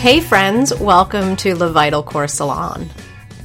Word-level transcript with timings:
Hey, 0.00 0.22
friends, 0.22 0.72
welcome 0.80 1.36
to 1.36 1.54
Le 1.54 1.68
Vital 1.68 2.02
Corps 2.02 2.26
Salon. 2.26 2.88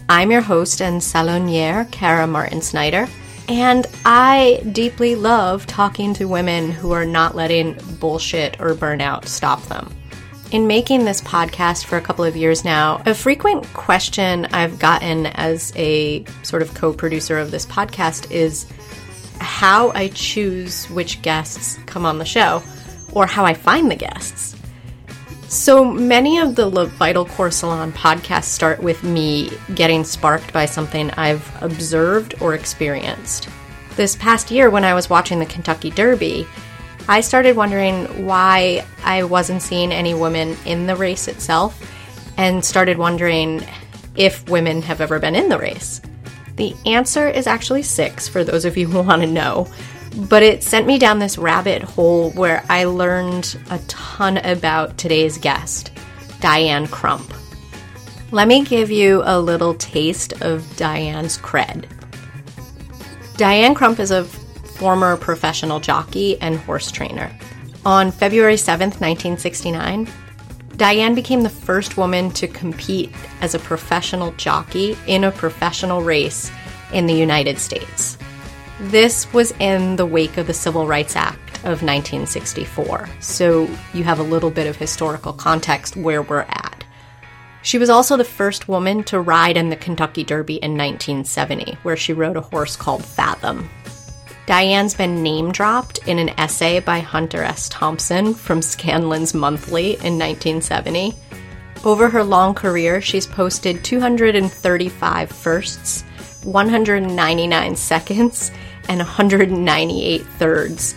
I'm 0.08 0.32
your 0.32 0.40
host 0.40 0.82
and 0.82 1.02
saloniere, 1.02 1.92
Kara 1.92 2.26
Martin 2.28 2.62
Snyder, 2.62 3.10
and 3.50 3.86
I 4.06 4.64
deeply 4.72 5.16
love 5.16 5.68
talking 5.68 6.14
to 6.14 6.30
women 6.30 6.72
who 6.72 6.94
are 6.94 7.04
not 7.04 7.36
letting 7.36 7.78
bullshit 8.00 8.58
or 8.62 8.74
burnout 8.74 9.26
stop 9.26 9.64
them. 9.64 9.94
In 10.54 10.66
making 10.66 11.04
this 11.04 11.20
podcast 11.20 11.84
for 11.84 11.98
a 11.98 12.02
couple 12.02 12.24
of 12.24 12.38
years 12.38 12.64
now, 12.64 13.04
a 13.06 13.14
frequent 13.14 13.66
question 13.74 14.46
I've 14.46 14.80
gotten 14.80 15.26
as 15.26 15.74
a 15.76 16.24
sort 16.44 16.62
of 16.62 16.74
co 16.74 16.94
producer 16.94 17.38
of 17.38 17.52
this 17.52 17.66
podcast 17.66 18.32
is 18.32 18.66
how 19.42 19.92
I 19.92 20.08
choose 20.08 20.86
which 20.86 21.22
guests 21.22 21.78
come 21.86 22.06
on 22.06 22.18
the 22.18 22.24
show 22.24 22.64
or 23.12 23.26
how 23.28 23.44
I 23.44 23.56
find 23.56 23.92
the 23.92 23.98
guests. 23.98 24.56
So 25.48 25.86
many 25.86 26.40
of 26.40 26.56
the 26.56 26.66
Le 26.66 26.88
Vital 26.88 27.26
Corps 27.26 27.52
Salon 27.52 27.92
podcasts 27.94 28.46
start 28.46 28.82
with 28.82 29.04
me 29.04 29.52
getting 29.76 30.04
sparked 30.04 30.52
by 30.52 30.66
something 30.66 31.12
I've 31.12 31.48
observed 31.62 32.36
or 32.42 32.56
experienced. 32.56 33.48
This 33.96 34.16
past 34.16 34.50
year, 34.50 34.72
when 34.72 34.84
I 34.84 34.96
was 34.96 35.10
watching 35.10 35.40
the 35.40 35.46
Kentucky 35.46 35.92
Derby, 35.92 36.48
I 37.08 37.22
started 37.22 37.56
wondering 37.56 38.26
why 38.26 38.86
I 39.04 39.24
wasn't 39.24 39.62
seeing 39.62 39.92
any 39.92 40.16
women 40.16 40.58
in 40.66 40.88
the 40.88 40.96
race 40.96 41.28
itself, 41.28 41.80
and 42.38 42.66
started 42.66 42.98
wondering 42.98 43.66
if 44.16 44.50
women 44.50 44.82
have 44.82 45.00
ever 45.00 45.20
been 45.20 45.36
in 45.36 45.48
the 45.48 45.60
race. 45.60 46.02
The 46.56 46.76
answer 46.86 47.30
is 47.30 47.48
actually 47.48 47.84
six, 47.84 48.28
for 48.28 48.44
those 48.44 48.66
of 48.66 48.78
you 48.78 48.88
who 48.88 49.02
want 49.02 49.22
to 49.22 49.28
know. 49.28 49.68
But 50.16 50.44
it 50.44 50.64
sent 50.64 50.88
me 50.88 50.98
down 50.98 51.20
this 51.20 51.38
rabbit 51.38 51.82
hole 51.82 52.32
where 52.32 52.64
I 52.70 52.86
learned 52.86 53.58
a 53.70 53.80
ton 53.88 54.38
about 54.38 54.98
today's 54.98 55.38
guest, 55.38 55.92
Diane 56.40 56.88
Crump. 56.88 57.34
Let 58.32 58.48
me 58.48 58.64
give 58.64 58.90
you 58.90 59.24
a 59.26 59.40
little 59.40 59.74
taste 59.76 60.42
of 60.42 60.66
Diane's 60.78 61.38
cred. 61.38 61.86
Diane 63.36 63.76
Crump 63.76 64.00
is 64.00 64.12
a 64.12 64.24
former 64.24 65.18
professional 65.18 65.82
jockey 65.82 66.40
and 66.40 66.58
horse 66.60 66.92
trainer. 66.92 67.30
On 67.86 68.10
February 68.10 68.56
7th, 68.56 69.02
1969, 69.02 70.08
Diane 70.78 71.14
became 71.16 71.42
the 71.42 71.50
first 71.50 71.98
woman 71.98 72.32
to 72.32 72.48
compete 72.48 73.12
as 73.42 73.54
a 73.54 73.60
professional 73.60 74.32
jockey 74.34 74.98
in 75.08 75.26
a 75.26 75.32
professional 75.32 76.02
race 76.02 76.52
in 76.94 77.06
the 77.06 77.14
United 77.14 77.60
States. 77.60 78.18
This 78.80 79.32
was 79.32 79.54
in 79.60 79.96
the 79.96 80.06
wake 80.06 80.38
of 80.38 80.48
the 80.48 80.54
Civil 80.54 80.86
Rights 80.86 81.16
Act 81.16 81.56
of 81.60 81.82
1964, 81.82 83.08
so 83.22 83.70
you 83.94 84.04
have 84.04 84.20
a 84.20 84.24
little 84.24 84.52
bit 84.52 84.68
of 84.68 84.76
historical 84.76 85.32
context 85.32 85.96
where 85.96 86.22
we're 86.22 86.42
at. 86.42 86.84
She 87.62 87.78
was 87.78 87.90
also 87.90 88.18
the 88.18 88.26
first 88.26 88.68
woman 88.68 89.04
to 89.06 89.22
ride 89.22 89.56
in 89.56 89.70
the 89.70 89.78
Kentucky 89.78 90.26
Derby 90.26 90.56
in 90.56 90.72
1970, 90.72 91.78
where 91.84 91.96
she 91.96 92.12
rode 92.12 92.36
a 92.36 92.42
horse 92.42 92.76
called 92.76 93.04
Fathom. 93.04 93.70
Diane's 94.46 94.94
been 94.94 95.24
name 95.24 95.54
dropped 95.54 96.00
in 96.08 96.20
an 96.20 96.30
essay 96.38 96.82
by 96.82 97.00
Hunter 97.00 97.44
S. 97.44 97.70
Thompson 97.70 98.34
from 98.34 98.60
Scanlan's 98.60 99.34
Monthly 99.34 99.94
in 99.94 100.20
1970. 100.20 101.14
Over 101.86 102.10
her 102.10 102.24
long 102.24 102.54
career, 102.54 103.00
she's 103.00 103.26
posted 103.26 103.84
235 103.86 105.32
firsts, 105.32 106.04
199 106.44 107.76
seconds, 107.76 108.52
and 108.90 109.00
198 109.00 110.22
thirds 110.38 110.96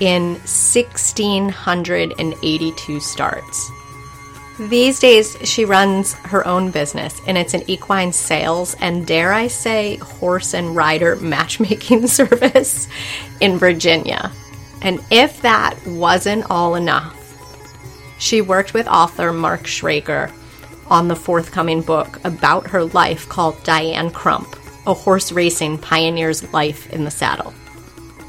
in 0.00 0.34
1,682 0.34 3.00
starts. 3.00 3.70
These 4.58 5.00
days, 5.00 5.36
she 5.44 5.64
runs 5.64 6.12
her 6.14 6.46
own 6.46 6.70
business, 6.70 7.20
and 7.26 7.38
it's 7.38 7.54
an 7.54 7.62
equine 7.68 8.12
sales 8.12 8.76
and, 8.80 9.06
dare 9.06 9.32
I 9.32 9.48
say, 9.48 9.96
horse 9.96 10.54
and 10.54 10.76
rider 10.76 11.16
matchmaking 11.20 12.06
service 12.06 12.88
in 13.40 13.58
Virginia. 13.58 14.30
And 14.82 15.00
if 15.10 15.40
that 15.42 15.76
wasn't 15.86 16.50
all 16.50 16.74
enough, 16.74 17.18
she 18.18 18.40
worked 18.40 18.74
with 18.74 18.86
author 18.88 19.32
Mark 19.32 19.62
Schrager 19.62 20.32
on 20.88 21.08
the 21.08 21.16
forthcoming 21.16 21.80
book 21.80 22.22
about 22.24 22.68
her 22.68 22.84
life 22.84 23.28
called 23.28 23.62
Diane 23.64 24.10
Crump 24.10 24.56
a 24.86 24.94
horse 24.94 25.32
racing 25.32 25.78
pioneer's 25.78 26.52
life 26.52 26.92
in 26.92 27.04
the 27.04 27.10
saddle. 27.10 27.54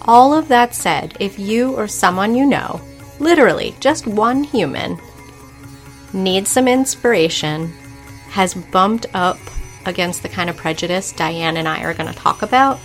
All 0.02 0.34
of 0.34 0.50
that 0.50 0.75
said, 0.75 1.16
if 1.19 1.40
you 1.40 1.74
or 1.75 1.88
someone 1.88 2.36
you 2.36 2.46
know, 2.46 2.81
literally 3.19 3.75
just 3.80 4.06
one 4.06 4.44
human, 4.44 5.00
needs 6.13 6.50
some 6.50 6.68
inspiration, 6.68 7.72
has 8.30 8.53
bumped 8.53 9.06
up 9.13 9.38
against 9.86 10.24
the 10.24 10.30
kind 10.30 10.50
of 10.50 10.58
prejudice 10.58 11.12
Diane 11.12 11.58
and 11.58 11.68
I 11.68 11.84
are 11.84 11.94
going 11.94 12.12
to 12.12 12.19
talk 12.19 12.42
about, 12.42 12.80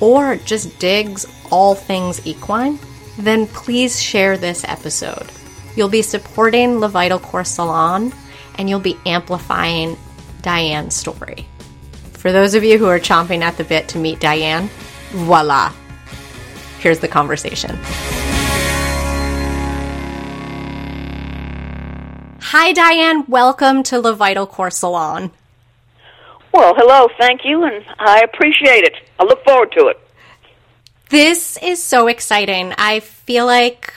or 0.00 0.36
just 0.36 0.78
digs 0.78 1.26
all 1.50 1.74
things 1.74 2.26
equine, 2.26 2.78
then 3.18 3.46
please 3.46 4.00
share 4.00 4.36
this 4.36 4.64
episode. 4.64 5.30
You'll 5.76 5.88
be 5.88 6.02
supporting 6.02 6.78
Le 6.78 6.88
Vital 6.88 7.18
Corps 7.18 7.44
Salon 7.44 8.12
and 8.58 8.68
you'll 8.68 8.80
be 8.80 8.98
amplifying 9.06 9.96
Diane's 10.42 10.96
story. 10.96 11.46
For 12.20 12.32
those 12.32 12.54
of 12.54 12.62
you 12.62 12.76
who 12.76 12.86
are 12.86 13.00
chomping 13.00 13.40
at 13.40 13.56
the 13.56 13.64
bit 13.64 13.88
to 13.88 13.98
meet 13.98 14.20
Diane, 14.20 14.68
voila. 15.08 15.72
Here's 16.78 16.98
the 16.98 17.08
conversation. 17.08 17.78
Hi, 22.42 22.72
Diane. 22.74 23.24
Welcome 23.26 23.82
to 23.84 23.98
Le 24.00 24.12
Vital 24.12 24.46
Corps 24.46 24.70
Salon. 24.70 25.30
Well, 26.52 26.74
hello. 26.76 27.08
Thank 27.18 27.46
you, 27.46 27.64
and 27.64 27.82
I 27.98 28.20
appreciate 28.20 28.84
it. 28.84 28.96
I 29.18 29.24
look 29.24 29.42
forward 29.42 29.72
to 29.78 29.86
it. 29.86 29.98
This 31.08 31.56
is 31.62 31.82
so 31.82 32.06
exciting. 32.06 32.74
I 32.76 33.00
feel 33.00 33.46
like 33.46 33.94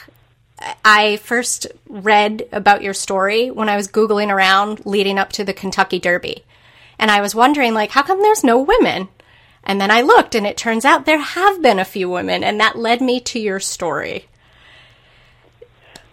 I 0.86 1.18
first 1.18 1.68
read 1.90 2.48
about 2.54 2.84
your 2.84 2.94
story 2.94 3.52
when 3.52 3.68
I 3.68 3.76
was 3.76 3.90
Googling 3.90 4.30
around 4.30 4.86
leading 4.86 5.20
up 5.20 5.34
to 5.34 5.44
the 5.44 5.52
Kentucky 5.52 6.00
Derby. 6.00 6.46
And 7.00 7.12
I 7.12 7.22
was 7.22 7.36
wondering, 7.36 7.74
like, 7.74 7.92
how 7.92 8.04
come 8.04 8.22
there's 8.22 8.44
no 8.44 8.60
women? 8.60 9.10
And 9.64 9.80
then 9.80 9.92
I 9.92 10.02
looked, 10.02 10.36
and 10.36 10.46
it 10.46 10.58
turns 10.58 10.86
out 10.86 11.06
there 11.06 11.20
have 11.20 11.62
been 11.62 11.80
a 11.80 11.86
few 11.86 12.10
women, 12.10 12.44
and 12.44 12.60
that 12.60 12.78
led 12.78 13.02
me 13.02 13.20
to 13.22 13.40
your 13.40 13.60
story. 13.60 14.28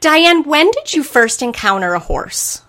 Diane, 0.01 0.45
when 0.45 0.71
did 0.71 0.95
you 0.95 1.03
first 1.03 1.43
encounter 1.43 1.95
a 1.95 1.99
horse? 1.99 2.63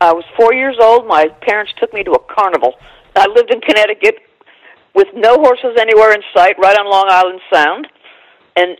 I 0.00 0.12
was 0.12 0.24
four 0.36 0.52
years 0.52 0.76
old. 0.80 1.06
My 1.06 1.28
parents 1.40 1.72
took 1.80 1.92
me 1.92 2.04
to 2.04 2.12
a 2.12 2.18
carnival. 2.18 2.74
I 3.16 3.26
lived 3.26 3.52
in 3.52 3.60
Connecticut 3.60 4.16
with 4.94 5.08
no 5.14 5.36
horses 5.36 5.76
anywhere 5.80 6.12
in 6.12 6.22
sight, 6.34 6.56
right 6.58 6.78
on 6.78 6.90
Long 6.90 7.06
Island 7.08 7.40
Sound. 7.52 7.88
And 8.56 8.76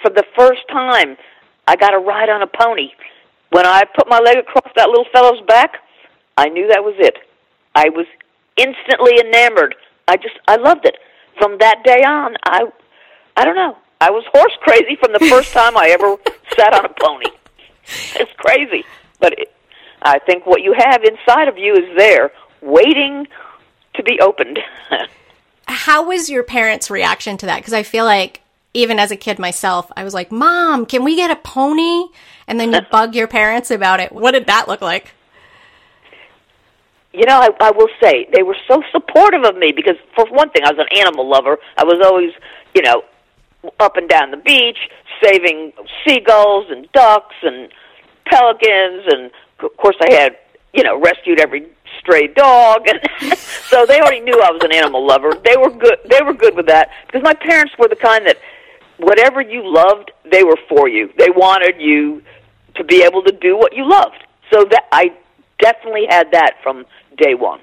for 0.00 0.10
the 0.10 0.24
first 0.36 0.62
time, 0.70 1.16
I 1.68 1.76
got 1.76 1.94
a 1.94 1.98
ride 1.98 2.28
on 2.28 2.42
a 2.42 2.46
pony. 2.46 2.90
When 3.50 3.66
I 3.66 3.82
put 3.94 4.08
my 4.08 4.18
leg 4.18 4.38
across 4.38 4.72
that 4.76 4.88
little 4.88 5.06
fellow's 5.12 5.40
back, 5.46 5.76
I 6.36 6.48
knew 6.48 6.66
that 6.68 6.82
was 6.82 6.94
it. 6.98 7.16
I 7.74 7.88
was 7.90 8.06
instantly 8.56 9.18
enamored. 9.18 9.74
I 10.08 10.16
just 10.16 10.34
I 10.48 10.56
loved 10.56 10.84
it. 10.84 10.96
From 11.38 11.58
that 11.58 11.82
day 11.84 12.02
on, 12.04 12.36
I 12.44 12.64
I 13.36 13.44
don't 13.44 13.56
know. 13.56 13.76
I 14.00 14.10
was 14.10 14.24
horse 14.32 14.56
crazy 14.60 14.96
from 14.96 15.12
the 15.12 15.26
first 15.30 15.52
time 15.58 15.76
I 15.76 15.88
ever 15.88 16.16
sat 16.56 16.74
on 16.74 16.84
a 16.84 16.94
pony. 17.00 17.30
It's 18.16 18.32
crazy, 18.36 18.84
but 19.20 19.38
it, 19.38 19.52
I 20.02 20.18
think 20.20 20.46
what 20.46 20.62
you 20.62 20.74
have 20.76 21.02
inside 21.04 21.48
of 21.48 21.56
you 21.56 21.74
is 21.74 21.96
there, 21.96 22.32
waiting 22.60 23.26
to 23.94 24.02
be 24.02 24.18
opened. 24.20 24.58
How 25.66 26.06
was 26.06 26.28
your 26.28 26.42
parents' 26.42 26.90
reaction 26.90 27.36
to 27.38 27.46
that? 27.46 27.58
Because 27.58 27.72
I 27.72 27.82
feel 27.82 28.04
like 28.04 28.40
even 28.74 28.98
as 28.98 29.10
a 29.10 29.16
kid 29.16 29.38
myself, 29.38 29.90
I 29.96 30.04
was 30.04 30.14
like, 30.14 30.32
"Mom, 30.32 30.86
can 30.86 31.04
we 31.04 31.16
get 31.16 31.30
a 31.30 31.36
pony?" 31.36 32.06
And 32.46 32.58
then 32.58 32.72
you 32.72 32.80
bug 32.90 33.14
your 33.14 33.28
parents 33.28 33.70
about 33.70 34.00
it. 34.00 34.12
What 34.12 34.32
did 34.32 34.46
that 34.46 34.68
look 34.68 34.80
like? 34.80 35.14
You 37.12 37.26
know, 37.26 37.40
I, 37.40 37.50
I 37.60 37.70
will 37.72 37.88
say 38.02 38.28
they 38.32 38.42
were 38.42 38.56
so 38.66 38.82
supportive 38.90 39.44
of 39.44 39.56
me 39.56 39.72
because, 39.74 39.96
for 40.14 40.26
one 40.30 40.50
thing, 40.50 40.62
I 40.64 40.72
was 40.72 40.78
an 40.78 40.98
animal 40.98 41.28
lover. 41.28 41.58
I 41.76 41.84
was 41.84 42.00
always, 42.04 42.32
you 42.74 42.82
know, 42.82 43.02
up 43.78 43.96
and 43.96 44.08
down 44.08 44.30
the 44.30 44.38
beach, 44.38 44.78
saving 45.22 45.72
seagulls 46.04 46.66
and 46.70 46.90
ducks 46.92 47.36
and 47.42 47.68
pelicans, 48.24 49.04
and 49.08 49.30
of 49.60 49.76
course, 49.76 49.96
I 50.00 50.14
had, 50.14 50.38
you 50.72 50.82
know, 50.82 51.00
rescued 51.00 51.38
every 51.38 51.68
stray 52.00 52.28
dog, 52.28 52.88
and 52.88 53.00
so 53.38 53.84
they 53.86 54.00
already 54.00 54.20
knew 54.20 54.40
I 54.40 54.50
was 54.50 54.62
an 54.64 54.72
animal 54.72 55.06
lover. 55.06 55.32
They 55.44 55.56
were 55.56 55.70
good. 55.70 55.98
They 56.08 56.22
were 56.22 56.34
good 56.34 56.56
with 56.56 56.66
that 56.66 56.90
because 57.06 57.22
my 57.22 57.34
parents 57.34 57.74
were 57.78 57.88
the 57.88 57.96
kind 57.96 58.26
that 58.26 58.38
whatever 58.98 59.42
you 59.42 59.62
loved, 59.64 60.12
they 60.30 60.44
were 60.44 60.58
for 60.68 60.88
you. 60.88 61.10
They 61.18 61.30
wanted 61.30 61.80
you 61.80 62.22
to 62.76 62.84
be 62.84 63.02
able 63.02 63.22
to 63.24 63.32
do 63.32 63.56
what 63.56 63.74
you 63.74 63.88
loved. 63.88 64.24
So 64.50 64.64
that 64.70 64.84
I 64.92 65.12
definitely 65.60 66.06
had 66.08 66.30
that 66.32 66.54
from 66.62 66.84
day 67.16 67.34
one. 67.34 67.60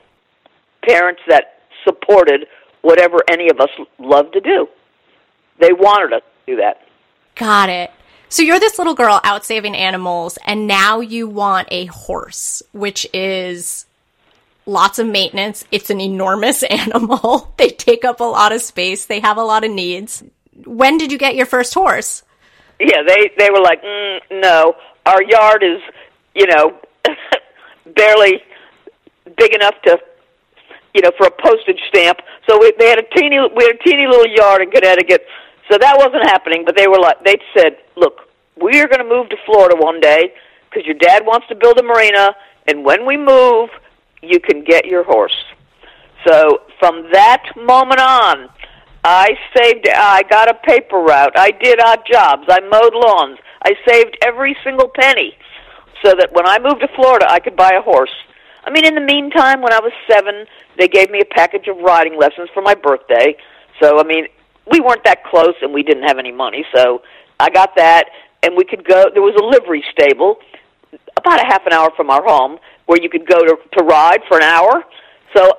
Parents 0.87 1.21
that 1.27 1.59
supported 1.83 2.47
whatever 2.81 3.17
any 3.29 3.49
of 3.49 3.59
us 3.59 3.69
loved 3.97 4.33
to 4.33 4.41
do. 4.41 4.67
They 5.59 5.73
wanted 5.73 6.13
us 6.13 6.21
to 6.45 6.53
do 6.53 6.61
that. 6.61 6.81
Got 7.35 7.69
it. 7.69 7.91
So 8.29 8.43
you're 8.43 8.59
this 8.59 8.77
little 8.77 8.93
girl 8.93 9.19
out 9.23 9.43
saving 9.43 9.75
animals, 9.75 10.37
and 10.45 10.67
now 10.67 10.99
you 10.99 11.27
want 11.27 11.67
a 11.71 11.85
horse, 11.85 12.61
which 12.73 13.07
is 13.11 13.85
lots 14.65 14.99
of 14.99 15.07
maintenance. 15.07 15.65
It's 15.71 15.89
an 15.89 15.99
enormous 15.99 16.63
animal. 16.69 17.53
they 17.57 17.69
take 17.69 18.05
up 18.05 18.19
a 18.19 18.25
lot 18.25 18.51
of 18.51 18.61
space. 18.61 19.05
They 19.05 19.19
have 19.19 19.37
a 19.37 19.43
lot 19.43 19.63
of 19.63 19.71
needs. 19.71 20.23
When 20.65 20.97
did 20.97 21.11
you 21.11 21.17
get 21.17 21.35
your 21.35 21.45
first 21.45 21.73
horse? 21.73 22.23
Yeah, 22.79 23.01
they 23.05 23.31
they 23.37 23.49
were 23.49 23.61
like, 23.61 23.81
mm, 23.83 24.19
no, 24.31 24.75
our 25.05 25.23
yard 25.23 25.63
is, 25.63 25.81
you 26.35 26.45
know, 26.47 26.79
barely 27.95 28.41
big 29.39 29.55
enough 29.55 29.75
to, 29.85 29.97
you 30.93 31.01
know, 31.01 31.11
for 31.17 31.27
a 31.27 31.31
postage 31.31 31.79
stamp. 31.87 32.19
So 32.47 32.59
we, 32.59 32.73
they 32.77 32.89
had 32.89 32.99
a 32.99 33.07
teeny, 33.15 33.39
we 33.39 33.63
had 33.63 33.75
a 33.79 33.83
teeny 33.83 34.05
little 34.05 34.27
yard 34.27 34.61
in 34.61 34.69
Connecticut. 34.69 35.25
So 35.71 35.77
that 35.79 35.95
wasn't 35.97 36.25
happening. 36.27 36.65
But 36.65 36.75
they 36.75 36.87
were 36.87 36.99
like, 36.99 37.23
they 37.23 37.39
said, 37.55 37.77
look, 37.95 38.29
we 38.61 38.81
are 38.81 38.87
going 38.87 38.99
to 38.99 39.09
move 39.09 39.29
to 39.29 39.37
Florida 39.45 39.75
one 39.79 39.99
day 40.01 40.33
because 40.69 40.85
your 40.85 40.95
dad 40.95 41.25
wants 41.25 41.47
to 41.47 41.55
build 41.55 41.79
a 41.79 41.83
marina, 41.83 42.35
and 42.67 42.83
when 42.83 43.05
we 43.05 43.17
move, 43.17 43.69
you 44.21 44.39
can 44.39 44.63
get 44.63 44.85
your 44.85 45.03
horse. 45.03 45.35
So 46.27 46.61
from 46.77 47.09
that 47.13 47.43
moment 47.55 48.01
on, 48.01 48.49
I 49.03 49.29
saved. 49.55 49.87
I 49.87 50.23
got 50.29 50.49
a 50.49 50.53
paper 50.53 50.97
route. 50.97 51.31
I 51.37 51.51
did 51.51 51.79
odd 51.79 52.01
jobs. 52.05 52.43
I 52.49 52.59
mowed 52.59 52.93
lawns. 52.93 53.39
I 53.63 53.75
saved 53.87 54.17
every 54.21 54.55
single 54.63 54.89
penny, 54.93 55.37
so 56.03 56.13
that 56.19 56.31
when 56.33 56.45
I 56.45 56.59
moved 56.59 56.81
to 56.81 56.89
Florida, 56.95 57.25
I 57.29 57.39
could 57.39 57.55
buy 57.55 57.71
a 57.71 57.81
horse. 57.81 58.13
I 58.69 58.71
mean, 58.71 58.85
in 58.85 58.93
the 58.93 59.01
meantime, 59.01 59.63
when 59.63 59.73
I 59.73 59.79
was 59.79 59.91
seven, 60.07 60.45
they 60.77 60.87
gave 60.87 61.09
me 61.09 61.21
a 61.21 61.25
package 61.25 61.67
of 61.67 61.77
riding 61.77 62.15
lessons 62.19 62.49
for 62.53 62.61
my 62.61 62.75
birthday. 62.75 63.35
So 63.81 63.99
I 63.99 64.03
mean, 64.03 64.27
we 64.71 64.79
weren't 64.79 65.03
that 65.05 65.23
close, 65.23 65.55
and 65.63 65.73
we 65.73 65.81
didn't 65.81 66.03
have 66.03 66.19
any 66.19 66.31
money. 66.31 66.63
So 66.75 67.01
I 67.39 67.49
got 67.49 67.75
that, 67.77 68.05
and 68.43 68.55
we 68.55 68.63
could 68.63 68.87
go. 68.87 69.05
There 69.11 69.23
was 69.23 69.33
a 69.41 69.43
livery 69.43 69.83
stable 69.91 70.37
about 71.17 71.41
a 71.41 71.45
half 71.45 71.65
an 71.65 71.73
hour 71.73 71.89
from 71.97 72.11
our 72.11 72.23
home 72.23 72.59
where 72.85 73.01
you 73.01 73.09
could 73.09 73.25
go 73.25 73.39
to 73.39 73.57
to 73.79 73.83
ride 73.83 74.21
for 74.27 74.37
an 74.37 74.43
hour. 74.43 74.83
So 75.35 75.49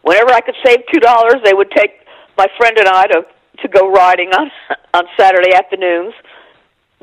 whenever 0.00 0.32
I 0.32 0.40
could 0.40 0.56
save 0.64 0.78
two 0.90 1.00
dollars, 1.00 1.36
they 1.44 1.52
would 1.52 1.70
take 1.70 2.00
my 2.38 2.46
friend 2.56 2.78
and 2.78 2.88
I 2.88 3.06
to 3.08 3.26
to 3.60 3.68
go 3.68 3.92
riding 3.92 4.30
on 4.30 4.50
on 4.94 5.04
Saturday 5.20 5.54
afternoons. 5.54 6.14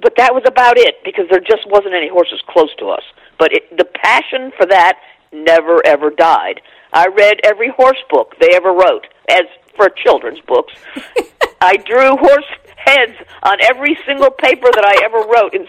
But 0.01 0.13
that 0.17 0.33
was 0.33 0.43
about 0.47 0.79
it 0.79 0.95
because 1.05 1.25
there 1.29 1.41
just 1.41 1.69
wasn't 1.69 1.93
any 1.93 2.09
horses 2.09 2.41
close 2.47 2.73
to 2.79 2.87
us. 2.87 3.03
But 3.37 3.53
it, 3.53 3.77
the 3.77 3.85
passion 3.85 4.51
for 4.57 4.65
that 4.65 4.97
never 5.31 5.85
ever 5.85 6.09
died. 6.09 6.61
I 6.93 7.07
read 7.07 7.39
every 7.43 7.69
horse 7.69 8.01
book 8.09 8.35
they 8.39 8.55
ever 8.55 8.71
wrote 8.71 9.07
as 9.29 9.43
for 9.75 9.89
children's 9.89 10.41
books. 10.41 10.73
I 11.61 11.77
drew 11.77 12.15
horse 12.17 12.45
heads 12.77 13.17
on 13.43 13.57
every 13.61 13.97
single 14.05 14.31
paper 14.31 14.67
that 14.73 14.85
I 14.85 15.05
ever 15.05 15.27
wrote 15.27 15.53
in 15.53 15.67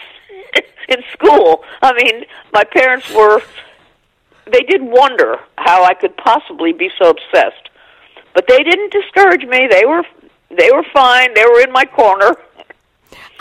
in 0.88 1.02
school. 1.12 1.62
I 1.82 1.92
mean, 1.92 2.24
my 2.52 2.64
parents 2.64 3.12
were 3.14 3.42
they 4.46 4.60
did 4.60 4.82
wonder 4.82 5.36
how 5.58 5.84
I 5.84 5.94
could 5.94 6.16
possibly 6.16 6.72
be 6.72 6.90
so 7.00 7.10
obsessed. 7.10 7.68
But 8.34 8.46
they 8.48 8.58
didn't 8.58 8.92
discourage 8.92 9.44
me. 9.44 9.68
They 9.70 9.84
were 9.86 10.04
they 10.50 10.70
were 10.72 10.84
fine. 10.92 11.34
They 11.34 11.44
were 11.44 11.60
in 11.60 11.72
my 11.72 11.84
corner. 11.84 12.36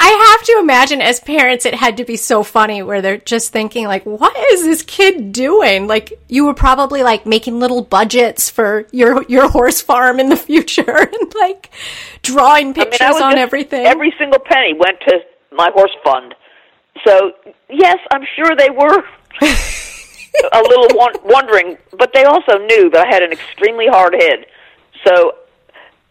I 0.02 0.36
have 0.38 0.46
to 0.46 0.60
imagine 0.60 1.02
as 1.02 1.20
parents 1.20 1.66
it 1.66 1.76
had 1.76 1.98
to 1.98 2.06
be 2.06 2.16
so 2.16 2.42
funny 2.42 2.82
where 2.82 3.02
they're 3.02 3.18
just 3.18 3.52
thinking 3.52 3.86
like 3.86 4.06
what 4.06 4.36
is 4.54 4.64
this 4.64 4.82
kid 4.82 5.32
doing? 5.32 5.88
Like 5.88 6.14
you 6.28 6.46
were 6.46 6.54
probably 6.54 7.04
like 7.04 7.26
making 7.26 7.60
little 7.60 7.82
budgets 7.82 8.50
for 8.50 8.88
your 8.92 9.24
your 9.24 9.50
horse 9.50 9.82
farm 9.82 10.20
in 10.20 10.30
the 10.30 10.38
future 10.38 10.98
and 10.98 11.34
like 11.36 11.70
drawing 12.22 12.74
pictures 12.74 13.02
I 13.02 13.12
mean, 13.12 13.24
I 13.24 13.32
on 13.32 13.38
everything. 13.38 13.86
Every 13.86 14.14
single 14.18 14.40
penny 14.40 14.74
went 14.74 15.00
to 15.08 15.20
my 15.52 15.70
horse 15.74 15.96
fund. 16.04 16.34
So, 17.06 17.32
yes, 17.70 17.98
I'm 18.12 18.26
sure 18.36 18.56
they 18.56 18.70
were 18.70 19.04
a 20.54 20.62
little 20.62 20.88
wondering, 21.24 21.78
but 21.98 22.12
they 22.14 22.24
also 22.24 22.58
knew 22.58 22.90
that 22.92 23.08
I 23.08 23.14
had 23.14 23.24
an 23.24 23.32
extremely 23.32 23.88
hard 23.88 24.14
head. 24.14 24.46
So, 25.06 25.34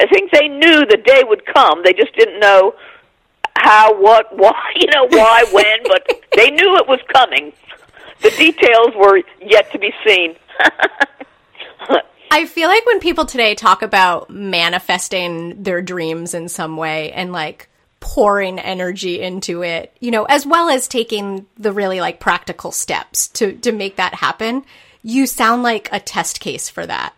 I 0.01 0.07
think 0.07 0.31
they 0.31 0.49
knew 0.49 0.87
the 0.87 1.03
day 1.05 1.25
would 1.25 1.45
come. 1.47 1.83
They 1.85 1.93
just 1.93 2.15
didn't 2.15 2.41
know 2.41 2.75
how, 3.59 4.01
what, 4.01 4.27
why, 4.37 4.55
you 4.77 4.87
know, 4.93 5.07
why, 5.09 5.45
when, 5.53 5.83
but 5.85 6.07
they 6.37 6.51
knew 6.51 6.77
it 6.77 6.89
was 6.89 7.01
coming. 7.13 7.53
The 8.23 8.31
details 8.31 8.95
were 8.97 9.23
yet 9.41 9.71
to 9.73 9.79
be 9.79 9.93
seen. 10.07 10.37
I 12.31 12.47
feel 12.47 12.69
like 12.69 12.85
when 12.85 13.01
people 13.01 13.25
today 13.25 13.55
talk 13.55 13.83
about 13.83 14.29
manifesting 14.29 15.63
their 15.63 15.81
dreams 15.81 16.35
in 16.35 16.49
some 16.49 16.77
way 16.77 17.13
and 17.13 17.33
like 17.33 17.69
pouring 18.01 18.59
energy 18.59 19.21
into 19.21 19.63
it, 19.63 19.97
you 20.01 20.11
know, 20.11 20.25
as 20.25 20.47
well 20.47 20.69
as 20.69 20.89
taking 20.89 21.47
the 21.57 21.73
really 21.73 22.01
like 22.01 22.21
practical 22.21 22.71
steps 22.71 23.29
to 23.29 23.53
to 23.59 23.73
make 23.73 23.97
that 23.97 24.15
happen, 24.15 24.65
you 25.03 25.27
sound 25.27 25.63
like 25.63 25.89
a 25.93 26.01
test 26.01 26.41
case 26.41 26.69
for 26.69 26.85
that. 26.87 27.15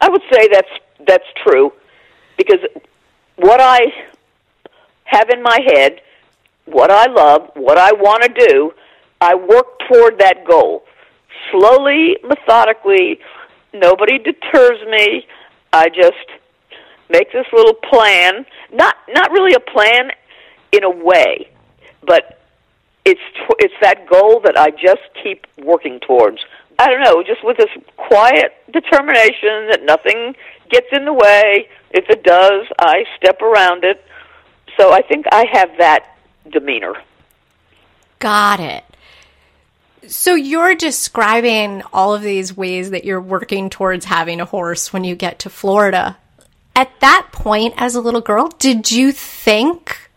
I 0.00 0.08
would 0.08 0.22
say 0.32 0.48
that's 0.50 0.70
that's 1.06 1.26
true 1.44 1.72
because 2.36 2.60
what 3.36 3.60
I 3.60 3.80
have 5.10 5.28
in 5.30 5.42
my 5.42 5.58
head, 5.74 6.00
what 6.66 6.90
I 6.90 7.06
love, 7.10 7.50
what 7.54 7.78
I 7.78 7.92
want 7.92 8.22
to 8.22 8.46
do, 8.48 8.72
I 9.20 9.34
work 9.34 9.80
toward 9.88 10.18
that 10.18 10.44
goal. 10.48 10.84
Slowly, 11.50 12.16
methodically, 12.22 13.18
nobody 13.72 14.18
deters 14.18 14.78
me. 14.88 15.26
I 15.72 15.88
just 15.88 16.26
make 17.08 17.32
this 17.32 17.46
little 17.52 17.74
plan. 17.74 18.46
Not 18.72 18.96
not 19.12 19.30
really 19.30 19.54
a 19.54 19.60
plan 19.60 20.10
in 20.72 20.84
a 20.84 20.90
way, 20.90 21.50
but 22.02 22.40
it's 23.04 23.20
it's 23.58 23.74
that 23.80 24.08
goal 24.08 24.40
that 24.44 24.56
I 24.56 24.70
just 24.70 25.02
keep 25.22 25.46
working 25.58 26.00
towards. 26.00 26.38
I 26.78 26.86
don't 26.88 27.02
know, 27.02 27.22
just 27.22 27.44
with 27.44 27.58
this 27.58 27.70
quiet 27.96 28.54
determination 28.72 29.68
that 29.70 29.80
nothing 29.84 30.34
gets 30.70 30.86
in 30.92 31.04
the 31.04 31.12
way. 31.12 31.68
If 31.90 32.08
it 32.08 32.22
does, 32.22 32.66
I 32.78 33.04
step 33.16 33.42
around 33.42 33.84
it. 33.84 34.02
So 34.76 34.92
I 34.92 35.02
think 35.02 35.26
I 35.30 35.46
have 35.52 35.70
that 35.78 36.16
demeanor. 36.50 36.94
Got 38.18 38.60
it. 38.60 38.84
So 40.06 40.34
you're 40.34 40.74
describing 40.74 41.82
all 41.92 42.14
of 42.14 42.22
these 42.22 42.56
ways 42.56 42.90
that 42.90 43.04
you're 43.04 43.20
working 43.20 43.70
towards 43.70 44.06
having 44.06 44.40
a 44.40 44.44
horse 44.44 44.92
when 44.92 45.04
you 45.04 45.14
get 45.14 45.40
to 45.40 45.50
Florida. 45.50 46.16
At 46.74 46.90
that 47.00 47.28
point, 47.32 47.74
as 47.76 47.94
a 47.94 48.00
little 48.00 48.20
girl, 48.20 48.48
did 48.48 48.90
you 48.90 49.12
think 49.12 50.10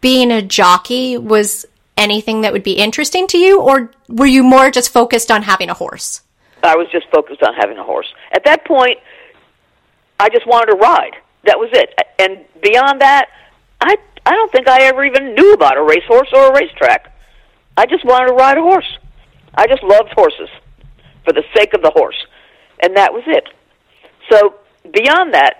being 0.00 0.30
a 0.30 0.42
jockey 0.42 1.18
was 1.18 1.66
anything 1.96 2.42
that 2.42 2.52
would 2.52 2.62
be 2.62 2.74
interesting 2.74 3.26
to 3.28 3.38
you, 3.38 3.60
or 3.60 3.90
were 4.08 4.26
you 4.26 4.42
more 4.42 4.70
just 4.70 4.92
focused 4.92 5.30
on 5.30 5.42
having 5.42 5.70
a 5.70 5.74
horse? 5.74 6.22
I 6.62 6.76
was 6.76 6.88
just 6.90 7.06
focused 7.10 7.42
on 7.42 7.54
having 7.54 7.78
a 7.78 7.84
horse. 7.84 8.12
At 8.32 8.44
that 8.44 8.64
point, 8.64 8.98
I 10.18 10.28
just 10.28 10.46
wanted 10.46 10.72
to 10.72 10.76
ride. 10.76 11.16
That 11.44 11.58
was 11.58 11.70
it. 11.72 11.94
And 12.18 12.44
beyond 12.62 13.00
that, 13.00 13.28
I 13.84 13.96
I 14.26 14.32
don't 14.32 14.50
think 14.50 14.68
I 14.68 14.84
ever 14.84 15.04
even 15.04 15.34
knew 15.34 15.52
about 15.52 15.76
a 15.76 15.82
racehorse 15.82 16.28
or 16.32 16.48
a 16.48 16.54
racetrack. 16.54 17.14
I 17.76 17.84
just 17.84 18.04
wanted 18.04 18.28
to 18.28 18.34
ride 18.34 18.56
a 18.56 18.62
horse. 18.62 18.98
I 19.54 19.66
just 19.66 19.82
loved 19.82 20.10
horses 20.14 20.48
for 21.24 21.32
the 21.32 21.44
sake 21.54 21.74
of 21.74 21.82
the 21.82 21.90
horse. 21.90 22.16
And 22.82 22.96
that 22.96 23.12
was 23.12 23.22
it. 23.26 23.48
So 24.30 24.54
beyond 24.90 25.34
that, 25.34 25.58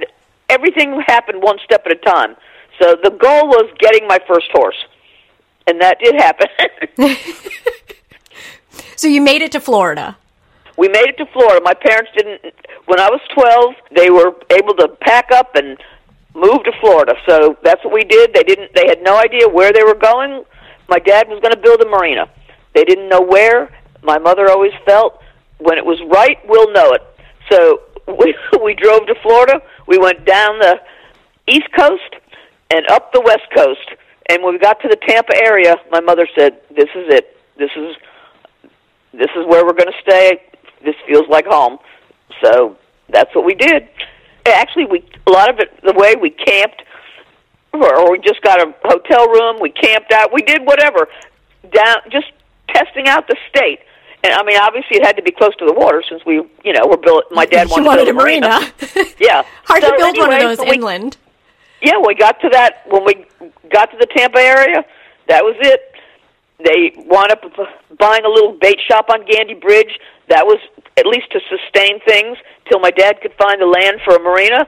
everything 0.49 1.01
happened 1.07 1.43
one 1.43 1.59
step 1.65 1.83
at 1.85 1.93
a 1.93 1.97
time. 1.97 2.37
So 2.81 2.97
the 3.03 3.11
goal 3.11 3.49
was 3.49 3.71
getting 3.79 4.09
my 4.09 4.19
first 4.27 4.51
horse. 4.53 4.77
And 5.67 5.81
that 5.81 5.99
did 5.99 6.15
happen. 6.15 6.49
so 8.97 9.07
you 9.07 9.21
made 9.21 9.43
it 9.43 9.53
to 9.53 9.61
Florida. 9.61 10.17
We 10.77 10.89
made 10.89 11.09
it 11.09 11.17
to 11.19 11.27
Florida. 11.27 11.61
My 11.63 11.75
parents 11.75 12.11
didn't 12.17 12.41
when 12.87 13.01
I 13.01 13.09
was 13.09 13.21
12, 13.35 13.75
they 13.95 14.11
were 14.11 14.35
able 14.51 14.75
to 14.75 14.89
pack 15.01 15.31
up 15.31 15.55
and 15.55 15.79
move 16.35 16.65
to 16.65 16.73
Florida. 16.81 17.15
So 17.29 17.57
that's 17.63 17.83
what 17.85 17.95
we 17.95 18.05
did. 18.05 18.35
They 18.35 18.43
didn't 18.43 18.75
they 18.75 18.87
had 18.87 19.03
no 19.03 19.17
idea 19.17 19.49
where 19.49 19.73
they 19.73 19.83
were 19.83 19.95
going. 19.95 20.45
My 20.89 20.99
dad 20.99 21.29
was 21.29 21.41
going 21.41 21.55
to 21.55 21.61
build 21.61 21.81
a 21.81 21.89
marina. 21.89 22.29
They 22.75 22.85
didn't 22.85 23.09
know 23.09 23.23
where. 23.23 23.75
My 24.03 24.19
mother 24.19 24.51
always 24.51 24.73
felt 24.85 25.21
when 25.59 25.79
it 25.79 25.85
was 25.85 25.99
right, 26.11 26.39
we'll 26.47 26.71
know 26.73 26.93
it. 26.93 27.03
So 27.51 27.81
we 28.19 28.35
we 28.63 28.75
drove 28.75 29.07
to 29.07 29.15
Florida. 29.23 29.63
We 29.87 29.99
went 29.99 30.25
down 30.25 30.59
the 30.59 30.81
east 31.49 31.69
coast 31.77 32.15
and 32.71 32.87
up 32.91 33.13
the 33.13 33.21
west 33.21 33.47
coast. 33.55 33.89
And 34.29 34.43
when 34.43 34.55
we 34.55 34.59
got 34.59 34.81
to 34.81 34.89
the 34.89 34.97
Tampa 34.97 35.35
area, 35.37 35.77
my 35.91 36.01
mother 36.01 36.27
said, 36.37 36.61
"This 36.71 36.89
is 36.95 37.13
it. 37.13 37.37
This 37.57 37.71
is 37.77 37.97
this 39.13 39.31
is 39.37 39.47
where 39.47 39.65
we're 39.65 39.75
going 39.75 39.93
to 39.93 40.01
stay. 40.03 40.43
This 40.85 40.97
feels 41.07 41.29
like 41.29 41.47
home." 41.47 41.79
So 42.43 42.77
that's 43.09 43.35
what 43.35 43.45
we 43.45 43.55
did. 43.55 43.89
Actually, 44.47 44.87
we 44.87 45.05
a 45.27 45.31
lot 45.31 45.49
of 45.51 45.59
it 45.59 45.71
the 45.83 45.95
way 45.95 46.15
we 46.21 46.31
camped, 46.31 46.83
or, 47.73 48.11
we 48.11 48.19
just 48.19 48.43
got 48.43 48.61
a 48.61 48.75
hotel 48.85 49.27
room. 49.29 49.57
We 49.61 49.71
camped 49.71 50.13
out. 50.13 50.33
We 50.33 50.43
did 50.43 50.67
whatever 50.67 51.09
down, 51.73 51.97
just 52.11 52.27
testing 52.69 53.09
out 53.09 53.27
the 53.27 53.37
state. 53.49 53.81
And 54.23 54.33
I 54.33 54.43
mean, 54.43 54.59
obviously, 54.59 54.97
it 54.99 55.05
had 55.05 55.17
to 55.17 55.23
be 55.23 55.31
close 55.33 55.55
to 55.57 55.67
the 55.67 55.73
water 55.73 56.03
since 56.09 56.25
we, 56.25 56.37
you 56.65 56.73
know, 56.73 56.87
were 56.87 56.97
built. 56.97 57.25
My 57.31 57.47
dad 57.47 57.69
wanted, 57.69 57.87
wanted 57.87 58.05
to 58.07 58.13
build 58.13 58.17
a 58.17 58.23
marina. 58.23 58.61
yeah, 59.19 59.43
hard 59.65 59.83
so 59.83 59.91
to 59.91 59.97
build 59.97 60.17
anyway, 60.17 60.27
one 60.27 60.35
of 60.35 60.57
those 60.57 60.67
we, 60.67 60.77
inland. 60.77 61.17
yeah, 61.83 61.99
we 62.05 62.15
got 62.15 62.41
to 62.41 62.49
that 62.51 62.85
when 62.89 63.05
we 63.05 63.27
got 63.71 63.91
to 63.91 63.97
the 63.99 64.07
Tampa 64.07 64.39
area. 64.39 64.85
That 65.29 65.43
was 65.43 65.57
it. 65.61 65.94
They 66.63 66.93
wound 66.97 67.33
up 67.33 67.43
buying 67.99 68.25
a 68.25 68.29
little 68.29 68.57
bait 68.61 68.79
shop 68.89 69.07
on 69.11 69.27
Gandy 69.27 69.55
Bridge. 69.55 69.99
That 70.29 70.47
was 70.47 70.59
at 70.97 71.07
least 71.07 71.31
to 71.33 71.41
sustain 71.51 72.01
things 72.07 72.39
till 72.71 72.79
my 72.79 72.91
dad 72.91 73.21
could 73.21 73.33
find 73.39 73.61
the 73.61 73.67
land 73.67 74.01
for 74.05 74.15
a 74.17 74.21
marina. 74.21 74.67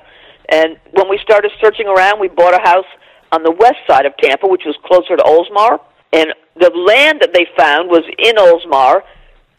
And 0.48 0.76
when 0.92 1.08
we 1.08 1.18
started 1.22 1.52
searching 1.60 1.86
around, 1.86 2.20
we 2.20 2.28
bought 2.28 2.54
a 2.54 2.62
house 2.62 2.86
on 3.32 3.42
the 3.42 3.50
west 3.52 3.78
side 3.88 4.06
of 4.06 4.16
Tampa, 4.18 4.46
which 4.46 4.62
was 4.66 4.76
closer 4.84 5.16
to 5.16 5.22
Oldsmar. 5.22 5.80
And 6.12 6.32
the 6.58 6.70
land 6.70 7.20
that 7.20 7.32
they 7.32 7.46
found 7.56 7.88
was 7.88 8.04
in 8.18 8.36
Oldsmar, 8.36 9.02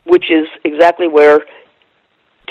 which 0.05 0.31
is 0.31 0.47
exactly 0.63 1.07
where 1.07 1.45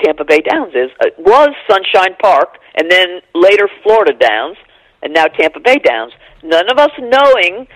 Tampa 0.03 0.25
Bay 0.25 0.41
Downs 0.41 0.75
is. 0.75 0.91
It 1.01 1.15
was 1.19 1.51
Sunshine 1.69 2.17
Park, 2.21 2.59
and 2.75 2.91
then 2.91 3.21
later 3.35 3.69
Florida 3.83 4.13
Downs, 4.13 4.57
and 5.03 5.13
now 5.13 5.27
Tampa 5.27 5.61
Bay 5.61 5.77
Downs. 5.77 6.13
None 6.43 6.71
of 6.71 6.79
us 6.79 6.91
knowing 6.99 7.67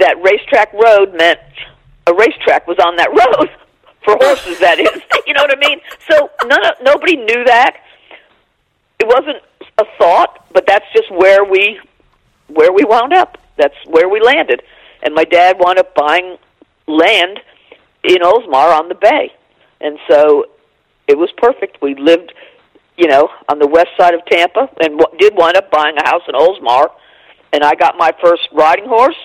that 0.00 0.16
racetrack 0.22 0.72
road 0.72 1.14
meant 1.14 1.40
a 2.06 2.14
racetrack 2.14 2.66
was 2.66 2.78
on 2.78 2.96
that 2.96 3.10
road 3.22 3.50
for 4.04 4.16
horses. 4.20 4.58
That 4.60 4.78
is, 4.78 5.02
you 5.26 5.34
know 5.34 5.42
what 5.42 5.56
I 5.56 5.68
mean. 5.68 5.80
So 6.08 6.30
none 6.46 6.64
of, 6.64 6.74
nobody 6.82 7.16
knew 7.16 7.44
that. 7.44 7.76
It 8.98 9.06
wasn't 9.06 9.42
a 9.78 9.84
thought, 9.98 10.46
but 10.52 10.64
that's 10.66 10.86
just 10.94 11.10
where 11.10 11.44
we 11.44 11.80
where 12.48 12.72
we 12.72 12.84
wound 12.84 13.12
up. 13.12 13.38
That's 13.56 13.74
where 13.86 14.08
we 14.08 14.20
landed. 14.20 14.62
And 15.02 15.14
my 15.14 15.24
dad 15.24 15.56
wound 15.58 15.78
up 15.78 15.94
buying 15.94 16.36
land 16.86 17.40
in 18.04 18.18
Oldsmar 18.22 18.78
on 18.78 18.88
the 18.88 18.94
bay, 18.94 19.32
and 19.80 19.98
so 20.08 20.46
it 21.06 21.18
was 21.18 21.30
perfect. 21.36 21.82
We 21.82 21.94
lived, 21.94 22.32
you 22.96 23.08
know, 23.08 23.28
on 23.48 23.58
the 23.58 23.66
west 23.66 23.90
side 23.98 24.14
of 24.14 24.24
Tampa, 24.26 24.70
and 24.80 24.98
w- 24.98 25.18
did 25.18 25.34
wind 25.36 25.56
up 25.56 25.70
buying 25.70 25.96
a 25.98 26.08
house 26.08 26.22
in 26.28 26.34
Oldsmar. 26.34 26.90
And 27.52 27.62
I 27.62 27.74
got 27.74 27.96
my 27.96 28.12
first 28.22 28.48
riding 28.52 28.86
horse 28.86 29.16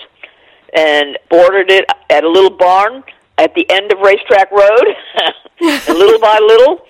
and 0.73 1.17
boarded 1.29 1.69
it 1.69 1.85
at 2.09 2.23
a 2.23 2.29
little 2.29 2.55
barn 2.55 3.03
at 3.37 3.53
the 3.55 3.69
end 3.69 3.91
of 3.91 3.99
Racetrack 3.99 4.51
Road. 4.51 4.85
little 5.87 6.19
by 6.19 6.39
little, 6.39 6.85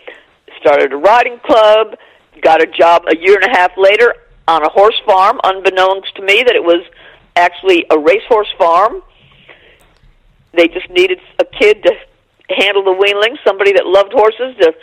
started 0.60 0.94
a 0.94 0.98
riding 0.98 1.40
club. 1.40 1.98
Got 2.42 2.62
a 2.62 2.68
job 2.68 3.04
a 3.08 3.16
year 3.16 3.36
and 3.36 3.44
a 3.44 3.58
half 3.58 3.72
later 3.78 4.16
on 4.48 4.64
a 4.64 4.70
horse 4.70 5.00
farm, 5.06 5.40
unbeknownst 5.44 6.16
to 6.16 6.22
me 6.22 6.44
that 6.44 6.56
it 6.56 6.64
was 6.64 6.84
actually 7.36 7.86
a 7.90 7.98
racehorse 7.98 8.52
farm. 8.58 9.02
They 10.54 10.68
just 10.68 10.90
needed 10.90 11.20
a 11.40 11.46
kid 11.46 11.84
to 11.84 11.92
handle 12.50 12.84
the 12.84 12.92
weanlings, 12.92 13.38
somebody 13.46 13.74
that 13.74 13.86
loved 13.86 14.12
horses 14.12 14.56
to 14.60 14.74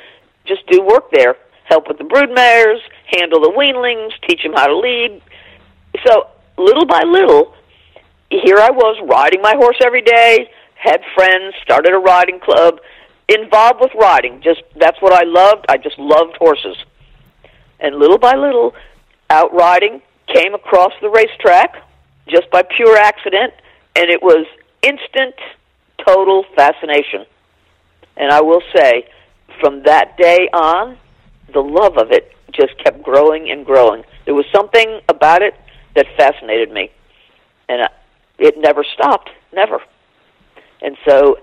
just 0.47 0.67
do 0.69 0.83
work 0.83 1.11
there, 1.11 1.37
help 1.65 1.89
with 1.89 1.99
the 1.99 2.05
brood 2.05 2.31
mares, 2.31 2.81
handle 3.07 3.41
the 3.41 3.51
weanlings, 3.51 4.13
teach 4.27 4.43
them 4.43 4.53
how 4.55 4.67
to 4.67 4.77
lead. 4.77 5.21
So 6.07 6.29
little 6.57 6.87
by 6.87 7.03
little, 7.03 7.55
here 8.31 8.59
I 8.59 8.71
was 8.71 9.01
riding 9.09 9.41
my 9.43 9.55
horse 9.55 9.77
every 9.85 10.03
day, 10.03 10.51
had 10.75 11.01
friends, 11.15 11.55
started 11.63 11.93
a 11.93 11.99
riding 11.99 12.41
club, 12.41 12.79
involved 13.29 13.81
with 13.81 13.93
riding. 13.99 14.41
Just 14.43 14.63
that's 14.77 15.01
what 15.01 15.13
I 15.13 15.25
loved. 15.25 15.67
I 15.69 15.77
just 15.77 15.99
loved 15.99 16.37
horses. 16.39 16.77
And 17.81 17.97
little 17.97 18.19
by 18.19 18.35
little, 18.35 18.75
out 19.31 19.53
riding, 19.55 20.03
came 20.27 20.55
across 20.55 20.93
the 21.01 21.09
racetrack 21.11 21.83
just 22.29 22.51
by 22.51 22.63
pure 22.63 22.97
accident, 22.97 23.55
and 23.97 24.11
it 24.11 24.23
was 24.23 24.47
instant, 24.83 25.35
total 26.05 26.45
fascination. 26.55 27.25
And 28.17 28.31
I 28.33 28.41
will 28.41 28.63
say, 28.75 29.09
from 29.61 29.85
that 29.85 30.17
day 30.17 30.49
on, 30.53 30.99
the 31.53 31.61
love 31.61 31.97
of 31.97 32.11
it 32.11 32.33
just 32.53 32.77
kept 32.79 33.03
growing 33.03 33.51
and 33.51 33.65
growing. 33.65 34.05
There 34.25 34.35
was 34.35 34.45
something 34.55 35.01
about 35.09 35.43
it 35.43 35.55
that 35.95 36.07
fascinated 36.17 36.71
me, 36.71 36.91
and 37.69 37.89
it 38.39 38.57
never 38.59 38.85
stopped, 38.95 39.31
never. 39.53 39.81
And 40.81 40.97
so 41.07 41.39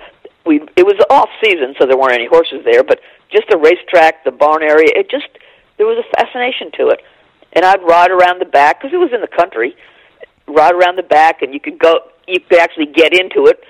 we 0.46 0.62
it 0.76 0.86
was 0.86 0.96
off 1.10 1.30
season, 1.44 1.76
so 1.80 1.86
there 1.86 1.98
weren't 1.98 2.14
any 2.14 2.28
horses 2.28 2.64
there, 2.64 2.84
but 2.84 3.00
just 3.32 3.50
the 3.50 3.58
racetrack, 3.58 4.24
the 4.24 4.32
barn 4.32 4.64
area, 4.64 4.90
it 4.96 5.10
just 5.10 5.28
there 5.78 5.86
was 5.86 5.98
a 5.98 6.18
fascination 6.18 6.72
to 6.78 6.90
it. 6.90 7.02
And 7.54 7.66
I'd 7.66 7.82
ride 7.84 8.12
around 8.12 8.40
the 8.40 8.46
back 8.46 8.82
because 8.82 8.94
it 8.94 8.98
was 8.98 9.12
in 9.14 9.22
the 9.22 9.28
country. 9.28 9.76
Ride 10.48 10.74
around 10.74 10.98
the 10.98 11.04
back, 11.04 11.42
and 11.42 11.54
you 11.54 11.60
could 11.60 11.80
go. 11.80 12.00
You 12.28 12.40
could 12.40 12.60
actually 12.60 12.88
get 12.88 13.14
into 13.14 13.48
it 13.48 13.64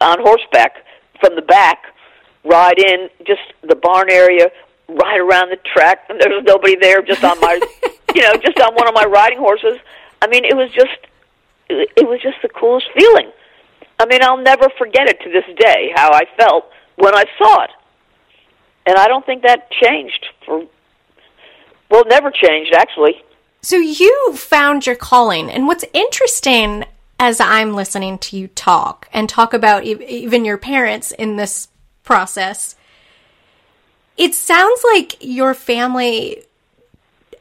on 0.00 0.18
horseback 0.20 0.84
from 1.20 1.34
the 1.36 1.42
back. 1.42 1.84
Ride 2.44 2.78
in 2.78 3.08
just 3.26 3.42
the 3.62 3.74
barn 3.74 4.10
area, 4.10 4.50
ride 4.88 5.18
around 5.18 5.50
the 5.50 5.58
track, 5.72 6.04
and 6.08 6.20
there 6.20 6.30
was 6.30 6.44
nobody 6.46 6.76
there. 6.76 7.02
Just 7.02 7.24
on 7.24 7.40
my, 7.40 7.54
you 8.14 8.22
know, 8.22 8.34
just 8.36 8.58
on 8.60 8.74
one 8.74 8.88
of 8.88 8.94
my 8.94 9.04
riding 9.04 9.38
horses. 9.38 9.78
I 10.22 10.26
mean, 10.28 10.44
it 10.44 10.56
was 10.56 10.70
just, 10.70 10.96
it 11.96 12.08
was 12.08 12.20
just 12.22 12.36
the 12.42 12.48
coolest 12.48 12.86
feeling. 12.96 13.30
I 13.98 14.06
mean, 14.06 14.22
I'll 14.22 14.42
never 14.42 14.68
forget 14.78 15.08
it 15.08 15.20
to 15.22 15.30
this 15.30 15.44
day 15.58 15.92
how 15.94 16.12
I 16.12 16.24
felt 16.36 16.70
when 16.96 17.14
I 17.14 17.24
saw 17.38 17.64
it, 17.64 17.70
and 18.86 18.96
I 18.96 19.06
don't 19.06 19.24
think 19.24 19.42
that 19.42 19.70
changed 19.70 20.26
for 20.44 20.64
well, 21.90 22.04
never 22.06 22.30
changed, 22.30 22.72
actually. 22.74 23.22
So 23.62 23.76
you 23.76 24.34
found 24.34 24.86
your 24.86 24.96
calling. 24.96 25.50
And 25.50 25.66
what's 25.66 25.84
interesting 25.92 26.84
as 27.20 27.40
I'm 27.40 27.74
listening 27.74 28.18
to 28.18 28.36
you 28.36 28.48
talk 28.48 29.08
and 29.12 29.28
talk 29.28 29.54
about 29.54 29.84
even 29.84 30.44
your 30.44 30.58
parents 30.58 31.12
in 31.12 31.36
this 31.36 31.68
process, 32.02 32.74
it 34.16 34.34
sounds 34.34 34.82
like 34.92 35.16
your 35.20 35.54
family 35.54 36.44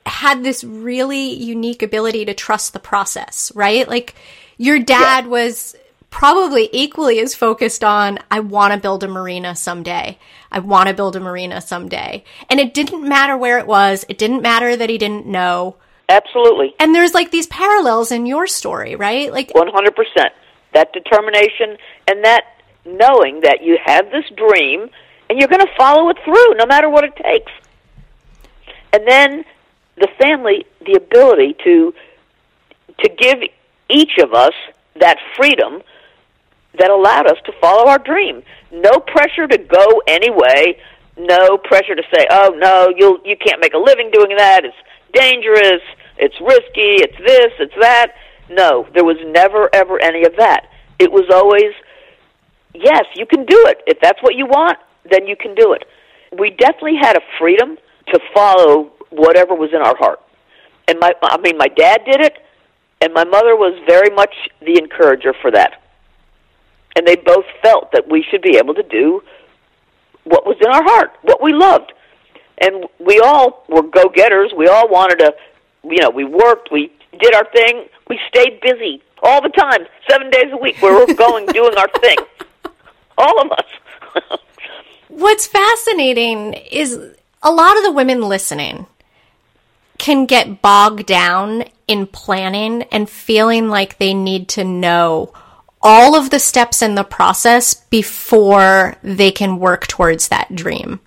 had 0.06 0.44
this 0.44 0.64
really 0.64 1.34
unique 1.34 1.82
ability 1.82 2.26
to 2.26 2.34
trust 2.34 2.74
the 2.74 2.80
process, 2.80 3.52
right? 3.56 3.88
Like 3.88 4.16
your 4.58 4.80
dad 4.80 5.26
yeah. 5.26 5.30
was 5.30 5.76
probably 6.10 6.70
equally 6.72 7.20
as 7.20 7.34
focused 7.34 7.84
on, 7.84 8.20
I 8.30 8.40
want 8.40 8.74
to 8.74 8.80
build 8.80 9.04
a 9.04 9.08
marina 9.08 9.56
someday. 9.56 10.20
I 10.52 10.60
want 10.60 10.88
to 10.88 10.94
build 10.94 11.16
a 11.16 11.20
marina 11.20 11.60
someday. 11.60 12.24
And 12.50 12.60
it 12.60 12.74
didn't 12.74 13.08
matter 13.08 13.36
where 13.36 13.58
it 13.58 13.66
was. 13.66 14.06
It 14.08 14.20
didn't 14.20 14.44
matter 14.44 14.76
that 14.76 14.90
he 14.92 15.00
didn't 15.00 15.26
know. 15.26 15.78
Absolutely. 16.10 16.76
And 16.80 16.94
there's 16.94 17.16
like 17.16 17.32
these 17.32 17.48
parallels 17.48 18.12
in 18.12 18.28
your 18.28 18.46
story, 18.46 18.96
right? 18.96 19.32
Like 19.32 19.52
100%. 19.54 20.30
That 20.74 20.94
determination 20.94 21.78
and 22.08 22.24
that 22.24 22.62
knowing 22.86 23.42
that 23.42 23.64
you 23.64 23.80
have 23.84 24.12
this 24.12 24.26
dream 24.36 24.90
and 25.30 25.40
you're 25.40 25.48
going 25.48 25.66
to 25.66 25.76
follow 25.76 26.10
it 26.10 26.18
through 26.24 26.54
no 26.56 26.66
matter 26.68 26.90
what 26.90 27.04
it 27.04 27.16
takes. 27.16 27.52
And 28.92 29.08
then 29.08 29.46
the 29.96 30.08
family 30.20 30.66
the 30.86 30.94
ability 30.94 31.56
to 31.64 31.94
to 33.00 33.10
give 33.10 33.40
each 33.90 34.18
of 34.22 34.34
us 34.34 34.54
that 35.00 35.18
freedom 35.36 35.82
that 36.80 36.90
allowed 36.90 37.28
us 37.28 37.38
to 37.46 37.52
follow 37.62 37.88
our 37.88 38.00
dream. 38.00 38.44
No 38.72 39.00
pressure 39.00 39.48
to 39.48 39.58
go 39.58 40.02
anyway. 40.08 40.80
No 41.18 41.58
pressure 41.58 41.96
to 41.96 42.04
say, 42.14 42.26
"Oh 42.30 42.56
no, 42.58 42.92
you'll 42.96 43.20
you 43.24 43.38
can't 43.38 43.62
make 43.62 43.74
a 43.74 43.78
living 43.78 44.10
doing 44.12 44.36
that. 44.38 44.66
It's 44.66 44.76
dangerous. 45.14 45.82
It's 46.18 46.40
risky. 46.42 47.04
It's 47.04 47.18
this. 47.18 47.52
It's 47.60 47.76
that." 47.80 48.16
No, 48.50 48.88
there 48.94 49.06
was 49.06 49.18
never 49.26 49.70
ever 49.74 50.02
any 50.02 50.26
of 50.26 50.36
that. 50.38 50.68
It 50.98 51.12
was 51.12 51.30
always, 51.32 51.74
"Yes, 52.74 53.06
you 53.16 53.26
can 53.26 53.46
do 53.46 53.66
it. 53.68 53.84
If 53.86 54.00
that's 54.00 54.22
what 54.24 54.36
you 54.36 54.48
want, 54.48 54.80
then 55.06 55.28
you 55.28 55.36
can 55.36 55.54
do 55.54 55.74
it." 55.74 55.88
We 56.32 56.50
definitely 56.50 56.98
had 57.00 57.16
a 57.16 57.22
freedom 57.38 57.78
to 58.08 58.20
follow 58.34 58.92
whatever 59.16 59.56
was 59.56 59.72
in 59.74 59.82
our 59.82 59.96
heart. 59.96 60.20
And 60.88 61.00
my 61.00 61.14
I 61.22 61.38
mean 61.38 61.58
my 61.58 61.68
dad 61.68 62.02
did 62.06 62.22
it 62.22 62.38
and 63.02 63.14
my 63.14 63.24
mother 63.24 63.56
was 63.56 63.80
very 63.88 64.14
much 64.14 64.34
the 64.62 64.78
encourager 64.78 65.34
for 65.42 65.52
that 65.52 65.84
and 66.96 67.08
they 67.08 67.16
both 67.16 67.46
felt 67.62 67.92
that 67.92 68.10
we 68.10 68.24
should 68.30 68.42
be 68.42 68.58
able 68.58 68.74
to 68.76 68.84
do 68.84 69.24
what 70.24 70.46
was 70.46 70.58
in 70.62 70.68
our 70.68 70.84
heart, 70.84 71.12
what 71.22 71.42
we 71.42 71.54
loved. 71.54 71.92
And 72.60 72.86
we 73.00 73.20
all 73.20 73.66
were 73.68 73.82
go-getters. 73.82 74.54
We 74.56 74.68
all 74.68 74.88
wanted 74.88 75.20
to, 75.20 75.34
you 75.84 75.98
know, 76.02 76.10
we 76.10 76.24
worked, 76.24 76.72
we 76.72 76.92
did 77.20 77.34
our 77.34 77.46
thing, 77.52 77.88
we 78.08 78.20
stayed 78.30 78.62
busy 78.62 79.02
all 79.22 79.42
the 79.42 79.50
time, 79.50 79.86
seven 80.10 80.30
days 80.30 80.52
a 80.52 80.58
week. 80.58 80.82
We 80.82 80.92
were 80.92 81.14
going, 81.14 81.46
doing 81.54 81.76
our 81.78 81.90
thing. 82.00 82.18
All 83.18 83.42
of 83.42 83.52
us. 83.52 84.40
What's 85.08 85.48
fascinating 85.48 86.54
is 86.54 86.98
a 87.42 87.52
lot 87.52 87.78
of 87.78 87.84
the 87.84 87.92
women 87.92 88.22
listening 88.22 88.88
can 90.04 90.26
get 90.26 90.62
bogged 90.62 91.06
down 91.06 91.64
in 91.88 92.06
planning 92.06 92.84
and 92.92 93.10
feeling 93.10 93.70
like 93.70 93.98
they 93.98 94.14
need 94.14 94.50
to 94.50 94.62
know 94.62 95.32
all 95.82 96.14
of 96.14 96.30
the 96.30 96.40
steps 96.40 96.82
in 96.82 96.96
the 96.96 97.06
process 97.06 97.74
before 97.74 98.98
they 99.02 99.32
can 99.32 99.60
work 99.60 99.88
towards 99.88 100.28
that 100.28 100.54
dream. 100.54 101.00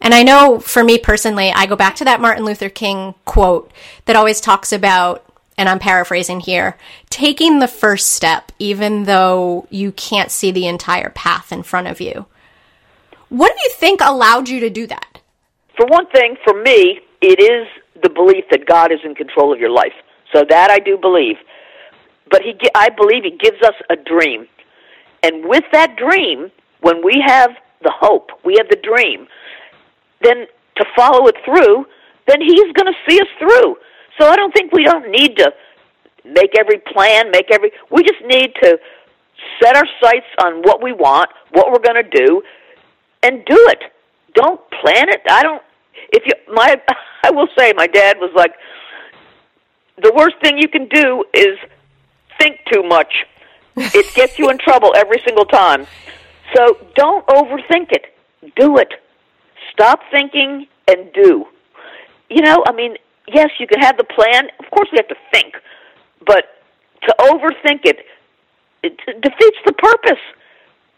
And 0.00 0.14
I 0.14 0.22
know 0.22 0.60
for 0.60 0.84
me 0.84 0.96
personally, 0.96 1.50
I 1.50 1.66
go 1.66 1.74
back 1.74 1.96
to 1.96 2.04
that 2.04 2.20
Martin 2.20 2.44
Luther 2.44 2.68
King 2.68 3.16
quote 3.24 3.72
that 4.04 4.14
always 4.14 4.40
talks 4.40 4.72
about, 4.72 5.24
and 5.58 5.68
I'm 5.68 5.80
paraphrasing 5.80 6.38
here, 6.38 6.78
taking 7.10 7.58
the 7.58 7.66
first 7.66 8.12
step, 8.12 8.52
even 8.60 9.06
though 9.06 9.66
you 9.70 9.90
can't 9.90 10.30
see 10.30 10.52
the 10.52 10.68
entire 10.68 11.10
path 11.10 11.50
in 11.50 11.64
front 11.64 11.88
of 11.88 12.00
you. 12.00 12.26
What 13.28 13.52
do 13.56 13.60
you 13.64 13.70
think 13.70 14.00
allowed 14.00 14.48
you 14.48 14.60
to 14.60 14.70
do 14.70 14.86
that? 14.86 15.20
For 15.76 15.84
one 15.86 16.06
thing, 16.10 16.36
for 16.44 16.62
me, 16.62 17.00
it 17.20 17.40
is 17.40 17.66
the 18.02 18.10
belief 18.10 18.44
that 18.50 18.66
God 18.66 18.92
is 18.92 19.00
in 19.04 19.14
control 19.14 19.52
of 19.52 19.58
your 19.58 19.70
life. 19.70 19.92
So 20.32 20.44
that 20.48 20.70
I 20.70 20.78
do 20.78 20.96
believe. 20.96 21.36
But 22.30 22.42
he, 22.42 22.54
I 22.74 22.88
believe 22.90 23.24
he 23.24 23.36
gives 23.36 23.60
us 23.62 23.74
a 23.90 23.96
dream. 23.96 24.46
And 25.22 25.44
with 25.44 25.64
that 25.72 25.96
dream, 25.96 26.50
when 26.80 27.04
we 27.04 27.22
have 27.26 27.50
the 27.82 27.92
hope, 27.94 28.30
we 28.44 28.54
have 28.58 28.68
the 28.68 28.76
dream, 28.76 29.26
then 30.22 30.46
to 30.76 30.84
follow 30.96 31.26
it 31.26 31.36
through, 31.44 31.86
then 32.26 32.40
he's 32.40 32.72
going 32.72 32.86
to 32.86 32.98
see 33.08 33.20
us 33.20 33.28
through. 33.38 33.76
So 34.18 34.28
I 34.28 34.36
don't 34.36 34.52
think 34.52 34.72
we 34.72 34.84
don't 34.84 35.10
need 35.10 35.36
to 35.38 35.52
make 36.24 36.52
every 36.58 36.78
plan, 36.78 37.30
make 37.30 37.50
every. 37.50 37.72
We 37.90 38.02
just 38.02 38.22
need 38.24 38.52
to 38.62 38.78
set 39.62 39.76
our 39.76 39.86
sights 40.02 40.26
on 40.42 40.62
what 40.62 40.82
we 40.82 40.92
want, 40.92 41.30
what 41.52 41.70
we're 41.70 41.82
going 41.82 42.02
to 42.02 42.26
do, 42.26 42.42
and 43.22 43.44
do 43.44 43.56
it. 43.70 43.82
Don't 44.34 44.60
plan 44.70 45.08
it. 45.08 45.22
I 45.28 45.42
don't. 45.42 45.62
If 46.12 46.24
you, 46.26 46.32
my, 46.52 46.80
I 47.24 47.30
will 47.30 47.48
say, 47.58 47.72
my 47.76 47.86
dad 47.86 48.16
was 48.18 48.30
like, 48.34 48.52
the 50.02 50.12
worst 50.14 50.36
thing 50.42 50.58
you 50.58 50.68
can 50.68 50.88
do 50.88 51.24
is 51.34 51.58
think 52.38 52.58
too 52.72 52.82
much. 52.82 53.12
It 53.76 54.14
gets 54.14 54.38
you 54.38 54.50
in 54.50 54.58
trouble 54.64 54.92
every 54.96 55.20
single 55.24 55.44
time. 55.44 55.86
So 56.54 56.76
don't 56.94 57.26
overthink 57.26 57.92
it. 57.92 58.14
Do 58.56 58.78
it. 58.78 58.92
Stop 59.72 60.00
thinking 60.10 60.66
and 60.88 61.12
do. 61.12 61.46
You 62.28 62.42
know, 62.42 62.64
I 62.66 62.72
mean, 62.72 62.96
yes, 63.28 63.50
you 63.58 63.66
can 63.66 63.80
have 63.80 63.96
the 63.96 64.04
plan. 64.04 64.48
Of 64.58 64.70
course, 64.70 64.88
we 64.92 64.98
have 64.98 65.08
to 65.08 65.16
think, 65.32 65.54
but 66.26 66.44
to 67.02 67.14
overthink 67.20 67.84
it, 67.84 67.98
it 68.82 68.96
defeats 69.20 69.58
the 69.66 69.72
purpose. 69.72 70.22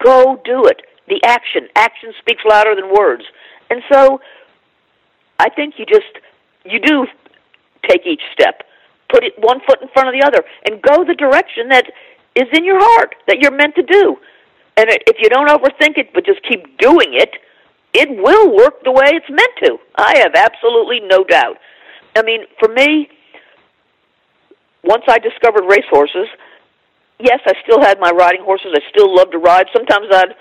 Go 0.02 0.40
do 0.44 0.66
it. 0.66 0.82
The 1.09 1.21
action. 1.25 1.68
Action 1.76 2.12
speaks 2.18 2.42
louder 2.49 2.75
than 2.75 2.92
words. 2.92 3.25
And 3.71 3.82
so, 3.90 4.21
I 5.43 5.49
think 5.51 5.75
you 5.77 5.85
just 5.85 6.13
you 6.65 6.79
do 6.79 7.07
take 7.89 8.07
each 8.07 8.23
step, 8.33 8.63
put 9.11 9.25
it 9.25 9.35
one 9.39 9.59
foot 9.67 9.83
in 9.83 9.89
front 9.89 10.07
of 10.09 10.15
the 10.15 10.25
other, 10.25 10.45
and 10.71 10.81
go 10.81 11.05
the 11.05 11.15
direction 11.15 11.69
that 11.71 11.91
is 12.37 12.47
in 12.53 12.65
your 12.65 12.79
heart 12.79 13.17
that 13.27 13.41
you're 13.41 13.51
meant 13.51 13.75
to 13.75 13.83
do. 13.83 14.17
And 14.77 14.87
if 14.89 15.17
you 15.19 15.29
don't 15.29 15.49
overthink 15.49 15.99
it, 15.99 16.15
but 16.15 16.25
just 16.25 16.41
keep 16.49 16.79
doing 16.79 17.15
it, 17.15 17.31
it 17.93 18.09
will 18.09 18.55
work 18.55 18.85
the 18.85 18.93
way 18.93 19.11
it's 19.19 19.29
meant 19.29 19.53
to. 19.65 19.79
I 19.97 20.19
have 20.19 20.35
absolutely 20.35 21.01
no 21.01 21.25
doubt. 21.25 21.59
I 22.15 22.23
mean, 22.23 22.47
for 22.61 22.69
me, 22.69 23.09
once 24.85 25.03
I 25.09 25.19
discovered 25.19 25.65
racehorses, 25.69 26.29
yes, 27.19 27.41
I 27.47 27.55
still 27.65 27.83
had 27.83 27.99
my 28.01 28.11
riding 28.11 28.43
horses. 28.43 28.73
I 28.75 28.81
still 28.91 29.15
loved 29.15 29.33
to 29.33 29.39
ride. 29.39 29.67
Sometimes 29.75 30.07
I'd, 30.11 30.35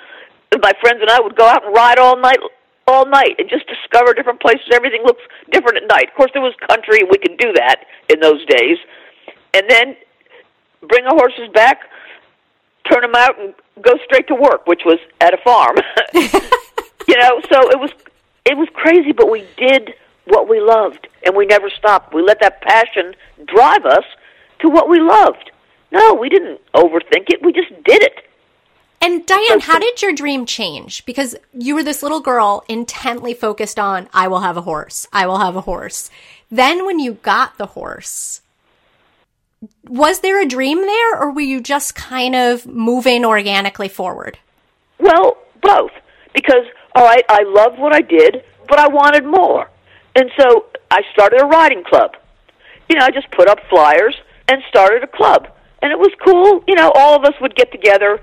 my 0.61 0.73
friends 0.79 1.01
and 1.01 1.09
I 1.09 1.19
would 1.19 1.35
go 1.35 1.47
out 1.47 1.65
and 1.65 1.75
ride 1.75 1.97
all 1.97 2.17
night, 2.17 2.39
all 2.87 3.05
night, 3.05 3.35
and 3.37 3.49
just 3.49 3.65
discover 3.67 4.13
different 4.13 4.41
places. 4.41 4.67
Everything 4.73 5.03
looks 5.03 5.21
different 5.51 5.77
at 5.77 5.87
night. 5.87 6.09
Of 6.09 6.15
course, 6.15 6.31
there 6.33 6.41
was 6.41 6.53
country, 6.67 6.99
and 6.99 7.09
we 7.09 7.17
could 7.17 7.37
do 7.37 7.53
that 7.53 7.85
in 8.09 8.19
those 8.19 8.45
days. 8.45 8.77
And 9.53 9.69
then 9.69 9.95
bring 10.87 11.05
the 11.05 11.11
horses 11.11 11.49
back, 11.53 11.81
turn 12.91 13.01
them 13.01 13.15
out, 13.15 13.39
and 13.39 13.53
go 13.81 13.93
straight 14.05 14.27
to 14.27 14.35
work, 14.35 14.67
which 14.67 14.81
was 14.85 14.99
at 15.19 15.33
a 15.33 15.37
farm. 15.43 15.77
you 16.13 17.17
know, 17.17 17.41
so 17.51 17.69
it 17.69 17.79
was 17.79 17.91
it 18.45 18.57
was 18.57 18.67
crazy, 18.73 19.11
but 19.11 19.29
we 19.29 19.45
did 19.57 19.93
what 20.25 20.49
we 20.49 20.59
loved, 20.59 21.07
and 21.25 21.35
we 21.35 21.45
never 21.45 21.69
stopped. 21.69 22.13
We 22.13 22.23
let 22.23 22.39
that 22.41 22.61
passion 22.61 23.15
drive 23.45 23.85
us 23.85 24.03
to 24.59 24.69
what 24.69 24.89
we 24.89 24.99
loved. 24.99 25.51
No, 25.91 26.13
we 26.13 26.29
didn't 26.29 26.59
overthink 26.73 27.27
it. 27.29 27.43
We 27.43 27.51
just 27.51 27.69
did 27.83 28.01
it. 28.01 28.25
And 29.03 29.25
Diane, 29.25 29.61
how 29.61 29.79
did 29.79 30.01
your 30.03 30.13
dream 30.13 30.45
change? 30.45 31.03
Because 31.05 31.35
you 31.53 31.73
were 31.73 31.83
this 31.83 32.03
little 32.03 32.19
girl 32.19 32.63
intently 32.69 33.33
focused 33.33 33.79
on, 33.79 34.07
I 34.13 34.27
will 34.27 34.41
have 34.41 34.57
a 34.57 34.61
horse. 34.61 35.07
I 35.11 35.25
will 35.25 35.39
have 35.39 35.55
a 35.55 35.61
horse. 35.61 36.11
Then 36.51 36.85
when 36.85 36.99
you 36.99 37.13
got 37.13 37.57
the 37.57 37.65
horse, 37.65 38.41
was 39.87 40.19
there 40.19 40.39
a 40.39 40.45
dream 40.45 40.81
there 40.81 41.19
or 41.19 41.31
were 41.31 41.41
you 41.41 41.61
just 41.61 41.95
kind 41.95 42.35
of 42.35 42.67
moving 42.67 43.25
organically 43.25 43.87
forward? 43.87 44.37
Well, 44.99 45.37
both. 45.61 45.91
Because, 46.33 46.65
all 46.95 47.03
right, 47.03 47.25
I 47.27 47.43
loved 47.43 47.79
what 47.79 47.95
I 47.95 48.01
did, 48.01 48.43
but 48.67 48.79
I 48.79 48.87
wanted 48.87 49.25
more. 49.25 49.69
And 50.15 50.29
so 50.39 50.65
I 50.91 51.01
started 51.11 51.41
a 51.41 51.45
riding 51.45 51.83
club. 51.83 52.11
You 52.87 52.97
know, 52.97 53.05
I 53.05 53.09
just 53.09 53.31
put 53.31 53.47
up 53.47 53.59
flyers 53.69 54.15
and 54.47 54.61
started 54.69 55.03
a 55.03 55.07
club. 55.07 55.47
And 55.81 55.91
it 55.91 55.97
was 55.97 56.11
cool. 56.23 56.63
You 56.67 56.75
know, 56.75 56.91
all 56.91 57.15
of 57.15 57.23
us 57.25 57.33
would 57.41 57.55
get 57.55 57.71
together, 57.71 58.21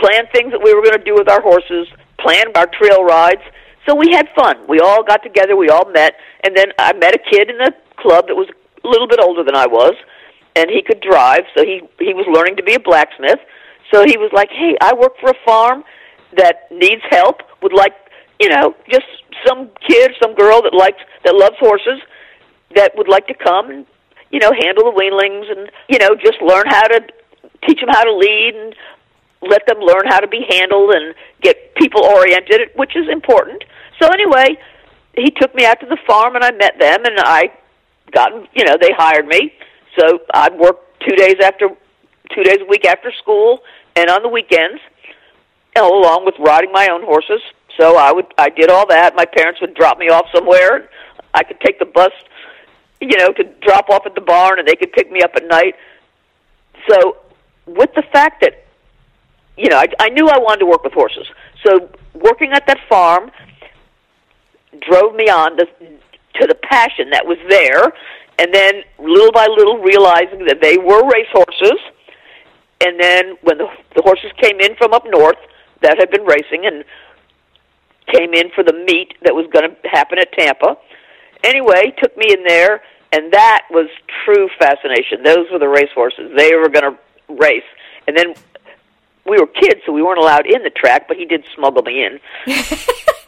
plan 0.00 0.26
things 0.32 0.52
that 0.52 0.62
we 0.62 0.74
were 0.74 0.82
going 0.82 0.98
to 0.98 1.04
do 1.04 1.14
with 1.14 1.28
our 1.28 1.40
horses, 1.40 1.88
plan 2.18 2.46
our 2.54 2.66
trail 2.66 3.04
rides. 3.04 3.42
So 3.86 3.94
we 3.94 4.12
had 4.12 4.28
fun. 4.36 4.56
We 4.68 4.80
all 4.80 5.02
got 5.02 5.22
together, 5.22 5.56
we 5.56 5.68
all 5.68 5.90
met, 5.90 6.14
and 6.44 6.56
then 6.56 6.72
I 6.78 6.92
met 6.92 7.14
a 7.14 7.18
kid 7.18 7.50
in 7.50 7.58
the 7.58 7.72
club 7.96 8.26
that 8.28 8.36
was 8.36 8.48
a 8.84 8.88
little 8.88 9.08
bit 9.08 9.18
older 9.20 9.42
than 9.42 9.56
I 9.56 9.66
was, 9.66 9.94
and 10.56 10.70
he 10.70 10.82
could 10.82 11.00
drive, 11.00 11.44
so 11.56 11.64
he 11.64 11.82
he 11.98 12.12
was 12.14 12.26
learning 12.30 12.56
to 12.56 12.62
be 12.62 12.74
a 12.74 12.80
blacksmith. 12.80 13.38
So 13.92 14.04
he 14.04 14.18
was 14.18 14.30
like, 14.34 14.50
"Hey, 14.50 14.76
I 14.80 14.92
work 14.94 15.14
for 15.20 15.30
a 15.30 15.38
farm 15.46 15.84
that 16.36 16.70
needs 16.70 17.02
help. 17.10 17.40
Would 17.62 17.72
like, 17.72 17.94
you 18.38 18.48
know, 18.50 18.74
just 18.90 19.06
some 19.46 19.70
kid, 19.86 20.12
some 20.20 20.34
girl 20.34 20.60
that 20.62 20.74
likes 20.74 21.00
that 21.24 21.34
loves 21.34 21.56
horses 21.58 22.00
that 22.74 22.92
would 22.96 23.08
like 23.08 23.26
to 23.28 23.34
come 23.34 23.70
and 23.70 23.86
you 24.30 24.40
know 24.40 24.52
handle 24.52 24.84
the 24.84 24.96
weanlings 24.96 25.50
and 25.50 25.70
you 25.88 25.98
know 25.98 26.14
just 26.14 26.40
learn 26.42 26.64
how 26.68 26.86
to 26.86 27.00
teach 27.66 27.80
them 27.80 27.88
how 27.90 28.04
to 28.04 28.14
lead 28.14 28.54
and 28.54 28.74
let 29.42 29.66
them 29.66 29.78
learn 29.78 30.06
how 30.06 30.20
to 30.20 30.26
be 30.26 30.44
handled 30.48 30.94
and 30.94 31.14
get 31.42 31.74
people 31.76 32.04
oriented, 32.04 32.70
which 32.74 32.96
is 32.96 33.08
important. 33.08 33.62
So 34.00 34.08
anyway, 34.08 34.58
he 35.16 35.30
took 35.30 35.54
me 35.54 35.64
out 35.64 35.80
to 35.80 35.86
the 35.86 35.98
farm 36.06 36.34
and 36.34 36.44
I 36.44 36.50
met 36.52 36.78
them 36.78 37.04
and 37.04 37.18
I 37.18 37.52
got 38.12 38.32
you 38.54 38.64
know 38.64 38.76
they 38.80 38.92
hired 38.96 39.26
me. 39.26 39.52
So 39.98 40.20
I'd 40.32 40.58
work 40.58 40.78
two 41.00 41.16
days 41.16 41.36
after 41.42 41.68
two 42.34 42.42
days 42.42 42.58
a 42.60 42.66
week 42.66 42.84
after 42.84 43.12
school 43.12 43.60
and 43.96 44.10
on 44.10 44.22
the 44.22 44.28
weekends, 44.28 44.80
along 45.76 46.24
with 46.24 46.34
riding 46.38 46.72
my 46.72 46.88
own 46.90 47.02
horses. 47.04 47.40
So 47.78 47.96
I 47.96 48.12
would 48.12 48.26
I 48.36 48.48
did 48.48 48.70
all 48.70 48.86
that. 48.88 49.14
My 49.14 49.24
parents 49.24 49.60
would 49.60 49.74
drop 49.74 49.98
me 49.98 50.08
off 50.08 50.26
somewhere. 50.34 50.90
I 51.34 51.42
could 51.44 51.60
take 51.60 51.78
the 51.78 51.84
bus, 51.84 52.12
you 53.00 53.16
know, 53.18 53.32
to 53.32 53.44
drop 53.60 53.88
off 53.90 54.06
at 54.06 54.14
the 54.14 54.20
barn, 54.20 54.58
and 54.58 54.66
they 54.66 54.76
could 54.76 54.92
pick 54.92 55.10
me 55.10 55.22
up 55.22 55.32
at 55.36 55.46
night. 55.46 55.74
So 56.88 57.18
with 57.66 57.90
the 57.94 58.02
fact 58.12 58.40
that 58.42 58.67
you 59.58 59.68
know, 59.68 59.76
I, 59.76 59.86
I 59.98 60.08
knew 60.10 60.28
I 60.28 60.38
wanted 60.38 60.60
to 60.60 60.66
work 60.66 60.84
with 60.84 60.92
horses. 60.92 61.26
So 61.66 61.90
working 62.14 62.52
at 62.52 62.66
that 62.66 62.78
farm 62.88 63.30
drove 64.88 65.14
me 65.14 65.28
on 65.28 65.56
to, 65.56 65.66
to 65.66 66.46
the 66.46 66.54
passion 66.54 67.10
that 67.10 67.26
was 67.26 67.38
there, 67.48 67.92
and 68.38 68.54
then 68.54 68.82
little 68.98 69.32
by 69.32 69.46
little 69.46 69.78
realizing 69.78 70.46
that 70.46 70.60
they 70.62 70.78
were 70.78 71.02
race 71.08 71.26
horses. 71.32 71.80
And 72.80 73.00
then 73.00 73.36
when 73.42 73.58
the, 73.58 73.66
the 73.96 74.02
horses 74.02 74.30
came 74.40 74.60
in 74.60 74.76
from 74.76 74.94
up 74.94 75.04
north 75.04 75.38
that 75.82 75.98
had 75.98 76.10
been 76.10 76.24
racing 76.24 76.64
and 76.64 76.84
came 78.14 78.32
in 78.34 78.50
for 78.54 78.62
the 78.62 78.72
meet 78.72 79.14
that 79.22 79.34
was 79.34 79.46
going 79.52 79.68
to 79.68 79.88
happen 79.88 80.18
at 80.18 80.32
Tampa. 80.32 80.76
Anyway, 81.44 81.92
took 82.00 82.16
me 82.16 82.32
in 82.32 82.44
there, 82.44 82.82
and 83.12 83.32
that 83.32 83.66
was 83.70 83.88
true 84.24 84.48
fascination. 84.58 85.22
Those 85.24 85.50
were 85.50 85.58
the 85.58 85.68
race 85.68 85.90
horses. 85.94 86.30
They 86.36 86.54
were 86.54 86.68
going 86.68 86.94
to 86.94 86.98
race. 87.28 87.66
And 88.06 88.16
then 88.16 88.34
we 89.28 89.38
were 89.38 89.46
kids, 89.46 89.80
so 89.84 89.92
we 89.92 90.02
weren't 90.02 90.18
allowed 90.18 90.46
in 90.46 90.62
the 90.62 90.70
track, 90.70 91.08
but 91.08 91.16
he 91.16 91.24
did 91.24 91.44
smuggle 91.54 91.82
me 91.82 92.04
in. 92.04 92.20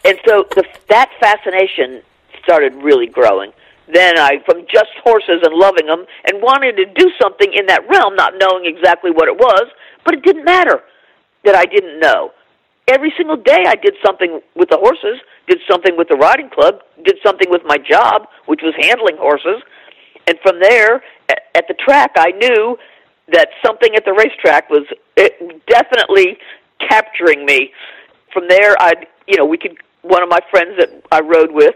and 0.04 0.18
so 0.26 0.46
the, 0.54 0.64
that 0.88 1.10
fascination 1.20 2.02
started 2.42 2.74
really 2.76 3.06
growing. 3.06 3.52
Then 3.92 4.18
I, 4.18 4.38
from 4.46 4.66
just 4.70 4.90
horses 5.02 5.40
and 5.42 5.54
loving 5.54 5.86
them, 5.86 6.06
and 6.26 6.42
wanting 6.42 6.76
to 6.76 6.86
do 6.86 7.10
something 7.20 7.52
in 7.52 7.66
that 7.66 7.88
realm, 7.88 8.14
not 8.14 8.34
knowing 8.38 8.64
exactly 8.66 9.10
what 9.10 9.28
it 9.28 9.36
was, 9.36 9.66
but 10.04 10.14
it 10.14 10.22
didn't 10.22 10.44
matter 10.44 10.80
that 11.44 11.54
I 11.54 11.64
didn't 11.64 12.00
know. 12.00 12.32
Every 12.88 13.12
single 13.16 13.36
day 13.36 13.64
I 13.66 13.76
did 13.76 13.94
something 14.04 14.40
with 14.54 14.70
the 14.70 14.78
horses, 14.78 15.20
did 15.48 15.58
something 15.68 15.96
with 15.96 16.08
the 16.08 16.16
riding 16.16 16.50
club, 16.50 16.80
did 17.04 17.16
something 17.24 17.48
with 17.50 17.62
my 17.64 17.78
job, 17.78 18.26
which 18.46 18.60
was 18.62 18.74
handling 18.80 19.16
horses. 19.16 19.62
And 20.26 20.38
from 20.42 20.60
there, 20.60 21.02
at 21.54 21.66
the 21.68 21.74
track, 21.74 22.12
I 22.16 22.32
knew 22.32 22.78
that 23.32 23.48
something 23.64 23.94
at 23.94 24.04
the 24.04 24.12
racetrack 24.12 24.70
was 24.70 24.86
definitely 25.66 26.38
capturing 26.88 27.44
me. 27.44 27.72
From 28.32 28.48
there, 28.48 28.80
I'd, 28.80 29.06
you 29.26 29.36
know, 29.36 29.44
we 29.44 29.58
could, 29.58 29.76
one 30.02 30.22
of 30.22 30.28
my 30.28 30.40
friends 30.50 30.78
that 30.78 31.02
I 31.10 31.20
rode 31.20 31.50
with, 31.52 31.74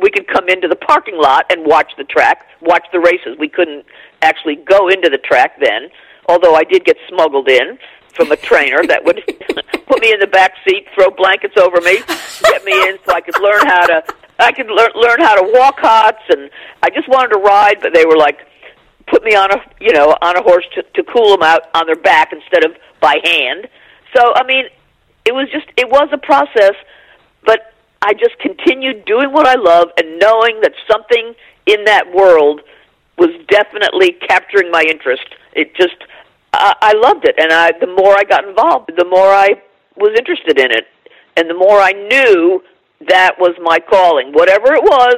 we 0.00 0.10
could 0.10 0.26
come 0.28 0.48
into 0.48 0.66
the 0.66 0.76
parking 0.76 1.18
lot 1.18 1.46
and 1.50 1.66
watch 1.66 1.92
the 1.98 2.04
track, 2.04 2.46
watch 2.62 2.86
the 2.92 3.00
races. 3.00 3.36
We 3.38 3.48
couldn't 3.48 3.84
actually 4.22 4.56
go 4.56 4.88
into 4.88 5.10
the 5.10 5.18
track 5.18 5.60
then, 5.60 5.88
although 6.26 6.54
I 6.54 6.64
did 6.64 6.84
get 6.84 6.96
smuggled 7.08 7.48
in 7.48 7.78
from 8.14 8.32
a 8.32 8.36
trainer 8.36 8.82
that 8.86 9.04
would 9.04 9.22
put 9.86 10.00
me 10.00 10.12
in 10.12 10.20
the 10.20 10.26
back 10.26 10.54
seat, 10.66 10.86
throw 10.94 11.10
blankets 11.10 11.56
over 11.58 11.80
me, 11.80 12.00
get 12.42 12.64
me 12.64 12.72
in 12.88 12.98
so 13.06 13.14
I 13.14 13.20
could 13.20 13.40
learn 13.40 13.66
how 13.66 13.86
to 13.86 14.04
I 14.38 14.52
could 14.52 14.68
learn 14.68 14.90
learn 14.94 15.20
how 15.20 15.34
to 15.36 15.52
walk 15.52 15.78
hots 15.78 16.22
and 16.30 16.50
I 16.82 16.90
just 16.90 17.08
wanted 17.08 17.34
to 17.34 17.40
ride, 17.40 17.80
but 17.80 17.92
they 17.92 18.06
were 18.06 18.16
like 18.16 18.38
put 19.10 19.24
me 19.24 19.34
on 19.34 19.50
a 19.52 19.58
you 19.80 19.92
know 19.92 20.16
on 20.22 20.36
a 20.36 20.42
horse 20.42 20.64
to 20.74 20.82
to 20.82 21.02
cool 21.02 21.30
them 21.30 21.42
out 21.42 21.62
on 21.74 21.86
their 21.86 21.96
back 21.96 22.32
instead 22.32 22.64
of 22.64 22.76
by 23.00 23.18
hand. 23.24 23.68
So 24.16 24.32
I 24.34 24.44
mean, 24.44 24.64
it 25.24 25.34
was 25.34 25.48
just 25.52 25.66
it 25.76 25.88
was 25.88 26.08
a 26.12 26.18
process, 26.18 26.74
but 27.44 27.72
I 28.02 28.14
just 28.14 28.38
continued 28.38 29.04
doing 29.04 29.32
what 29.32 29.46
I 29.46 29.56
love 29.56 29.88
and 29.98 30.18
knowing 30.18 30.60
that 30.62 30.72
something 30.90 31.34
in 31.66 31.84
that 31.84 32.12
world 32.14 32.62
was 33.18 33.30
definitely 33.48 34.12
capturing 34.26 34.70
my 34.70 34.82
interest. 34.82 35.26
It 35.52 35.74
just 35.76 35.96
I, 36.52 36.74
I 36.80 36.92
loved 36.94 37.26
it, 37.26 37.34
and 37.38 37.52
I 37.52 37.72
the 37.78 37.86
more 37.86 38.16
I 38.16 38.24
got 38.24 38.48
involved, 38.48 38.90
the 38.96 39.04
more 39.04 39.28
I 39.28 39.60
was 39.96 40.16
interested 40.18 40.58
in 40.58 40.70
it, 40.70 40.86
and 41.36 41.48
the 41.50 41.54
more 41.54 41.80
I 41.80 41.92
knew 41.92 42.62
that 43.08 43.38
was 43.38 43.54
my 43.62 43.78
calling. 43.78 44.32
Whatever 44.32 44.74
it 44.74 44.82
was, 44.82 45.16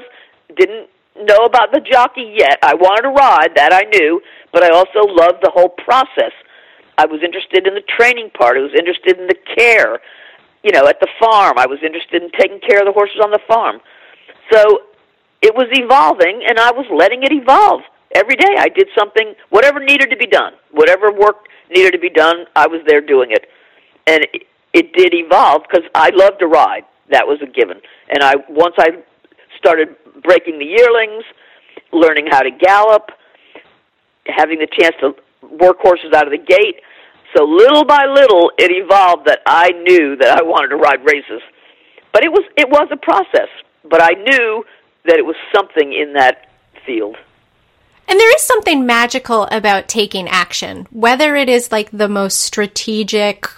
didn't 0.56 0.88
know 1.16 1.44
about 1.44 1.72
the 1.72 1.80
jockey 1.80 2.34
yet. 2.36 2.58
I 2.62 2.74
wanted 2.74 3.02
to 3.02 3.10
ride, 3.10 3.54
that 3.56 3.72
I 3.72 3.82
knew, 3.90 4.20
but 4.52 4.62
I 4.62 4.70
also 4.70 5.00
loved 5.02 5.42
the 5.42 5.50
whole 5.50 5.68
process. 5.68 6.32
I 6.98 7.06
was 7.06 7.22
interested 7.22 7.66
in 7.66 7.74
the 7.74 7.82
training 7.82 8.30
part. 8.30 8.56
I 8.56 8.60
was 8.60 8.74
interested 8.78 9.18
in 9.18 9.26
the 9.26 9.36
care. 9.56 10.00
You 10.62 10.72
know, 10.72 10.86
at 10.86 11.00
the 11.00 11.08
farm, 11.18 11.58
I 11.58 11.66
was 11.66 11.78
interested 11.82 12.22
in 12.22 12.30
taking 12.38 12.60
care 12.60 12.80
of 12.80 12.86
the 12.86 12.92
horses 12.92 13.20
on 13.22 13.30
the 13.30 13.40
farm. 13.48 13.80
So 14.50 14.82
it 15.40 15.54
was 15.54 15.66
evolving, 15.72 16.44
and 16.48 16.58
I 16.58 16.70
was 16.70 16.86
letting 16.90 17.22
it 17.22 17.32
evolve. 17.32 17.82
Every 18.14 18.36
day 18.36 18.54
I 18.58 18.68
did 18.68 18.88
something, 18.96 19.34
whatever 19.50 19.80
needed 19.80 20.10
to 20.10 20.16
be 20.16 20.26
done, 20.26 20.52
whatever 20.70 21.10
work 21.10 21.48
needed 21.70 21.92
to 21.92 21.98
be 21.98 22.10
done, 22.10 22.44
I 22.54 22.66
was 22.66 22.80
there 22.86 23.00
doing 23.00 23.32
it. 23.32 23.46
And 24.06 24.24
it, 24.32 24.46
it 24.72 24.92
did 24.92 25.14
evolve 25.14 25.62
because 25.62 25.88
I 25.94 26.10
loved 26.10 26.40
to 26.40 26.46
ride. 26.46 26.84
That 27.10 27.26
was 27.26 27.40
a 27.42 27.46
given. 27.46 27.80
And 28.08 28.22
I 28.22 28.34
once 28.48 28.74
I 28.78 29.02
started 29.58 29.96
breaking 30.22 30.58
the 30.58 30.64
yearlings, 30.64 31.24
learning 31.92 32.26
how 32.30 32.40
to 32.40 32.50
gallop, 32.50 33.10
having 34.26 34.58
the 34.58 34.68
chance 34.78 34.94
to 35.00 35.14
work 35.60 35.78
horses 35.80 36.12
out 36.14 36.26
of 36.26 36.32
the 36.32 36.38
gate. 36.38 36.80
So 37.36 37.44
little 37.44 37.84
by 37.84 38.04
little, 38.06 38.52
it 38.58 38.70
evolved 38.70 39.26
that 39.26 39.40
I 39.46 39.70
knew 39.70 40.16
that 40.16 40.38
I 40.38 40.42
wanted 40.42 40.68
to 40.68 40.76
ride 40.76 41.04
races. 41.04 41.40
But 42.12 42.24
it 42.24 42.30
was 42.30 42.44
it 42.56 42.68
was 42.68 42.88
a 42.92 42.96
process. 42.96 43.48
But 43.88 44.02
I 44.02 44.10
knew 44.10 44.64
that 45.04 45.16
it 45.16 45.24
was 45.24 45.36
something 45.54 45.92
in 45.92 46.12
that 46.14 46.46
field. 46.86 47.16
And 48.08 48.20
there 48.20 48.34
is 48.34 48.42
something 48.42 48.84
magical 48.84 49.48
about 49.50 49.88
taking 49.88 50.28
action, 50.28 50.86
whether 50.90 51.34
it 51.34 51.48
is 51.48 51.72
like 51.72 51.90
the 51.90 52.08
most 52.08 52.40
strategic, 52.40 53.48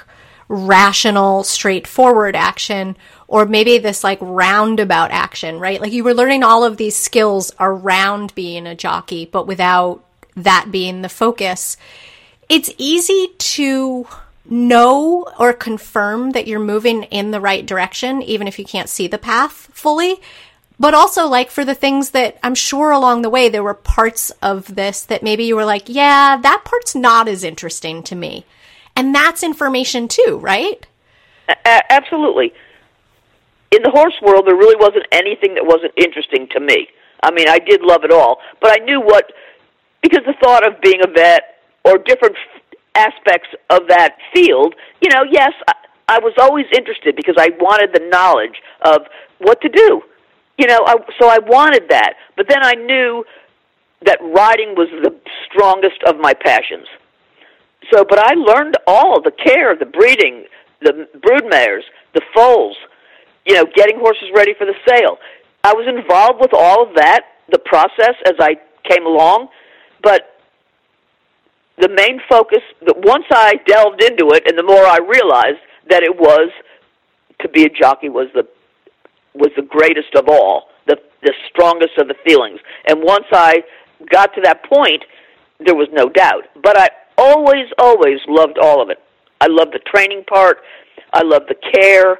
rational, 0.48 1.42
straightforward 1.42 2.36
action, 2.36 2.96
or 3.26 3.46
maybe 3.46 3.78
this 3.78 4.04
like 4.04 4.18
roundabout 4.20 5.10
action, 5.10 5.58
right? 5.58 5.80
Like 5.80 5.92
you 5.92 6.04
were 6.04 6.14
learning 6.14 6.42
all 6.42 6.64
of 6.64 6.76
these 6.76 6.96
skills 6.96 7.52
around 7.58 8.34
being 8.34 8.66
a 8.66 8.74
jockey, 8.74 9.26
but 9.26 9.46
without 9.46 10.04
that 10.36 10.68
being 10.70 11.02
the 11.02 11.08
focus. 11.08 11.76
It's 12.48 12.70
easy 12.76 13.28
to 13.38 14.06
know 14.44 15.26
or 15.38 15.52
confirm 15.52 16.32
that 16.32 16.46
you're 16.46 16.60
moving 16.60 17.04
in 17.04 17.30
the 17.30 17.40
right 17.40 17.64
direction, 17.64 18.22
even 18.22 18.46
if 18.46 18.58
you 18.58 18.64
can't 18.64 18.88
see 18.88 19.06
the 19.06 19.18
path 19.18 19.52
fully. 19.72 20.20
But 20.78 20.92
also, 20.92 21.26
like 21.26 21.50
for 21.50 21.64
the 21.64 21.74
things 21.74 22.10
that 22.10 22.38
I'm 22.42 22.54
sure 22.54 22.90
along 22.90 23.22
the 23.22 23.30
way, 23.30 23.48
there 23.48 23.62
were 23.62 23.74
parts 23.74 24.30
of 24.42 24.74
this 24.74 25.02
that 25.04 25.22
maybe 25.22 25.44
you 25.44 25.56
were 25.56 25.64
like, 25.64 25.84
yeah, 25.86 26.36
that 26.36 26.62
part's 26.64 26.94
not 26.94 27.28
as 27.28 27.44
interesting 27.44 28.02
to 28.04 28.14
me. 28.14 28.44
And 28.96 29.14
that's 29.14 29.42
information 29.42 30.08
too, 30.08 30.38
right? 30.42 30.84
A- 31.48 31.92
absolutely. 31.92 32.52
In 33.72 33.82
the 33.82 33.90
horse 33.90 34.14
world, 34.22 34.46
there 34.46 34.56
really 34.56 34.76
wasn't 34.76 35.06
anything 35.12 35.54
that 35.54 35.64
wasn't 35.64 35.92
interesting 35.96 36.48
to 36.52 36.60
me. 36.60 36.88
I 37.22 37.30
mean, 37.30 37.48
I 37.48 37.58
did 37.58 37.82
love 37.82 38.04
it 38.04 38.12
all, 38.12 38.38
but 38.60 38.70
I 38.70 38.84
knew 38.84 39.00
what, 39.00 39.32
because 40.02 40.24
the 40.26 40.34
thought 40.42 40.66
of 40.66 40.80
being 40.80 41.00
a 41.02 41.10
vet 41.10 41.58
or 41.84 41.98
different 41.98 42.36
aspects 42.94 43.48
of 43.70 43.88
that 43.88 44.16
field, 44.32 44.74
you 45.00 45.10
know, 45.10 45.24
yes, 45.30 45.52
I, 45.68 45.74
I 46.16 46.18
was 46.20 46.34
always 46.38 46.66
interested 46.76 47.16
because 47.16 47.36
I 47.38 47.50
wanted 47.58 47.90
the 47.92 48.08
knowledge 48.08 48.60
of 48.82 49.02
what 49.38 49.60
to 49.62 49.68
do 49.68 50.02
you 50.58 50.66
know, 50.66 50.84
I, 50.86 50.96
so 51.20 51.28
I 51.28 51.38
wanted 51.38 51.88
that. 51.90 52.14
But 52.36 52.48
then 52.48 52.62
I 52.62 52.74
knew 52.74 53.24
that 54.02 54.18
riding 54.22 54.74
was 54.76 54.88
the 55.02 55.14
strongest 55.48 56.02
of 56.06 56.18
my 56.18 56.34
passions. 56.34 56.86
So, 57.92 58.04
but 58.04 58.18
I 58.18 58.34
learned 58.34 58.76
all 58.86 59.20
the 59.20 59.30
care, 59.30 59.76
the 59.76 59.86
breeding, 59.86 60.44
the 60.80 61.08
brood 61.22 61.44
mares, 61.48 61.84
the 62.14 62.22
foals, 62.34 62.76
you 63.46 63.54
know, 63.54 63.64
getting 63.74 63.98
horses 63.98 64.28
ready 64.34 64.54
for 64.56 64.66
the 64.66 64.74
sale. 64.88 65.18
I 65.62 65.72
was 65.72 65.86
involved 65.88 66.40
with 66.40 66.52
all 66.52 66.82
of 66.82 66.94
that, 66.96 67.22
the 67.50 67.58
process 67.58 68.14
as 68.26 68.34
I 68.38 68.56
came 68.88 69.06
along, 69.06 69.48
but 70.02 70.38
the 71.78 71.88
main 71.88 72.20
focus, 72.28 72.60
that 72.86 72.96
once 72.98 73.24
I 73.30 73.54
delved 73.66 74.02
into 74.02 74.30
it 74.34 74.44
and 74.46 74.56
the 74.56 74.62
more 74.62 74.84
I 74.84 74.98
realized 74.98 75.60
that 75.90 76.02
it 76.02 76.16
was 76.16 76.50
to 77.40 77.48
be 77.48 77.64
a 77.64 77.68
jockey 77.68 78.08
was 78.08 78.28
the 78.34 78.46
was 79.34 79.50
the 79.56 79.62
greatest 79.62 80.14
of 80.14 80.28
all, 80.28 80.68
the 80.86 80.96
the 81.22 81.32
strongest 81.50 81.98
of 81.98 82.08
the 82.08 82.14
feelings. 82.24 82.60
And 82.86 83.02
once 83.02 83.24
I 83.32 83.64
got 84.10 84.34
to 84.34 84.40
that 84.42 84.62
point, 84.64 85.02
there 85.58 85.74
was 85.74 85.88
no 85.92 86.08
doubt. 86.08 86.44
But 86.62 86.78
I 86.78 86.88
always, 87.18 87.66
always 87.78 88.18
loved 88.28 88.58
all 88.58 88.82
of 88.82 88.90
it. 88.90 88.98
I 89.40 89.46
loved 89.48 89.72
the 89.74 89.80
training 89.80 90.24
part. 90.24 90.58
I 91.12 91.22
loved 91.22 91.48
the 91.48 91.56
care. 91.72 92.18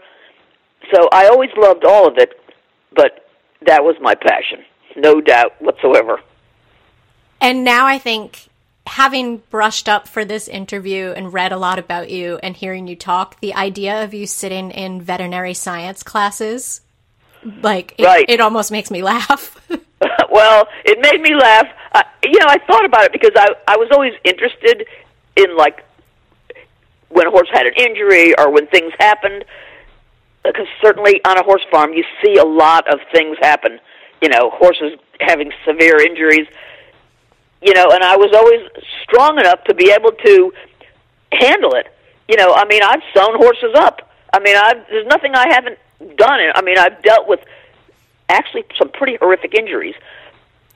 So 0.92 1.08
I 1.12 1.28
always 1.28 1.50
loved 1.56 1.84
all 1.84 2.06
of 2.06 2.18
it, 2.18 2.38
but 2.94 3.28
that 3.66 3.84
was 3.84 3.96
my 4.00 4.14
passion, 4.14 4.64
no 4.96 5.20
doubt 5.20 5.60
whatsoever. 5.60 6.20
And 7.40 7.64
now 7.64 7.86
I 7.86 7.98
think 7.98 8.48
having 8.86 9.38
brushed 9.50 9.88
up 9.88 10.06
for 10.06 10.24
this 10.24 10.46
interview 10.48 11.12
and 11.16 11.32
read 11.32 11.52
a 11.52 11.56
lot 11.56 11.78
about 11.78 12.10
you 12.10 12.38
and 12.42 12.56
hearing 12.56 12.86
you 12.86 12.96
talk, 12.96 13.40
the 13.40 13.54
idea 13.54 14.04
of 14.04 14.12
you 14.12 14.26
sitting 14.26 14.70
in 14.70 15.00
veterinary 15.00 15.54
science 15.54 16.02
classes 16.02 16.82
like 17.62 17.94
it, 17.98 18.04
right. 18.04 18.24
it 18.28 18.40
almost 18.40 18.70
makes 18.70 18.90
me 18.90 19.02
laugh. 19.02 19.60
well, 20.30 20.66
it 20.84 20.98
made 21.00 21.20
me 21.20 21.34
laugh. 21.34 21.66
Uh, 21.92 22.02
you 22.24 22.38
know, 22.38 22.46
I 22.48 22.58
thought 22.66 22.84
about 22.84 23.04
it 23.04 23.12
because 23.12 23.32
I 23.36 23.54
I 23.66 23.76
was 23.76 23.88
always 23.92 24.12
interested 24.24 24.86
in 25.36 25.56
like 25.56 25.84
when 27.08 27.26
a 27.26 27.30
horse 27.30 27.48
had 27.52 27.66
an 27.66 27.74
injury 27.76 28.34
or 28.38 28.50
when 28.50 28.66
things 28.66 28.92
happened. 28.98 29.44
Because 30.44 30.66
certainly 30.82 31.20
on 31.24 31.38
a 31.38 31.42
horse 31.42 31.64
farm, 31.70 31.92
you 31.94 32.04
see 32.22 32.36
a 32.36 32.44
lot 32.44 32.92
of 32.92 33.00
things 33.12 33.36
happen. 33.40 33.80
You 34.22 34.28
know, 34.28 34.50
horses 34.50 34.98
having 35.20 35.52
severe 35.66 35.98
injuries. 35.98 36.46
You 37.62 37.72
know, 37.74 37.88
and 37.90 38.04
I 38.04 38.16
was 38.16 38.30
always 38.34 38.60
strong 39.02 39.38
enough 39.38 39.64
to 39.64 39.74
be 39.74 39.90
able 39.90 40.12
to 40.12 40.52
handle 41.32 41.74
it. 41.74 41.86
You 42.28 42.36
know, 42.36 42.52
I 42.54 42.64
mean, 42.66 42.82
I've 42.82 43.02
sewn 43.14 43.36
horses 43.36 43.74
up. 43.74 44.10
I 44.32 44.40
mean, 44.40 44.56
I've, 44.56 44.86
there's 44.88 45.06
nothing 45.06 45.34
I 45.34 45.46
haven't 45.48 45.78
done. 46.16 46.40
I 46.54 46.62
mean, 46.62 46.78
I've 46.78 47.02
dealt 47.02 47.28
with 47.28 47.40
actually 48.28 48.64
some 48.78 48.90
pretty 48.90 49.16
horrific 49.16 49.54
injuries 49.54 49.94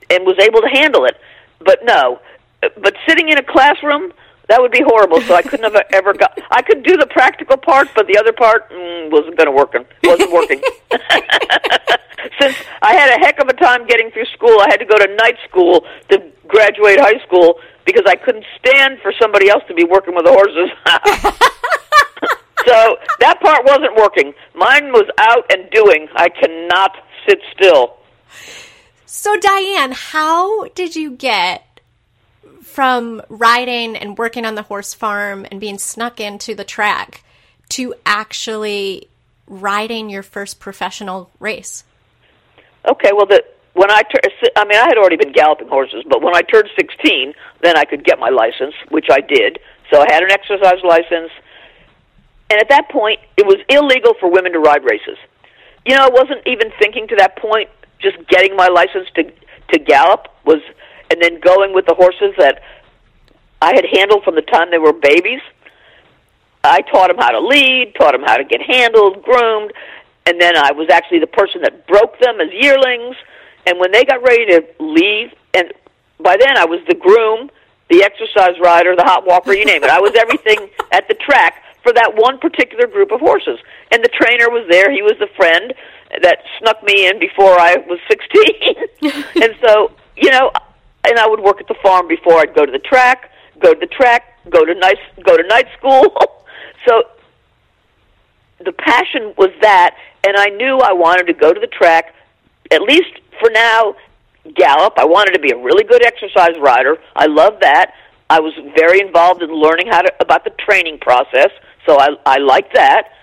and 0.09 0.25
was 0.25 0.37
able 0.39 0.61
to 0.61 0.67
handle 0.67 1.05
it. 1.05 1.17
But 1.59 1.83
no, 1.83 2.19
but 2.61 2.95
sitting 3.07 3.29
in 3.29 3.37
a 3.37 3.43
classroom, 3.43 4.13
that 4.49 4.59
would 4.59 4.71
be 4.71 4.81
horrible. 4.81 5.21
So 5.21 5.35
I 5.35 5.41
couldn't 5.41 5.71
have 5.71 5.81
ever 5.93 6.13
got. 6.13 6.37
I 6.51 6.61
could 6.61 6.83
do 6.83 6.97
the 6.97 7.07
practical 7.07 7.55
part, 7.55 7.87
but 7.95 8.07
the 8.07 8.17
other 8.17 8.33
part 8.33 8.69
mm, 8.69 9.11
wasn't 9.11 9.37
going 9.37 9.47
to 9.47 9.51
work. 9.51 9.73
Wasn't 10.03 10.31
working. 10.31 10.61
Since 12.41 12.57
I 12.81 12.93
had 12.93 13.15
a 13.15 13.19
heck 13.23 13.39
of 13.39 13.47
a 13.47 13.53
time 13.53 13.87
getting 13.87 14.11
through 14.11 14.25
school, 14.33 14.59
I 14.59 14.67
had 14.69 14.77
to 14.77 14.85
go 14.85 14.97
to 14.97 15.15
night 15.15 15.37
school 15.47 15.85
to 16.09 16.21
graduate 16.47 16.99
high 16.99 17.23
school 17.25 17.59
because 17.85 18.03
I 18.07 18.15
couldn't 18.15 18.45
stand 18.59 18.99
for 19.01 19.13
somebody 19.21 19.49
else 19.49 19.63
to 19.67 19.73
be 19.73 19.85
working 19.85 20.15
with 20.15 20.25
the 20.25 20.31
horses. 20.31 20.69
so 22.67 22.97
that 23.19 23.39
part 23.39 23.65
wasn't 23.65 23.95
working. 23.95 24.33
Mine 24.53 24.91
was 24.91 25.09
out 25.17 25.45
and 25.51 25.69
doing. 25.71 26.07
I 26.15 26.27
cannot 26.29 26.97
sit 27.27 27.39
still. 27.53 27.97
So, 29.05 29.37
Diane, 29.39 29.91
how 29.91 30.65
did 30.69 30.95
you 30.95 31.11
get 31.11 31.65
from 32.79 33.21
riding 33.27 33.97
and 33.97 34.17
working 34.17 34.45
on 34.45 34.55
the 34.55 34.61
horse 34.61 34.93
farm 34.93 35.45
and 35.51 35.59
being 35.59 35.77
snuck 35.77 36.21
into 36.21 36.55
the 36.55 36.63
track 36.63 37.25
to 37.67 37.93
actually 38.05 39.05
riding 39.47 40.09
your 40.09 40.23
first 40.23 40.61
professional 40.61 41.29
race? 41.41 41.83
Okay, 42.89 43.11
well, 43.11 43.25
the 43.25 43.43
when 43.73 43.91
I 43.91 44.03
tur- 44.03 44.21
I 44.55 44.63
mean, 44.63 44.79
I 44.79 44.85
had 44.87 44.97
already 44.97 45.17
been 45.17 45.33
galloping 45.33 45.67
horses, 45.67 46.05
but 46.07 46.21
when 46.21 46.33
I 46.33 46.41
turned 46.41 46.69
16, 46.77 47.33
then 47.61 47.77
I 47.77 47.83
could 47.83 48.05
get 48.05 48.17
my 48.17 48.29
license, 48.29 48.75
which 48.87 49.07
I 49.11 49.19
did. 49.19 49.59
So 49.91 49.99
I 49.99 50.05
had 50.09 50.23
an 50.23 50.31
exercise 50.31 50.81
license 50.81 51.31
and 52.49 52.61
at 52.61 52.69
that 52.69 52.87
point, 52.87 53.19
it 53.35 53.45
was 53.45 53.57
illegal 53.67 54.13
for 54.21 54.31
women 54.31 54.53
to 54.53 54.59
ride 54.59 54.85
races. 54.85 55.17
You 55.85 55.97
know, 55.97 56.05
I 56.05 56.09
wasn't 56.09 56.47
even 56.47 56.71
thinking 56.79 57.09
to 57.09 57.17
that 57.17 57.35
point. 57.39 57.69
Just 57.99 58.15
getting 58.29 58.55
my 58.55 58.69
license 58.69 59.09
to 59.15 59.23
to 59.73 59.79
gallop 59.79 60.29
was, 60.45 60.61
and 61.09 61.21
then 61.21 61.39
going 61.39 61.73
with 61.73 61.85
the 61.85 61.95
horses 61.95 62.33
that 62.37 62.61
I 63.61 63.73
had 63.75 63.85
handled 63.91 64.23
from 64.23 64.35
the 64.35 64.41
time 64.41 64.71
they 64.71 64.77
were 64.77 64.93
babies. 64.93 65.41
I 66.63 66.81
taught 66.81 67.07
them 67.07 67.17
how 67.17 67.31
to 67.31 67.39
lead, 67.39 67.95
taught 67.97 68.13
them 68.13 68.23
how 68.23 68.37
to 68.37 68.43
get 68.43 68.61
handled, 68.61 69.23
groomed, 69.23 69.71
and 70.25 70.39
then 70.39 70.55
I 70.55 70.71
was 70.71 70.89
actually 70.89 71.19
the 71.19 71.27
person 71.27 71.61
that 71.63 71.87
broke 71.87 72.19
them 72.19 72.39
as 72.39 72.49
yearlings. 72.53 73.15
And 73.65 73.79
when 73.79 73.91
they 73.91 74.05
got 74.05 74.21
ready 74.21 74.45
to 74.47 74.65
leave, 74.79 75.33
and 75.53 75.73
by 76.19 76.37
then 76.37 76.57
I 76.57 76.65
was 76.65 76.79
the 76.87 76.95
groom, 76.95 77.49
the 77.89 78.03
exercise 78.03 78.59
rider, 78.61 78.95
the 78.95 79.03
hot 79.03 79.25
walker, 79.25 79.53
you 79.53 79.65
name 79.65 79.83
it. 79.83 79.89
I 79.89 79.99
was 79.99 80.13
everything 80.15 80.69
at 80.91 81.07
the 81.07 81.15
track 81.15 81.63
for 81.81 81.93
that 81.93 82.13
one 82.15 82.37
particular 82.39 82.87
group 82.87 83.11
of 83.11 83.19
horses. 83.19 83.59
And 83.91 84.03
the 84.03 84.09
trainer 84.09 84.49
was 84.49 84.67
there. 84.69 84.91
He 84.91 85.01
was 85.01 85.13
the 85.19 85.29
friend 85.35 85.73
that 86.21 86.43
snuck 86.59 86.83
me 86.83 87.07
in 87.07 87.19
before 87.19 87.59
I 87.59 87.77
was 87.87 87.99
16. 88.07 89.23
and 89.43 89.55
so, 89.65 89.91
you 90.17 90.29
know, 90.29 90.51
and 91.05 91.17
I 91.17 91.27
would 91.27 91.39
work 91.39 91.59
at 91.59 91.67
the 91.67 91.75
farm 91.81 92.07
before 92.07 92.39
I'd 92.39 92.55
go 92.55 92.65
to 92.65 92.71
the 92.71 92.79
track, 92.79 93.31
go 93.59 93.73
to 93.73 93.79
the 93.79 93.87
track, 93.87 94.37
go 94.49 94.65
to 94.65 94.73
night 94.75 94.97
go 95.23 95.37
to 95.37 95.43
night 95.47 95.67
school. 95.77 96.15
so 96.87 97.03
the 98.63 98.71
passion 98.73 99.33
was 99.37 99.49
that, 99.61 99.95
and 100.25 100.35
I 100.37 100.47
knew 100.47 100.79
I 100.79 100.93
wanted 100.93 101.27
to 101.27 101.33
go 101.33 101.53
to 101.53 101.59
the 101.59 101.67
track, 101.67 102.13
at 102.71 102.81
least 102.81 103.11
for 103.39 103.49
now, 103.51 103.95
gallop. 104.55 104.93
I 104.97 105.05
wanted 105.05 105.33
to 105.33 105.39
be 105.39 105.51
a 105.51 105.57
really 105.57 105.83
good 105.83 106.05
exercise 106.05 106.57
rider. 106.59 106.97
I 107.15 107.27
love 107.27 107.59
that. 107.61 107.93
I 108.29 108.39
was 108.39 108.53
very 108.77 109.01
involved 109.01 109.41
in 109.41 109.51
learning 109.51 109.87
how 109.87 110.01
to 110.01 110.13
about 110.19 110.43
the 110.43 110.51
training 110.51 110.99
process, 110.99 111.49
so 111.85 111.99
I 111.99 112.09
I 112.25 112.37
liked 112.37 112.73
that. 112.75 113.13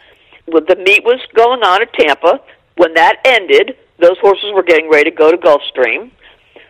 When 0.47 0.65
the 0.67 0.77
meet 0.77 1.05
was 1.05 1.21
going 1.35 1.63
on 1.63 1.83
at 1.83 1.93
Tampa, 1.93 2.41
when 2.77 2.95
that 2.95 3.17
ended, 3.25 3.77
those 3.99 4.19
horses 4.21 4.53
were 4.55 4.63
getting 4.63 4.91
ready 4.91 5.11
to 5.11 5.17
go 5.17 5.31
to 5.31 5.37
Gulfstream, 5.37 6.11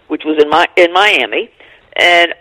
which 0.08 0.22
was 0.24 0.42
in 0.42 0.48
my 0.48 0.66
in 0.76 0.92
Miami, 0.92 1.50
and 1.96 2.34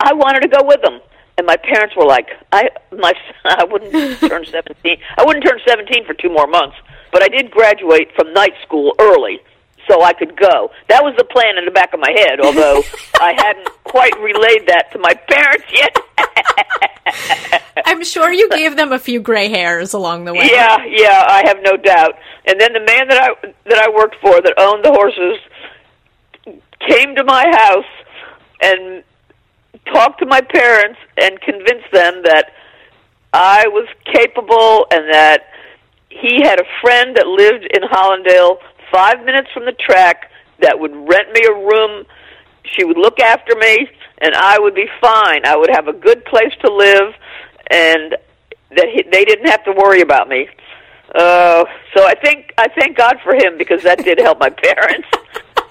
I 0.00 0.12
wanted 0.14 0.40
to 0.40 0.48
go 0.48 0.64
with 0.64 0.82
them. 0.82 1.00
And 1.38 1.46
my 1.46 1.56
parents 1.56 1.94
were 1.94 2.06
like, 2.06 2.28
I 2.52 2.70
my 2.92 3.12
I 3.44 3.64
wouldn't 3.64 3.92
turn 4.20 4.44
17. 4.44 4.96
I 5.16 5.24
wouldn't 5.24 5.44
turn 5.44 5.60
17 5.66 6.06
for 6.06 6.14
two 6.14 6.30
more 6.30 6.46
months, 6.46 6.76
but 7.12 7.22
I 7.22 7.28
did 7.28 7.50
graduate 7.50 8.08
from 8.16 8.32
night 8.32 8.54
school 8.64 8.94
early 8.98 9.40
so 9.88 10.02
I 10.02 10.12
could 10.12 10.36
go. 10.36 10.70
That 10.88 11.02
was 11.02 11.14
the 11.16 11.24
plan 11.24 11.58
in 11.58 11.64
the 11.64 11.70
back 11.70 11.92
of 11.94 12.00
my 12.00 12.10
head, 12.10 12.40
although 12.40 12.82
I 13.20 13.34
hadn't 13.36 13.68
quite 13.84 14.18
relayed 14.18 14.66
that 14.66 14.90
to 14.92 14.98
my 14.98 15.14
parents 15.14 15.66
yet. 15.72 15.96
I'm 17.84 18.02
sure 18.02 18.32
you 18.32 18.48
gave 18.48 18.76
them 18.76 18.92
a 18.92 18.98
few 18.98 19.20
gray 19.20 19.48
hairs 19.48 19.92
along 19.92 20.24
the 20.24 20.34
way. 20.34 20.48
Yeah, 20.50 20.84
yeah, 20.86 21.24
I 21.28 21.44
have 21.46 21.58
no 21.62 21.76
doubt. 21.76 22.14
And 22.46 22.60
then 22.60 22.72
the 22.72 22.80
man 22.80 23.08
that 23.08 23.22
I 23.22 23.52
that 23.64 23.78
I 23.78 23.88
worked 23.90 24.16
for 24.20 24.40
that 24.40 24.54
owned 24.58 24.84
the 24.84 24.90
horses 24.90 25.38
came 26.88 27.14
to 27.16 27.24
my 27.24 27.44
house 27.50 27.84
and 28.62 29.04
talked 29.92 30.20
to 30.20 30.26
my 30.26 30.40
parents 30.40 30.98
and 31.20 31.40
convinced 31.40 31.90
them 31.92 32.22
that 32.24 32.52
I 33.32 33.68
was 33.68 33.88
capable 34.04 34.86
and 34.90 35.12
that 35.12 35.44
he 36.08 36.40
had 36.42 36.60
a 36.60 36.64
friend 36.80 37.16
that 37.16 37.26
lived 37.26 37.66
in 37.74 37.82
Hallandale 37.82 38.58
five 38.90 39.24
minutes 39.24 39.48
from 39.52 39.64
the 39.64 39.72
track 39.72 40.30
that 40.60 40.78
would 40.78 40.92
rent 40.92 41.32
me 41.32 41.42
a 41.46 41.52
room. 41.52 42.06
She 42.64 42.84
would 42.84 42.96
look 42.96 43.20
after 43.20 43.54
me, 43.56 43.88
and 44.18 44.34
I 44.34 44.58
would 44.58 44.74
be 44.74 44.86
fine. 45.00 45.44
I 45.44 45.56
would 45.56 45.70
have 45.70 45.88
a 45.88 45.92
good 45.92 46.24
place 46.24 46.52
to 46.64 46.72
live, 46.72 47.14
and 47.70 48.16
that 48.70 48.88
he, 48.88 49.02
they 49.12 49.24
didn't 49.24 49.46
have 49.46 49.64
to 49.64 49.72
worry 49.72 50.00
about 50.00 50.28
me. 50.28 50.48
Uh, 51.14 51.64
so 51.94 52.04
I 52.04 52.14
think 52.14 52.52
I 52.58 52.68
thank 52.68 52.96
God 52.96 53.18
for 53.22 53.34
him 53.34 53.56
because 53.58 53.82
that 53.84 54.02
did 54.02 54.18
help 54.18 54.40
my 54.40 54.50
parents 54.64 55.08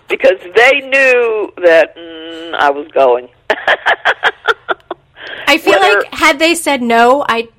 because 0.10 0.40
they 0.56 0.80
knew 0.82 1.54
that 1.64 1.96
mm, 1.96 2.54
I 2.56 2.70
was 2.72 2.88
going. 2.90 3.28
I 5.48 5.58
feel 5.58 5.80
Whether, 5.80 6.00
like 6.00 6.14
had 6.14 6.40
they 6.40 6.56
said 6.56 6.82
no, 6.82 7.26
I 7.28 7.50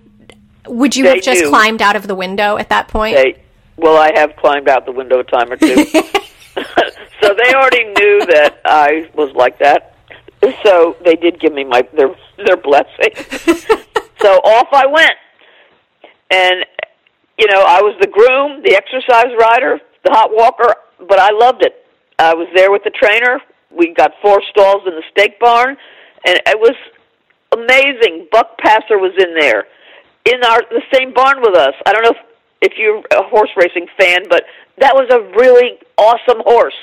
would 0.67 0.97
you 0.97 1.07
have 1.07 1.23
just 1.23 1.43
knew. 1.43 1.49
climbed 1.49 1.83
out 1.83 1.97
of 1.97 2.07
the 2.07 2.15
window 2.15 2.57
at 2.57 2.69
that 2.71 2.89
point? 2.89 3.17
They, 3.17 3.43
well, 3.77 3.97
I 3.97 4.13
have 4.19 4.35
climbed 4.37 4.69
out 4.69 4.87
the 4.87 4.93
window 4.93 5.21
a 5.21 5.25
time 5.25 5.53
or 5.53 5.57
two. 5.57 5.85
so 7.21 7.35
they 7.35 7.55
already 7.55 7.85
knew 7.85 8.27
that 8.27 8.61
I 8.65 9.11
was 9.15 9.33
like 9.35 9.59
that. 9.59 9.95
So 10.65 10.97
they 11.05 11.15
did 11.15 11.41
give 11.41 11.53
me 11.53 11.65
my 11.65 11.83
their 11.95 12.15
their 12.45 12.57
blessing. 12.57 13.11
so 14.21 14.35
off 14.39 14.69
I 14.73 14.87
went. 14.87 15.13
And 16.31 16.65
you 17.39 17.47
know, 17.47 17.63
I 17.67 17.81
was 17.83 17.97
the 18.01 18.07
groom, 18.07 18.63
the 18.63 18.75
exercise 18.75 19.33
rider, 19.39 19.81
the 20.05 20.13
hot 20.13 20.31
walker, 20.33 20.75
but 21.07 21.19
I 21.19 21.31
loved 21.33 21.63
it. 21.63 21.86
I 22.19 22.35
was 22.35 22.49
there 22.55 22.71
with 22.71 22.83
the 22.85 22.91
trainer. 22.91 23.41
We 23.71 23.93
got 23.93 24.13
four 24.23 24.41
stalls 24.51 24.83
in 24.87 24.95
the 24.95 25.03
stake 25.11 25.39
barn, 25.39 25.77
and 26.27 26.41
it 26.47 26.59
was 26.59 26.75
amazing. 27.53 28.29
Buckpasser 28.33 28.99
was 28.99 29.13
in 29.19 29.35
there, 29.39 29.67
in 30.25 30.43
our 30.45 30.63
the 30.71 30.83
same 30.93 31.13
barn 31.13 31.41
with 31.41 31.57
us. 31.57 31.75
I 31.85 31.93
don't 31.93 32.03
know 32.03 32.11
if 32.11 32.73
if 32.73 32.79
you're 32.79 33.03
a 33.13 33.29
horse 33.29 33.51
racing 33.57 33.87
fan, 33.99 34.23
but 34.29 34.45
that 34.79 34.95
was 34.95 35.09
a 35.11 35.21
really 35.39 35.79
awesome 35.99 36.43
horse 36.45 36.75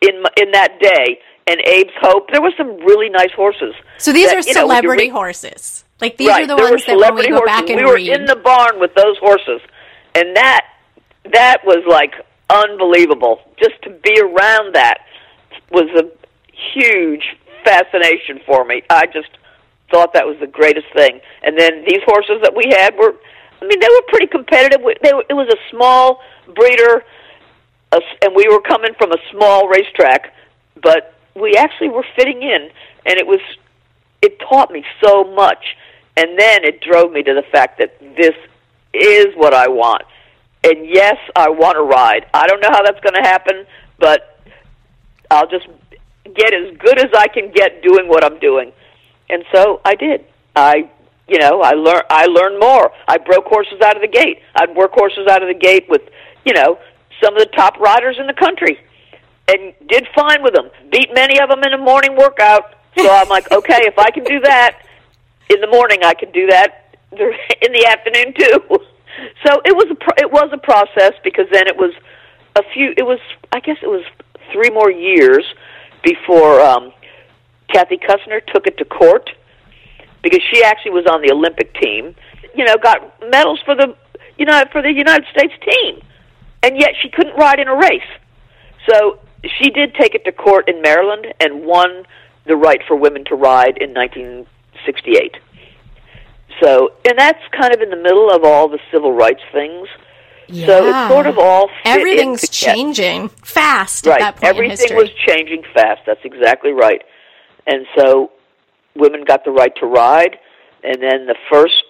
in 0.00 0.22
in 0.36 0.52
that 0.52 0.78
day. 0.80 1.18
And 1.46 1.58
Abe's 1.66 1.90
Hope, 2.00 2.30
there 2.30 2.40
were 2.40 2.52
some 2.56 2.76
really 2.84 3.08
nice 3.08 3.32
horses. 3.34 3.74
So 3.98 4.12
these 4.12 4.28
that, 4.28 4.38
are 4.38 4.42
celebrity 4.42 5.08
know, 5.08 5.14
re- 5.14 5.18
horses. 5.18 5.84
Like 6.00 6.16
these 6.16 6.28
right, 6.28 6.44
are 6.44 6.46
the 6.46 6.56
ones 6.56 6.84
that 6.86 6.96
when 6.96 7.14
we 7.16 7.28
go 7.28 7.38
horses. 7.38 7.46
back 7.46 7.68
and 7.68 7.76
we 7.76 7.84
were 7.84 7.94
read. 7.94 8.20
in 8.20 8.24
the 8.24 8.36
barn 8.36 8.78
with 8.78 8.94
those 8.94 9.18
horses, 9.18 9.60
and 10.14 10.36
that 10.36 10.66
that 11.32 11.64
was 11.64 11.84
like 11.88 12.14
unbelievable. 12.50 13.40
Just 13.58 13.80
to 13.82 13.90
be 13.90 14.20
around 14.20 14.74
that 14.74 14.98
was 15.70 15.88
a 15.96 16.10
huge 16.74 17.36
fascination 17.64 18.40
for 18.44 18.64
me. 18.64 18.82
I 18.90 19.06
just 19.06 19.30
thought 19.90 20.14
that 20.14 20.26
was 20.26 20.36
the 20.40 20.46
greatest 20.46 20.86
thing. 20.94 21.20
And 21.42 21.58
then 21.58 21.84
these 21.86 22.00
horses 22.04 22.40
that 22.42 22.54
we 22.54 22.64
had 22.70 22.96
were 22.96 23.14
I 23.60 23.66
mean, 23.66 23.78
they 23.78 23.88
were 23.88 24.02
pretty 24.08 24.26
competitive. 24.26 24.80
They 25.02 25.12
were, 25.12 25.24
it 25.28 25.34
was 25.34 25.48
a 25.48 25.70
small 25.70 26.20
breeder, 26.54 27.04
a, 27.92 28.00
and 28.22 28.34
we 28.34 28.48
were 28.48 28.60
coming 28.60 28.92
from 28.98 29.12
a 29.12 29.18
small 29.30 29.68
racetrack, 29.68 30.34
but 30.82 31.14
we 31.36 31.56
actually 31.56 31.90
were 31.90 32.04
fitting 32.16 32.42
in, 32.42 32.70
and 33.04 33.18
it 33.18 33.26
was 33.26 33.40
it 34.22 34.38
taught 34.40 34.70
me 34.70 34.84
so 35.04 35.24
much. 35.34 35.76
And 36.16 36.38
then 36.38 36.64
it 36.64 36.80
drove 36.80 37.12
me 37.12 37.22
to 37.22 37.34
the 37.34 37.44
fact 37.52 37.78
that 37.78 37.98
this 38.00 38.34
is 38.92 39.26
what 39.36 39.54
I 39.54 39.68
want. 39.68 40.02
And 40.62 40.86
yes, 40.86 41.16
I 41.34 41.48
want 41.48 41.76
to 41.76 41.82
ride. 41.82 42.26
I 42.34 42.46
don't 42.46 42.60
know 42.60 42.68
how 42.70 42.82
that's 42.82 43.00
going 43.00 43.14
to 43.14 43.22
happen, 43.22 43.66
but 43.98 44.38
I'll 45.30 45.48
just 45.48 45.66
get 46.24 46.52
as 46.52 46.76
good 46.76 46.98
as 46.98 47.10
I 47.16 47.28
can 47.28 47.50
get 47.50 47.82
doing 47.82 48.08
what 48.08 48.24
I'm 48.24 48.38
doing. 48.38 48.72
And 49.30 49.44
so 49.54 49.80
I 49.84 49.94
did. 49.94 50.24
I 50.54 50.90
you 51.30 51.38
know, 51.38 51.62
I 51.62 51.72
learn 51.72 52.02
I 52.10 52.26
learned 52.26 52.58
more. 52.58 52.90
I 53.06 53.16
broke 53.18 53.46
horses 53.46 53.80
out 53.82 53.94
of 53.94 54.02
the 54.02 54.08
gate. 54.08 54.42
I'd 54.56 54.74
work 54.74 54.90
horses 54.92 55.28
out 55.28 55.42
of 55.42 55.48
the 55.48 55.54
gate 55.54 55.86
with, 55.88 56.02
you 56.44 56.52
know, 56.52 56.78
some 57.22 57.36
of 57.36 57.40
the 57.40 57.50
top 57.56 57.78
riders 57.78 58.16
in 58.18 58.26
the 58.26 58.34
country, 58.34 58.78
and 59.46 59.72
did 59.88 60.08
fine 60.12 60.42
with 60.42 60.54
them. 60.54 60.70
Beat 60.90 61.14
many 61.14 61.40
of 61.40 61.48
them 61.48 61.62
in 61.62 61.72
a 61.72 61.78
morning 61.78 62.16
workout. 62.16 62.74
So 62.98 63.08
I'm 63.08 63.28
like, 63.28 63.50
okay, 63.52 63.78
if 63.82 63.96
I 63.96 64.10
can 64.10 64.24
do 64.24 64.40
that 64.40 64.84
in 65.48 65.60
the 65.60 65.68
morning, 65.68 66.00
I 66.02 66.14
can 66.14 66.32
do 66.32 66.48
that 66.48 66.96
in 67.12 67.72
the 67.72 67.86
afternoon 67.86 68.34
too. 68.36 68.78
So 69.46 69.60
it 69.64 69.74
was 69.74 69.86
a 69.90 69.94
pro- 69.94 70.18
it 70.18 70.30
was 70.30 70.50
a 70.52 70.58
process 70.58 71.12
because 71.24 71.46
then 71.52 71.66
it 71.66 71.76
was 71.76 71.92
a 72.56 72.62
few. 72.72 72.94
It 72.96 73.04
was 73.04 73.18
I 73.52 73.60
guess 73.60 73.76
it 73.82 73.88
was 73.88 74.04
three 74.52 74.70
more 74.70 74.90
years 74.90 75.44
before 76.02 76.60
um, 76.60 76.92
Kathy 77.72 77.98
Kusner 77.98 78.44
took 78.52 78.66
it 78.66 78.78
to 78.78 78.84
court 78.84 79.30
because 80.22 80.40
she 80.52 80.62
actually 80.62 80.92
was 80.92 81.06
on 81.06 81.22
the 81.22 81.32
Olympic 81.32 81.74
team. 81.74 82.14
You 82.54 82.64
know, 82.64 82.76
got 82.76 83.00
medals 83.30 83.60
for 83.64 83.74
the 83.74 83.94
you 84.38 84.46
know 84.46 84.64
for 84.72 84.82
the 84.82 84.92
United 84.92 85.26
States 85.30 85.54
team, 85.64 86.00
and 86.62 86.78
yet 86.78 86.92
she 87.00 87.08
couldn't 87.08 87.36
ride 87.36 87.58
in 87.58 87.68
a 87.68 87.76
race. 87.76 88.10
So 88.88 89.20
she 89.44 89.70
did 89.70 89.94
take 89.94 90.14
it 90.14 90.24
to 90.24 90.32
court 90.32 90.68
in 90.68 90.82
Maryland 90.82 91.26
and 91.40 91.64
won 91.64 92.04
the 92.46 92.56
right 92.56 92.80
for 92.86 92.96
women 92.96 93.24
to 93.26 93.34
ride 93.34 93.78
in 93.78 93.94
1968. 93.94 95.36
So, 96.62 96.92
and 97.06 97.18
that's 97.18 97.42
kind 97.58 97.74
of 97.74 97.80
in 97.80 97.90
the 97.90 97.96
middle 97.96 98.30
of 98.30 98.44
all 98.44 98.68
the 98.68 98.78
civil 98.92 99.12
rights 99.12 99.40
things. 99.52 99.88
Yeah. 100.48 100.66
So 100.66 100.88
it's 100.88 101.12
sort 101.12 101.26
of 101.26 101.38
all 101.38 101.70
everything's 101.84 102.48
changing 102.48 103.28
fast. 103.28 104.06
Right, 104.06 104.20
at 104.20 104.34
that 104.36 104.40
point 104.40 104.44
everything 104.44 104.96
was 104.96 105.08
changing 105.26 105.62
fast. 105.72 106.02
That's 106.06 106.24
exactly 106.24 106.72
right. 106.72 107.02
And 107.66 107.86
so 107.96 108.32
women 108.96 109.24
got 109.24 109.44
the 109.44 109.52
right 109.52 109.72
to 109.76 109.86
ride, 109.86 110.38
and 110.82 111.00
then 111.00 111.26
the 111.26 111.36
first 111.48 111.84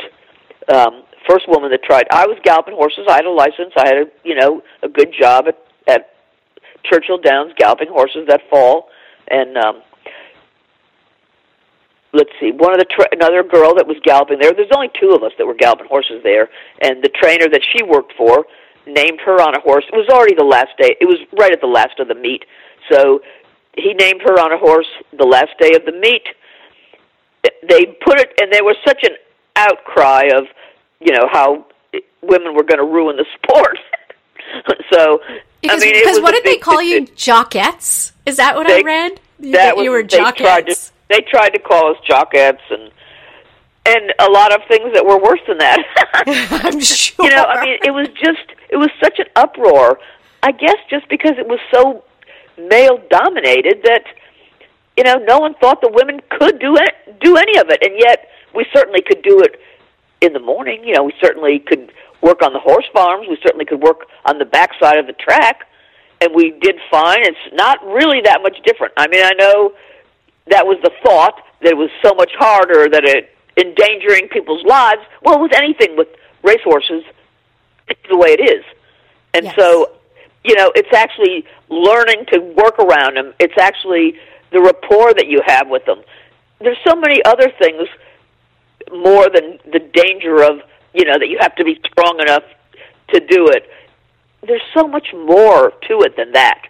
um, 0.69 1.05
first 1.29 1.49
woman 1.49 1.71
that 1.71 1.83
tried. 1.83 2.07
I 2.13 2.27
was 2.27 2.39
galloping 2.45 2.75
horses. 2.75 3.07
I 3.09 3.17
had 3.17 3.25
a 3.25 3.31
license. 3.31 3.73
I 3.77 3.87
had 3.87 3.97
a 3.97 4.05
you 4.25 4.35
know 4.35 4.63
a 4.83 4.89
good 4.89 5.15
job 5.19 5.47
at 5.49 5.59
at 5.89 6.15
Churchill 6.85 7.19
Downs 7.19 7.53
galloping 7.57 7.89
horses 7.89 8.27
that 8.29 8.43
fall, 8.51 8.89
and 9.29 9.57
um, 9.57 9.83
let's 12.13 12.31
see, 12.41 12.51
one 12.53 12.73
of 12.73 12.79
the 12.79 12.87
tra- 12.91 13.09
another 13.13 13.43
girl 13.43 13.75
that 13.75 13.87
was 13.87 13.97
galloping 14.03 14.39
there. 14.41 14.53
There's 14.53 14.73
only 14.75 14.91
two 15.01 15.11
of 15.11 15.23
us 15.23 15.33
that 15.39 15.47
were 15.47 15.55
galloping 15.55 15.87
horses 15.87 16.23
there, 16.23 16.49
and 16.83 17.03
the 17.03 17.11
trainer 17.11 17.49
that 17.49 17.63
she 17.73 17.83
worked 17.83 18.13
for 18.17 18.47
named 18.87 19.21
her 19.25 19.41
on 19.41 19.55
a 19.55 19.61
horse. 19.61 19.85
It 19.93 19.97
was 19.97 20.09
already 20.09 20.35
the 20.35 20.45
last 20.45 20.71
day. 20.79 20.97
It 21.01 21.07
was 21.07 21.19
right 21.39 21.53
at 21.53 21.61
the 21.61 21.69
last 21.69 22.01
of 22.01 22.09
the 22.09 22.15
meet, 22.15 22.45
so 22.91 23.21
he 23.77 23.95
named 23.95 24.23
her 24.23 24.35
on 24.41 24.53
a 24.53 24.59
horse 24.59 24.89
the 25.17 25.27
last 25.27 25.51
day 25.61 25.75
of 25.77 25.85
the 25.85 25.93
meet 25.93 26.27
they 27.69 27.87
put 27.87 28.19
it, 28.19 28.33
and 28.41 28.53
there 28.53 28.65
was 28.65 28.77
such 28.87 29.03
an 29.03 29.17
outcry 29.57 30.29
of, 30.35 30.45
you 31.01 31.13
know, 31.13 31.29
how 31.31 31.67
women 32.23 32.55
were 32.55 32.63
going 32.63 32.79
to 32.79 32.85
ruin 32.85 33.17
the 33.17 33.27
sport. 33.43 33.79
so, 34.93 35.21
because, 35.61 35.83
I 35.83 35.85
mean, 35.85 35.95
because 35.95 36.21
what 36.21 36.33
did 36.33 36.45
they 36.45 36.59
call 36.59 36.83
you, 36.83 37.07
jockets? 37.07 38.13
Is 38.27 38.37
that 38.37 38.57
what 38.57 38.67
they, 38.67 38.79
I 38.79 38.83
read? 38.83 39.21
That 39.41 39.77
you, 39.77 39.91
was, 39.91 40.03
were 40.03 40.03
jockets. 40.03 40.93
They 41.11 41.21
tried, 41.21 41.27
to, 41.27 41.29
they 41.29 41.31
tried 41.31 41.51
to 41.51 41.59
call 41.59 41.91
us 41.91 41.97
jockets 42.07 42.63
and 42.71 42.91
and 43.87 44.13
a 44.19 44.31
lot 44.31 44.53
of 44.53 44.61
things 44.69 44.93
that 44.93 45.05
were 45.05 45.19
worse 45.19 45.41
than 45.49 45.59
that. 45.59 45.81
I'm 46.65 46.81
sure. 46.81 47.25
You 47.27 47.31
know, 47.35 47.45
I 47.45 47.65
mean, 47.65 47.79
it 47.83 47.91
was 47.91 48.09
just 48.09 48.47
it 48.69 48.77
was 48.77 48.91
such 49.03 49.19
an 49.19 49.27
uproar. 49.37 49.99
I 50.43 50.53
guess 50.53 50.77
just 50.89 51.09
because 51.09 51.33
it 51.37 51.47
was 51.47 51.59
so 51.73 52.05
male 52.57 52.99
dominated 53.11 53.83
that 53.85 54.05
you 55.01 55.05
know, 55.05 55.17
no 55.27 55.39
one 55.39 55.55
thought 55.55 55.81
the 55.81 55.91
women 55.91 56.21
could 56.29 56.59
do 56.59 56.77
it, 56.77 57.21
do 57.21 57.37
any 57.37 57.59
of 57.59 57.71
it, 57.71 57.83
and 57.83 57.99
yet 57.99 58.29
we 58.55 58.67
certainly 58.71 59.01
could 59.01 59.23
do 59.23 59.41
it 59.41 59.61
in 60.21 60.35
the 60.35 60.41
morning. 60.41 60.85
You 60.85 60.95
know, 60.95 61.05
we 61.05 61.15
certainly 61.23 61.59
could 61.59 61.93
work 62.21 62.43
on 62.43 62.53
the 62.53 62.59
horse 62.59 62.85
farms. 62.93 63.27
We 63.29 63.39
certainly 63.43 63.65
could 63.65 63.81
work 63.81 64.07
on 64.27 64.39
the 64.39 64.45
backside 64.45 64.99
of 64.99 65.07
the 65.07 65.15
track, 65.15 65.67
and 66.21 66.33
we 66.35 66.51
did 66.61 66.77
fine. 66.91 67.21
It's 67.21 67.55
not 67.55 67.83
really 67.87 68.21
that 68.25 68.43
much 68.43 68.59
different. 68.65 68.93
I 68.99 69.09
mean, 69.09 69.25
I 69.25 69.33
know 69.39 69.73
that 70.49 70.67
was 70.67 70.79
the 70.83 70.91
thought 71.03 71.41
that 71.63 71.71
it 71.71 71.77
was 71.77 71.91
so 72.03 72.15
much 72.15 72.33
harder 72.39 72.89
that 72.89 73.05
it 73.05 73.35
endangering 73.57 74.29
people's 74.29 74.65
lives. 74.65 75.03
Well, 75.23 75.41
with 75.41 75.53
anything 75.55 75.97
with 75.97 76.09
racehorses, 76.43 77.05
it's 77.89 78.01
the 78.09 78.17
way 78.17 78.31
it 78.31 78.41
is, 78.41 78.65
and 79.35 79.45
Yes. 79.45 79.57
so 79.57 79.93
you 80.45 80.55
know, 80.57 80.73
it's 80.75 80.93
actually 80.95 81.45
learning 81.69 82.25
to 82.33 82.39
work 82.41 82.79
around 82.79 83.17
them. 83.17 83.35
It's 83.39 83.59
actually 83.61 84.19
the 84.53 84.61
rapport 84.61 85.13
that 85.13 85.27
you 85.27 85.43
have 85.45 85.69
with 85.69 85.85
them. 85.85 86.03
There's 86.61 86.79
so 86.87 86.97
many 86.97 87.23
other 87.25 87.53
things 87.59 87.89
more 88.91 89.29
than 89.29 89.59
the 89.71 89.79
danger 89.79 90.43
of 90.43 90.61
you 90.95 91.05
know 91.05 91.19
that 91.19 91.29
you 91.29 91.39
have 91.41 91.55
to 91.57 91.65
be 91.65 91.81
strong 91.93 92.21
enough 92.21 92.43
to 93.13 93.21
do 93.21 93.49
it. 93.49 93.69
There's 94.47 94.63
so 94.75 94.89
much 94.89 95.09
more 95.13 95.73
to 95.89 96.01
it 96.03 96.17
than 96.17 96.33
that. 96.33 96.63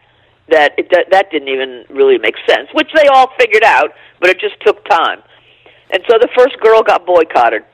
That 0.50 0.74
it, 0.78 0.90
that 0.90 1.06
that 1.10 1.30
didn't 1.30 1.48
even 1.48 1.84
really 1.90 2.18
make 2.18 2.34
sense, 2.48 2.68
which 2.72 2.88
they 2.94 3.06
all 3.08 3.30
figured 3.38 3.62
out, 3.64 3.92
but 4.20 4.30
it 4.30 4.40
just 4.40 4.60
took 4.60 4.84
time. 4.88 5.22
And 5.90 6.02
so 6.08 6.18
the 6.18 6.28
first 6.36 6.58
girl 6.60 6.82
got 6.82 7.04
boycotted. 7.06 7.64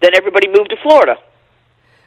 Then 0.00 0.14
everybody 0.14 0.48
moved 0.48 0.70
to 0.70 0.76
Florida. 0.82 1.16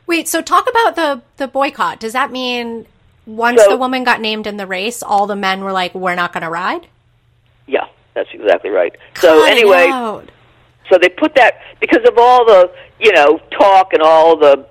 Wait, 0.08 0.28
so 0.28 0.42
talk 0.42 0.68
about 0.70 0.96
the 0.96 1.22
the 1.38 1.48
boycott. 1.48 2.00
Does 2.00 2.14
that 2.14 2.32
mean 2.32 2.86
once 3.26 3.62
So- 3.62 3.70
the 3.70 3.78
woman 3.78 4.04
got 4.04 4.20
named 4.22 4.48
in 4.48 4.58
the 4.58 4.66
race, 4.68 5.04
all 5.04 5.28
the 5.28 5.36
men 5.36 5.64
were 5.64 5.72
like, 5.72 5.94
"We're 5.94 6.16
not 6.16 6.34
going 6.34 6.44
to 6.44 6.50
ride"? 6.50 6.88
Yeah, 7.68 7.86
that's 8.14 8.30
exactly 8.34 8.70
right. 8.70 8.96
So 9.16 9.42
Cut 9.42 9.50
it 9.50 9.52
anyway, 9.52 9.88
out. 9.90 10.30
So 10.90 10.98
they 10.98 11.10
put 11.10 11.36
that 11.36 11.62
because 11.80 12.06
of 12.08 12.18
all 12.18 12.46
the 12.46 12.72
you 13.00 13.12
know 13.12 13.40
talk 13.52 13.94
and 13.94 14.02
all 14.02 14.38
the 14.38 14.66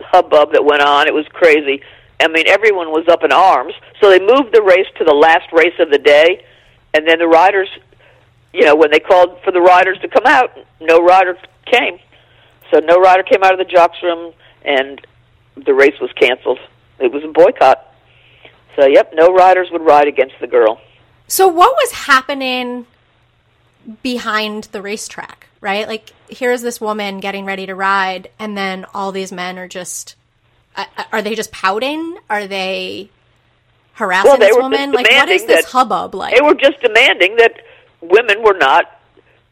hubbub 0.00 0.52
that 0.52 0.64
went 0.64 0.82
on. 0.82 1.06
It 1.06 1.14
was 1.14 1.26
crazy. 1.28 1.82
I 2.20 2.28
mean, 2.28 2.46
everyone 2.46 2.90
was 2.90 3.08
up 3.08 3.24
in 3.24 3.32
arms. 3.32 3.74
So 4.00 4.10
they 4.10 4.20
moved 4.20 4.52
the 4.52 4.62
race 4.62 4.86
to 4.98 5.04
the 5.04 5.14
last 5.14 5.52
race 5.52 5.74
of 5.78 5.90
the 5.90 5.98
day, 5.98 6.44
and 6.94 7.06
then 7.06 7.18
the 7.18 7.28
riders, 7.28 7.68
you 8.52 8.64
know, 8.64 8.74
when 8.74 8.90
they 8.90 9.00
called 9.00 9.38
for 9.44 9.52
the 9.52 9.60
riders 9.60 9.98
to 10.02 10.08
come 10.08 10.26
out, 10.26 10.56
no 10.80 11.02
rider 11.02 11.36
came. 11.66 11.98
So 12.70 12.80
no 12.80 13.00
rider 13.00 13.22
came 13.22 13.42
out 13.42 13.52
of 13.52 13.58
the 13.58 13.64
jocks 13.64 13.98
room, 14.02 14.32
and 14.64 15.00
the 15.56 15.74
race 15.74 15.98
was 16.00 16.10
canceled. 16.12 16.58
It 16.98 17.12
was 17.12 17.24
a 17.24 17.28
boycott. 17.28 17.86
So 18.76 18.86
yep, 18.86 19.12
no 19.14 19.32
riders 19.34 19.68
would 19.72 19.82
ride 19.82 20.08
against 20.08 20.34
the 20.40 20.46
girl. 20.46 20.80
So 21.26 21.48
what 21.48 21.72
was 21.72 21.92
happening 21.92 22.86
behind 24.02 24.64
the 24.72 24.82
racetrack, 24.82 25.48
right? 25.60 25.88
Like 25.88 26.12
here's 26.28 26.62
this 26.62 26.80
woman 26.80 27.20
getting 27.20 27.44
ready 27.44 27.66
to 27.66 27.74
ride 27.74 28.30
and 28.38 28.56
then 28.56 28.84
all 28.94 29.12
these 29.12 29.32
men 29.32 29.58
are 29.58 29.68
just 29.68 30.16
are 31.12 31.22
they 31.22 31.34
just 31.34 31.52
pouting? 31.52 32.16
Are 32.28 32.46
they 32.46 33.10
harassing 33.94 34.30
Well, 34.30 34.38
they 34.38 34.46
this 34.48 34.56
woman? 34.56 34.92
Like 34.92 35.06
what 35.06 35.28
is 35.28 35.42
demanding 35.42 35.46
this 35.46 35.64
that- 35.64 35.70
hubbub 35.72 36.14
like? 36.14 36.34
They 36.34 36.40
were 36.42 36.54
just 36.54 36.80
demanding 36.80 37.36
that 37.36 37.60
women 38.00 38.42
were 38.42 38.56
not 38.56 39.00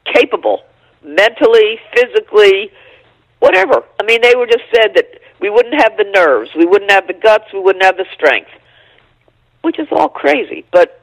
capable 0.04 0.62
mentally, 1.02 1.78
physically, 1.94 2.70
whatever. 3.40 3.84
I 4.00 4.04
mean, 4.04 4.20
they 4.22 4.34
were 4.34 4.46
just 4.46 4.64
said 4.74 4.94
that 4.94 5.20
we 5.40 5.50
wouldn't 5.50 5.74
have 5.80 5.96
the 5.96 6.04
nerves, 6.04 6.50
we 6.56 6.66
wouldn't 6.66 6.90
have 6.90 7.06
the 7.06 7.12
guts, 7.14 7.44
we 7.52 7.60
wouldn't 7.60 7.84
have 7.84 7.96
the 7.96 8.06
strength, 8.14 8.50
which 9.62 9.78
is 9.78 9.86
all 9.92 10.08
crazy. 10.08 10.64
But 10.72 11.00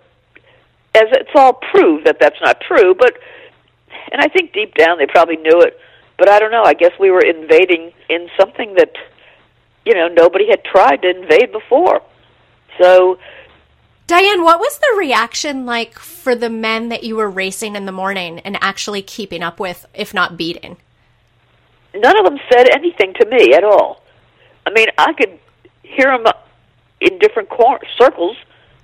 as 0.93 1.03
it's 1.11 1.29
all 1.35 1.53
proved 1.53 2.05
that 2.07 2.19
that's 2.19 2.39
not 2.41 2.61
true, 2.61 2.93
but 2.95 3.13
and 4.11 4.21
I 4.21 4.27
think 4.27 4.53
deep 4.53 4.73
down 4.75 4.97
they 4.97 5.07
probably 5.07 5.37
knew 5.37 5.61
it, 5.61 5.79
but 6.17 6.29
I 6.29 6.39
don't 6.39 6.51
know. 6.51 6.63
I 6.63 6.73
guess 6.73 6.91
we 6.99 7.11
were 7.11 7.21
invading 7.21 7.93
in 8.09 8.29
something 8.39 8.75
that 8.75 8.93
you 9.85 9.93
know 9.93 10.07
nobody 10.07 10.47
had 10.49 10.63
tried 10.63 11.01
to 11.03 11.09
invade 11.09 11.51
before. 11.51 12.01
So 12.81 13.19
Diane, 14.07 14.43
what 14.43 14.59
was 14.59 14.77
the 14.77 14.97
reaction 14.97 15.65
like 15.65 15.97
for 15.97 16.35
the 16.35 16.49
men 16.49 16.89
that 16.89 17.03
you 17.03 17.15
were 17.15 17.29
racing 17.29 17.75
in 17.75 17.85
the 17.85 17.91
morning 17.91 18.39
and 18.39 18.57
actually 18.61 19.01
keeping 19.01 19.41
up 19.41 19.59
with, 19.59 19.85
if 19.93 20.13
not 20.13 20.37
beating? 20.37 20.77
none 21.95 22.17
of 22.17 22.25
them 22.25 22.39
said 22.51 22.69
anything 22.73 23.13
to 23.15 23.25
me 23.25 23.53
at 23.53 23.63
all. 23.63 24.01
I 24.65 24.71
mean, 24.71 24.87
I 24.97 25.13
could 25.13 25.39
hear 25.83 26.17
them 26.17 26.25
in 27.01 27.19
different 27.19 27.49
cor- 27.49 27.81
circles, 27.97 28.37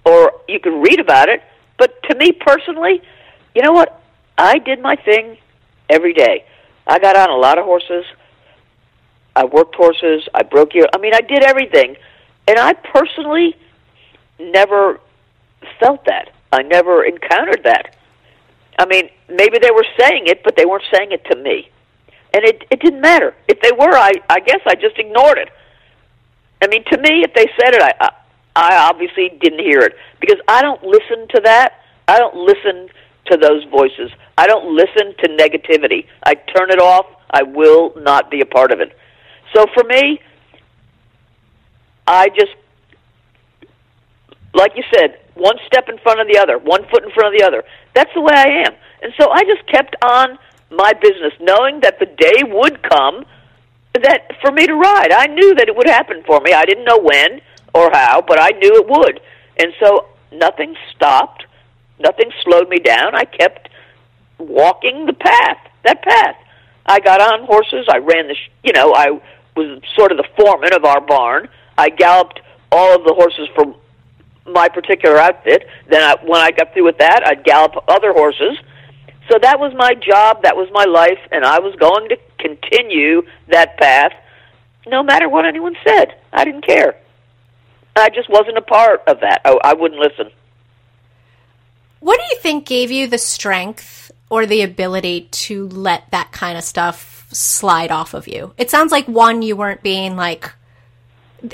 or 0.05 0.33
you 0.47 0.59
could 0.59 0.81
read 0.81 0.99
about 0.99 1.29
it. 1.29 1.41
But 1.77 2.01
to 2.03 2.15
me 2.15 2.31
personally, 2.31 3.01
you 3.55 3.61
know 3.61 3.71
what? 3.71 4.01
I 4.37 4.59
did 4.59 4.81
my 4.81 4.95
thing 4.95 5.37
every 5.89 6.13
day. 6.13 6.45
I 6.87 6.99
got 6.99 7.15
on 7.15 7.29
a 7.29 7.37
lot 7.37 7.57
of 7.57 7.65
horses. 7.65 8.05
I 9.35 9.45
worked 9.45 9.75
horses. 9.75 10.27
I 10.33 10.43
broke 10.43 10.73
your. 10.73 10.87
I 10.93 10.97
mean, 10.97 11.13
I 11.13 11.21
did 11.21 11.43
everything, 11.43 11.95
and 12.47 12.59
I 12.59 12.73
personally 12.73 13.55
never 14.39 14.99
felt 15.79 16.05
that. 16.05 16.33
I 16.51 16.63
never 16.63 17.03
encountered 17.03 17.63
that. 17.63 17.95
I 18.77 18.85
mean, 18.85 19.09
maybe 19.29 19.57
they 19.59 19.71
were 19.71 19.85
saying 19.99 20.27
it, 20.27 20.43
but 20.43 20.55
they 20.55 20.65
weren't 20.65 20.83
saying 20.91 21.11
it 21.11 21.23
to 21.25 21.35
me 21.37 21.69
and 22.33 22.43
it 22.45 22.63
it 22.69 22.79
didn't 22.81 23.01
matter 23.01 23.35
if 23.47 23.59
they 23.61 23.71
were. 23.71 23.95
I 23.95 24.11
I 24.29 24.39
guess 24.39 24.59
I 24.65 24.75
just 24.75 24.97
ignored 24.97 25.37
it. 25.37 25.49
I 26.61 26.67
mean, 26.67 26.83
to 26.91 26.97
me, 26.97 27.23
if 27.23 27.33
they 27.33 27.47
said 27.59 27.75
it, 27.75 27.81
I 27.81 27.93
I, 27.99 28.09
I 28.55 28.89
obviously 28.89 29.29
didn't 29.41 29.59
hear 29.59 29.79
it 29.81 29.95
because 30.19 30.39
I 30.47 30.61
don't 30.61 30.83
listen 30.83 31.27
to 31.29 31.41
that. 31.43 31.81
I 32.07 32.17
don't 32.17 32.35
listen 32.35 32.89
to 33.27 33.37
those 33.37 33.63
voices. 33.65 34.11
I 34.37 34.47
don't 34.47 34.75
listen 34.75 35.15
to 35.19 35.27
negativity. 35.29 36.07
I 36.23 36.35
turn 36.35 36.71
it 36.71 36.79
off. 36.79 37.05
I 37.29 37.43
will 37.43 37.93
not 37.95 38.31
be 38.31 38.41
a 38.41 38.45
part 38.45 38.71
of 38.71 38.79
it. 38.79 38.97
So 39.53 39.65
for 39.73 39.83
me, 39.83 40.19
I 42.07 42.29
just 42.29 42.51
like 44.53 44.73
you 44.75 44.83
said, 44.93 45.19
one 45.35 45.55
step 45.65 45.87
in 45.89 45.97
front 45.99 46.19
of 46.19 46.27
the 46.27 46.37
other, 46.37 46.57
one 46.57 46.83
foot 46.89 47.03
in 47.03 47.11
front 47.11 47.33
of 47.33 47.39
the 47.39 47.45
other. 47.45 47.63
That's 47.93 48.13
the 48.13 48.21
way 48.21 48.33
I 48.35 48.67
am. 48.67 48.73
And 49.01 49.13
so 49.19 49.29
I 49.29 49.43
just 49.43 49.65
kept 49.67 49.95
on 50.03 50.37
my 50.69 50.93
business, 50.93 51.33
knowing 51.39 51.81
that 51.81 51.99
the 51.99 52.05
day 52.05 52.43
would 52.43 52.81
come 52.83 53.25
that 53.93 54.31
for 54.41 54.51
me 54.51 54.65
to 54.67 54.73
ride. 54.73 55.11
I 55.11 55.27
knew 55.27 55.55
that 55.55 55.67
it 55.67 55.75
would 55.75 55.87
happen 55.87 56.23
for 56.25 56.39
me. 56.39 56.53
I 56.53 56.65
didn't 56.65 56.85
know 56.85 56.99
when 56.99 57.41
or 57.73 57.89
how, 57.91 58.21
but 58.21 58.39
I 58.39 58.49
knew 58.49 58.75
it 58.75 58.87
would. 58.87 59.19
And 59.57 59.73
so 59.79 60.07
nothing 60.31 60.75
stopped, 60.95 61.45
nothing 61.99 62.31
slowed 62.43 62.69
me 62.69 62.77
down. 62.77 63.15
I 63.15 63.25
kept 63.25 63.69
walking 64.37 65.05
the 65.05 65.13
path, 65.13 65.57
that 65.83 66.01
path. 66.03 66.35
I 66.85 66.99
got 66.99 67.21
on 67.21 67.45
horses. 67.45 67.87
I 67.89 67.97
ran 67.97 68.27
the, 68.27 68.35
you 68.63 68.73
know, 68.73 68.93
I 68.93 69.19
was 69.55 69.81
sort 69.95 70.11
of 70.11 70.17
the 70.17 70.27
foreman 70.35 70.73
of 70.73 70.85
our 70.85 71.01
barn. 71.01 71.49
I 71.77 71.89
galloped 71.89 72.39
all 72.71 72.95
of 72.95 73.03
the 73.03 73.13
horses 73.13 73.49
for 73.55 73.75
my 74.45 74.69
particular 74.69 75.17
outfit. 75.17 75.67
Then 75.89 76.01
I, 76.01 76.15
when 76.23 76.41
I 76.41 76.51
got 76.51 76.73
through 76.73 76.85
with 76.85 76.97
that, 76.99 77.23
I'd 77.25 77.43
gallop 77.43 77.73
other 77.87 78.13
horses. 78.13 78.57
So 79.29 79.37
that 79.41 79.59
was 79.59 79.73
my 79.75 79.93
job, 79.93 80.43
that 80.43 80.55
was 80.55 80.69
my 80.71 80.85
life, 80.85 81.19
and 81.31 81.45
I 81.45 81.59
was 81.59 81.75
going 81.75 82.09
to 82.09 82.17
continue 82.39 83.21
that 83.49 83.77
path 83.77 84.11
no 84.87 85.03
matter 85.03 85.29
what 85.29 85.45
anyone 85.45 85.75
said. 85.85 86.15
I 86.33 86.43
didn't 86.43 86.65
care. 86.65 86.95
I 87.95 88.09
just 88.09 88.29
wasn't 88.29 88.57
a 88.57 88.61
part 88.61 89.03
of 89.07 89.19
that. 89.19 89.41
I, 89.45 89.57
I 89.63 89.73
wouldn't 89.73 89.99
listen. 89.99 90.31
What 91.99 92.19
do 92.19 92.35
you 92.35 92.41
think 92.41 92.65
gave 92.65 92.89
you 92.89 93.07
the 93.07 93.19
strength 93.19 94.11
or 94.29 94.45
the 94.45 94.63
ability 94.63 95.27
to 95.31 95.67
let 95.67 96.09
that 96.11 96.31
kind 96.31 96.57
of 96.57 96.63
stuff 96.63 97.10
slide 97.33 97.91
off 97.91 98.13
of 98.13 98.27
you? 98.27 98.53
It 98.57 98.69
sounds 98.69 98.91
like 98.91 99.07
one, 99.07 99.41
you 99.41 99.55
weren't 99.55 99.83
being 99.83 100.15
like, 100.15 100.51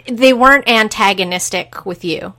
they 0.07 0.33
weren't 0.33 0.67
antagonistic 0.67 1.85
with 1.85 2.03
you. 2.03 2.33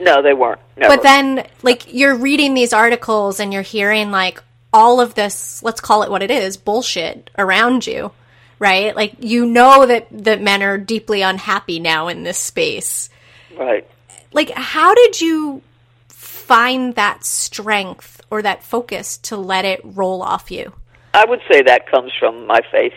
No, 0.00 0.22
they 0.22 0.32
weren't. 0.32 0.60
Never. 0.76 0.96
But 0.96 1.02
then, 1.02 1.46
like, 1.62 1.92
you're 1.92 2.14
reading 2.14 2.54
these 2.54 2.72
articles 2.72 3.40
and 3.40 3.52
you're 3.52 3.62
hearing, 3.62 4.10
like, 4.10 4.42
all 4.72 5.00
of 5.00 5.14
this, 5.14 5.62
let's 5.62 5.80
call 5.80 6.02
it 6.02 6.10
what 6.10 6.22
it 6.22 6.30
is, 6.30 6.56
bullshit 6.56 7.30
around 7.36 7.86
you, 7.86 8.12
right? 8.58 8.94
Like, 8.94 9.14
you 9.20 9.46
know 9.46 9.86
that, 9.86 10.06
that 10.10 10.40
men 10.42 10.62
are 10.62 10.78
deeply 10.78 11.22
unhappy 11.22 11.80
now 11.80 12.08
in 12.08 12.22
this 12.22 12.38
space. 12.38 13.10
right. 13.56 13.88
Like, 14.32 14.50
how 14.50 14.94
did 14.94 15.20
you 15.20 15.62
find 16.08 16.94
that 16.94 17.24
strength 17.24 18.20
or 18.30 18.42
that 18.42 18.62
focus 18.62 19.16
to 19.18 19.36
let 19.36 19.64
it 19.64 19.80
roll 19.82 20.22
off 20.22 20.50
you? 20.50 20.74
I 21.18 21.24
would 21.24 21.40
say 21.50 21.62
that 21.62 21.90
comes 21.90 22.12
from 22.16 22.46
my 22.46 22.60
faith. 22.70 22.94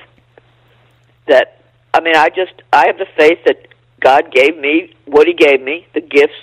That 1.27 1.59
I 1.91 2.01
mean, 2.01 2.15
I 2.15 2.29
just 2.29 2.53
I 2.71 2.85
have 2.85 2.99
the 2.99 3.07
faith 3.17 3.39
that 3.45 3.67
God 3.99 4.31
gave 4.31 4.55
me 4.55 4.93
what 5.05 5.25
He 5.25 5.33
gave 5.33 5.59
me, 5.59 5.87
the 5.95 6.01
gifts, 6.01 6.41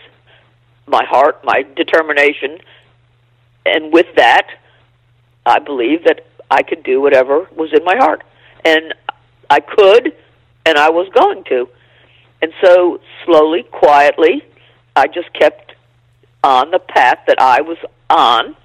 my 0.87 1.05
heart, 1.05 1.45
my 1.45 1.65
determination, 1.77 2.59
and 3.65 3.93
with 3.93 4.07
that, 4.17 4.49
I 5.47 5.61
believe 5.61 6.03
that 6.05 6.27
I 6.51 6.63
could 6.63 6.83
do 6.83 7.01
whatever 7.01 7.47
was 7.55 7.73
in 7.73 7.85
my 7.85 7.97
heart, 7.97 8.25
and 8.65 8.93
I 9.49 9.61
could, 9.61 10.17
and 10.67 10.79
I 10.79 10.91
was 10.91 11.09
going 11.15 11.45
to, 11.45 11.69
and 12.43 12.53
so 12.61 13.01
slowly, 13.25 13.63
quietly, 13.63 14.45
I 14.97 15.07
just 15.07 15.33
kept 15.33 15.75
on 16.43 16.73
the 16.73 16.81
path 16.81 17.21
that 17.29 17.41
I 17.41 17.61
was 17.61 17.79
on, 18.11 18.57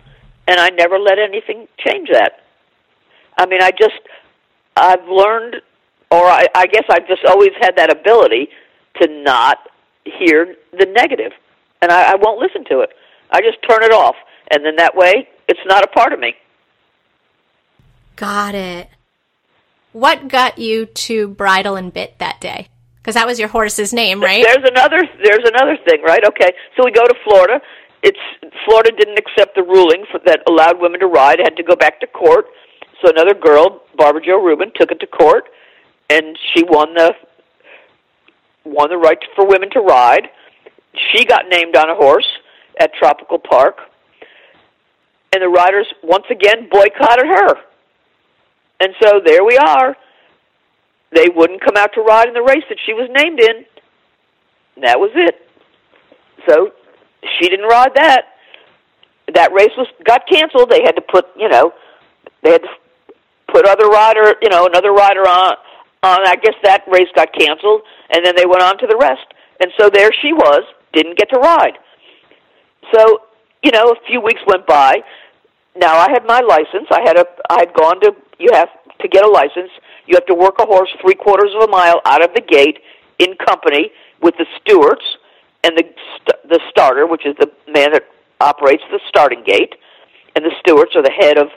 and 0.47 0.59
I 0.59 0.69
never 0.69 0.97
let 0.97 1.19
anything 1.19 1.67
change 1.77 2.09
that. 2.11 2.42
I 3.37 3.45
mean, 3.45 3.61
I 3.61 3.71
just 3.71 3.99
I've 4.75 5.07
learned, 5.07 5.55
or 6.11 6.25
I, 6.25 6.47
I 6.55 6.65
guess 6.67 6.83
I've 6.89 7.07
just 7.07 7.25
always 7.25 7.51
had 7.59 7.75
that 7.77 7.91
ability 7.91 8.49
to 9.01 9.07
not 9.23 9.69
hear 10.05 10.55
the 10.71 10.85
negative, 10.85 11.31
and 11.81 11.91
I, 11.91 12.13
I 12.13 12.15
won't 12.15 12.39
listen 12.39 12.63
to 12.65 12.81
it. 12.81 12.89
I 13.31 13.41
just 13.41 13.57
turn 13.67 13.83
it 13.83 13.91
off, 13.91 14.15
and 14.51 14.65
then 14.65 14.75
that 14.77 14.95
way 14.95 15.27
it's 15.47 15.59
not 15.65 15.83
a 15.83 15.87
part 15.87 16.13
of 16.13 16.19
me. 16.19 16.35
Got 18.15 18.55
it. 18.55 18.89
What 19.91 20.27
got 20.27 20.57
you 20.57 20.85
to 20.85 21.27
Bridle 21.29 21.77
'n 21.77 21.89
Bit 21.89 22.19
that 22.19 22.39
day? 22.41 22.67
Because 23.01 23.15
that 23.15 23.27
was 23.27 23.37
your 23.37 23.49
horse's 23.49 23.91
name, 23.93 24.21
right? 24.21 24.43
There's 24.43 24.69
another. 24.69 25.03
There's 25.23 25.43
another 25.45 25.77
thing, 25.85 26.01
right? 26.03 26.23
Okay, 26.25 26.53
so 26.75 26.83
we 26.85 26.91
go 26.91 27.05
to 27.05 27.15
Florida. 27.23 27.61
It's 28.01 28.19
Florida 28.65 28.91
didn't 28.97 29.17
accept 29.17 29.55
the 29.55 29.63
ruling 29.63 30.05
for, 30.11 30.19
that 30.25 30.41
allowed 30.47 30.79
women 30.79 30.99
to 30.99 31.07
ride. 31.07 31.39
It 31.39 31.45
had 31.45 31.57
to 31.57 31.63
go 31.63 31.75
back 31.75 31.99
to 32.01 32.07
court. 32.07 32.45
So 33.03 33.09
another 33.09 33.33
girl, 33.33 33.81
Barbara 33.97 34.21
Jo 34.25 34.41
Rubin, 34.41 34.71
took 34.75 34.91
it 34.91 34.99
to 35.01 35.07
court, 35.07 35.49
and 36.09 36.37
she 36.53 36.63
won 36.63 36.93
the 36.93 37.13
won 38.63 38.89
the 38.89 38.97
right 38.97 39.17
for 39.35 39.45
women 39.45 39.69
to 39.71 39.81
ride. 39.81 40.29
She 41.11 41.25
got 41.25 41.49
named 41.49 41.75
on 41.75 41.89
a 41.89 41.95
horse 41.95 42.27
at 42.79 42.93
Tropical 42.93 43.39
Park, 43.39 43.77
and 45.33 45.43
the 45.43 45.49
riders 45.49 45.87
once 46.01 46.23
again 46.29 46.69
boycotted 46.71 47.25
her. 47.25 47.55
And 48.79 48.93
so 49.01 49.19
there 49.23 49.43
we 49.43 49.57
are. 49.57 49.97
They 51.13 51.27
wouldn't 51.27 51.61
come 51.61 51.75
out 51.77 51.91
to 51.95 52.01
ride 52.01 52.29
in 52.29 52.33
the 52.33 52.41
race 52.41 52.63
that 52.69 52.77
she 52.85 52.93
was 52.93 53.09
named 53.11 53.39
in. 53.39 53.65
And 54.75 54.85
that 54.85 54.99
was 54.99 55.11
it. 55.13 55.35
So 56.47 56.71
she 57.37 57.49
didn't 57.49 57.67
ride 57.67 57.91
that. 57.95 58.23
That 59.33 59.51
race 59.51 59.71
was 59.77 59.87
got 60.05 60.21
canceled. 60.27 60.69
They 60.69 60.81
had 60.85 60.95
to 60.95 61.01
put, 61.01 61.25
you 61.37 61.49
know, 61.49 61.73
they 62.43 62.51
had 62.51 62.61
to 62.63 62.69
put 63.53 63.67
other 63.67 63.87
rider, 63.87 64.35
you 64.41 64.49
know, 64.49 64.65
another 64.65 64.91
rider 64.91 65.21
on. 65.21 65.55
On 66.03 66.19
I 66.27 66.35
guess 66.35 66.55
that 66.63 66.83
race 66.91 67.07
got 67.15 67.31
canceled, 67.31 67.81
and 68.09 68.25
then 68.25 68.35
they 68.35 68.45
went 68.45 68.61
on 68.61 68.77
to 68.79 68.87
the 68.87 68.97
rest. 68.97 69.23
And 69.61 69.71
so 69.79 69.89
there 69.89 70.11
she 70.11 70.33
was, 70.33 70.63
didn't 70.91 71.17
get 71.17 71.29
to 71.29 71.39
ride. 71.39 71.77
So 72.93 73.21
you 73.63 73.71
know, 73.71 73.91
a 73.91 73.95
few 74.05 74.21
weeks 74.21 74.41
went 74.45 74.67
by. 74.67 75.01
Now 75.75 75.97
I 75.97 76.11
had 76.11 76.25
my 76.25 76.41
license. 76.41 76.87
I 76.91 77.01
had 77.01 77.17
a. 77.17 77.25
I 77.49 77.59
had 77.59 77.73
gone 77.73 77.99
to. 78.01 78.13
You 78.37 78.49
have 78.53 78.69
to 78.99 79.07
get 79.07 79.25
a 79.25 79.29
license. 79.29 79.71
You 80.05 80.15
have 80.15 80.25
to 80.27 80.35
work 80.35 80.55
a 80.59 80.65
horse 80.65 80.89
three 81.01 81.15
quarters 81.15 81.51
of 81.55 81.63
a 81.63 81.71
mile 81.71 82.01
out 82.05 82.23
of 82.23 82.33
the 82.35 82.41
gate 82.41 82.79
in 83.19 83.35
company 83.37 83.91
with 84.21 84.35
the 84.37 84.45
stewards 84.59 85.01
and 85.63 85.77
the 85.77 85.83
the 86.49 86.59
starter, 86.69 87.07
which 87.07 87.25
is 87.25 87.35
the 87.39 87.49
man 87.71 87.93
that 87.93 88.03
operates 88.41 88.83
the 88.91 88.99
starting 89.07 89.43
gate, 89.45 89.75
and 90.35 90.43
the 90.43 90.51
stewards 90.59 90.95
are 90.95 91.01
the 91.01 91.11
head 91.17 91.37
of 91.37 91.47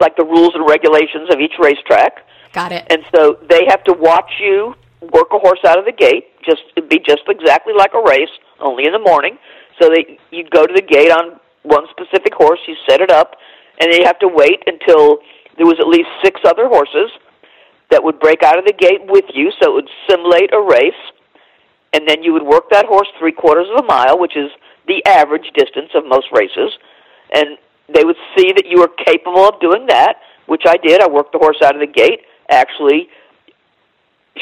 like 0.00 0.16
the 0.16 0.24
rules 0.24 0.52
and 0.54 0.68
regulations 0.68 1.28
of 1.32 1.40
each 1.40 1.54
racetrack. 1.58 2.26
Got 2.52 2.72
it. 2.72 2.86
And 2.90 3.04
so 3.14 3.38
they 3.48 3.64
have 3.68 3.82
to 3.84 3.92
watch 3.92 4.30
you 4.40 4.74
work 5.12 5.28
a 5.32 5.38
horse 5.38 5.60
out 5.66 5.78
of 5.78 5.84
the 5.84 5.92
gate. 5.92 6.28
Just 6.44 6.62
it'd 6.76 6.88
be 6.88 6.98
just 6.98 7.22
exactly 7.28 7.74
like 7.74 7.92
a 7.94 8.02
race, 8.02 8.30
only 8.60 8.86
in 8.86 8.92
the 8.92 8.98
morning. 8.98 9.38
So 9.80 9.88
that 9.88 10.04
you'd 10.30 10.50
go 10.50 10.66
to 10.66 10.72
the 10.72 10.82
gate 10.82 11.10
on 11.10 11.40
one 11.62 11.86
specific 11.90 12.34
horse, 12.34 12.60
you 12.68 12.76
set 12.88 13.00
it 13.00 13.10
up, 13.10 13.36
and 13.80 13.92
then 13.92 14.00
you 14.00 14.06
have 14.06 14.18
to 14.20 14.28
wait 14.28 14.62
until 14.66 15.18
there 15.56 15.66
was 15.66 15.76
at 15.80 15.88
least 15.88 16.08
six 16.22 16.40
other 16.44 16.68
horses 16.68 17.10
that 17.90 18.02
would 18.02 18.20
break 18.20 18.42
out 18.42 18.58
of 18.58 18.64
the 18.64 18.72
gate 18.72 19.00
with 19.08 19.24
you, 19.34 19.50
so 19.60 19.70
it 19.70 19.74
would 19.74 19.90
simulate 20.08 20.52
a 20.52 20.60
race. 20.60 21.02
And 21.92 22.08
then 22.08 22.22
you 22.22 22.32
would 22.32 22.42
work 22.42 22.70
that 22.70 22.86
horse 22.86 23.08
three 23.18 23.32
quarters 23.32 23.66
of 23.70 23.84
a 23.84 23.86
mile, 23.86 24.18
which 24.18 24.36
is 24.36 24.50
the 24.86 25.04
average 25.06 25.50
distance 25.54 25.90
of 25.94 26.04
most 26.06 26.26
races. 26.32 26.72
And 27.32 27.56
they 27.92 28.04
would 28.04 28.16
see 28.36 28.52
that 28.52 28.66
you 28.66 28.80
were 28.80 28.88
capable 28.88 29.48
of 29.48 29.60
doing 29.60 29.86
that, 29.86 30.16
which 30.46 30.62
I 30.66 30.76
did. 30.76 31.02
I 31.02 31.08
worked 31.08 31.32
the 31.32 31.38
horse 31.38 31.58
out 31.62 31.74
of 31.74 31.80
the 31.80 31.92
gate. 31.92 32.20
Actually, 32.48 33.08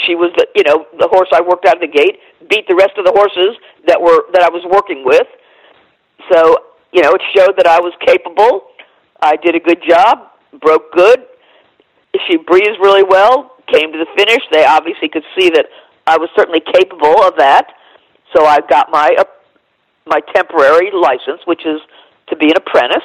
she 0.07 0.15
was 0.15 0.33
the 0.37 0.47
you 0.55 0.65
know 0.65 0.87
the 0.99 1.09
horse 1.09 1.29
I 1.33 1.41
worked 1.41 1.67
out 1.67 1.77
of 1.77 1.81
the 1.81 1.93
gate 1.93 2.19
beat 2.49 2.67
the 2.69 2.75
rest 2.75 2.97
of 2.97 3.05
the 3.05 3.13
horses 3.13 3.57
that 3.87 4.01
were 4.01 4.25
that 4.33 4.43
I 4.43 4.49
was 4.49 4.65
working 4.71 5.05
with. 5.05 5.27
So 6.31 6.59
you 6.93 7.03
know 7.03 7.13
it 7.13 7.23
showed 7.37 7.57
that 7.57 7.67
I 7.67 7.81
was 7.81 7.93
capable. 8.01 8.69
I 9.21 9.37
did 9.37 9.55
a 9.55 9.61
good 9.61 9.83
job, 9.87 10.33
broke 10.61 10.93
good. 10.93 11.27
She 12.29 12.37
breathed 12.37 12.79
really 12.81 13.05
well, 13.05 13.57
came 13.73 13.93
to 13.93 13.99
the 13.99 14.07
finish. 14.17 14.43
They 14.51 14.65
obviously 14.65 15.09
could 15.09 15.25
see 15.39 15.51
that 15.51 15.67
I 16.07 16.19
was 16.19 16.29
certainly 16.37 16.61
capable 16.61 17.23
of 17.23 17.37
that. 17.39 17.69
So 18.35 18.47
I 18.47 18.59
got 18.69 18.91
my 18.91 19.15
uh, 19.19 19.25
my 20.07 20.21
temporary 20.35 20.91
license, 20.93 21.43
which 21.47 21.65
is 21.67 21.81
to 22.29 22.37
be 22.37 22.47
an 22.47 22.57
apprentice. 22.57 23.05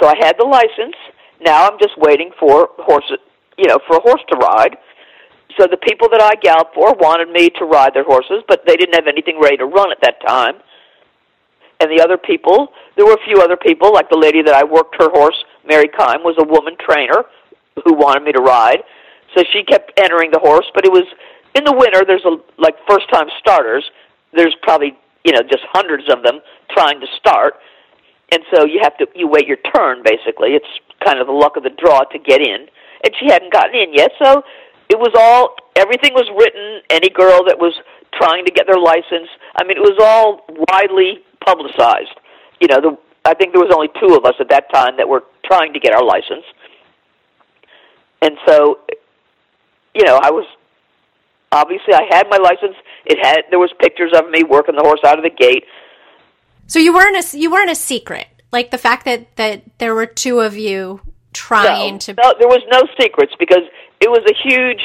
So 0.00 0.08
I 0.08 0.14
had 0.18 0.36
the 0.38 0.44
license. 0.44 0.96
Now 1.40 1.68
I'm 1.68 1.78
just 1.78 1.94
waiting 1.98 2.30
for 2.38 2.70
horses, 2.78 3.18
you 3.58 3.68
know, 3.68 3.78
for 3.86 3.96
a 3.96 4.00
horse 4.00 4.22
to 4.30 4.36
ride. 4.38 4.76
So 5.58 5.66
the 5.70 5.76
people 5.76 6.08
that 6.10 6.22
I 6.22 6.34
galloped 6.40 6.74
for 6.74 6.94
wanted 6.94 7.30
me 7.30 7.50
to 7.58 7.64
ride 7.64 7.94
their 7.94 8.04
horses, 8.04 8.42
but 8.48 8.62
they 8.66 8.76
didn't 8.76 8.94
have 8.94 9.06
anything 9.06 9.38
ready 9.40 9.56
to 9.58 9.66
run 9.66 9.92
at 9.92 9.98
that 10.02 10.20
time. 10.26 10.54
And 11.80 11.90
the 11.90 12.02
other 12.02 12.16
people, 12.16 12.72
there 12.96 13.04
were 13.04 13.14
a 13.14 13.24
few 13.24 13.40
other 13.40 13.56
people, 13.56 13.92
like 13.92 14.08
the 14.08 14.18
lady 14.18 14.42
that 14.42 14.54
I 14.54 14.64
worked 14.64 14.96
her 14.98 15.10
horse, 15.10 15.36
Mary 15.66 15.88
Kime, 15.88 16.22
was 16.22 16.34
a 16.38 16.46
woman 16.46 16.76
trainer 16.78 17.24
who 17.84 17.94
wanted 17.94 18.22
me 18.22 18.32
to 18.32 18.40
ride. 18.40 18.82
So 19.36 19.44
she 19.52 19.62
kept 19.64 19.92
entering 19.98 20.30
the 20.30 20.38
horse, 20.38 20.66
but 20.74 20.86
it 20.86 20.92
was 20.92 21.04
in 21.54 21.64
the 21.64 21.74
winter. 21.74 22.04
There's 22.06 22.24
a 22.24 22.36
like 22.58 22.74
first 22.88 23.10
time 23.10 23.26
starters. 23.38 23.84
There's 24.32 24.54
probably 24.62 24.96
you 25.24 25.32
know 25.32 25.42
just 25.42 25.62
hundreds 25.72 26.04
of 26.12 26.22
them 26.22 26.40
trying 26.70 27.00
to 27.00 27.06
start, 27.18 27.54
and 28.32 28.42
so 28.52 28.64
you 28.64 28.80
have 28.82 28.96
to 28.98 29.06
you 29.14 29.28
wait 29.28 29.46
your 29.46 29.58
turn. 29.74 30.02
Basically, 30.04 30.50
it's 30.50 30.66
kind 31.04 31.18
of 31.18 31.26
the 31.26 31.32
luck 31.32 31.56
of 31.56 31.62
the 31.62 31.70
draw 31.70 32.04
to 32.04 32.18
get 32.18 32.40
in. 32.40 32.66
And 33.04 33.12
she 33.20 33.26
hadn't 33.26 33.52
gotten 33.52 33.74
in 33.74 33.92
yet, 33.92 34.12
so 34.22 34.42
it 34.88 34.98
was 34.98 35.12
all 35.18 35.56
everything 35.76 36.14
was 36.14 36.28
written. 36.38 36.80
Any 36.90 37.10
girl 37.10 37.44
that 37.46 37.58
was 37.58 37.74
trying 38.14 38.46
to 38.46 38.52
get 38.52 38.66
their 38.66 38.80
license, 38.80 39.28
I 39.56 39.64
mean, 39.64 39.76
it 39.76 39.84
was 39.84 39.98
all 40.00 40.46
widely 40.70 41.20
publicized. 41.44 42.16
You 42.60 42.68
know, 42.68 42.80
the 42.80 42.98
I 43.24 43.34
think 43.34 43.52
there 43.52 43.62
was 43.62 43.72
only 43.74 43.88
two 44.00 44.16
of 44.16 44.24
us 44.24 44.34
at 44.40 44.48
that 44.50 44.72
time 44.72 44.96
that 44.96 45.08
were 45.08 45.24
trying 45.44 45.72
to 45.72 45.80
get 45.80 45.94
our 45.94 46.04
license, 46.04 46.44
and 48.20 48.36
so, 48.46 48.80
you 49.94 50.04
know, 50.04 50.18
I 50.22 50.30
was 50.30 50.46
obviously 51.52 51.94
I 51.94 52.08
had 52.10 52.26
my 52.30 52.38
license. 52.38 52.76
It 53.04 53.18
had 53.24 53.44
there 53.50 53.58
was 53.58 53.72
pictures 53.80 54.12
of 54.16 54.30
me 54.30 54.44
working 54.44 54.76
the 54.76 54.82
horse 54.82 55.00
out 55.04 55.18
of 55.18 55.24
the 55.24 55.30
gate. 55.30 55.64
So 56.66 56.78
you 56.78 56.94
weren't 56.94 57.16
a 57.16 57.38
you 57.38 57.50
weren't 57.50 57.70
a 57.70 57.74
secret, 57.74 58.26
like 58.52 58.70
the 58.70 58.78
fact 58.78 59.04
that 59.04 59.36
that 59.36 59.62
there 59.78 59.94
were 59.94 60.06
two 60.06 60.40
of 60.40 60.56
you 60.56 61.00
trying 61.32 61.94
no, 61.94 61.98
to. 61.98 62.14
No, 62.14 62.34
there 62.38 62.48
was 62.48 62.62
no 62.70 62.82
secrets 62.98 63.32
because 63.38 63.62
it 64.00 64.08
was 64.08 64.22
a 64.28 64.48
huge, 64.48 64.80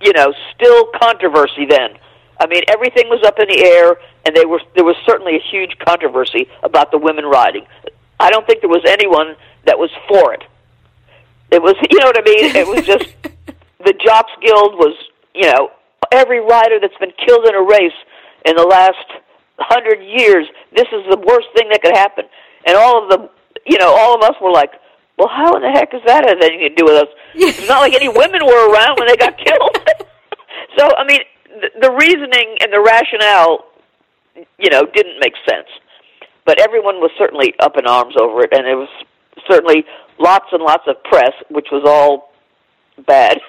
you 0.00 0.12
know, 0.12 0.32
still 0.54 0.90
controversy 1.00 1.66
then. 1.68 1.98
I 2.40 2.46
mean, 2.46 2.62
everything 2.68 3.08
was 3.08 3.22
up 3.26 3.38
in 3.40 3.48
the 3.48 3.64
air, 3.64 3.98
and 4.24 4.36
they 4.36 4.44
were 4.44 4.60
there 4.74 4.84
was 4.84 4.96
certainly 5.04 5.36
a 5.36 5.42
huge 5.50 5.76
controversy 5.78 6.48
about 6.62 6.90
the 6.90 6.98
women 6.98 7.24
riding. 7.24 7.66
I 8.20 8.30
don't 8.30 8.46
think 8.46 8.60
there 8.60 8.70
was 8.70 8.84
anyone 8.86 9.36
that 9.64 9.78
was 9.78 9.90
for 10.08 10.34
it. 10.34 10.42
It 11.50 11.62
was, 11.62 11.74
you 11.90 11.98
know 11.98 12.06
what 12.06 12.18
I 12.18 12.22
mean? 12.22 12.56
It 12.56 12.66
was 12.66 12.84
just 12.84 13.14
the 13.84 13.94
Jocks 14.04 14.32
Guild 14.42 14.74
was, 14.74 14.94
you 15.34 15.46
know, 15.46 15.70
every 16.12 16.40
rider 16.40 16.78
that's 16.80 16.96
been 16.98 17.12
killed 17.24 17.46
in 17.46 17.54
a 17.54 17.62
race 17.62 17.96
in 18.44 18.56
the 18.56 18.64
last 18.64 19.06
hundred 19.58 20.02
years. 20.02 20.46
This 20.74 20.88
is 20.92 21.04
the 21.10 21.18
worst 21.18 21.48
thing 21.56 21.68
that 21.70 21.82
could 21.82 21.96
happen, 21.96 22.24
and 22.66 22.76
all 22.76 23.02
of 23.02 23.10
the, 23.10 23.30
you 23.66 23.78
know, 23.78 23.94
all 23.94 24.14
of 24.14 24.22
us 24.22 24.36
were 24.40 24.52
like, 24.52 24.72
well, 25.18 25.28
how 25.28 25.56
in 25.56 25.62
the 25.62 25.70
heck 25.70 25.90
does 25.90 26.02
that 26.06 26.24
have 26.28 26.38
anything 26.38 26.70
to 26.70 26.74
do 26.74 26.84
with 26.84 26.94
us? 26.94 27.08
It's 27.34 27.68
not 27.68 27.80
like 27.80 27.94
any 27.94 28.08
women 28.08 28.46
were 28.46 28.70
around 28.70 28.98
when 28.98 29.08
they 29.08 29.16
got 29.16 29.36
killed. 29.44 29.76
so, 30.78 30.94
I 30.94 31.04
mean, 31.04 31.20
the, 31.60 31.88
the 31.88 31.90
reasoning 31.90 32.56
and 32.62 32.72
the 32.72 32.80
rationale, 32.80 33.66
you 34.58 34.70
know, 34.70 34.86
didn't 34.86 35.18
make 35.20 35.34
sense. 35.48 35.66
But 36.46 36.60
everyone 36.60 36.96
was 36.96 37.10
certainly 37.18 37.52
up 37.58 37.76
in 37.76 37.86
arms 37.86 38.14
over 38.18 38.42
it, 38.42 38.52
and 38.52 38.66
it 38.66 38.76
was 38.76 38.88
certainly 39.50 39.84
lots 40.18 40.46
and 40.52 40.62
lots 40.62 40.84
of 40.86 41.02
press, 41.04 41.32
which 41.50 41.68
was 41.72 41.82
all 41.84 42.27
bad. 43.06 43.40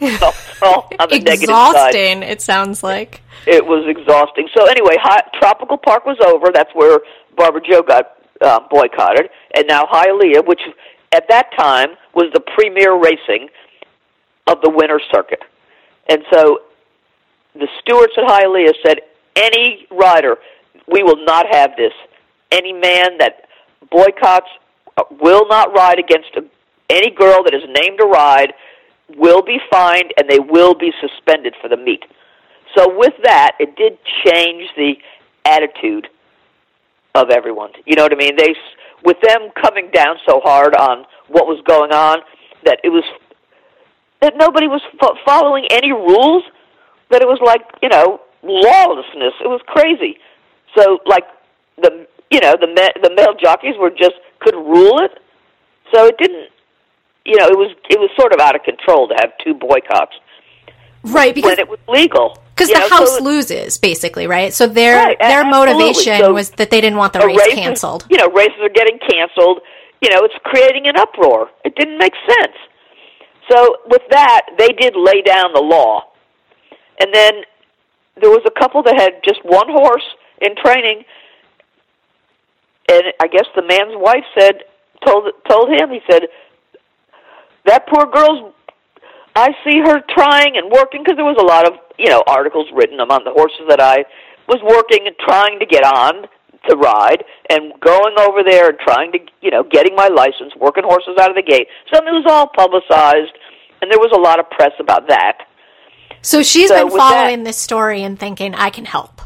all, 0.62 0.90
on 0.98 1.08
the 1.08 1.32
Exhausting, 1.32 2.22
it 2.22 2.40
sounds 2.40 2.82
like. 2.82 3.22
It 3.46 3.64
was 3.64 3.84
exhausting. 3.86 4.48
So 4.56 4.66
anyway, 4.66 4.96
Hi- 5.00 5.28
Tropical 5.38 5.76
Park 5.76 6.06
was 6.06 6.16
over. 6.24 6.50
That's 6.52 6.74
where 6.74 7.00
Barbara 7.36 7.60
Jo 7.68 7.82
got 7.82 8.16
uh, 8.40 8.60
boycotted, 8.70 9.30
and 9.54 9.66
now 9.66 9.84
Hialeah, 9.84 10.46
which 10.46 10.60
at 11.12 11.28
that 11.28 11.50
time 11.56 11.90
was 12.14 12.30
the 12.32 12.40
premier 12.40 12.98
racing 12.98 13.48
of 14.46 14.60
the 14.62 14.70
winter 14.70 15.00
circuit. 15.12 15.42
And 16.08 16.22
so 16.32 16.60
the 17.54 17.68
stewards 17.80 18.12
at 18.16 18.24
Hialeah 18.24 18.72
said, 18.84 19.00
any 19.36 19.86
rider, 19.90 20.36
we 20.90 21.02
will 21.02 21.24
not 21.24 21.46
have 21.50 21.76
this. 21.76 21.92
Any 22.52 22.72
man 22.72 23.18
that 23.18 23.48
boycotts 23.90 24.48
uh, 24.96 25.02
will 25.20 25.46
not 25.48 25.74
ride 25.74 25.98
against 25.98 26.30
a, 26.36 26.44
any 26.90 27.10
girl 27.10 27.42
that 27.44 27.54
is 27.54 27.62
named 27.80 27.98
to 27.98 28.06
ride 28.06 28.52
will 29.16 29.42
be 29.42 29.58
fined 29.70 30.12
and 30.16 30.28
they 30.28 30.38
will 30.38 30.74
be 30.74 30.92
suspended 31.00 31.54
for 31.60 31.68
the 31.68 31.76
meet. 31.76 32.04
So 32.76 32.96
with 32.96 33.14
that, 33.24 33.52
it 33.60 33.76
did 33.76 33.98
change 34.24 34.68
the 34.76 34.94
attitude 35.44 36.08
of 37.14 37.30
everyone. 37.30 37.70
You 37.86 37.96
know 37.96 38.02
what 38.02 38.12
I 38.12 38.16
mean? 38.16 38.36
They 38.36 38.54
with 39.04 39.18
them 39.22 39.50
coming 39.60 39.90
down 39.92 40.16
so 40.26 40.40
hard 40.42 40.74
on 40.74 41.04
what 41.28 41.46
was 41.46 41.62
going 41.66 41.92
on 41.92 42.18
that 42.64 42.78
it 42.82 42.88
was 42.88 43.04
that 44.20 44.34
nobody 44.36 44.66
was 44.66 44.80
fo- 44.98 45.16
following 45.24 45.66
any 45.70 45.92
rules 45.92 46.42
that 47.10 47.20
it 47.20 47.28
was 47.28 47.38
like 47.44 47.60
you 47.82 47.88
know 47.88 48.20
lawlessness 48.42 49.34
it 49.44 49.48
was 49.48 49.60
crazy 49.66 50.16
so 50.76 50.98
like 51.06 51.24
the 51.82 52.06
you 52.30 52.40
know 52.40 52.54
the 52.58 52.66
me- 52.66 52.96
the 53.02 53.12
male 53.14 53.34
jockeys 53.38 53.74
were 53.78 53.90
just 53.90 54.14
could 54.40 54.54
rule 54.54 54.98
it 55.00 55.12
so 55.92 56.06
it 56.06 56.16
didn't 56.18 56.48
you 57.24 57.36
know 57.36 57.46
it 57.46 57.56
was 57.56 57.70
it 57.90 57.98
was 57.98 58.10
sort 58.18 58.32
of 58.32 58.40
out 58.40 58.54
of 58.54 58.62
control 58.62 59.08
to 59.08 59.14
have 59.18 59.32
two 59.42 59.54
boycotts 59.54 60.14
right 61.04 61.34
because 61.34 61.50
when 61.50 61.58
it 61.58 61.68
was 61.68 61.78
legal 61.88 62.38
because 62.54 62.68
the 62.68 62.78
know, 62.78 62.88
house 62.88 63.18
so 63.18 63.24
loses 63.24 63.78
basically 63.78 64.26
right 64.26 64.52
so 64.54 64.66
their 64.66 64.96
Right, 64.96 65.18
their 65.18 65.42
absolutely. 65.44 65.74
motivation 65.84 66.18
So 66.20 66.32
was 66.32 66.50
that 66.50 66.70
they 66.70 66.80
didn't 66.80 66.98
want 66.98 67.12
the 67.12 67.20
race 67.20 67.36
race 67.38 67.48
is- 67.48 67.54
canceled 67.54 68.06
You 68.10 68.18
know, 68.18 68.28
races 68.30 68.58
are 68.60 68.68
getting 68.68 68.98
canceled. 68.98 69.60
You 70.02 70.10
know, 70.10 70.22
it's 70.24 70.34
creating 70.44 70.86
an 70.86 70.96
uproar. 70.98 71.48
It 71.64 71.74
didn't 71.76 71.96
make 71.98 72.12
sense. 72.28 72.56
So 73.50 73.76
with 73.86 74.02
that, 74.10 74.42
they 74.58 74.68
did 74.68 74.94
lay 74.96 75.22
down 75.22 75.52
the 75.54 75.62
law. 75.62 76.12
And 77.00 77.08
then 77.12 77.32
there 78.20 78.28
was 78.30 78.42
a 78.46 78.50
couple 78.60 78.82
that 78.82 78.94
had 79.00 79.22
just 79.24 79.40
one 79.44 79.66
horse 79.68 80.04
in 80.42 80.54
training, 80.62 81.04
and 82.90 83.02
I 83.20 83.26
guess 83.28 83.46
the 83.56 83.62
man's 83.62 83.96
wife 83.96 84.24
said 84.38 84.64
told 85.06 85.24
told 85.50 85.70
him 85.70 85.90
he 85.90 86.00
said 86.10 86.22
that 87.66 87.86
poor 87.86 88.06
girl's 88.06 88.52
I 89.36 89.48
see 89.64 89.78
her 89.80 90.00
trying 90.14 90.56
and 90.56 90.70
working 90.70 91.02
because 91.02 91.16
there 91.16 91.24
was 91.24 91.36
a 91.40 91.44
lot 91.44 91.66
of 91.66 91.74
you 91.98 92.08
know 92.08 92.22
articles 92.26 92.66
written 92.74 93.00
among 93.00 93.24
the 93.24 93.32
horses 93.32 93.66
that 93.68 93.80
I 93.80 94.04
was 94.48 94.60
working 94.62 95.06
and 95.06 95.16
trying 95.18 95.58
to 95.58 95.66
get 95.66 95.84
on 95.84 96.26
to 96.68 96.76
ride 96.76 97.24
and 97.50 97.72
going 97.80 98.14
over 98.18 98.42
there 98.42 98.70
and 98.70 98.78
trying 98.78 99.12
to 99.12 99.18
you 99.42 99.50
know 99.50 99.62
getting 99.64 99.94
my 99.96 100.08
license, 100.08 100.54
working 100.56 100.84
horses 100.84 101.16
out 101.20 101.30
of 101.30 101.36
the 101.36 101.42
gate. 101.42 101.66
So 101.92 101.98
it 101.98 102.04
was 102.12 102.24
all 102.28 102.46
publicized, 102.46 103.32
and 103.82 103.90
there 103.90 103.98
was 103.98 104.12
a 104.14 104.20
lot 104.20 104.38
of 104.40 104.48
press 104.50 104.72
about 104.80 105.08
that. 105.08 105.38
so 106.22 106.42
she's 106.42 106.68
So 106.68 106.88
been 106.88 106.96
following 106.96 107.42
this 107.44 107.58
story 107.58 108.02
and 108.02 108.18
thinking 108.18 108.54
i 108.54 108.70
can 108.70 108.86
help 108.86 109.20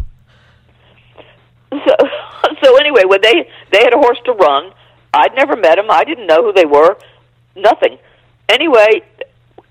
So 1.71 1.95
so 2.63 2.77
anyway, 2.77 3.05
when 3.05 3.21
they 3.21 3.49
they 3.73 3.79
had 3.79 3.93
a 3.95 3.99
horse 3.99 4.19
to 4.25 4.33
run, 4.33 4.73
I'd 5.13 5.35
never 5.35 5.55
met 5.57 5.79
him. 5.79 5.91
I 5.91 6.03
didn't 6.05 6.27
know 6.27 6.43
who 6.43 6.53
they 6.53 6.65
were. 6.65 6.97
Nothing. 7.55 7.99
Anyway, 8.49 9.03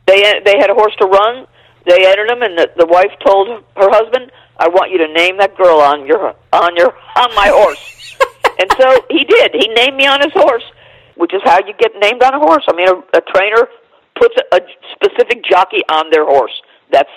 they 0.05 0.21
they 0.45 0.57
had 0.59 0.69
a 0.69 0.73
horse 0.73 0.95
to 1.01 1.07
run. 1.07 1.47
They 1.85 2.05
entered 2.05 2.29
him, 2.29 2.41
and 2.41 2.57
the, 2.57 2.69
the 2.77 2.85
wife 2.85 3.11
told 3.25 3.47
her 3.75 3.89
husband, 3.89 4.31
"I 4.57 4.67
want 4.67 4.91
you 4.91 4.97
to 4.99 5.13
name 5.13 5.37
that 5.37 5.55
girl 5.57 5.79
on 5.79 6.05
your 6.05 6.35
on 6.53 6.75
your 6.75 6.93
on 7.15 7.33
my 7.35 7.47
horse." 7.47 8.15
and 8.59 8.69
so 8.79 9.05
he 9.09 9.23
did. 9.23 9.51
He 9.53 9.67
named 9.69 9.95
me 9.97 10.05
on 10.05 10.21
his 10.21 10.33
horse, 10.33 10.63
which 11.15 11.33
is 11.33 11.41
how 11.45 11.59
you 11.65 11.73
get 11.79 11.91
named 11.99 12.21
on 12.23 12.33
a 12.33 12.39
horse. 12.39 12.63
I 12.67 12.73
mean, 12.75 12.87
a, 12.87 13.17
a 13.17 13.21
trainer 13.33 13.67
puts 14.19 14.35
a, 14.51 14.55
a 14.57 14.59
specific 14.93 15.43
jockey 15.45 15.81
on 15.89 16.09
their 16.11 16.25
horse. 16.25 16.53
That's 16.91 17.09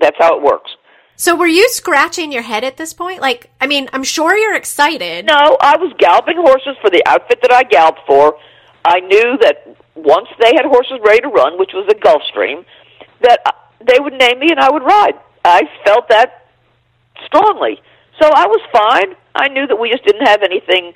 that's 0.00 0.16
how 0.18 0.36
it 0.38 0.42
works. 0.42 0.70
so 1.16 1.36
were 1.36 1.46
you 1.46 1.68
scratching 1.68 2.32
your 2.32 2.42
head 2.42 2.64
at 2.64 2.76
this 2.78 2.92
point 2.94 3.20
like 3.20 3.50
i 3.60 3.66
mean 3.66 3.88
i'm 3.92 4.02
sure 4.02 4.34
you're 4.36 4.54
excited 4.54 5.26
No, 5.26 5.56
I 5.60 5.76
was 5.76 5.92
galloping 5.98 6.36
horses 6.38 6.76
for 6.80 6.88
the 6.90 7.02
outfit 7.06 7.40
that 7.42 7.52
I 7.52 7.62
galloped 7.62 8.00
for. 8.06 8.38
I 8.84 9.00
knew 9.00 9.36
that 9.42 9.76
once 9.96 10.28
they 10.38 10.52
had 10.54 10.66
horses 10.66 10.98
ready 11.04 11.20
to 11.20 11.28
run, 11.28 11.58
which 11.58 11.72
was 11.72 11.86
the 11.88 11.94
Gulfstream, 11.94 12.64
that 13.22 13.40
uh, 13.46 13.52
they 13.84 13.98
would 13.98 14.14
name 14.14 14.38
me 14.38 14.50
and 14.50 14.60
I 14.60 14.70
would 14.70 14.82
ride. 14.82 15.14
I 15.44 15.62
felt 15.84 16.08
that 16.08 16.46
strongly. 17.24 17.80
So 18.20 18.28
I 18.28 18.46
was 18.46 18.60
fine. 18.72 19.16
I 19.34 19.48
knew 19.48 19.66
that 19.66 19.76
we 19.76 19.90
just 19.90 20.04
didn't 20.04 20.26
have 20.26 20.42
anything, 20.42 20.94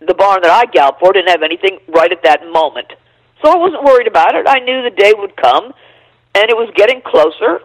the 0.00 0.14
barn 0.14 0.40
that 0.42 0.50
I 0.50 0.66
galloped 0.66 1.00
for 1.00 1.12
didn't 1.12 1.30
have 1.30 1.42
anything 1.42 1.78
right 1.88 2.10
at 2.10 2.22
that 2.22 2.46
moment. 2.50 2.92
So 3.42 3.50
I 3.50 3.56
wasn't 3.56 3.84
worried 3.84 4.06
about 4.06 4.34
it. 4.34 4.46
I 4.48 4.58
knew 4.58 4.82
the 4.82 4.90
day 4.90 5.12
would 5.16 5.36
come, 5.36 5.72
and 6.34 6.50
it 6.50 6.56
was 6.56 6.70
getting 6.74 7.00
closer, 7.00 7.60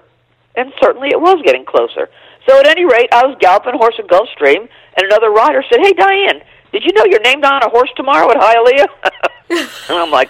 and 0.55 0.71
certainly 0.81 1.09
it 1.09 1.19
was 1.19 1.41
getting 1.45 1.65
closer. 1.65 2.09
So 2.47 2.59
at 2.59 2.67
any 2.67 2.86
rate, 2.86 3.09
I 3.11 3.25
was 3.25 3.38
galloping 3.39 3.73
horse 3.75 3.95
at 3.97 4.07
Gulfstream, 4.07 4.67
and 4.95 5.05
another 5.05 5.31
rider 5.31 5.63
said, 5.69 5.79
"Hey, 5.81 5.93
Diane, 5.93 6.43
did 6.71 6.84
you 6.84 6.91
know 6.93 7.05
you're 7.09 7.21
named 7.21 7.43
on 7.43 7.63
a 7.63 7.69
horse 7.69 7.89
tomorrow 7.95 8.29
at 8.29 8.38
Hialeah?" 8.38 8.88
and 9.89 9.97
I'm 9.97 10.11
like, 10.11 10.29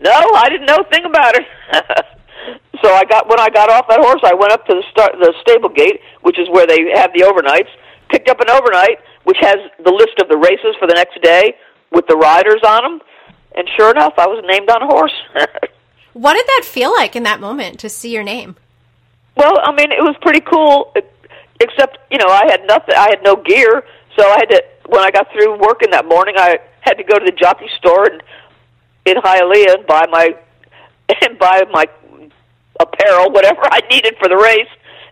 "No, 0.00 0.12
I 0.34 0.48
didn't 0.48 0.66
know 0.66 0.78
a 0.78 0.84
thing 0.84 1.04
about 1.04 1.34
it." 1.36 1.46
so 2.82 2.92
I 2.92 3.04
got 3.04 3.28
when 3.28 3.40
I 3.40 3.48
got 3.48 3.70
off 3.70 3.88
that 3.88 4.00
horse, 4.00 4.20
I 4.24 4.34
went 4.34 4.52
up 4.52 4.66
to 4.66 4.74
the 4.74 4.84
start, 4.90 5.12
the 5.20 5.34
stable 5.42 5.68
gate, 5.68 6.00
which 6.22 6.38
is 6.38 6.48
where 6.50 6.66
they 6.66 6.90
have 6.94 7.12
the 7.14 7.22
overnights. 7.22 7.70
Picked 8.10 8.28
up 8.28 8.40
an 8.40 8.48
overnight, 8.50 8.98
which 9.24 9.36
has 9.40 9.56
the 9.84 9.92
list 9.92 10.18
of 10.20 10.28
the 10.28 10.36
races 10.36 10.74
for 10.78 10.86
the 10.86 10.94
next 10.94 11.20
day 11.22 11.54
with 11.92 12.06
the 12.06 12.16
riders 12.16 12.60
on 12.66 12.82
them, 12.82 13.00
and 13.56 13.68
sure 13.76 13.90
enough, 13.90 14.14
I 14.18 14.26
was 14.26 14.42
named 14.46 14.70
on 14.70 14.82
a 14.82 14.86
horse. 14.86 15.12
what 16.12 16.34
did 16.34 16.46
that 16.46 16.62
feel 16.64 16.92
like 16.92 17.14
in 17.16 17.22
that 17.24 17.40
moment 17.40 17.78
to 17.80 17.88
see 17.88 18.10
your 18.12 18.22
name 18.22 18.56
Well, 19.36 19.58
I 19.62 19.72
mean, 19.72 19.92
it 19.92 20.02
was 20.02 20.16
pretty 20.22 20.40
cool, 20.40 20.92
except 21.60 21.98
you 22.10 22.18
know, 22.18 22.28
I 22.28 22.44
had 22.46 22.66
nothing. 22.66 22.94
I 22.96 23.08
had 23.10 23.22
no 23.22 23.36
gear, 23.36 23.84
so 24.16 24.26
I 24.26 24.36
had 24.38 24.50
to. 24.50 24.62
When 24.86 25.02
I 25.02 25.10
got 25.10 25.30
through 25.32 25.58
working 25.58 25.90
that 25.90 26.06
morning, 26.06 26.36
I 26.38 26.58
had 26.80 26.94
to 26.94 27.04
go 27.04 27.18
to 27.18 27.24
the 27.24 27.32
jockey 27.32 27.68
store 27.76 28.06
and 28.06 28.22
in 29.08 29.16
Hialeah 29.16 29.78
and 29.78 29.86
buy 29.86 30.04
my 30.10 30.36
and 31.22 31.38
buy 31.38 31.62
my 31.70 31.86
apparel, 32.80 33.30
whatever 33.30 33.62
I 33.64 33.80
needed 33.90 34.14
for 34.18 34.28
the 34.28 34.36
race. 34.36 34.68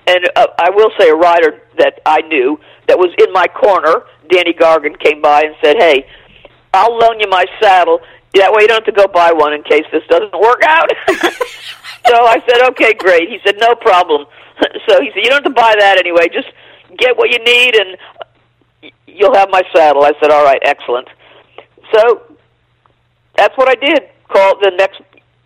And 0.07 0.29
uh, 0.37 0.47
I 0.59 0.71
will 0.71 0.91
say, 0.99 1.09
a 1.09 1.15
rider 1.15 1.61
that 1.79 2.01
I 2.07 2.21
knew 2.23 2.61
that 2.87 2.99
was 2.99 3.11
in 3.19 3.33
my 3.33 3.47
corner, 3.47 4.05
Danny 4.31 4.53
Gargan, 4.53 4.99
came 5.01 5.21
by 5.21 5.43
and 5.43 5.57
said, 5.63 5.77
"Hey, 5.77 6.07
I'll 6.73 6.97
loan 6.97 7.19
you 7.19 7.29
my 7.29 7.45
saddle. 7.61 8.01
That 8.35 8.53
way, 8.53 8.63
you 8.63 8.69
don't 8.69 8.85
have 8.85 8.95
to 8.95 9.01
go 9.01 9.09
buy 9.09 9.33
one 9.33 9.53
in 9.53 9.63
case 9.65 9.85
this 9.91 10.05
doesn't 10.09 10.39
work 10.39 10.63
out." 10.63 10.91
so 12.07 12.15
I 12.23 12.39
said, 12.47 12.69
"Okay, 12.71 12.95
great." 12.95 13.29
He 13.29 13.39
said, 13.45 13.57
"No 13.59 13.75
problem." 13.75 14.27
so 14.87 15.01
he 15.03 15.11
said, 15.11 15.25
"You 15.25 15.31
don't 15.31 15.43
have 15.43 15.51
to 15.51 15.59
buy 15.59 15.75
that 15.79 15.99
anyway. 15.99 16.29
Just 16.33 16.49
get 16.97 17.17
what 17.17 17.31
you 17.33 17.43
need, 17.43 17.75
and 17.75 18.93
you'll 19.07 19.35
have 19.35 19.51
my 19.51 19.63
saddle." 19.75 20.05
I 20.05 20.13
said, 20.21 20.31
"All 20.31 20.45
right, 20.45 20.63
excellent." 20.63 21.09
So 21.93 22.23
that's 23.37 23.57
what 23.57 23.69
I 23.69 23.75
did. 23.75 24.09
Call 24.29 24.59
the 24.61 24.73
next 24.77 25.01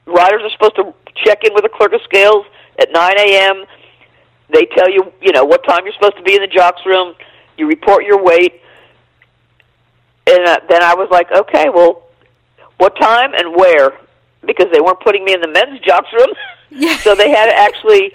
riders 0.07 0.43
are 0.43 0.51
supposed 0.51 0.77
to 0.77 0.95
check 1.25 1.45
in 1.45 1.55
with 1.55 1.65
the 1.65 1.69
clerk 1.69 1.93
of 1.93 2.01
scales 2.03 2.47
at 2.81 2.91
9 2.93 3.15
a.m. 3.19 3.65
They 4.53 4.67
tell 4.77 4.91
you, 4.91 5.13
you 5.21 5.33
know, 5.33 5.45
what 5.45 5.65
time 5.65 5.85
you're 5.85 5.95
supposed 5.95 6.17
to 6.17 6.23
be 6.23 6.35
in 6.35 6.41
the 6.41 6.49
jocks 6.49 6.83
room. 6.87 7.15
You 7.57 7.67
report 7.69 8.05
your 8.05 8.23
weight, 8.23 8.61
and 10.27 10.47
uh, 10.47 10.61
then 10.69 10.83
I 10.83 10.95
was 10.95 11.09
like, 11.11 11.31
okay, 11.31 11.69
well, 11.69 12.03
what 12.79 12.99
time 12.99 13.35
and 13.35 13.55
where? 13.55 13.93
Because 14.47 14.67
they 14.73 14.81
weren't 14.81 15.01
putting 15.01 15.25
me 15.25 15.35
in 15.35 15.41
the 15.41 15.49
men's 15.49 15.81
jocks 15.81 16.09
room, 16.13 16.31
Yeah. 16.71 16.97
so 17.05 17.15
they 17.15 17.31
had 17.31 17.49
actually 17.51 18.13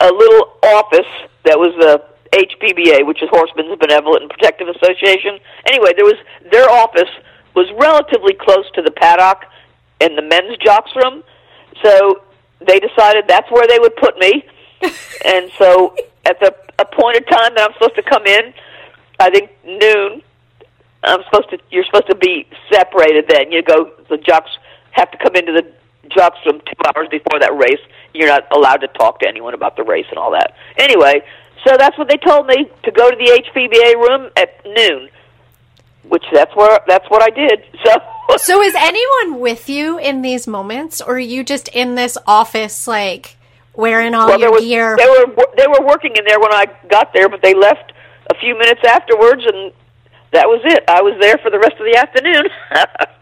a 0.00 0.06
little 0.10 0.52
office 0.62 1.06
that 1.44 1.58
was 1.58 1.74
the 1.78 2.02
HPBA, 2.32 3.06
which 3.06 3.22
is 3.22 3.28
Horsemen's 3.30 3.78
Benevolent 3.78 4.22
and 4.22 4.30
Protective 4.30 4.68
Association. 4.68 5.38
Anyway, 5.66 5.92
there 5.96 6.04
was 6.04 6.16
their 6.50 6.68
office 6.70 7.10
was 7.58 7.66
relatively 7.74 8.34
close 8.34 8.70
to 8.74 8.82
the 8.82 8.92
paddock 8.92 9.42
and 10.00 10.16
the 10.16 10.22
men's 10.22 10.56
jocks 10.58 10.90
room, 10.94 11.24
so 11.82 12.22
they 12.60 12.78
decided 12.78 13.26
that's 13.26 13.50
where 13.50 13.66
they 13.66 13.78
would 13.78 13.96
put 13.96 14.16
me. 14.18 14.46
and 15.26 15.50
so, 15.58 15.96
at 16.24 16.38
the 16.38 16.54
appointed 16.78 17.26
time 17.26 17.54
that 17.56 17.66
I'm 17.66 17.72
supposed 17.74 17.96
to 17.96 18.02
come 18.02 18.26
in, 18.26 18.54
I 19.18 19.30
think 19.30 19.50
noon. 19.64 20.22
I'm 21.02 21.22
supposed 21.24 21.50
to. 21.50 21.58
You're 21.70 21.84
supposed 21.84 22.08
to 22.08 22.16
be 22.16 22.46
separated. 22.72 23.26
Then 23.28 23.50
you 23.50 23.62
go. 23.62 23.90
The 24.08 24.18
jocks 24.18 24.50
have 24.92 25.10
to 25.10 25.18
come 25.18 25.34
into 25.34 25.52
the 25.52 25.66
jocks 26.14 26.38
room 26.46 26.60
two 26.60 26.78
hours 26.86 27.08
before 27.10 27.40
that 27.40 27.56
race. 27.56 27.80
You're 28.14 28.28
not 28.28 28.46
allowed 28.52 28.78
to 28.78 28.88
talk 28.88 29.20
to 29.20 29.28
anyone 29.28 29.54
about 29.54 29.76
the 29.76 29.82
race 29.82 30.06
and 30.10 30.18
all 30.18 30.30
that. 30.32 30.54
Anyway, 30.76 31.22
so 31.66 31.76
that's 31.76 31.98
what 31.98 32.08
they 32.08 32.16
told 32.16 32.46
me 32.46 32.70
to 32.84 32.90
go 32.90 33.10
to 33.10 33.16
the 33.16 33.42
HPBA 33.42 33.94
room 33.94 34.30
at 34.36 34.64
noon, 34.64 35.10
which 36.08 36.24
that's 36.32 36.54
where 36.56 36.80
that's 36.86 37.08
what 37.10 37.22
I 37.22 37.30
did. 37.30 37.64
So 38.30 38.36
So 38.36 38.62
is 38.62 38.74
anyone 38.74 39.40
with 39.40 39.68
you 39.70 39.98
in 39.98 40.20
these 40.22 40.46
moments, 40.46 41.00
or 41.00 41.14
are 41.14 41.18
you 41.18 41.42
just 41.44 41.68
in 41.68 41.94
this 41.94 42.18
office, 42.26 42.86
like 42.86 43.36
wearing 43.74 44.14
all 44.14 44.26
well, 44.28 44.38
your 44.38 44.50
there 44.50 44.52
was 44.52 44.64
gear? 44.64 44.96
they 44.96 45.06
were 45.08 45.46
they 45.56 45.66
were 45.66 45.86
working 45.86 46.14
in 46.16 46.24
there 46.26 46.38
when 46.38 46.52
I 46.52 46.66
got 46.90 47.12
there, 47.14 47.28
but 47.28 47.40
they 47.42 47.54
left 47.54 47.92
a 48.30 48.34
few 48.34 48.58
minutes 48.58 48.82
afterwards, 48.86 49.44
and 49.46 49.72
that 50.32 50.46
was 50.46 50.60
it. 50.64 50.84
I 50.88 51.00
was 51.00 51.14
there 51.20 51.38
for 51.38 51.50
the 51.50 51.58
rest 51.58 51.74
of 51.80 51.86
the 51.86 51.96
afternoon. 51.96 52.44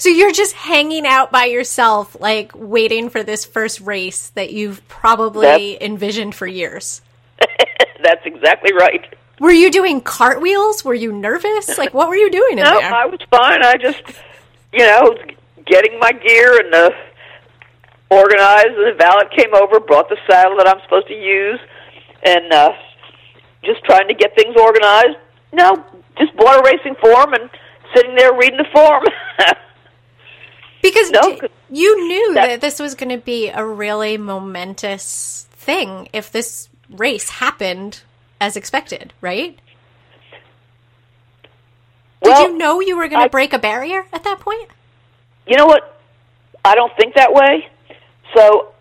So 0.00 0.08
you're 0.10 0.30
just 0.32 0.54
hanging 0.54 1.08
out 1.08 1.32
by 1.32 1.46
yourself, 1.46 2.16
like 2.20 2.52
waiting 2.54 3.10
for 3.10 3.24
this 3.24 3.44
first 3.44 3.80
race 3.80 4.28
that 4.30 4.52
you've 4.52 4.86
probably 4.86 5.76
envisioned 5.82 6.36
for 6.36 6.46
years. 6.46 7.02
that's 8.02 8.24
exactly 8.24 8.72
right. 8.72 9.12
Were 9.40 9.50
you 9.52 9.70
doing 9.70 10.00
cartwheels? 10.00 10.84
Were 10.84 10.94
you 10.94 11.12
nervous? 11.12 11.78
Like, 11.78 11.94
what 11.94 12.08
were 12.08 12.16
you 12.16 12.30
doing 12.30 12.58
in 12.58 12.64
No, 12.64 12.78
there? 12.80 12.92
I 12.92 13.06
was 13.06 13.20
fine. 13.30 13.62
I 13.62 13.74
just, 13.76 14.02
you 14.72 14.84
know, 14.84 15.14
getting 15.66 15.98
my 16.00 16.12
gear 16.12 16.58
and 16.60 16.72
the 16.72 16.92
organized. 18.10 18.66
And 18.68 18.86
the 18.86 18.96
valet 18.98 19.28
came 19.36 19.54
over, 19.54 19.80
brought 19.80 20.08
the 20.08 20.16
saddle 20.28 20.56
that 20.58 20.66
I'm 20.68 20.80
supposed 20.82 21.06
to 21.08 21.14
use, 21.14 21.60
and 22.24 22.52
uh, 22.52 22.72
just 23.64 23.84
trying 23.84 24.08
to 24.08 24.14
get 24.14 24.34
things 24.34 24.56
organized. 24.60 25.16
No, 25.52 25.84
just 26.18 26.36
bought 26.36 26.58
a 26.60 26.62
racing 26.64 26.96
form 27.00 27.32
and 27.34 27.48
sitting 27.94 28.14
there 28.16 28.32
reading 28.36 28.58
the 28.58 28.66
form. 28.72 29.04
because 30.82 31.10
No, 31.10 31.38
you 31.70 32.08
knew 32.08 32.34
that- 32.34 32.46
that 32.46 32.60
this 32.60 32.78
was 32.80 32.94
going 32.94 33.10
to 33.10 33.18
be 33.24 33.48
a 33.48 33.64
really 33.64 34.16
momentous 34.18 35.46
thing 35.52 36.08
if 36.12 36.30
this 36.32 36.68
race 36.90 37.28
happened 37.28 38.02
as 38.40 38.56
expected, 38.56 39.12
right? 39.20 39.58
well, 42.20 42.42
Did 42.42 42.52
you 42.52 42.58
know 42.58 42.80
you 42.80 42.96
were 42.96 43.08
going 43.08 43.22
to 43.22 43.30
break 43.30 43.52
a 43.52 43.58
barrier 43.58 44.06
at 44.12 44.24
that 44.24 44.40
point? 44.40 44.68
you 45.46 45.56
know 45.56 45.66
what? 45.66 46.00
I 46.64 46.74
don't 46.74 46.92
think 46.98 47.14
that 47.14 47.32
way. 47.32 47.66
So 48.36 48.72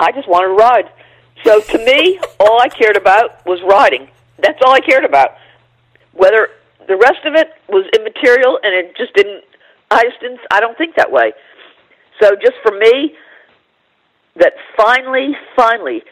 I 0.00 0.12
just 0.12 0.26
wanted 0.28 0.48
to 0.48 0.54
ride. 0.54 0.90
So 1.44 1.60
to 1.60 1.78
me, 1.84 2.18
all 2.40 2.60
I 2.60 2.68
cared 2.68 2.96
about 2.96 3.44
was 3.44 3.60
riding. 3.68 4.08
That's 4.38 4.58
all 4.64 4.72
I 4.72 4.80
cared 4.80 5.04
about. 5.04 5.32
Whether 6.12 6.48
the 6.86 6.96
rest 6.96 7.24
of 7.26 7.34
it 7.34 7.48
was 7.68 7.84
immaterial 7.98 8.58
and 8.62 8.74
it 8.74 8.96
just 8.96 9.12
didn't 9.14 9.44
I 9.90 10.02
just 10.04 10.20
didn't 10.20 10.40
I 10.50 10.60
don't 10.60 10.76
think 10.78 10.96
that 10.96 11.12
way. 11.12 11.32
So 12.20 12.30
just 12.34 12.56
for 12.62 12.72
me 12.76 13.14
that 14.36 14.54
finally 14.76 15.36
finally 15.54 16.02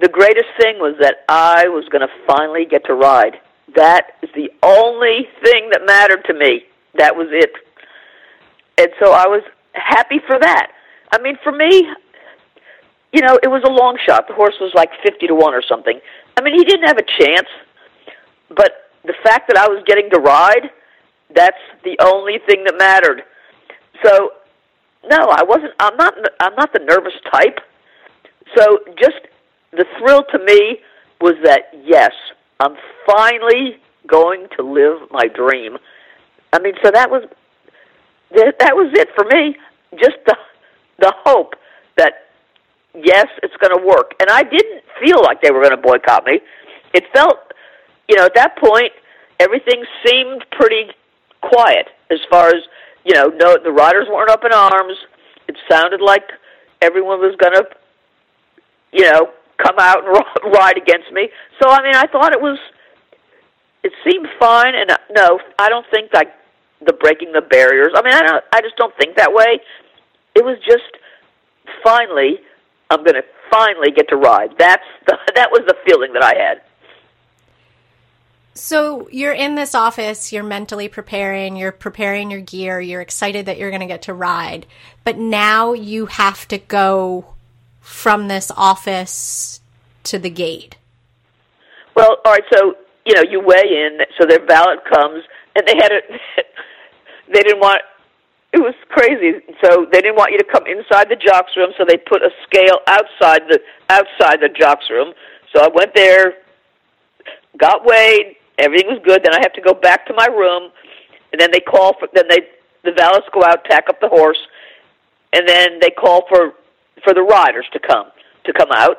the 0.00 0.08
greatest 0.08 0.48
thing 0.60 0.78
was 0.78 0.96
that 1.00 1.24
I 1.28 1.68
was 1.68 1.88
going 1.88 2.06
to 2.06 2.12
finally 2.26 2.66
get 2.66 2.84
to 2.86 2.94
ride. 2.94 3.40
That 3.74 4.16
is 4.22 4.30
the 4.34 4.50
only 4.62 5.28
thing 5.42 5.70
that 5.72 5.82
mattered 5.86 6.24
to 6.26 6.34
me. 6.34 6.64
That 6.94 7.16
was 7.16 7.28
it 7.30 7.52
and 8.78 8.88
so 9.02 9.12
I 9.12 9.26
was 9.26 9.42
happy 9.72 10.20
for 10.26 10.38
that. 10.38 10.72
I 11.12 11.20
mean, 11.20 11.36
for 11.42 11.52
me, 11.52 11.88
you 13.12 13.20
know, 13.22 13.38
it 13.42 13.48
was 13.48 13.62
a 13.64 13.70
long 13.70 13.98
shot. 14.06 14.28
The 14.28 14.34
horse 14.34 14.56
was 14.60 14.72
like 14.74 14.90
fifty 15.02 15.26
to 15.26 15.34
one 15.34 15.54
or 15.54 15.62
something. 15.62 15.98
I 16.36 16.42
mean, 16.42 16.54
he 16.54 16.64
didn't 16.64 16.86
have 16.86 16.98
a 16.98 17.24
chance, 17.24 17.48
but 18.48 18.90
the 19.04 19.14
fact 19.22 19.48
that 19.48 19.56
I 19.56 19.68
was 19.68 19.82
getting 19.86 20.10
to 20.10 20.18
ride, 20.18 20.70
that's 21.34 21.62
the 21.84 21.96
only 22.00 22.38
thing 22.46 22.64
that 22.64 22.74
mattered. 22.76 23.22
So, 24.04 24.32
no, 25.08 25.28
I 25.30 25.42
wasn't. 25.44 25.72
I'm 25.80 25.96
not. 25.96 26.14
I'm 26.40 26.54
not 26.56 26.72
the 26.72 26.80
nervous 26.80 27.14
type. 27.32 27.60
So, 28.56 28.78
just 29.00 29.20
the 29.76 29.84
thrill 29.98 30.24
to 30.32 30.38
me 30.38 30.78
was 31.20 31.34
that 31.44 31.70
yes, 31.84 32.12
I'm 32.60 32.76
finally 33.06 33.76
going 34.06 34.46
to 34.56 34.62
live 34.62 35.10
my 35.10 35.26
dream. 35.26 35.76
I 36.52 36.58
mean, 36.60 36.74
so 36.82 36.90
that 36.92 37.10
was 37.10 37.22
that, 38.34 38.54
that 38.60 38.74
was 38.74 38.92
it 38.94 39.08
for 39.14 39.24
me. 39.24 39.56
Just 39.92 40.18
the 40.26 40.36
the 40.98 41.12
hope 41.24 41.54
that 41.96 42.14
yes, 42.94 43.26
it's 43.42 43.56
going 43.56 43.78
to 43.78 43.86
work. 43.86 44.12
And 44.20 44.30
I 44.30 44.42
didn't 44.42 44.82
feel 45.04 45.22
like 45.22 45.42
they 45.42 45.50
were 45.50 45.60
going 45.60 45.76
to 45.76 45.82
boycott 45.82 46.24
me. 46.24 46.40
It 46.94 47.04
felt, 47.14 47.36
you 48.08 48.16
know, 48.16 48.24
at 48.24 48.34
that 48.34 48.56
point, 48.56 48.92
everything 49.38 49.84
seemed 50.06 50.44
pretty 50.52 50.90
quiet 51.42 51.88
as 52.10 52.18
far 52.30 52.48
as 52.48 52.62
you 53.04 53.14
know. 53.14 53.28
No, 53.28 53.56
the 53.62 53.72
riders 53.72 54.06
weren't 54.10 54.30
up 54.30 54.44
in 54.44 54.52
arms. 54.52 54.96
It 55.48 55.56
sounded 55.70 56.00
like 56.00 56.24
everyone 56.82 57.20
was 57.20 57.36
going 57.36 57.54
to, 57.54 57.64
you 58.92 59.04
know, 59.04 59.30
come 59.58 59.76
out 59.78 60.04
and 60.04 60.52
ride 60.54 60.76
against 60.76 61.12
me. 61.12 61.28
So 61.62 61.68
I 61.68 61.82
mean, 61.82 61.94
I 61.94 62.06
thought 62.06 62.32
it 62.32 62.40
was. 62.40 62.58
It 63.82 63.92
seemed 64.04 64.26
fine, 64.40 64.74
and 64.74 64.90
uh, 64.90 64.96
no, 65.12 65.38
I 65.58 65.68
don't 65.68 65.86
think 65.92 66.12
like 66.12 66.32
the 66.84 66.92
breaking 66.92 67.32
the 67.32 67.42
barriers. 67.42 67.92
I 67.94 68.02
mean, 68.02 68.14
I 68.14 68.22
don't. 68.22 68.44
I 68.52 68.60
just 68.60 68.76
don't 68.76 68.94
think 68.98 69.16
that 69.16 69.32
way. 69.32 69.60
It 70.34 70.44
was 70.44 70.58
just 70.66 70.84
finally, 71.82 72.38
I'm 72.90 73.04
going 73.04 73.14
to 73.14 73.24
finally 73.50 73.90
get 73.94 74.08
to 74.08 74.16
ride. 74.16 74.50
That's 74.58 74.84
the, 75.06 75.16
that 75.34 75.50
was 75.50 75.62
the 75.66 75.74
feeling 75.86 76.12
that 76.14 76.22
I 76.22 76.34
had. 76.36 76.62
So 78.54 79.06
you're 79.10 79.34
in 79.34 79.54
this 79.54 79.74
office, 79.74 80.32
you're 80.32 80.42
mentally 80.42 80.88
preparing, 80.88 81.56
you're 81.56 81.72
preparing 81.72 82.30
your 82.30 82.40
gear, 82.40 82.80
you're 82.80 83.02
excited 83.02 83.46
that 83.46 83.58
you're 83.58 83.70
going 83.70 83.80
to 83.80 83.86
get 83.86 84.02
to 84.02 84.14
ride, 84.14 84.66
but 85.04 85.18
now 85.18 85.74
you 85.74 86.06
have 86.06 86.48
to 86.48 86.56
go 86.56 87.35
from 87.86 88.26
this 88.26 88.50
office 88.56 89.60
to 90.02 90.18
the 90.18 90.28
gate. 90.28 90.76
Well, 91.94 92.18
all 92.24 92.32
right. 92.32 92.42
So 92.52 92.74
you 93.06 93.14
know, 93.14 93.22
you 93.22 93.40
weigh 93.40 93.86
in. 93.86 94.00
So 94.18 94.26
their 94.26 94.44
valet 94.44 94.76
comes, 94.92 95.22
and 95.54 95.66
they 95.66 95.76
had 95.76 95.92
it. 95.92 96.04
They 97.28 97.42
didn't 97.42 97.58
want. 97.58 97.82
It 98.52 98.60
was 98.60 98.76
crazy. 98.88 99.42
So 99.60 99.84
they 99.90 100.00
didn't 100.00 100.14
want 100.14 100.30
you 100.30 100.38
to 100.38 100.44
come 100.44 100.62
inside 100.64 101.08
the 101.10 101.16
jocks 101.16 101.50
room. 101.56 101.72
So 101.76 101.84
they 101.84 101.96
put 101.96 102.22
a 102.22 102.30
scale 102.46 102.78
outside 102.86 103.42
the 103.50 103.58
outside 103.90 104.38
the 104.38 104.48
jocks 104.48 104.84
room. 104.88 105.12
So 105.52 105.60
I 105.60 105.68
went 105.74 105.92
there, 105.92 106.34
got 107.58 107.84
weighed. 107.84 108.36
Everything 108.60 108.86
was 108.86 109.00
good. 109.04 109.24
Then 109.24 109.34
I 109.34 109.40
have 109.42 109.52
to 109.54 109.60
go 109.60 109.74
back 109.74 110.06
to 110.06 110.14
my 110.14 110.26
room, 110.26 110.70
and 111.32 111.40
then 111.40 111.50
they 111.50 111.58
call 111.58 111.94
for. 111.98 112.06
Then 112.14 112.26
they 112.30 112.46
the 112.84 112.92
valets 112.92 113.26
go 113.34 113.42
out, 113.42 113.64
tack 113.64 113.88
up 113.88 114.00
the 114.00 114.08
horse, 114.08 114.38
and 115.32 115.48
then 115.48 115.80
they 115.80 115.90
call 115.90 116.28
for 116.28 116.54
for 117.04 117.14
the 117.14 117.22
riders 117.22 117.66
to 117.72 117.78
come 117.78 118.06
to 118.44 118.52
come 118.52 118.70
out. 118.72 118.98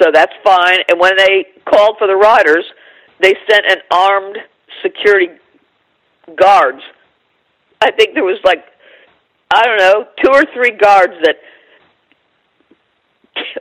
So 0.00 0.10
that's 0.12 0.32
fine. 0.42 0.78
And 0.88 0.98
when 0.98 1.16
they 1.16 1.46
called 1.64 1.96
for 1.98 2.06
the 2.06 2.16
riders, 2.16 2.64
they 3.20 3.34
sent 3.48 3.66
an 3.68 3.78
armed 3.90 4.38
security 4.82 5.28
guards. 6.38 6.80
I 7.80 7.90
think 7.90 8.14
there 8.14 8.24
was 8.24 8.38
like 8.44 8.64
I 9.52 9.64
don't 9.64 9.78
know, 9.78 10.06
two 10.22 10.30
or 10.30 10.44
three 10.54 10.70
guards 10.70 11.14
that 11.24 11.36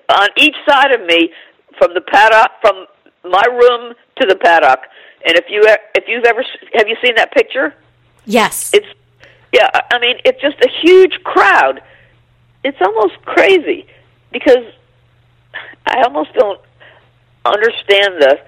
on 0.10 0.28
each 0.38 0.56
side 0.68 0.92
of 0.92 1.02
me 1.06 1.32
from 1.78 1.94
the 1.94 2.02
paddock 2.02 2.52
from 2.62 2.86
my 3.24 3.44
room 3.50 3.94
to 4.18 4.28
the 4.28 4.36
paddock. 4.36 4.80
And 5.26 5.36
if 5.38 5.46
you 5.50 5.62
if 5.96 6.06
you've 6.08 6.26
ever 6.26 6.44
have 6.74 6.88
you 6.88 6.96
seen 7.04 7.16
that 7.16 7.34
picture? 7.34 7.74
Yes. 8.26 8.72
It's 8.74 8.88
yeah, 9.52 9.70
I 9.74 9.82
I 9.92 10.00
mean 10.00 10.18
it's 10.26 10.42
just 10.42 10.58
a 10.62 10.70
huge 10.82 11.24
crowd. 11.24 11.82
It's 12.64 12.78
almost 12.82 13.22
crazy 13.26 13.88
because 14.32 14.66
I 15.86 16.04
almost 16.04 16.34
don't 16.34 16.60
understand 17.46 18.22
the 18.22 18.40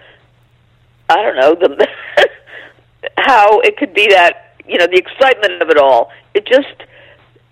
I 1.09 1.15
don't 1.21 1.35
know 1.35 1.55
the 1.55 1.87
how 3.17 3.59
it 3.61 3.77
could 3.77 3.93
be 3.93 4.07
that 4.11 4.55
you 4.67 4.77
know 4.77 4.87
the 4.87 4.97
excitement 4.97 5.61
of 5.61 5.69
it 5.69 5.77
all. 5.77 6.11
It 6.33 6.45
just 6.45 6.75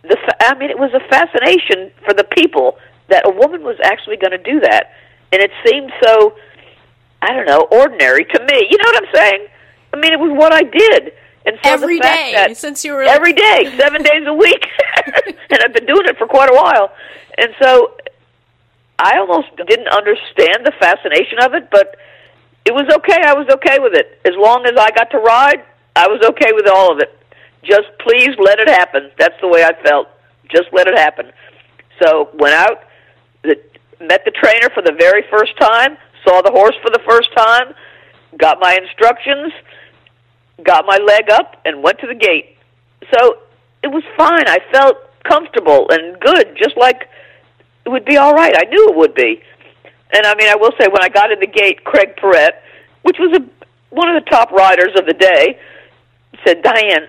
the 0.03 0.17
I 0.41 0.57
mean 0.57 0.69
it 0.69 0.77
was 0.77 0.91
a 0.93 0.99
fascination 1.09 1.91
for 2.05 2.13
the 2.13 2.23
people 2.23 2.77
that 3.09 3.27
a 3.27 3.31
woman 3.31 3.63
was 3.63 3.77
actually 3.83 4.17
going 4.17 4.31
to 4.31 4.43
do 4.43 4.59
that, 4.61 4.93
and 5.31 5.41
it 5.41 5.51
seemed 5.65 5.91
so 6.03 6.35
I 7.21 7.33
don't 7.33 7.47
know 7.47 7.67
ordinary 7.71 8.25
to 8.25 8.39
me. 8.39 8.67
You 8.69 8.77
know 8.77 8.91
what 8.91 9.03
I'm 9.03 9.13
saying? 9.13 9.47
I 9.93 9.97
mean 9.97 10.13
it 10.13 10.19
was 10.19 10.31
what 10.37 10.53
I 10.53 10.63
did. 10.63 11.13
And 11.49 11.59
so 11.63 11.71
Every 11.71 11.99
day 11.99 12.53
since 12.53 12.85
you 12.85 12.93
were 12.93 13.01
every 13.03 13.33
day, 13.33 13.73
seven 13.77 14.03
days 14.03 14.23
a 14.27 14.33
week, 14.33 14.65
and 15.49 15.59
I've 15.63 15.73
been 15.73 15.87
doing 15.87 16.05
it 16.05 16.17
for 16.17 16.27
quite 16.27 16.49
a 16.49 16.53
while. 16.53 16.91
And 17.37 17.49
so 17.61 17.95
I 18.99 19.17
almost 19.17 19.47
didn't 19.55 19.87
understand 19.87 20.65
the 20.65 20.73
fascination 20.79 21.39
of 21.41 21.53
it, 21.55 21.69
but 21.71 21.95
it 22.65 22.73
was 22.73 22.85
okay. 22.97 23.17
I 23.25 23.33
was 23.33 23.47
okay 23.55 23.79
with 23.79 23.93
it 23.95 24.21
as 24.25 24.33
long 24.37 24.65
as 24.65 24.73
I 24.77 24.91
got 24.91 25.09
to 25.11 25.17
ride. 25.17 25.63
I 25.95 26.07
was 26.07 26.21
okay 26.31 26.51
with 26.53 26.67
all 26.67 26.91
of 26.91 26.99
it. 26.99 27.17
Just 27.63 27.87
please 27.99 28.35
let 28.37 28.59
it 28.59 28.69
happen. 28.69 29.09
That's 29.17 29.39
the 29.41 29.47
way 29.47 29.63
I 29.63 29.73
felt. 29.83 30.07
Just 30.49 30.69
let 30.71 30.87
it 30.87 30.97
happen. 30.97 31.31
So 32.01 32.29
went 32.35 32.53
out, 32.53 32.83
the, 33.43 33.59
met 33.99 34.23
the 34.23 34.31
trainer 34.31 34.69
for 34.73 34.81
the 34.81 34.95
very 34.97 35.23
first 35.31 35.57
time, 35.59 35.97
saw 36.23 36.41
the 36.41 36.51
horse 36.51 36.75
for 36.83 36.89
the 36.91 37.01
first 37.07 37.29
time, 37.35 37.73
got 38.37 38.59
my 38.59 38.77
instructions 38.81 39.51
got 40.63 40.85
my 40.85 40.97
leg 40.97 41.29
up 41.29 41.61
and 41.65 41.83
went 41.83 41.99
to 41.99 42.07
the 42.07 42.15
gate. 42.15 42.57
So 43.13 43.39
it 43.83 43.87
was 43.87 44.03
fine. 44.17 44.47
I 44.47 44.59
felt 44.71 44.97
comfortable 45.23 45.87
and 45.89 46.19
good, 46.19 46.55
just 46.57 46.77
like 46.77 47.09
it 47.85 47.89
would 47.89 48.05
be 48.05 48.17
all 48.17 48.33
right. 48.33 48.53
I 48.55 48.65
knew 48.65 48.89
it 48.89 48.95
would 48.95 49.15
be. 49.15 49.41
And 50.11 50.25
I 50.25 50.35
mean, 50.35 50.49
I 50.49 50.55
will 50.55 50.71
say, 50.79 50.87
when 50.87 51.03
I 51.03 51.09
got 51.09 51.31
in 51.31 51.39
the 51.39 51.47
gate, 51.47 51.83
Craig 51.83 52.15
Perret, 52.17 52.61
which 53.03 53.17
was 53.19 53.37
a, 53.37 53.95
one 53.95 54.09
of 54.09 54.23
the 54.23 54.29
top 54.29 54.51
riders 54.51 54.91
of 54.97 55.05
the 55.05 55.13
day, 55.13 55.59
said, 56.45 56.61
Diane, 56.63 57.07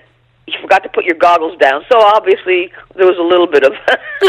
you 0.54 0.60
forgot 0.60 0.82
to 0.82 0.88
put 0.88 1.04
your 1.04 1.14
goggles 1.16 1.56
down. 1.58 1.82
So 1.90 1.98
obviously, 2.00 2.72
there 2.96 3.06
was 3.06 3.18
a 3.18 3.22
little 3.22 3.46
bit 3.46 3.64
of, 3.64 3.72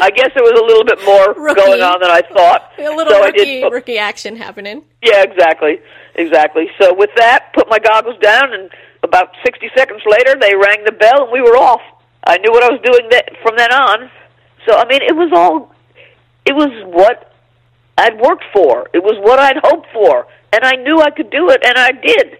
I 0.00 0.10
guess 0.10 0.30
there 0.34 0.42
was 0.44 0.58
a 0.58 0.64
little 0.64 0.84
bit 0.84 0.98
more 1.04 1.34
Rookie. 1.34 1.60
going 1.60 1.82
on 1.82 2.00
than 2.00 2.10
I 2.10 2.22
thought. 2.32 2.72
a 2.78 2.94
little 2.94 3.12
so 3.12 3.24
rookie, 3.24 3.62
put- 3.62 3.72
rookie 3.72 3.98
action 3.98 4.36
happening. 4.36 4.82
yeah, 5.02 5.22
exactly, 5.22 5.78
exactly. 6.14 6.68
So 6.80 6.94
with 6.94 7.10
that, 7.16 7.52
put 7.54 7.68
my 7.68 7.78
goggles 7.78 8.18
down, 8.20 8.52
and 8.52 8.70
about 9.02 9.30
sixty 9.44 9.70
seconds 9.76 10.02
later, 10.06 10.34
they 10.40 10.54
rang 10.54 10.84
the 10.84 10.92
bell, 10.92 11.24
and 11.24 11.32
we 11.32 11.40
were 11.40 11.56
off. 11.56 11.80
I 12.24 12.38
knew 12.38 12.50
what 12.50 12.62
I 12.62 12.70
was 12.70 12.80
doing 12.84 13.08
that, 13.10 13.30
from 13.42 13.56
then 13.56 13.72
on. 13.72 14.10
So 14.66 14.76
I 14.76 14.86
mean, 14.86 15.02
it 15.02 15.14
was 15.16 15.30
all, 15.34 15.74
it 16.44 16.54
was 16.54 16.70
what 16.86 17.32
I'd 17.96 18.18
worked 18.20 18.44
for. 18.52 18.88
It 18.92 19.02
was 19.02 19.16
what 19.22 19.38
I'd 19.38 19.56
hoped 19.62 19.88
for, 19.92 20.26
and 20.52 20.64
I 20.64 20.72
knew 20.76 21.00
I 21.00 21.10
could 21.10 21.30
do 21.30 21.50
it, 21.50 21.64
and 21.64 21.76
I 21.78 21.92
did. 21.92 22.38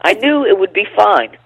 I 0.00 0.14
knew 0.14 0.44
it 0.44 0.58
would 0.58 0.72
be 0.72 0.86
fine. 0.96 1.36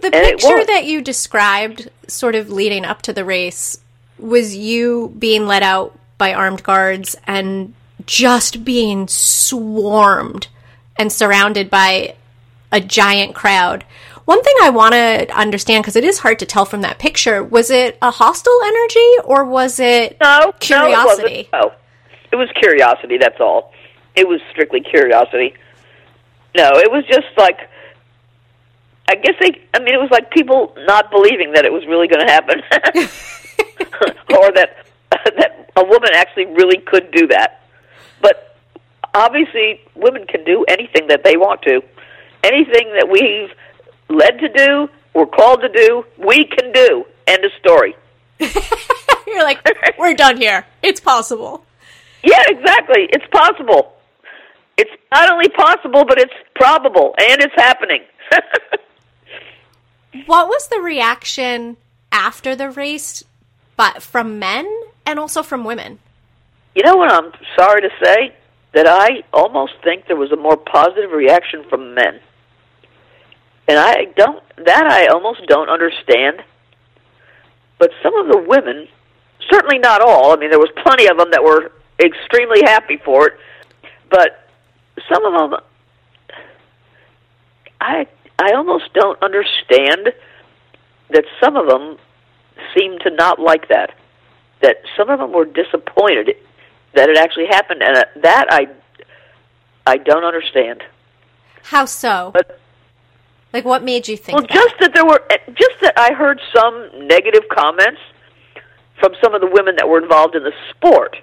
The 0.00 0.14
And 0.14 0.38
picture 0.38 0.64
that 0.66 0.84
you 0.84 1.00
described, 1.00 1.90
sort 2.06 2.34
of 2.34 2.50
leading 2.50 2.84
up 2.84 3.02
to 3.02 3.12
the 3.12 3.24
race, 3.24 3.78
was 4.18 4.56
you 4.56 5.14
being 5.18 5.46
led 5.46 5.62
out 5.62 5.98
by 6.18 6.32
armed 6.32 6.62
guards 6.62 7.16
and 7.26 7.74
just 8.04 8.64
being 8.64 9.08
swarmed 9.08 10.48
and 10.98 11.12
surrounded 11.12 11.70
by 11.70 12.14
a 12.72 12.80
giant 12.80 13.34
crowd. 13.34 13.84
One 14.24 14.42
thing 14.42 14.54
I 14.62 14.70
want 14.70 14.94
to 14.94 15.30
understand, 15.36 15.84
because 15.84 15.96
it 15.96 16.04
is 16.04 16.18
hard 16.18 16.38
to 16.40 16.46
tell 16.46 16.64
from 16.64 16.82
that 16.82 16.98
picture, 16.98 17.42
was 17.42 17.70
it 17.70 17.96
a 18.02 18.10
hostile 18.10 18.58
energy 18.64 19.10
or 19.24 19.44
was 19.44 19.78
it 19.78 20.16
no 20.20 20.52
curiosity? 20.58 21.48
No, 21.52 21.58
it, 21.58 21.62
wasn't. 21.62 21.72
no, 21.72 21.72
it 22.32 22.36
was 22.36 22.48
curiosity. 22.60 23.18
That's 23.18 23.40
all. 23.40 23.72
It 24.16 24.26
was 24.26 24.40
strictly 24.50 24.80
curiosity. 24.80 25.54
No, 26.56 26.70
it 26.74 26.90
was 26.90 27.04
just 27.06 27.26
like 27.36 27.58
I 29.08 29.14
guess 29.14 29.34
they. 29.40 29.62
I 29.72 29.78
mean, 29.78 29.94
it 29.94 30.00
was 30.00 30.10
like 30.10 30.30
people 30.30 30.74
not 30.78 31.10
believing 31.10 31.52
that 31.52 31.64
it 31.64 31.72
was 31.72 31.86
really 31.86 32.08
going 32.08 32.26
to 32.26 32.32
happen, 32.32 32.58
or 34.36 34.52
that 34.52 34.86
that 35.36 35.70
a 35.76 35.84
woman 35.84 36.10
actually 36.14 36.46
really 36.46 36.78
could 36.78 37.12
do 37.12 37.28
that. 37.28 37.62
But 38.20 38.56
obviously, 39.14 39.80
women 39.94 40.26
can 40.26 40.44
do 40.44 40.64
anything 40.68 41.06
that 41.08 41.22
they 41.22 41.36
want 41.36 41.62
to. 41.62 41.82
Anything 42.42 42.92
that 42.94 43.08
we've 43.08 43.50
led 44.08 44.40
to 44.40 44.48
do, 44.48 44.88
we're 45.14 45.26
called 45.26 45.60
to 45.60 45.68
do, 45.68 46.04
we 46.18 46.44
can 46.44 46.72
do. 46.72 47.04
End 47.28 47.44
of 47.44 47.52
story. 47.60 47.94
You're 49.26 49.42
like, 49.42 49.66
we're 49.98 50.14
done 50.14 50.36
here. 50.36 50.64
It's 50.82 51.00
possible. 51.00 51.64
Yeah, 52.22 52.42
exactly. 52.48 53.08
It's 53.10 53.26
possible. 53.30 53.95
It's 54.76 54.90
not 55.10 55.30
only 55.30 55.48
possible, 55.48 56.04
but 56.04 56.18
it's 56.18 56.34
probable, 56.54 57.14
and 57.18 57.40
it's 57.40 57.54
happening. 57.54 58.02
what 60.26 60.48
was 60.48 60.68
the 60.68 60.80
reaction 60.80 61.76
after 62.12 62.54
the 62.54 62.70
race, 62.70 63.24
but 63.76 64.02
from 64.02 64.38
men 64.38 64.66
and 65.06 65.18
also 65.18 65.42
from 65.42 65.64
women? 65.64 65.98
You 66.74 66.82
know 66.82 66.96
what? 66.96 67.10
I'm 67.10 67.32
sorry 67.58 67.80
to 67.80 67.90
say 68.04 68.34
that 68.74 68.86
I 68.86 69.22
almost 69.32 69.74
think 69.82 70.06
there 70.06 70.16
was 70.16 70.32
a 70.32 70.36
more 70.36 70.58
positive 70.58 71.10
reaction 71.12 71.64
from 71.70 71.94
men, 71.94 72.20
and 73.68 73.78
I 73.78 74.04
don't. 74.16 74.42
That 74.64 74.86
I 74.86 75.06
almost 75.06 75.46
don't 75.46 75.70
understand. 75.70 76.42
But 77.78 77.90
some 78.02 78.14
of 78.16 78.28
the 78.28 78.38
women, 78.46 78.88
certainly 79.50 79.78
not 79.78 80.00
all. 80.00 80.32
I 80.32 80.36
mean, 80.36 80.50
there 80.50 80.58
was 80.58 80.70
plenty 80.82 81.08
of 81.08 81.18
them 81.18 81.30
that 81.30 81.42
were 81.42 81.72
extremely 81.98 82.62
happy 82.64 82.98
for 82.98 83.28
it, 83.28 83.34
but 84.10 84.45
some 85.12 85.24
of 85.24 85.50
them, 85.50 85.60
I 87.80 88.06
I 88.38 88.52
almost 88.54 88.92
don't 88.94 89.20
understand 89.22 90.12
that 91.10 91.24
some 91.42 91.56
of 91.56 91.68
them 91.68 91.98
seem 92.76 92.98
to 93.00 93.10
not 93.10 93.38
like 93.38 93.68
that. 93.68 93.94
That 94.62 94.76
some 94.96 95.10
of 95.10 95.18
them 95.18 95.32
were 95.32 95.44
disappointed 95.44 96.36
that 96.94 97.08
it 97.08 97.18
actually 97.18 97.46
happened, 97.46 97.82
and 97.82 97.98
uh, 97.98 98.04
that 98.22 98.46
I 98.50 98.68
I 99.86 99.98
don't 99.98 100.24
understand. 100.24 100.82
How 101.62 101.84
so? 101.84 102.30
But, 102.32 102.58
like, 103.52 103.64
what 103.64 103.82
made 103.82 104.08
you 104.08 104.16
think? 104.16 104.36
Well, 104.36 104.46
that? 104.46 104.52
just 104.52 104.74
that 104.80 104.94
there 104.94 105.04
were, 105.04 105.22
eh, 105.30 105.38
just 105.48 105.80
that 105.82 105.94
I 105.96 106.12
heard 106.12 106.40
some 106.54 107.06
negative 107.06 107.42
comments 107.52 108.00
from 109.00 109.12
some 109.22 109.34
of 109.34 109.40
the 109.40 109.48
women 109.50 109.76
that 109.76 109.88
were 109.88 110.02
involved 110.02 110.34
in 110.34 110.42
the 110.42 110.52
sport 110.70 111.16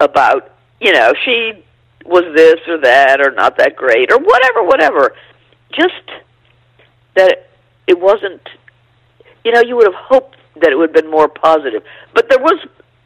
about, 0.00 0.52
you 0.80 0.92
know, 0.92 1.12
she 1.24 1.64
was 2.10 2.24
this 2.34 2.58
or 2.66 2.78
that 2.78 3.20
or 3.20 3.30
not 3.30 3.56
that 3.58 3.76
great 3.76 4.10
or 4.10 4.18
whatever, 4.18 4.64
whatever. 4.64 5.14
Just 5.72 6.10
that 7.14 7.48
it 7.86 7.98
wasn't. 7.98 8.42
You 9.44 9.52
know, 9.52 9.62
you 9.62 9.76
would 9.76 9.86
have 9.86 9.94
hoped 9.94 10.36
that 10.60 10.70
it 10.72 10.76
would 10.76 10.90
have 10.90 11.02
been 11.02 11.10
more 11.10 11.28
positive, 11.28 11.82
but 12.12 12.28
there 12.28 12.40
was 12.40 12.58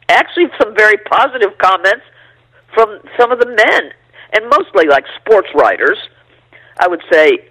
actually 0.09 0.47
some 0.59 0.75
very 0.75 0.97
positive 0.97 1.57
comments 1.59 2.03
from 2.73 2.99
some 3.17 3.31
of 3.31 3.39
the 3.39 3.45
men, 3.45 3.91
and 4.33 4.49
mostly 4.49 4.87
like 4.89 5.05
sports 5.21 5.47
writers. 5.55 5.97
I 6.77 6.87
would 6.87 7.01
say 7.11 7.47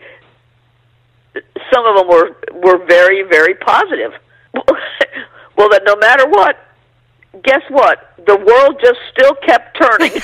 some 1.73 1.87
of 1.87 1.97
them 1.97 2.09
were 2.09 2.37
were 2.53 2.85
very 2.85 3.23
very 3.23 3.55
positive. 3.55 4.13
well, 5.57 5.71
that 5.71 5.83
no 5.87 5.97
matter 5.97 6.29
what, 6.29 6.59
guess 7.43 7.63
what? 7.69 8.15
The 8.27 8.37
world 8.37 8.81
just 8.83 8.99
still 9.13 9.35
kept 9.47 9.79
turning. 9.81 10.13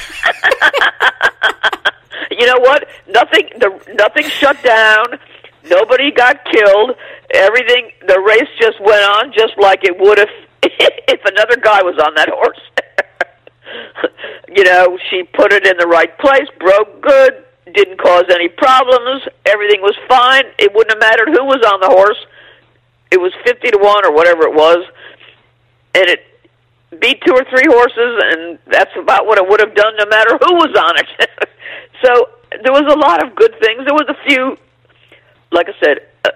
you 2.30 2.46
know 2.46 2.58
what? 2.58 2.86
Nothing. 3.08 3.48
The 3.58 3.94
nothing 3.94 4.24
shut 4.28 4.62
down. 4.62 5.18
Nobody 5.64 6.10
got 6.10 6.44
killed. 6.44 6.96
Everything. 7.32 7.92
The 8.06 8.20
race 8.20 8.48
just 8.60 8.80
went 8.80 9.02
on 9.02 9.32
just 9.32 9.58
like 9.58 9.84
it 9.84 9.98
would 9.98 10.18
if 10.18 10.30
if 10.62 11.20
another 11.24 11.56
guy 11.56 11.82
was 11.82 11.98
on 11.98 12.14
that 12.14 12.28
horse. 12.28 12.60
you 14.48 14.64
know, 14.64 14.98
she 15.10 15.22
put 15.22 15.52
it 15.52 15.66
in 15.66 15.76
the 15.78 15.86
right 15.86 16.16
place, 16.18 16.48
broke 16.58 17.00
good, 17.02 17.44
didn't 17.72 17.98
cause 18.00 18.24
any 18.30 18.48
problems. 18.48 19.22
Everything 19.46 19.80
was 19.80 19.96
fine. 20.08 20.44
It 20.58 20.74
wouldn't 20.74 20.90
have 20.92 21.00
mattered 21.00 21.28
who 21.28 21.44
was 21.44 21.64
on 21.66 21.80
the 21.80 21.88
horse. 21.88 22.18
It 23.10 23.20
was 23.20 23.32
fifty 23.44 23.70
to 23.70 23.78
one 23.78 24.04
or 24.04 24.12
whatever 24.12 24.44
it 24.44 24.54
was, 24.54 24.86
and 25.94 26.08
it 26.08 26.29
beat 26.98 27.22
two 27.24 27.34
or 27.34 27.44
three 27.44 27.66
horses, 27.68 28.22
and 28.24 28.58
that's 28.66 28.90
about 28.98 29.26
what 29.26 29.38
it 29.38 29.48
would 29.48 29.60
have 29.60 29.74
done 29.74 29.94
no 29.98 30.06
matter 30.06 30.38
who 30.42 30.54
was 30.54 30.74
on 30.76 30.98
it. 30.98 31.30
so 32.04 32.30
there 32.64 32.72
was 32.72 32.92
a 32.92 32.98
lot 32.98 33.24
of 33.24 33.36
good 33.36 33.54
things. 33.60 33.84
There 33.84 33.94
was 33.94 34.08
a 34.08 34.16
few, 34.28 34.56
like 35.52 35.68
I 35.68 35.74
said, 35.84 35.98
uh, 36.24 36.30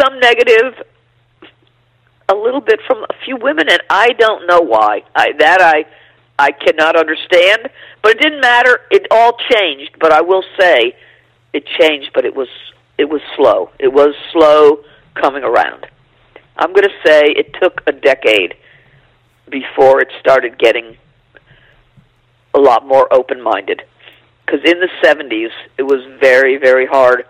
some 0.00 0.18
negative, 0.20 0.86
a 2.28 2.34
little 2.34 2.60
bit 2.60 2.80
from 2.86 3.02
a 3.02 3.14
few 3.24 3.36
women, 3.36 3.68
and 3.68 3.82
I 3.90 4.10
don't 4.18 4.46
know 4.46 4.60
why. 4.60 5.02
I, 5.14 5.32
that 5.38 5.60
I 5.60 5.84
I 6.38 6.52
cannot 6.52 6.96
understand, 6.96 7.68
but 8.02 8.12
it 8.12 8.20
didn't 8.20 8.40
matter. 8.40 8.80
It 8.90 9.06
all 9.10 9.36
changed, 9.50 9.96
but 10.00 10.10
I 10.10 10.22
will 10.22 10.44
say 10.58 10.96
it 11.52 11.64
changed, 11.78 12.12
but 12.14 12.24
it 12.24 12.34
was 12.34 12.48
it 12.96 13.10
was 13.10 13.20
slow. 13.36 13.70
It 13.78 13.92
was 13.92 14.14
slow 14.32 14.82
coming 15.14 15.42
around. 15.42 15.86
I'm 16.56 16.72
going 16.72 16.88
to 16.88 16.94
say 17.04 17.22
it 17.24 17.54
took 17.60 17.80
a 17.86 17.92
decade 17.92 18.54
before 19.50 20.00
it 20.00 20.08
started 20.20 20.58
getting 20.58 20.96
a 22.54 22.58
lot 22.58 22.86
more 22.86 23.12
open 23.12 23.40
minded. 23.40 23.82
Because 24.44 24.60
in 24.64 24.80
the 24.80 24.88
70s, 25.02 25.50
it 25.78 25.82
was 25.82 26.04
very, 26.20 26.56
very 26.56 26.86
hard 26.86 27.24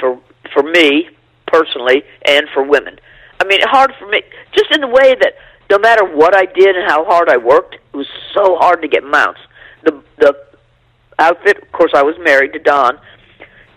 for 0.00 0.18
for 0.52 0.62
me 0.62 1.08
personally 1.46 2.02
and 2.24 2.46
for 2.54 2.62
women. 2.62 2.98
I 3.40 3.44
mean, 3.44 3.60
hard 3.64 3.92
for 3.98 4.06
me 4.08 4.22
just 4.52 4.70
in 4.72 4.80
the 4.80 4.88
way 4.88 5.14
that 5.14 5.34
no 5.70 5.78
matter 5.78 6.04
what 6.04 6.34
I 6.34 6.46
did 6.46 6.76
and 6.76 6.88
how 6.88 7.04
hard 7.04 7.28
I 7.28 7.36
worked, 7.36 7.74
it 7.74 7.96
was 7.96 8.06
so 8.34 8.56
hard 8.56 8.82
to 8.82 8.88
get 8.88 9.04
mounts. 9.04 9.40
The 9.84 10.02
the 10.18 10.34
outfit, 11.18 11.62
of 11.62 11.72
course, 11.72 11.92
I 11.94 12.02
was 12.02 12.14
married 12.20 12.52
to 12.52 12.58
Don, 12.58 12.98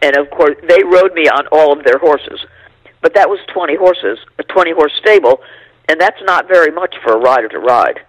and 0.02 0.18
of 0.18 0.30
course 0.30 0.56
they 0.68 0.84
rode 0.84 1.14
me 1.14 1.28
on 1.28 1.48
all 1.52 1.78
of 1.78 1.84
their 1.84 1.98
horses. 1.98 2.40
But 3.02 3.16
that 3.16 3.30
was 3.30 3.40
20 3.52 3.76
horses, 3.78 4.20
a 4.38 4.44
20 4.44 4.74
horse 4.74 4.94
stable, 5.02 5.42
and 5.90 6.00
that's 6.00 6.22
not 6.24 6.48
very 6.48 6.72
much 6.72 6.96
for 7.04 7.14
a 7.14 7.18
rider 7.18 7.48
to 7.50 7.60
ride. 7.60 8.00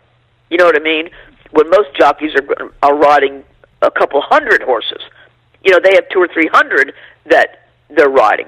You 0.51 0.59
know 0.59 0.66
what 0.66 0.77
I 0.77 0.83
mean? 0.83 1.11
When 1.51 1.68
most 1.70 1.95
jockeys 1.99 2.33
are 2.35 2.73
are 2.83 2.97
riding 2.97 3.45
a 3.83 3.91
couple 3.91 4.20
hundred 4.20 4.62
horses, 4.62 5.01
you 5.64 5.73
know 5.73 5.81
they 5.83 5.95
have 5.95 6.09
two 6.11 6.20
or 6.20 6.29
three 6.29 6.49
hundred 6.53 6.95
that 7.27 7.66
they're 7.89 8.09
riding. 8.09 8.47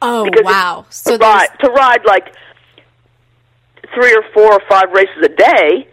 Oh 0.00 0.24
because 0.24 0.44
wow! 0.44 0.86
So 0.90 1.16
to 1.16 1.24
ride, 1.24 1.48
to 1.60 1.70
ride 1.70 2.04
like 2.04 2.32
three 3.94 4.14
or 4.14 4.22
four 4.32 4.52
or 4.52 4.62
five 4.68 4.92
races 4.92 5.16
a 5.24 5.28
day, 5.28 5.88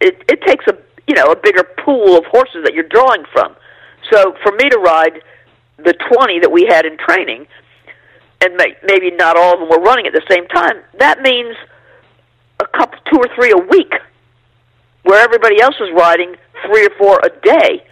it 0.00 0.22
it 0.28 0.42
takes 0.42 0.66
a 0.66 0.76
you 1.06 1.14
know 1.14 1.26
a 1.32 1.36
bigger 1.36 1.64
pool 1.84 2.16
of 2.16 2.24
horses 2.26 2.64
that 2.64 2.74
you're 2.74 2.88
drawing 2.88 3.24
from. 3.32 3.54
So 4.10 4.34
for 4.42 4.52
me 4.52 4.68
to 4.68 4.78
ride 4.78 5.22
the 5.78 5.94
twenty 5.94 6.40
that 6.40 6.52
we 6.52 6.66
had 6.68 6.84
in 6.84 6.98
training, 6.98 7.46
and 8.42 8.56
may, 8.56 8.76
maybe 8.82 9.10
not 9.12 9.36
all 9.36 9.54
of 9.54 9.60
them 9.60 9.68
were 9.68 9.82
running 9.82 10.06
at 10.06 10.12
the 10.12 10.22
same 10.28 10.46
time, 10.48 10.82
that 10.98 11.20
means 11.22 11.56
a 12.58 12.66
couple, 12.66 12.98
two 13.10 13.18
or 13.18 13.28
three 13.34 13.52
a 13.52 13.56
week, 13.56 13.94
where 15.04 15.22
everybody 15.22 15.60
else 15.60 15.78
was 15.78 15.90
riding 15.94 16.34
three 16.66 16.86
or 16.86 16.90
four 16.98 17.20
a 17.22 17.30
day. 17.40 17.84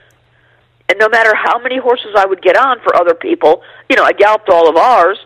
And 0.88 0.98
no 0.98 1.08
matter 1.08 1.32
how 1.36 1.60
many 1.60 1.78
horses 1.78 2.16
I 2.16 2.26
would 2.26 2.42
get 2.42 2.56
on 2.56 2.80
for 2.80 2.96
other 2.96 3.14
people, 3.14 3.62
you 3.88 3.96
know, 3.96 4.02
I 4.02 4.12
galloped 4.12 4.48
all 4.48 4.68
of 4.68 4.76
ours, 4.76 5.18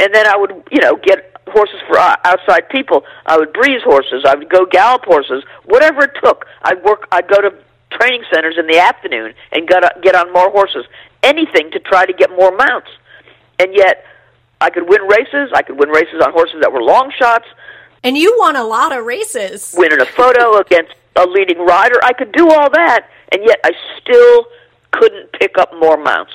and 0.00 0.12
then 0.12 0.26
I 0.26 0.36
would, 0.36 0.64
you 0.72 0.80
know, 0.80 0.96
get 0.96 1.36
horses 1.46 1.80
for 1.86 1.96
uh, 1.96 2.16
outside 2.24 2.68
people. 2.70 3.04
I 3.26 3.36
would 3.36 3.52
breeze 3.52 3.82
horses. 3.84 4.24
I 4.26 4.34
would 4.34 4.48
go 4.48 4.66
gallop 4.66 5.04
horses. 5.04 5.44
Whatever 5.64 6.04
it 6.04 6.12
took, 6.22 6.46
I'd 6.62 6.82
work. 6.82 7.06
I'd 7.12 7.28
go 7.28 7.40
to 7.40 7.54
training 7.92 8.24
centers 8.32 8.56
in 8.58 8.66
the 8.66 8.78
afternoon 8.78 9.34
and 9.52 9.68
get 9.68 9.84
uh, 9.84 9.90
get 10.02 10.16
on 10.16 10.32
more 10.32 10.50
horses. 10.50 10.86
Anything 11.22 11.70
to 11.72 11.78
try 11.78 12.06
to 12.06 12.12
get 12.12 12.30
more 12.30 12.56
mounts 12.56 12.88
and 13.60 13.74
yet 13.74 14.04
I 14.60 14.70
could 14.70 14.88
win 14.88 15.02
races. 15.02 15.50
I 15.54 15.62
could 15.62 15.78
win 15.78 15.90
races 15.90 16.20
on 16.24 16.32
horses 16.32 16.56
that 16.62 16.72
were 16.72 16.82
long 16.82 17.12
shots. 17.18 17.46
And 18.02 18.16
you 18.16 18.34
won 18.38 18.56
a 18.56 18.64
lot 18.64 18.96
of 18.96 19.04
races. 19.04 19.74
Winning 19.76 20.00
a 20.00 20.06
photo 20.06 20.56
against 20.64 20.92
a 21.16 21.26
leading 21.26 21.58
rider. 21.58 21.96
I 22.02 22.14
could 22.14 22.32
do 22.32 22.48
all 22.48 22.70
that, 22.70 23.08
and 23.32 23.42
yet 23.44 23.60
I 23.64 23.72
still 24.00 24.46
couldn't 24.92 25.32
pick 25.32 25.58
up 25.58 25.72
more 25.78 25.96
mounts. 25.96 26.32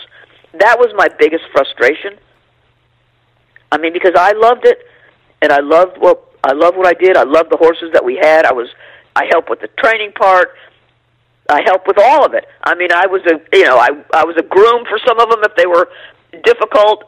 That 0.60 0.78
was 0.80 0.94
my 0.96 1.08
biggest 1.20 1.44
frustration. 1.52 2.18
I 3.72 3.78
mean, 3.78 3.94
because 3.94 4.14
I 4.16 4.34
loved 4.34 4.66
it, 4.66 4.78
and 5.42 5.52
I 5.52 5.60
loved 5.60 5.98
what 5.98 6.22
I 6.44 6.54
loved 6.54 6.78
what 6.78 6.88
I 6.88 6.94
did. 6.94 7.18
I 7.18 7.24
loved 7.24 7.52
the 7.52 7.58
horses 7.58 7.92
that 7.94 8.06
we 8.06 8.16
had. 8.16 8.46
I 8.46 8.54
was 8.54 8.70
I 9.16 9.26
helped 9.32 9.50
with 9.50 9.62
the 9.62 9.70
training 9.80 10.12
part, 10.12 10.50
I 11.50 11.62
helped 11.66 11.88
with 11.88 11.98
all 12.00 12.26
of 12.26 12.34
it. 12.34 12.46
I 12.64 12.76
mean, 12.76 12.92
I 12.92 13.08
was 13.08 13.22
a 13.26 13.40
you 13.56 13.66
know 13.66 13.78
I 13.78 13.90
I 14.14 14.26
was 14.26 14.36
a 14.38 14.44
groom 14.44 14.86
for 14.86 15.00
some 15.06 15.20
of 15.20 15.30
them 15.30 15.42
if 15.44 15.56
they 15.56 15.66
were 15.66 15.90
difficult 16.44 17.06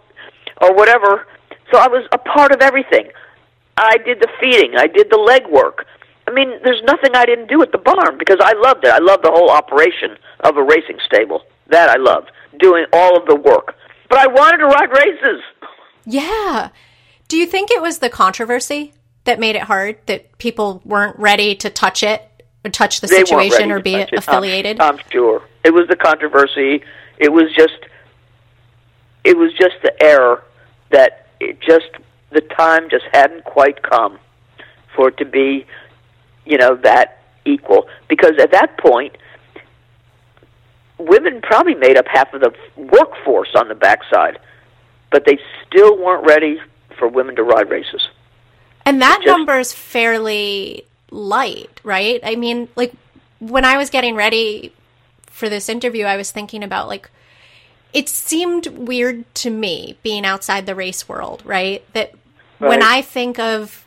or 0.62 0.74
whatever. 0.74 1.28
So 1.72 1.78
I 1.80 1.88
was 1.88 2.08
a 2.12 2.18
part 2.18 2.52
of 2.52 2.62
everything. 2.62 3.10
I 3.78 3.98
did 3.98 4.20
the 4.20 4.28
feeding. 4.40 4.76
I 4.78 4.88
did 4.88 5.10
the 5.10 5.18
leg 5.18 5.48
work. 5.48 5.86
I 6.28 6.32
mean, 6.32 6.60
there's 6.64 6.82
nothing 6.84 7.16
I 7.16 7.26
didn't 7.26 7.48
do 7.48 7.62
at 7.62 7.72
the 7.72 7.78
barn 7.78 8.18
because 8.18 8.38
I 8.42 8.54
loved 8.54 8.84
it. 8.84 8.90
I 8.90 9.00
loved 9.00 9.24
the 9.24 9.32
whole 9.32 9.50
operation 9.50 10.18
of 10.42 10.58
a 10.58 10.64
racing 10.64 10.98
stable. 11.06 11.44
That 11.68 11.90
I 11.90 11.98
loved 11.98 12.32
doing 12.60 12.86
all 12.92 13.18
of 13.18 13.26
the 13.28 13.36
work. 13.36 13.76
But 14.10 14.20
I 14.20 14.28
wanted 14.28 14.58
to 14.58 14.66
ride 14.66 14.92
races. 14.92 15.42
Yeah. 16.06 16.70
Do 17.28 17.38
you 17.38 17.46
think 17.46 17.72
it 17.72 17.82
was 17.82 18.00
the 18.00 18.10
controversy 18.10 18.94
that 19.26 19.40
made 19.40 19.56
it 19.56 19.64
hard 19.64 19.98
that 20.06 20.38
people 20.38 20.82
weren't 20.86 21.20
ready 21.20 21.54
to 21.56 21.70
touch 21.70 22.04
it 22.04 22.22
or 22.64 22.72
touch 22.72 23.02
the 23.02 23.08
They 23.08 23.18
situation 23.18 23.72
or 23.72 23.82
be 23.82 23.96
it. 23.96 24.10
I'm- 24.14 24.18
affiliated? 24.18 24.80
I'm, 24.80 25.00
sure 25.10 25.44
it 25.64 25.74
was 25.74 25.88
the 25.90 25.98
controversy. 25.98 26.82
It 27.20 27.32
was 27.32 27.54
just, 27.56 27.78
it 29.26 29.38
was 29.38 29.52
just 29.54 29.76
the 29.84 29.92
error 30.02 30.44
that 30.90 31.28
it 31.40 31.60
just 31.60 31.90
the 32.32 32.42
time 32.42 32.90
just 32.90 33.06
hadn't 33.12 33.44
quite 33.44 33.82
come 33.84 34.20
for 34.96 35.10
it 35.10 35.18
to 35.18 35.26
be, 35.26 35.66
you 36.46 36.58
know, 36.58 36.76
that 36.76 37.22
equal. 37.46 37.88
Because 38.08 38.34
at 38.40 38.52
that 38.52 38.78
point, 38.78 39.16
women 40.98 41.42
probably 41.42 41.76
made 41.76 41.98
up 41.98 42.06
half 42.08 42.34
of 42.34 42.42
the 42.42 42.54
workforce 42.76 43.50
on 43.56 43.68
the 43.68 43.76
backside, 43.76 44.40
but 45.12 45.26
they 45.26 45.40
still 45.66 45.98
weren't 45.98 46.26
ready 46.26 46.60
for 46.98 47.08
women 47.08 47.36
to 47.36 47.44
ride 47.44 47.70
races. 47.70 48.08
And 48.86 49.02
that 49.02 49.20
just- 49.22 49.28
number 49.28 49.60
is 49.60 49.74
fairly 49.74 50.86
light, 51.12 51.80
right? 51.84 52.20
I 52.24 52.36
mean, 52.36 52.70
like 52.76 52.94
when 53.40 53.66
I 53.66 53.78
was 53.78 53.90
getting 53.90 54.16
ready 54.16 54.74
for 55.28 55.50
this 55.50 55.70
interview, 55.70 56.06
I 56.06 56.18
was 56.18 56.32
thinking 56.32 56.64
about 56.64 56.88
like 56.88 57.10
it 57.94 58.10
seemed 58.10 58.68
weird 58.68 59.24
to 59.36 59.50
me 59.50 59.98
being 60.04 60.26
outside 60.26 60.66
the 60.66 60.76
race 60.76 61.08
world, 61.08 61.42
right? 61.46 61.84
That 61.94 62.14
when 62.60 62.84
I 62.84 63.02
think 63.02 63.40
of 63.40 63.86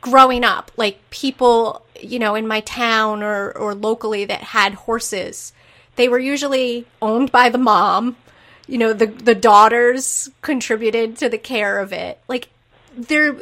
growing 0.00 0.44
up, 0.44 0.70
like 0.76 0.98
people, 1.10 1.82
you 2.00 2.18
know, 2.18 2.34
in 2.34 2.46
my 2.46 2.60
town 2.60 3.22
or 3.22 3.50
or 3.52 3.74
locally 3.74 4.24
that 4.24 4.42
had 4.42 4.74
horses, 4.74 5.52
they 5.96 6.08
were 6.08 6.18
usually 6.18 6.86
owned 7.02 7.32
by 7.32 7.48
the 7.48 7.58
mom. 7.58 8.16
You 8.66 8.78
know, 8.78 8.92
the 8.92 9.06
the 9.06 9.34
daughters 9.34 10.30
contributed 10.42 11.16
to 11.18 11.28
the 11.28 11.38
care 11.38 11.78
of 11.78 11.92
it. 11.92 12.20
Like 12.28 12.48
there 12.96 13.36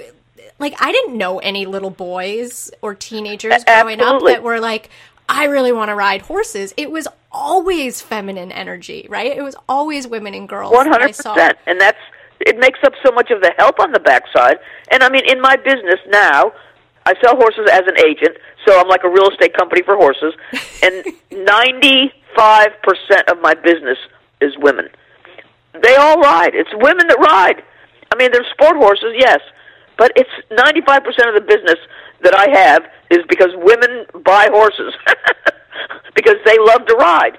like 0.59 0.75
I 0.81 0.93
didn't 0.93 1.19
know 1.19 1.39
any 1.39 1.67
little 1.67 1.91
boys 1.91 2.71
or 2.81 2.95
teenagers 2.95 3.65
growing 3.65 4.01
up 4.01 4.23
that 4.25 4.43
were 4.43 4.61
like 4.61 4.91
I 5.29 5.45
really 5.45 5.73
want 5.73 5.89
to 5.89 5.95
ride 5.95 6.23
horses. 6.23 6.75
It 6.77 6.91
was 6.91 7.09
always 7.33 8.01
feminine 8.01 8.53
energy, 8.53 9.07
right? 9.09 9.37
It 9.37 9.43
was 9.43 9.57
always 9.69 10.07
women 10.07 10.35
and 10.35 10.49
girls. 10.49 10.75
I 10.75 10.89
hundred 10.89 11.15
saw. 11.15 11.35
percent, 11.35 11.59
and 11.67 11.81
that's 11.81 11.99
it 12.41 12.59
makes 12.59 12.79
up 12.85 12.93
so 13.05 13.11
much 13.13 13.31
of 13.31 13.41
the 13.41 13.53
help 13.57 13.81
on 13.81 13.93
the 13.93 14.01
backside. 14.01 14.59
And 14.91 15.03
I 15.03 15.09
mean, 15.09 15.23
in 15.29 15.41
my 15.41 15.57
business 15.57 16.01
now, 16.09 16.53
I 17.07 17.15
sell 17.23 17.37
horses 17.37 17.69
as 17.71 17.83
an 17.87 17.99
agent, 18.05 18.37
so 18.67 18.79
I'm 18.79 18.89
like 18.89 19.05
a 19.05 19.09
real 19.09 19.29
estate 19.31 19.55
company 19.57 19.83
for 19.83 19.97
horses, 19.97 20.35
and 20.83 21.05
ninety-five 21.31 22.69
percent 22.83 23.29
of 23.29 23.41
my 23.41 23.55
business 23.55 23.99
is 24.41 24.53
women. 24.59 24.89
They 25.83 25.97
all 25.97 26.21
ride. 26.21 26.55
It's 26.55 26.71
women 26.75 27.09
that 27.09 27.19
ride. 27.19 27.63
I 28.13 28.17
mean, 28.17 28.31
they're 28.31 28.47
sport 28.53 28.77
horses, 28.77 29.15
yes, 29.17 29.41
but 29.99 30.13
it's 30.17 30.31
ninety-five 30.51 31.03
percent 31.03 31.29
of 31.29 31.35
the 31.35 31.47
business 31.47 31.79
that 32.25 32.35
I 32.35 32.51
have 32.59 32.85
is 33.11 33.25
because 33.29 33.51
women 33.55 34.07
buy 34.25 34.49
horses 34.51 34.95
because 36.15 36.37
they 36.45 36.57
love 36.59 36.87
to 36.87 36.95
ride. 36.97 37.39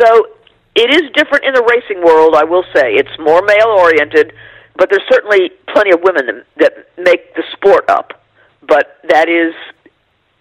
So 0.00 0.28
it 0.74 0.94
is 0.94 1.10
different 1.14 1.44
in 1.44 1.54
the 1.54 1.64
racing 1.64 2.04
world, 2.04 2.34
I 2.36 2.44
will 2.44 2.64
say. 2.74 2.94
It's 2.94 3.16
more 3.18 3.42
male 3.42 3.74
oriented, 3.78 4.32
but 4.76 4.90
there's 4.90 5.06
certainly 5.10 5.50
plenty 5.72 5.90
of 5.90 6.00
women 6.02 6.26
that, 6.26 6.46
that 6.58 6.72
make 6.98 7.34
the 7.34 7.42
sport 7.52 7.88
up. 7.88 8.22
But 8.66 8.98
that 9.08 9.28
is 9.28 9.54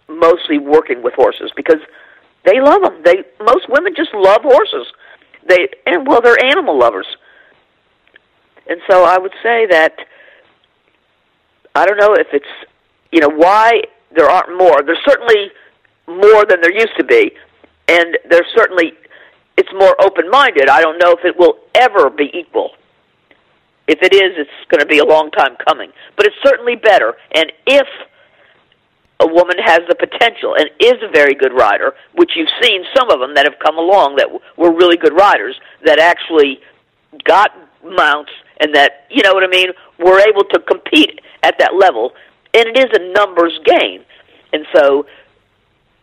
mostly 0.07 0.57
working 0.57 1.01
with 1.01 1.13
horses 1.13 1.51
because 1.55 1.79
they 2.45 2.59
love 2.61 2.81
them. 2.81 3.01
They 3.03 3.23
most 3.43 3.69
women 3.69 3.93
just 3.95 4.13
love 4.13 4.41
horses. 4.43 4.87
They 5.47 5.69
and 5.85 6.07
well, 6.07 6.21
they're 6.21 6.43
animal 6.43 6.77
lovers. 6.77 7.07
And 8.69 8.79
so 8.89 9.05
I 9.05 9.17
would 9.17 9.33
say 9.41 9.65
that 9.69 9.95
I 11.73 11.85
don't 11.85 11.97
know 11.97 12.13
if 12.13 12.27
it's 12.33 12.45
you 13.11 13.19
know 13.19 13.29
why 13.29 13.81
there 14.15 14.29
aren't 14.29 14.57
more. 14.57 14.83
There's 14.83 15.03
certainly 15.05 15.51
more 16.07 16.45
than 16.45 16.61
there 16.61 16.73
used 16.73 16.95
to 16.97 17.03
be, 17.03 17.31
and 17.87 18.17
there's 18.29 18.47
certainly 18.55 18.93
it's 19.57 19.69
more 19.73 19.95
open-minded. 20.01 20.69
I 20.69 20.81
don't 20.81 20.99
know 20.99 21.11
if 21.11 21.25
it 21.25 21.37
will 21.37 21.57
ever 21.73 22.09
be 22.09 22.29
equal. 22.33 22.71
If 23.87 23.99
it 24.01 24.13
is, 24.13 24.33
it's 24.37 24.69
going 24.69 24.81
to 24.81 24.85
be 24.85 24.99
a 24.99 25.05
long 25.05 25.31
time 25.31 25.55
coming. 25.67 25.91
But 26.15 26.27
it's 26.27 26.35
certainly 26.43 26.75
better. 26.75 27.15
And 27.33 27.51
if 27.65 27.87
a 29.19 29.27
woman 29.27 29.57
has 29.63 29.79
the 29.87 29.95
potential 29.95 30.55
and 30.55 30.69
is 30.79 31.01
a 31.01 31.09
very 31.11 31.33
good 31.33 31.53
rider, 31.53 31.93
which 32.13 32.31
you've 32.35 32.51
seen 32.61 32.83
some 32.95 33.09
of 33.09 33.19
them 33.19 33.33
that 33.35 33.45
have 33.45 33.57
come 33.59 33.77
along 33.77 34.17
that 34.17 34.29
were 34.57 34.71
really 34.71 34.97
good 34.97 35.13
riders 35.13 35.59
that 35.85 35.99
actually 35.99 36.59
got 37.23 37.51
mounts 37.83 38.31
and 38.59 38.75
that 38.75 39.07
you 39.09 39.23
know 39.23 39.33
what 39.33 39.43
I 39.43 39.47
mean 39.47 39.69
were 39.97 40.19
able 40.19 40.43
to 40.43 40.59
compete 40.59 41.19
at 41.41 41.57
that 41.59 41.73
level, 41.75 42.13
and 42.53 42.67
it 42.67 42.77
is 42.77 42.91
a 42.93 43.13
numbers 43.13 43.59
game, 43.65 44.03
and 44.53 44.65
so 44.75 45.05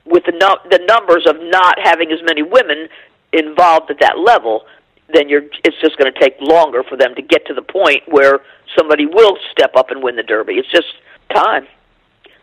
with 0.05 0.25
the 0.27 0.33
num- 0.33 0.59
the 0.71 0.85
numbers 0.87 1.27
of 1.27 1.37
not 1.41 1.79
having 1.83 2.11
as 2.13 2.21
many 2.23 2.43
women 2.43 2.89
involved 3.33 3.91
at 3.91 4.01
that 4.01 4.19
level, 4.19 4.65
then 5.13 5.29
you're 5.29 5.45
it's 5.65 5.81
just 5.81 5.97
going 5.97 6.13
to 6.13 6.19
take 6.19 6.37
longer 6.41 6.83
for 6.83 6.97
them 6.97 7.15
to 7.15 7.23
get 7.23 7.47
to 7.47 7.55
the 7.55 7.63
point 7.63 8.03
where 8.07 8.41
somebody 8.77 9.07
will 9.07 9.37
step 9.51 9.77
up 9.77 9.91
and 9.91 10.03
win 10.03 10.17
the 10.17 10.23
derby. 10.23 10.55
It's 10.55 10.71
just 10.71 10.89
time. 11.33 11.67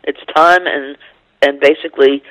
It's 0.04 0.20
time 0.34 0.66
and 0.66 0.96
and 1.40 1.60
basically 1.60 2.22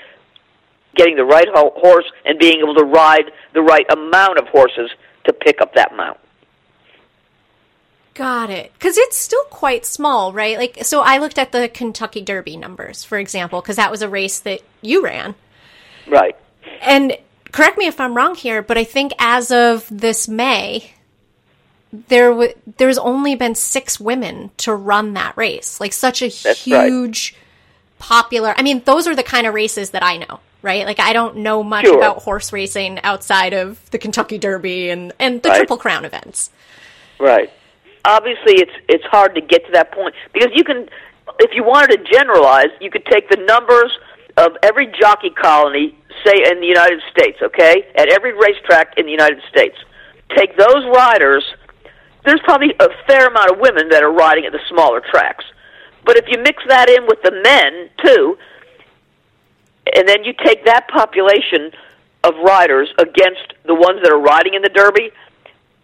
getting 0.96 1.16
the 1.16 1.26
right 1.26 1.48
ho- 1.54 1.74
horse 1.76 2.06
and 2.26 2.38
being 2.38 2.60
able 2.60 2.76
to 2.76 2.84
ride 2.84 3.32
the 3.54 3.62
right 3.62 3.86
amount 3.92 4.38
of 4.38 4.48
horses 4.48 4.90
to 5.26 5.34
pick 5.34 5.62
up 5.62 5.74
that 5.76 5.96
mount. 5.96 6.20
Got 8.14 8.50
it. 8.50 8.72
Because 8.74 8.98
it's 8.98 9.18
still 9.18 9.44
quite 9.46 9.86
small, 9.86 10.34
right? 10.34 10.58
Like, 10.58 10.80
so 10.84 11.02
I 11.02 11.18
looked 11.20 11.38
at 11.38 11.52
the 11.52 11.70
Kentucky 11.70 12.22
Derby 12.22 12.58
numbers, 12.58 13.04
for 13.04 13.18
example, 13.18 13.62
because 13.62 13.78
that 13.78 13.90
was 13.92 14.02
a 14.02 14.10
race 14.10 14.40
that 14.40 14.62
you 14.82 15.04
ran. 15.04 15.34
Right. 16.08 16.36
And 16.82 17.18
correct 17.52 17.78
me 17.78 17.88
if 17.88 18.00
I'm 18.00 18.16
wrong 18.16 18.36
here, 18.36 18.62
but 18.62 18.78
I 18.78 18.84
think 18.84 19.14
as 19.18 19.50
of 19.52 19.88
this 19.90 20.28
May, 20.28 20.94
there 22.10 22.30
w- 22.32 22.54
there's 22.78 22.98
only 22.98 23.36
been 23.36 23.56
six 23.56 24.00
women 24.00 24.52
to 24.58 24.74
run 24.74 25.14
that 25.14 25.36
race. 25.38 25.80
Like 25.80 25.94
such 25.94 26.22
a 26.22 26.26
That's 26.28 26.46
right. 26.68 26.90
huge, 26.90 27.36
popular. 28.00 28.54
I 28.58 28.62
mean, 28.62 28.82
those 28.86 29.08
are 29.08 29.16
the 29.16 29.24
kind 29.24 29.48
of 29.48 29.54
races 29.54 29.92
that 29.92 30.04
I 30.04 30.18
know, 30.18 30.40
right? 30.62 30.86
Like 30.86 31.00
I 31.00 31.14
don't 31.14 31.38
know 31.38 31.64
much 31.64 31.86
Sure. 31.86 31.98
about 31.98 32.24
horse 32.24 32.52
racing 32.52 33.00
outside 33.04 33.54
of 33.54 33.90
the 33.92 33.98
Kentucky 33.98 34.38
Derby 34.38 34.90
and 34.90 35.14
and 35.20 35.42
the 35.42 35.50
Right. 35.50 35.58
Triple 35.58 35.78
Crown 35.78 36.04
events. 36.06 36.50
Right. 37.20 37.52
Obviously, 38.06 38.56
it's 38.62 38.72
it's 38.90 39.04
hard 39.06 39.36
to 39.36 39.42
get 39.42 39.66
to 39.66 39.72
that 39.74 39.92
point 39.92 40.16
because 40.34 40.50
you 40.56 40.64
can, 40.64 40.90
if 41.40 41.52
you 41.54 41.64
wanted 41.64 41.98
to 41.98 42.12
generalize, 42.12 42.70
you 42.80 42.90
could 42.90 43.06
take 43.06 43.30
the 43.30 43.38
numbers 43.38 43.92
of 44.38 44.58
every 44.64 44.88
jockey 45.00 45.30
colony, 45.30 45.96
say 46.26 46.52
in 46.52 46.60
the 46.62 46.68
United 46.68 47.02
States, 47.12 47.38
okay, 47.42 47.86
at 47.96 48.10
every 48.10 48.34
racetrack 48.34 48.98
in 48.98 49.06
the 49.06 49.12
United 49.12 49.42
States. 49.50 49.76
Take 50.36 50.58
those 50.58 50.86
riders. 50.96 51.44
There's 52.26 52.40
probably 52.44 52.74
a 52.80 52.88
fair 53.08 53.28
amount 53.28 53.52
of 53.52 53.60
women 53.60 53.90
that 53.90 54.04
are 54.04 54.12
riding 54.12 54.46
at 54.46 54.52
the 54.52 54.62
smaller 54.70 55.02
tracks, 55.02 55.44
but 56.06 56.18
if 56.18 56.26
you 56.28 56.42
mix 56.42 56.64
that 56.68 56.90
in 56.90 57.06
with 57.06 57.22
the 57.24 57.32
men 57.32 57.90
too, 58.04 58.38
and 59.96 60.08
then 60.08 60.24
you 60.24 60.34
take 60.44 60.66
that 60.66 60.88
population 60.88 61.72
of 62.24 62.36
riders 62.44 62.90
against 62.98 63.54
the 63.66 63.76
ones 63.76 64.00
that 64.04 64.12
are 64.12 64.22
riding 64.22 64.54
in 64.54 64.62
the 64.62 64.70
Derby, 64.70 65.12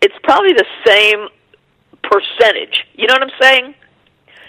it's 0.01 0.15
probably 0.23 0.53
the 0.53 0.65
same 0.85 1.27
percentage. 2.09 2.85
You 2.95 3.07
know 3.07 3.13
what 3.15 3.23
I'm 3.23 3.41
saying? 3.41 3.75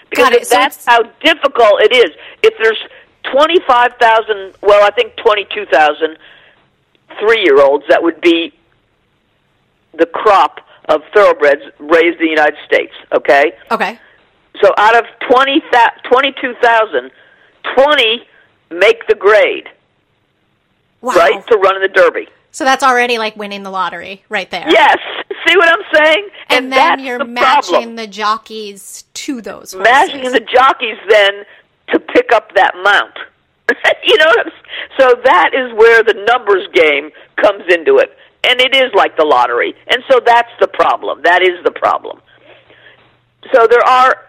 Because 0.09 0.31
if 0.31 0.45
So 0.45 0.55
that's 0.55 0.85
how 0.85 1.03
difficult 1.23 1.81
it 1.81 1.93
is. 1.93 2.09
If 2.41 2.53
there's 2.61 2.79
25,000, 3.31 4.55
well, 4.61 4.83
I 4.83 4.89
think 4.91 5.15
22,000 5.17 6.17
three-year-olds, 7.19 7.85
that 7.89 8.01
would 8.01 8.21
be 8.21 8.53
the 9.93 10.05
crop 10.05 10.61
of 10.87 11.01
thoroughbreds 11.13 11.61
raised 11.79 12.19
in 12.19 12.25
the 12.25 12.29
United 12.29 12.57
States, 12.65 12.93
okay? 13.13 13.53
Okay. 13.71 13.99
So 14.61 14.73
out 14.77 14.95
of 14.95 15.05
20, 15.29 15.61
22,000, 16.11 17.11
20 17.75 18.27
make 18.71 19.07
the 19.07 19.15
grade, 19.15 19.69
Wow. 21.01 21.13
right, 21.15 21.47
to 21.47 21.57
run 21.57 21.75
in 21.75 21.81
the 21.81 21.87
Derby. 21.87 22.27
So 22.51 22.63
that's 22.63 22.83
already 22.83 23.17
like 23.17 23.35
winning 23.37 23.63
the 23.63 23.69
lottery 23.69 24.23
right 24.29 24.49
there. 24.49 24.65
Yes. 24.69 24.97
See 25.49 25.57
what 25.57 25.69
I'm 25.69 25.85
saying? 25.93 26.29
And, 26.49 26.65
then 26.65 26.69
that's 26.69 27.01
you're 27.01 27.17
the 27.17 27.25
matching 27.25 27.73
problem. 27.73 27.95
the 27.95 28.07
jockeys 28.07 29.05
to 29.15 29.41
those 29.41 29.73
horses. 29.73 29.91
matching 29.91 30.31
the 30.31 30.41
jockeys 30.41 30.97
then 31.09 31.43
to 31.89 31.99
pick 31.99 32.31
up 32.31 32.53
that 32.55 32.73
mount. 32.83 33.17
you 34.03 34.17
know, 34.17 34.33
so 34.99 35.15
that 35.23 35.51
is 35.53 35.73
where 35.73 36.03
the 36.03 36.13
numbers 36.27 36.67
game 36.73 37.09
comes 37.37 37.63
into 37.73 37.97
it, 37.97 38.15
and 38.43 38.61
it 38.61 38.75
is 38.75 38.91
like 38.93 39.15
the 39.17 39.25
lottery, 39.25 39.73
and 39.87 40.03
so 40.09 40.19
that's 40.23 40.51
the 40.59 40.67
problem. 40.67 41.21
That 41.23 41.41
is 41.41 41.63
the 41.63 41.71
problem. 41.71 42.19
So 43.53 43.67
there 43.67 43.83
are, 43.87 44.25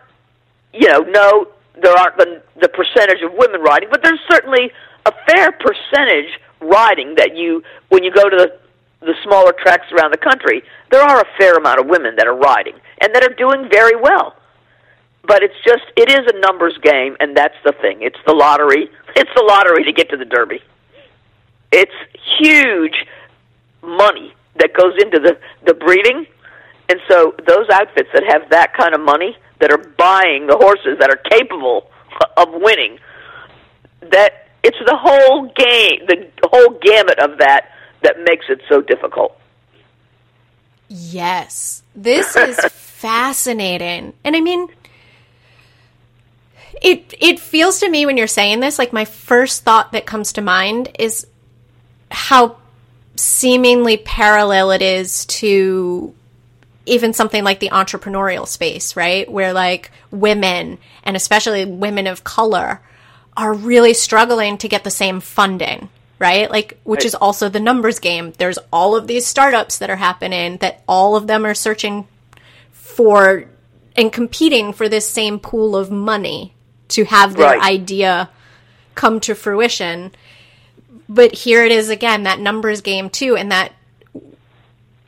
you 0.72 0.88
know, 0.88 1.00
no, 1.00 1.48
there 1.82 1.96
aren't 1.96 2.16
the 2.16 2.42
the 2.60 2.68
percentage 2.68 3.22
of 3.22 3.32
women 3.34 3.60
riding, 3.60 3.88
but 3.90 4.02
there's 4.02 4.20
certainly 4.30 4.70
a 5.06 5.12
fair 5.26 5.52
percentage 5.52 6.38
riding 6.60 7.14
that 7.16 7.36
you 7.36 7.62
when 7.88 8.04
you 8.04 8.10
go 8.10 8.28
to 8.28 8.36
the 8.36 8.59
the 9.00 9.14
smaller 9.24 9.52
tracks 9.52 9.86
around 9.92 10.12
the 10.12 10.18
country, 10.18 10.62
there 10.90 11.02
are 11.02 11.20
a 11.20 11.26
fair 11.38 11.56
amount 11.56 11.80
of 11.80 11.86
women 11.86 12.16
that 12.16 12.26
are 12.26 12.36
riding 12.36 12.74
and 13.00 13.14
that 13.14 13.24
are 13.24 13.34
doing 13.34 13.68
very 13.70 13.96
well. 14.00 14.36
But 15.26 15.42
it's 15.42 15.54
just 15.64 15.84
it 15.96 16.10
is 16.10 16.20
a 16.26 16.38
numbers 16.40 16.76
game 16.82 17.16
and 17.20 17.36
that's 17.36 17.56
the 17.64 17.72
thing. 17.80 18.02
It's 18.02 18.18
the 18.26 18.34
lottery. 18.34 18.90
It's 19.16 19.30
the 19.34 19.42
lottery 19.42 19.82
to 19.84 19.92
get 19.92 20.08
to 20.10 20.16
the 20.16 20.24
derby. 20.24 20.60
It's 21.72 21.92
huge 22.38 22.94
money 23.82 24.32
that 24.54 24.72
goes 24.72 24.94
into 25.02 25.18
the 25.18 25.36
the 25.66 25.74
breeding. 25.74 26.26
And 26.88 27.00
so 27.08 27.34
those 27.46 27.68
outfits 27.72 28.08
that 28.14 28.22
have 28.28 28.50
that 28.50 28.72
kind 28.74 28.94
of 28.94 29.00
money 29.00 29.36
that 29.60 29.72
are 29.72 29.78
buying 29.98 30.46
the 30.46 30.56
horses 30.56 30.98
that 31.00 31.10
are 31.10 31.20
capable 31.28 31.90
of 32.36 32.48
winning 32.52 32.98
that 34.12 34.48
it's 34.62 34.78
the 34.86 34.96
whole 34.96 35.46
game, 35.46 36.06
the 36.06 36.30
whole 36.50 36.78
gamut 36.80 37.18
of 37.18 37.38
that 37.38 37.70
that 38.02 38.20
makes 38.24 38.46
it 38.48 38.60
so 38.68 38.80
difficult. 38.80 39.38
Yes. 40.88 41.82
This 41.94 42.34
is 42.36 42.58
fascinating. 42.70 44.12
And 44.24 44.36
I 44.36 44.40
mean 44.40 44.68
it 46.80 47.14
it 47.20 47.38
feels 47.38 47.80
to 47.80 47.88
me 47.88 48.06
when 48.06 48.16
you're 48.16 48.26
saying 48.26 48.60
this 48.60 48.78
like 48.78 48.92
my 48.92 49.04
first 49.04 49.64
thought 49.64 49.92
that 49.92 50.06
comes 50.06 50.32
to 50.32 50.40
mind 50.40 50.90
is 50.98 51.26
how 52.10 52.56
seemingly 53.16 53.98
parallel 53.98 54.70
it 54.70 54.82
is 54.82 55.26
to 55.26 56.14
even 56.86 57.12
something 57.12 57.44
like 57.44 57.60
the 57.60 57.68
entrepreneurial 57.70 58.46
space, 58.48 58.96
right? 58.96 59.30
Where 59.30 59.52
like 59.52 59.90
women 60.10 60.78
and 61.04 61.16
especially 61.16 61.64
women 61.64 62.06
of 62.06 62.24
color 62.24 62.80
are 63.36 63.52
really 63.52 63.94
struggling 63.94 64.58
to 64.58 64.68
get 64.68 64.82
the 64.82 64.90
same 64.90 65.20
funding, 65.20 65.88
right? 66.20 66.50
Like, 66.50 66.78
which 66.84 67.04
is 67.04 67.16
also 67.16 67.48
the 67.48 67.58
numbers 67.58 67.98
game. 67.98 68.32
There's 68.38 68.58
all 68.72 68.94
of 68.94 69.08
these 69.08 69.26
startups 69.26 69.78
that 69.78 69.90
are 69.90 69.96
happening 69.96 70.58
that 70.58 70.84
all 70.86 71.16
of 71.16 71.26
them 71.26 71.44
are 71.44 71.54
searching 71.54 72.06
for 72.70 73.46
and 73.96 74.12
competing 74.12 74.72
for 74.72 74.88
this 74.88 75.08
same 75.08 75.40
pool 75.40 75.74
of 75.74 75.90
money 75.90 76.54
to 76.88 77.04
have 77.06 77.34
their 77.34 77.56
right. 77.56 77.62
idea 77.62 78.30
come 78.94 79.18
to 79.20 79.34
fruition. 79.34 80.12
But 81.08 81.32
here 81.32 81.64
it 81.64 81.72
is 81.72 81.88
again, 81.88 82.24
that 82.24 82.38
numbers 82.38 82.82
game 82.82 83.08
too, 83.08 83.34
and 83.36 83.50
that 83.50 83.72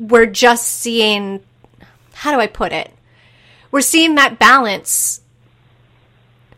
we're 0.00 0.26
just 0.26 0.66
seeing 0.66 1.40
how 2.14 2.32
do 2.32 2.40
I 2.40 2.46
put 2.46 2.72
it? 2.72 2.90
We're 3.70 3.82
seeing 3.82 4.14
that 4.14 4.38
balance 4.38 5.20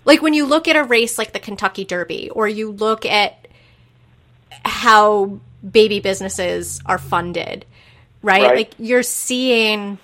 like 0.04 0.22
when 0.22 0.34
you 0.34 0.46
look 0.46 0.68
at 0.68 0.76
a 0.76 0.84
race 0.84 1.18
like 1.18 1.32
the 1.32 1.38
Kentucky 1.40 1.84
Derby, 1.84 2.30
or 2.30 2.46
you 2.46 2.70
look 2.70 3.04
at 3.06 3.43
how 4.64 5.38
baby 5.68 6.00
businesses 6.00 6.80
are 6.86 6.98
funded, 6.98 7.64
right? 8.22 8.42
right. 8.42 8.56
Like 8.56 8.74
you're 8.78 9.02
seeing 9.02 9.98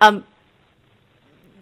um 0.00 0.24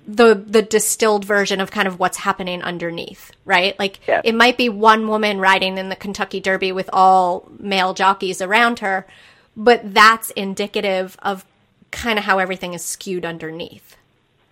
the 0.07 0.35
the 0.35 0.62
distilled 0.62 1.24
version 1.24 1.61
of 1.61 1.70
kind 1.70 1.87
of 1.87 1.99
what's 1.99 2.16
happening 2.16 2.62
underneath, 2.62 3.31
right? 3.45 3.79
Like 3.79 4.01
yeah. 4.09 4.22
it 4.24 4.35
might 4.35 4.57
be 4.57 4.70
one 4.70 5.07
woman 5.07 5.39
riding 5.39 5.76
in 5.76 5.91
the 5.91 5.97
Kentucky 5.97 6.41
Derby 6.41 6.72
with 6.72 6.89
all 6.93 7.47
male 7.59 7.93
jockeys 7.93 8.41
around 8.41 8.79
her, 8.79 9.07
but 9.55 9.95
that's 9.95 10.31
indicative 10.31 11.16
of 11.22 11.45
kind 11.91 12.18
of 12.18 12.24
how 12.24 12.39
everything 12.39 12.72
is 12.72 12.83
skewed 12.83 13.24
underneath. 13.24 13.97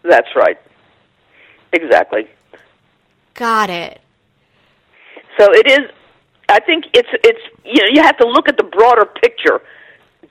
That's 0.03 0.29
right. 0.37 0.61
Exactly. 1.73 2.29
Got 3.35 3.71
it. 3.71 4.01
So 5.39 5.53
it 5.53 5.67
is. 5.67 5.91
I 6.49 6.61
think 6.61 6.85
it's 6.93 7.09
it's 7.25 7.41
you 7.67 7.83
know 7.83 7.89
you 7.93 8.03
have 8.03 8.17
to 8.19 8.27
look 8.27 8.49
at 8.49 8.57
the 8.57 8.65
broader 8.65 9.05
picture 9.05 9.61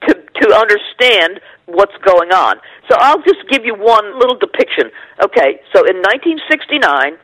to 0.07 0.13
to 0.13 0.55
understand 0.55 1.39
what's 1.65 1.95
going 2.03 2.31
on. 2.31 2.57
So 2.89 2.95
I'll 2.99 3.21
just 3.21 3.47
give 3.49 3.65
you 3.65 3.75
one 3.75 4.19
little 4.19 4.37
depiction. 4.37 4.91
Okay, 5.23 5.61
so 5.73 5.83
in 5.85 5.97
1969, 5.97 7.17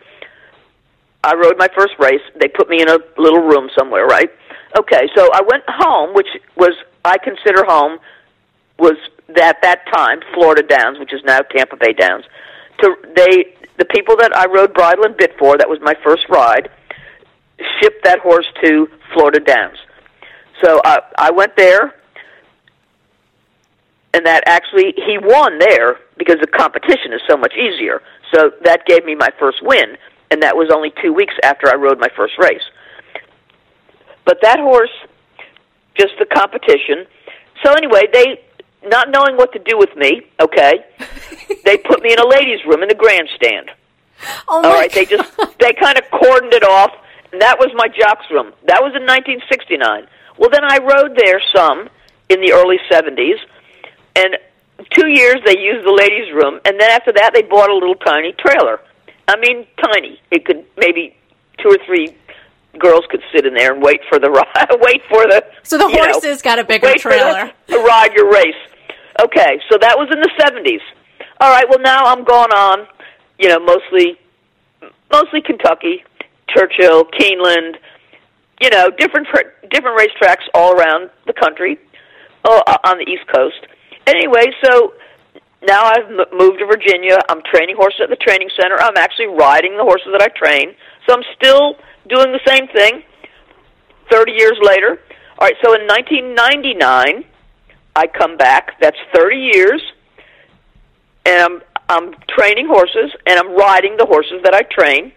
I 1.24 1.36
rode 1.36 1.58
my 1.58 1.68
first 1.78 1.94
race. 2.00 2.22
They 2.40 2.48
put 2.48 2.70
me 2.70 2.82
in 2.82 2.90
a 2.90 2.98
little 3.18 3.42
room 3.42 3.70
somewhere, 3.78 4.06
right? 4.06 4.30
Okay, 4.78 5.10
so 5.16 5.30
I 5.34 5.42
went 5.42 5.64
home, 5.68 6.14
which 6.14 6.30
was 6.56 6.74
I 7.06 7.18
consider 7.18 7.66
home 7.66 8.00
was 8.80 8.98
at 9.40 9.62
that 9.62 9.86
time 9.94 10.20
Florida 10.34 10.64
Downs, 10.64 10.98
which 11.00 11.14
is 11.14 11.22
now 11.24 11.40
Tampa 11.56 11.78
Bay 11.78 11.94
Downs. 11.94 12.26
To 12.82 12.96
they 13.16 13.56
the 13.78 13.86
people 13.86 14.16
that 14.18 14.36
I 14.36 14.46
rode 14.48 14.74
Bridle 14.74 15.06
'n 15.06 15.16
Bit 15.18 15.38
for, 15.38 15.58
that 15.58 15.70
was 15.70 15.80
my 15.82 15.94
first 16.04 16.28
ride, 16.30 16.70
shipped 17.80 18.04
that 18.04 18.20
horse 18.20 18.48
to 18.64 18.90
Florida 19.14 19.40
Downs. 19.40 19.78
So 20.64 20.82
I, 20.84 21.00
I 21.18 21.32
went 21.32 21.56
there, 21.56 21.96
and 24.14 24.26
that 24.26 24.44
actually 24.46 24.94
he 24.96 25.18
won 25.18 25.60
there 25.60 25.98
because 26.18 26.38
the 26.42 26.48
competition 26.48 27.14
is 27.14 27.22
so 27.30 27.38
much 27.38 27.54
easier. 27.54 28.02
So 28.34 28.52
that 28.64 28.86
gave 28.86 29.06
me 29.06 29.16
my 29.16 29.30
first 29.40 29.62
win, 29.62 29.98
and 30.30 30.42
that 30.44 30.56
was 30.56 30.70
only 30.74 30.94
two 31.02 31.14
weeks 31.14 31.34
after 31.44 31.68
I 31.68 31.76
rode 31.76 32.00
my 32.00 32.10
first 32.16 32.34
race. 32.38 32.64
But 34.26 34.40
that 34.42 34.60
horse, 34.60 34.92
just 35.98 36.14
the 36.20 36.26
competition. 36.26 37.06
So 37.64 37.74
anyway, 37.74 38.04
they 38.14 38.42
not 38.84 39.10
knowing 39.10 39.38
what 39.38 39.54
to 39.54 39.60
do 39.60 39.78
with 39.78 39.96
me, 39.96 40.22
okay, 40.40 40.86
they 41.66 41.78
put 41.78 42.02
me 42.02 42.14
in 42.14 42.20
a 42.20 42.28
ladies' 42.28 42.60
room 42.66 42.82
in 42.82 42.90
the 42.90 42.96
grandstand. 42.96 43.72
Oh 44.48 44.62
All 44.64 44.74
right, 44.74 44.92
God. 44.92 44.96
they 44.96 45.06
just 45.06 45.30
they 45.60 45.74
kind 45.74 45.98
of 45.98 46.04
cordoned 46.06 46.54
it 46.54 46.64
off, 46.64 46.92
and 47.32 47.42
that 47.42 47.58
was 47.60 47.70
my 47.76 47.88
jocks 47.88 48.26
room. 48.32 48.54
That 48.68 48.82
was 48.82 48.94
in 48.96 49.04
1969. 49.04 50.08
Well, 50.38 50.50
then 50.50 50.64
I 50.64 50.78
rode 50.80 51.18
there 51.18 51.42
some 51.54 51.90
in 52.30 52.42
the 52.42 52.54
early 52.54 52.78
70s, 52.90 53.40
and 54.16 54.38
two 54.90 55.08
years 55.08 55.38
they 55.46 55.60
used 55.60 55.86
the 55.86 55.92
ladies' 55.92 56.34
room, 56.34 56.60
and 56.66 56.80
then 56.80 56.90
after 56.90 57.12
that 57.14 57.32
they 57.34 57.42
bought 57.42 57.70
a 57.70 57.74
little 57.74 57.96
tiny 57.96 58.34
trailer. 58.34 58.80
I 59.28 59.38
mean, 59.38 59.68
tiny. 59.82 60.20
It 60.32 60.46
could 60.46 60.66
maybe 60.78 61.16
two 61.60 61.70
or 61.70 61.78
three 61.86 62.16
girls 62.80 63.04
could 63.10 63.22
sit 63.34 63.46
in 63.46 63.54
there 63.54 63.74
and 63.74 63.82
wait 63.82 64.02
for 64.10 64.20
the 64.20 64.30
ride, 64.32 64.68
wait 64.82 65.02
for 65.10 65.24
the. 65.28 65.46
So 65.64 65.78
the 65.78 65.90
horses 65.90 66.44
know, 66.44 66.50
got 66.50 66.60
a 66.60 66.64
bigger 66.64 66.94
trailer 66.96 67.52
to 67.68 67.78
ride 67.80 68.14
your 68.14 68.32
race. 68.32 68.56
Okay, 69.22 69.60
so 69.70 69.78
that 69.80 69.98
was 69.98 70.10
in 70.12 70.20
the 70.20 70.32
seventies. 70.40 70.82
All 71.40 71.52
right, 71.52 71.68
well 71.70 71.80
now 71.80 72.06
I'm 72.06 72.24
going 72.24 72.52
on, 72.52 72.88
you 73.40 73.50
know, 73.50 73.60
mostly, 73.60 74.20
mostly 75.12 75.42
Kentucky, 75.42 76.04
Churchill, 76.48 77.06
Keeneland, 77.06 77.78
you 78.62 78.70
know, 78.70 78.90
different 78.92 79.28
different 79.70 80.00
racetracks 80.00 80.46
all 80.54 80.74
around 80.74 81.10
the 81.26 81.34
country, 81.34 81.80
uh, 82.46 82.78
on 82.86 82.98
the 82.98 83.06
East 83.10 83.28
Coast. 83.34 83.66
Anyway, 84.08 84.46
so 84.64 84.94
now 85.64 85.84
I've 85.86 86.06
m- 86.06 86.26
moved 86.38 86.60
to 86.60 86.66
Virginia. 86.66 87.18
I'm 87.30 87.42
training 87.52 87.76
horses 87.76 88.02
at 88.04 88.10
the 88.10 88.16
training 88.16 88.50
center. 88.60 88.80
I'm 88.80 88.98
actually 88.98 89.28
riding 89.28 89.78
the 89.78 89.84
horses 89.84 90.10
that 90.12 90.22
I 90.22 90.30
train. 90.30 90.76
So 91.08 91.16
I'm 91.16 91.24
still 91.36 91.76
doing 92.08 92.32
the 92.32 92.42
same 92.46 92.68
thing 92.68 93.04
30 94.12 94.32
years 94.32 94.58
later. 94.62 95.00
All 95.40 95.48
right, 95.48 95.56
so 95.64 95.74
in 95.74 95.88
1999, 95.88 97.26
I 97.96 98.08
come 98.08 98.38
back. 98.38 98.80
That's 98.80 98.98
30 99.14 99.36
years, 99.38 99.82
and 101.26 101.42
I'm 101.42 101.62
I'm 101.90 102.14
training 102.30 102.68
horses 102.68 103.12
and 103.28 103.38
I'm 103.38 103.54
riding 103.54 103.98
the 103.98 104.06
horses 104.06 104.40
that 104.46 104.54
I 104.54 104.62
train. 104.62 105.12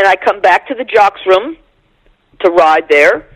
And 0.00 0.08
I 0.08 0.16
come 0.16 0.40
back 0.40 0.66
to 0.68 0.74
the 0.74 0.84
jocks 0.84 1.20
room 1.26 1.58
to 2.42 2.50
ride 2.50 2.84
there. 2.88 3.26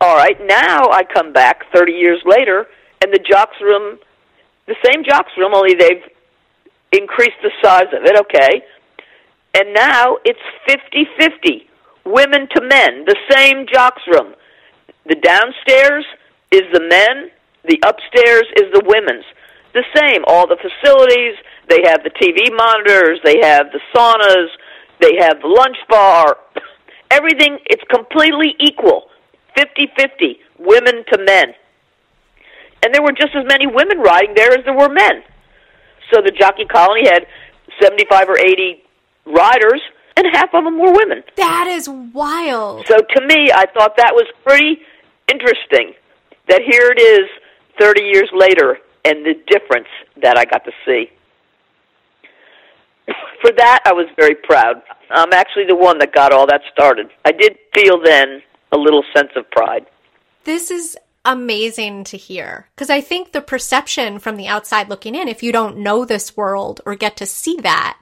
All 0.00 0.16
right, 0.16 0.36
now 0.44 0.90
I 0.90 1.04
come 1.04 1.32
back 1.32 1.60
30 1.72 1.92
years 1.92 2.20
later, 2.26 2.66
and 3.00 3.12
the 3.12 3.20
jocks 3.20 3.54
room, 3.62 4.00
the 4.66 4.74
same 4.84 5.04
jocks 5.08 5.30
room, 5.38 5.54
only 5.54 5.74
they've 5.74 6.02
increased 6.90 7.38
the 7.44 7.52
size 7.62 7.86
of 7.96 8.02
it. 8.06 8.18
Okay, 8.18 8.64
and 9.54 9.72
now 9.72 10.18
it's 10.24 10.40
50-50, 10.68 11.68
women 12.04 12.48
to 12.56 12.60
men, 12.62 13.04
the 13.06 13.16
same 13.30 13.64
jocks 13.72 14.02
room. 14.08 14.34
The 15.06 15.14
downstairs 15.14 16.04
is 16.50 16.62
the 16.72 16.80
men, 16.80 17.30
the 17.62 17.78
upstairs 17.86 18.46
is 18.56 18.66
the 18.72 18.82
women's. 18.84 19.24
The 19.74 19.84
same, 19.94 20.24
all 20.26 20.48
the 20.48 20.58
facilities, 20.58 21.36
they 21.68 21.82
have 21.84 22.02
the 22.02 22.10
TV 22.10 22.50
monitors, 22.50 23.20
they 23.22 23.38
have 23.46 23.66
the 23.70 23.80
saunas, 23.94 24.48
they 25.04 25.16
have 25.20 25.36
lunch 25.44 25.76
bar. 25.88 26.38
Everything, 27.10 27.58
it's 27.66 27.84
completely 27.92 28.56
equal. 28.58 29.04
50-50, 29.56 30.38
women 30.58 31.04
to 31.12 31.18
men. 31.22 31.54
And 32.82 32.94
there 32.94 33.02
were 33.02 33.12
just 33.12 33.34
as 33.36 33.44
many 33.46 33.66
women 33.66 33.98
riding 33.98 34.34
there 34.34 34.52
as 34.52 34.64
there 34.64 34.76
were 34.76 34.88
men. 34.88 35.22
So 36.12 36.22
the 36.22 36.30
jockey 36.30 36.64
colony 36.64 37.06
had 37.06 37.26
75 37.80 38.28
or 38.30 38.38
80 38.38 38.82
riders, 39.26 39.80
and 40.16 40.26
half 40.32 40.54
of 40.54 40.64
them 40.64 40.78
were 40.78 40.92
women. 40.92 41.22
That 41.36 41.66
is 41.68 41.88
wild. 41.88 42.86
So 42.86 42.96
to 42.96 43.26
me, 43.26 43.50
I 43.52 43.66
thought 43.74 43.96
that 43.96 44.14
was 44.14 44.26
pretty 44.44 44.80
interesting. 45.30 45.94
That 46.48 46.60
here 46.60 46.92
it 46.94 47.00
is, 47.00 47.28
thirty 47.80 48.04
years 48.04 48.28
later, 48.34 48.78
and 49.04 49.24
the 49.24 49.34
difference 49.46 49.88
that 50.22 50.36
I 50.36 50.44
got 50.44 50.64
to 50.66 50.72
see. 50.84 51.10
For 53.40 53.50
that, 53.56 53.80
I 53.86 53.92
was 53.92 54.06
very 54.16 54.34
proud. 54.34 54.82
I'm 55.10 55.32
actually 55.32 55.66
the 55.66 55.76
one 55.76 55.98
that 55.98 56.12
got 56.12 56.32
all 56.32 56.46
that 56.46 56.62
started. 56.72 57.08
I 57.24 57.32
did 57.32 57.56
feel 57.74 58.00
then 58.02 58.42
a 58.72 58.76
little 58.76 59.04
sense 59.14 59.30
of 59.36 59.50
pride. 59.50 59.86
This 60.44 60.70
is 60.70 60.96
amazing 61.24 62.04
to 62.04 62.16
hear 62.16 62.68
because 62.74 62.90
I 62.90 63.00
think 63.00 63.32
the 63.32 63.40
perception 63.40 64.18
from 64.18 64.36
the 64.36 64.46
outside 64.46 64.88
looking 64.88 65.14
in, 65.14 65.28
if 65.28 65.42
you 65.42 65.52
don't 65.52 65.78
know 65.78 66.04
this 66.04 66.36
world 66.36 66.80
or 66.84 66.94
get 66.94 67.16
to 67.18 67.26
see 67.26 67.56
that, 67.62 67.98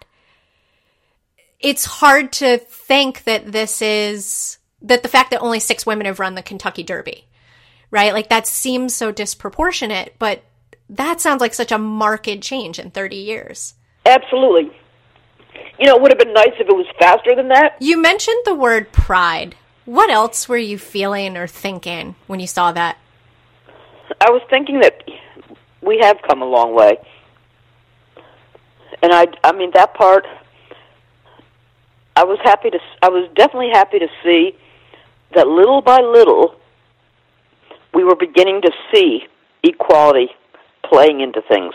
it's 1.61 1.85
hard 1.85 2.33
to 2.33 2.59
think 2.59 3.25
that 3.25 3.53
this 3.53 3.81
is 3.81 4.59
that 4.83 5.03
the 5.03 5.09
fact 5.09 5.31
that 5.31 5.41
only 5.41 5.61
six 5.61 5.87
women 5.87 6.07
have 6.07 6.19
run 6.19 6.35
the 6.35 6.43
Kentucky 6.43 6.83
Derby, 6.83 7.29
right? 7.91 8.13
Like 8.13 8.29
that 8.31 8.49
seems 8.49 8.95
so 8.95 9.13
disproportionate, 9.13 10.17
but 10.19 10.43
that 10.91 11.21
sounds 11.21 11.41
like 11.41 11.55
such 11.55 11.71
a 11.71 11.79
marked 11.79 12.41
change 12.43 12.81
in 12.81 12.91
30 12.91 13.17
years. 13.17 13.75
Absolutely. 14.05 14.77
You 15.79 15.87
know, 15.87 15.97
it 15.97 16.03
would 16.03 16.11
have 16.13 16.19
been 16.19 16.33
nice 16.33 16.53
if 16.59 16.69
it 16.69 16.77
was 16.77 16.87
faster 16.99 17.35
than 17.35 17.49
that. 17.49 17.77
You 17.81 18.01
mentioned 18.01 18.43
the 18.45 18.55
word 18.55 18.93
pride. 18.93 19.57
What 19.85 20.11
else 20.11 20.49
were 20.49 20.57
you 20.57 20.79
feeling 20.79 21.37
or 21.37 21.47
thinking 21.47 22.15
when 22.27 22.41
you 22.41 22.47
saw 22.47 22.73
that? 22.73 22.99
I 24.21 24.31
was 24.31 24.43
thinking 24.49 24.81
that 24.81 25.03
we 25.81 25.99
have 26.01 26.19
come 26.29 26.43
a 26.43 26.47
long 26.47 26.75
way. 26.75 26.99
And 29.03 29.13
I 29.13 29.27
I 29.43 29.53
mean 29.53 29.73
that 29.75 29.95
part 29.95 30.27
I 32.15 32.25
was 32.25 32.39
happy 32.45 32.71
to 32.71 32.79
I 33.03 33.09
was 33.09 33.29
definitely 33.35 33.71
happy 33.73 33.99
to 33.99 34.09
see 34.23 34.57
that 35.35 35.49
little 35.49 35.83
by 35.83 35.99
little 36.01 36.55
we 37.93 38.05
were 38.05 38.15
beginning 38.15 38.63
to 38.63 38.71
see 38.93 39.27
equality 39.63 40.29
playing 40.85 41.21
into 41.21 41.43
things. 41.43 41.75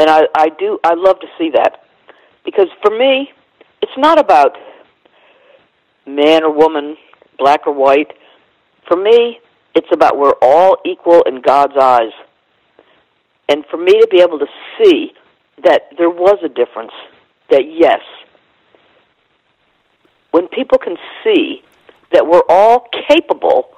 And 0.00 0.08
I, 0.08 0.22
I 0.34 0.48
do 0.48 0.78
I 0.82 0.94
love 0.94 1.20
to 1.20 1.26
see 1.36 1.50
that. 1.50 1.84
Because 2.42 2.68
for 2.80 2.90
me, 2.90 3.30
it's 3.82 3.92
not 3.98 4.18
about 4.18 4.56
man 6.06 6.42
or 6.42 6.50
woman, 6.50 6.96
black 7.38 7.66
or 7.66 7.74
white. 7.74 8.12
For 8.88 8.96
me, 8.96 9.40
it's 9.74 9.88
about 9.92 10.16
we're 10.16 10.38
all 10.40 10.78
equal 10.86 11.20
in 11.24 11.42
God's 11.42 11.74
eyes. 11.78 12.12
And 13.50 13.66
for 13.70 13.76
me 13.76 13.92
to 14.00 14.08
be 14.10 14.22
able 14.22 14.38
to 14.38 14.46
see 14.78 15.12
that 15.64 15.90
there 15.98 16.08
was 16.08 16.38
a 16.42 16.48
difference, 16.48 16.92
that 17.50 17.64
yes, 17.70 18.00
when 20.30 20.48
people 20.48 20.78
can 20.78 20.96
see 21.22 21.62
that 22.10 22.26
we're 22.26 22.48
all 22.48 22.88
capable 23.06 23.68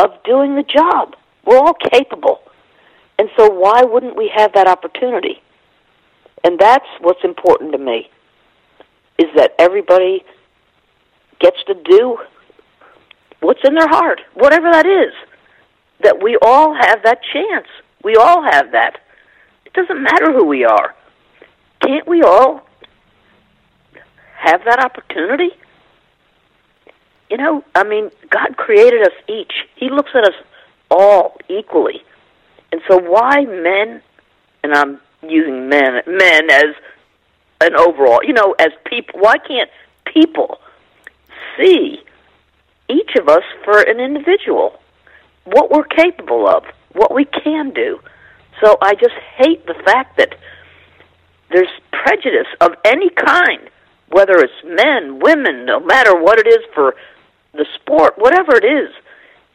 of 0.00 0.10
doing 0.24 0.54
the 0.54 0.62
job, 0.62 1.16
we're 1.44 1.58
all 1.58 1.74
capable. 1.74 2.40
And 3.18 3.28
so 3.36 3.50
why 3.50 3.82
wouldn't 3.82 4.16
we 4.16 4.30
have 4.34 4.52
that 4.52 4.68
opportunity? 4.68 5.42
And 6.44 6.58
that's 6.58 6.86
what's 7.00 7.24
important 7.24 7.72
to 7.72 7.78
me 7.78 8.08
is 9.18 9.26
that 9.34 9.54
everybody 9.58 10.24
gets 11.40 11.62
to 11.64 11.74
do 11.74 12.18
what's 13.40 13.60
in 13.64 13.74
their 13.74 13.88
heart, 13.88 14.20
whatever 14.34 14.70
that 14.70 14.86
is. 14.86 15.12
That 16.00 16.22
we 16.22 16.38
all 16.40 16.74
have 16.74 17.02
that 17.02 17.20
chance. 17.32 17.66
We 18.04 18.14
all 18.14 18.42
have 18.42 18.70
that. 18.70 19.00
It 19.64 19.72
doesn't 19.72 20.00
matter 20.00 20.32
who 20.32 20.44
we 20.44 20.64
are. 20.64 20.94
Can't 21.80 22.06
we 22.06 22.22
all 22.22 22.62
have 24.36 24.64
that 24.64 24.78
opportunity? 24.78 25.50
You 27.28 27.36
know, 27.36 27.64
I 27.74 27.82
mean, 27.82 28.10
God 28.30 28.56
created 28.56 29.02
us 29.02 29.12
each. 29.28 29.52
He 29.76 29.90
looks 29.90 30.10
at 30.14 30.24
us 30.24 30.34
all 30.90 31.36
equally. 31.48 32.02
And 32.72 32.80
so 32.88 32.98
why 32.98 33.44
men, 33.44 34.02
and 34.62 34.74
I'm 34.74 35.00
using 35.22 35.68
men, 35.68 36.02
men 36.06 36.50
as 36.50 36.74
an 37.60 37.74
overall, 37.76 38.20
you 38.22 38.32
know, 38.32 38.54
as 38.58 38.68
people, 38.84 39.20
why 39.20 39.38
can't 39.38 39.70
people 40.04 40.60
see 41.56 42.02
each 42.88 43.10
of 43.16 43.28
us 43.28 43.42
for 43.64 43.80
an 43.80 44.00
individual, 44.00 44.78
what 45.44 45.70
we're 45.70 45.84
capable 45.84 46.48
of, 46.48 46.64
what 46.92 47.12
we 47.14 47.24
can 47.24 47.70
do. 47.70 48.00
So 48.62 48.76
I 48.80 48.94
just 48.94 49.14
hate 49.36 49.66
the 49.66 49.74
fact 49.74 50.16
that 50.18 50.34
there's 51.50 51.68
prejudice 51.92 52.48
of 52.60 52.72
any 52.84 53.10
kind, 53.10 53.70
whether 54.08 54.34
it's 54.38 54.52
men, 54.64 55.20
women, 55.20 55.64
no 55.64 55.80
matter 55.80 56.18
what 56.18 56.38
it 56.38 56.46
is 56.46 56.64
for 56.74 56.94
the 57.52 57.66
sport, 57.74 58.18
whatever 58.18 58.56
it 58.56 58.64
is. 58.64 58.90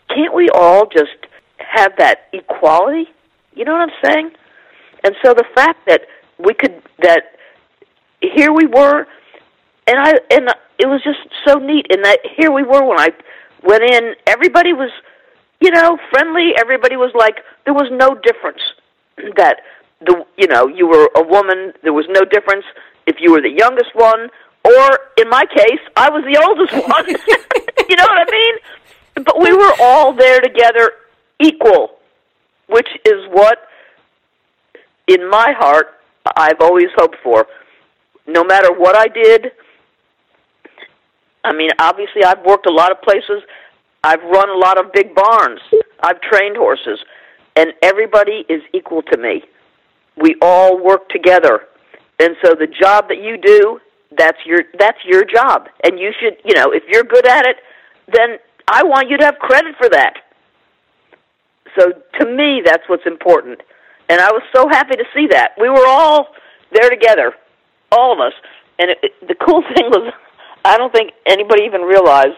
Can't 0.09 0.34
we 0.34 0.49
all 0.49 0.86
just 0.86 1.22
have 1.74 1.93
that 1.97 2.28
equality? 2.34 3.09
You 3.55 3.65
know 3.65 3.74
what 3.74 3.89
I'm 3.89 4.11
saying? 4.11 4.32
And 5.03 5.15
so 5.24 5.34
the 5.34 5.45
fact 5.55 5.86
that 5.88 6.01
we 6.38 6.53
could 6.53 6.82
that 6.99 7.36
here 8.21 8.51
we 8.51 8.65
were 8.65 9.05
and 9.88 9.99
I 9.99 10.13
and 10.32 10.49
it 10.80 10.88
was 10.88 11.03
just 11.03 11.19
so 11.45 11.55
neat 11.55 11.88
and 11.89 12.03
that 12.05 12.19
here 12.38 12.51
we 12.51 12.63
were 12.63 12.84
when 12.84 12.99
I 12.99 13.09
went 13.63 13.84
in 13.84 14.15
everybody 14.28 14.74
was 14.74 14.91
you 15.59 15.71
know 15.71 15.97
friendly 16.09 16.51
everybody 16.57 16.95
was 16.95 17.11
like 17.15 17.38
there 17.65 17.74
was 17.74 17.89
no 17.91 18.15
difference 18.15 18.61
that 19.38 19.61
the 20.01 20.26
you 20.38 20.47
know 20.47 20.67
you 20.67 20.88
were 20.88 21.09
a 21.15 21.24
woman 21.24 21.74
there 21.84 21.93
was 21.93 22.05
no 22.09 22.21
difference 22.26 22.65
if 23.07 23.17
you 23.19 23.32
were 23.32 23.41
the 23.41 23.51
youngest 23.51 23.93
one 23.93 24.30
or 24.65 24.99
in 25.17 25.30
my 25.30 25.43
case 25.45 25.82
I 25.95 26.09
was 26.09 26.24
the 26.24 26.39
oldest 26.41 26.74
one 26.88 27.07
you 27.89 27.95
know 27.95 28.03
what 28.03 28.28
I 28.28 28.32
mean 28.32 29.26
but 29.26 29.39
we 29.39 29.53
were 29.53 29.74
all 29.82 30.13
there 30.13 30.39
together 30.39 30.93
equal 31.44 32.00
which 32.68 32.88
is 33.06 33.28
what 33.32 33.58
in 35.08 35.30
my 35.30 35.54
heart 35.58 35.88
I've 36.38 36.62
always 36.62 36.88
hoped 36.96 37.18
for 37.24 37.46
no 38.28 38.44
matter 38.44 38.72
what 38.72 38.96
I 38.96 39.08
did 39.08 39.52
I 41.44 41.54
mean, 41.54 41.70
obviously, 41.80 42.24
I've 42.24 42.44
worked 42.46 42.66
a 42.68 42.72
lot 42.72 42.91
of 42.91 43.02
places. 43.02 43.44
I've 44.04 44.24
run 44.24 44.50
a 44.50 44.58
lot 44.58 44.84
of 44.84 44.94
big 44.94 45.14
barns. 45.14 45.60
I've 46.02 46.22
trained 46.22 46.58
horses, 46.58 47.00
and 47.56 47.74
everybody 47.82 48.45
is 48.49 48.61
equal 48.74 49.02
to 49.03 49.18
me. 49.18 49.44
We 50.15 50.36
all 50.41 50.82
work 50.82 51.10
together, 51.10 51.61
and 52.20 52.36
so 52.44 52.53
the 52.53 52.68
job 52.68 53.10
that 53.10 53.22
you 53.22 53.38
do, 53.38 53.80
that's 54.18 54.38
your 54.45 54.60
that's 54.78 54.99
your 55.06 55.26
job, 55.26 55.68
and 55.84 55.99
you 55.99 56.11
should, 56.20 56.38
you 56.45 56.53
know, 56.56 56.72
if 56.72 56.84
you're 56.88 57.03
good 57.03 57.26
at 57.28 57.45
it, 57.45 57.57
then 58.14 58.38
I 58.68 58.84
want 58.84 59.10
you 59.10 59.18
to 59.18 59.26
have 59.26 59.36
credit 59.40 59.76
for 59.78 59.90
that. 59.90 60.14
So 61.78 61.91
to 62.20 62.26
me, 62.26 62.62
that's 62.64 62.84
what's 62.88 63.06
important, 63.06 63.62
and 64.10 64.22
I 64.22 64.32
was 64.32 64.44
so 64.56 64.68
happy 64.70 64.95
to 64.95 65.06
see 65.14 65.28
that 65.32 65.54
we 65.60 65.70
were 65.70 65.88
all 65.88 66.28
there 66.72 66.90
together, 66.90 67.34
all 67.91 68.14
of 68.14 68.20
us. 68.20 68.34
And 68.80 68.90
it, 68.90 68.98
it, 69.04 69.28
the 69.28 69.36
cool 69.36 69.62
thing 69.76 69.90
was 69.90 70.14
I 70.66 70.78
don't 70.78 70.94
think 70.94 71.12
anybody 71.26 71.64
even 71.64 71.82
realized 71.82 72.38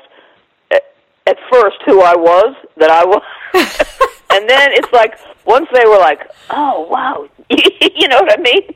at, 0.72 0.84
at 1.28 1.38
first 1.52 1.78
who 1.86 2.02
I 2.02 2.16
was, 2.16 2.56
that 2.78 2.90
I 2.90 3.06
was. 3.06 3.22
and 4.32 4.50
then 4.50 4.70
it's 4.74 4.92
like 4.92 5.18
once 5.46 5.68
they 5.74 5.86
were 5.86 5.98
like, 5.98 6.30
"Oh, 6.50 6.88
wow." 6.90 7.28
you 7.50 8.08
know 8.08 8.22
what 8.22 8.38
I 8.38 8.42
mean? 8.42 8.76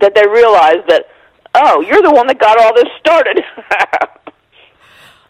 That 0.00 0.14
they 0.14 0.26
realized 0.28 0.88
that, 0.88 1.06
"Oh, 1.54 1.80
you're 1.80 2.02
the 2.02 2.10
one 2.10 2.26
that 2.28 2.38
got 2.38 2.60
all 2.60 2.74
this 2.74 2.88
started." 3.00 3.42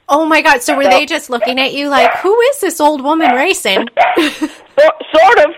Oh 0.08 0.24
my 0.26 0.42
god, 0.42 0.62
so 0.62 0.76
were 0.76 0.84
they 0.84 1.06
just 1.06 1.30
looking 1.30 1.58
at 1.58 1.72
you 1.72 1.88
like, 1.88 2.16
"Who 2.18 2.38
is 2.40 2.60
this 2.60 2.80
old 2.80 3.02
woman 3.02 3.32
racing?" 3.34 3.86
so, 4.16 4.38
sort 5.14 5.38
of. 5.38 5.54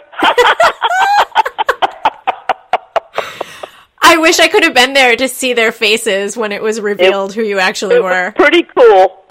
I 4.02 4.16
wish 4.16 4.40
I 4.40 4.48
could 4.48 4.64
have 4.64 4.74
been 4.74 4.92
there 4.92 5.14
to 5.14 5.28
see 5.28 5.52
their 5.52 5.70
faces 5.70 6.36
when 6.36 6.50
it 6.50 6.60
was 6.62 6.80
revealed 6.80 7.30
it, 7.30 7.34
who 7.34 7.42
you 7.42 7.60
actually 7.60 8.00
were. 8.00 8.32
Pretty 8.32 8.64
cool. 8.64 9.24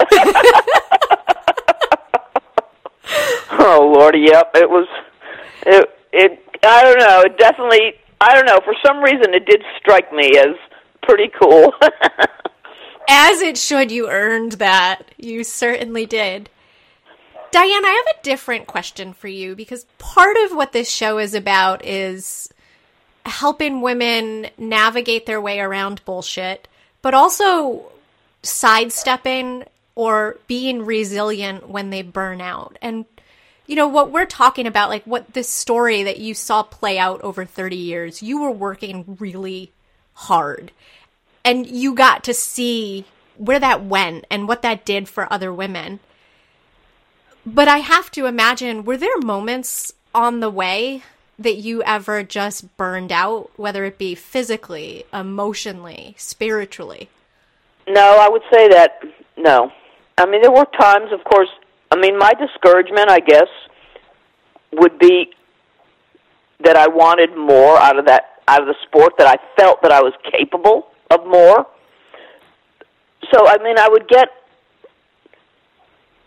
oh 3.58 3.92
lordy, 3.94 4.20
yep. 4.30 4.52
It 4.54 4.70
was. 4.70 4.88
It. 5.66 5.90
It. 6.12 6.42
I 6.62 6.82
don't 6.82 6.98
know. 6.98 7.20
It 7.22 7.36
definitely. 7.36 7.94
I 8.22 8.34
don't 8.34 8.46
know. 8.46 8.60
For 8.64 8.74
some 8.84 9.02
reason, 9.02 9.34
it 9.34 9.44
did 9.44 9.62
strike 9.78 10.12
me 10.12 10.38
as 10.38 10.56
pretty 11.02 11.30
cool. 11.40 11.74
as 13.10 13.40
it 13.42 13.58
should. 13.58 13.90
You 13.90 14.08
earned 14.08 14.52
that. 14.52 15.10
You 15.18 15.42
certainly 15.44 16.06
did. 16.06 16.48
Diane, 17.50 17.84
I 17.84 18.02
have 18.06 18.16
a 18.16 18.22
different 18.22 18.68
question 18.68 19.12
for 19.12 19.26
you 19.26 19.56
because 19.56 19.84
part 19.98 20.36
of 20.44 20.52
what 20.56 20.72
this 20.72 20.88
show 20.88 21.18
is 21.18 21.34
about 21.34 21.84
is 21.84 22.48
helping 23.26 23.80
women 23.80 24.46
navigate 24.56 25.26
their 25.26 25.40
way 25.40 25.58
around 25.58 26.04
bullshit, 26.04 26.68
but 27.02 27.12
also 27.12 27.90
sidestepping 28.44 29.64
or 29.96 30.38
being 30.46 30.86
resilient 30.86 31.68
when 31.68 31.90
they 31.90 32.02
burn 32.02 32.40
out. 32.40 32.78
And 32.80 33.04
you 33.66 33.74
know 33.74 33.88
what 33.88 34.12
we're 34.12 34.26
talking 34.26 34.66
about 34.66 34.88
like 34.88 35.04
what 35.04 35.34
this 35.34 35.48
story 35.48 36.04
that 36.04 36.18
you 36.18 36.34
saw 36.34 36.62
play 36.62 36.98
out 36.98 37.20
over 37.22 37.44
30 37.44 37.76
years, 37.76 38.22
you 38.22 38.40
were 38.40 38.50
working 38.50 39.16
really 39.18 39.72
hard. 40.14 40.70
And 41.50 41.66
you 41.66 41.94
got 41.94 42.22
to 42.22 42.32
see 42.32 43.04
where 43.36 43.58
that 43.58 43.84
went 43.84 44.24
and 44.30 44.46
what 44.46 44.62
that 44.62 44.84
did 44.84 45.08
for 45.08 45.32
other 45.32 45.52
women. 45.52 45.98
But 47.44 47.66
I 47.66 47.78
have 47.78 48.08
to 48.12 48.26
imagine, 48.26 48.84
were 48.84 48.96
there 48.96 49.18
moments 49.18 49.92
on 50.14 50.38
the 50.38 50.48
way 50.48 51.02
that 51.40 51.56
you 51.56 51.82
ever 51.82 52.22
just 52.22 52.76
burned 52.76 53.10
out, 53.10 53.50
whether 53.56 53.84
it 53.84 53.98
be 53.98 54.14
physically, 54.14 55.04
emotionally, 55.12 56.14
spiritually? 56.16 57.10
No, 57.88 58.18
I 58.20 58.28
would 58.28 58.42
say 58.52 58.68
that 58.68 59.02
no. 59.36 59.72
I 60.18 60.26
mean, 60.26 60.42
there 60.42 60.52
were 60.52 60.66
times, 60.78 61.10
of 61.12 61.24
course. 61.24 61.48
I 61.90 61.96
mean, 61.96 62.16
my 62.16 62.32
discouragement, 62.34 63.10
I 63.10 63.18
guess, 63.18 63.48
would 64.74 65.00
be 65.00 65.32
that 66.62 66.76
I 66.76 66.86
wanted 66.86 67.36
more 67.36 67.76
out 67.76 67.98
of 67.98 68.06
that 68.06 68.38
out 68.46 68.60
of 68.60 68.68
the 68.68 68.76
sport. 68.86 69.14
That 69.18 69.26
I 69.26 69.60
felt 69.60 69.82
that 69.82 69.90
I 69.90 70.00
was 70.00 70.12
capable 70.30 70.89
of 71.10 71.26
more. 71.26 71.66
So, 73.32 73.46
I 73.46 73.58
mean, 73.62 73.78
I 73.78 73.88
would 73.88 74.08
get 74.08 74.28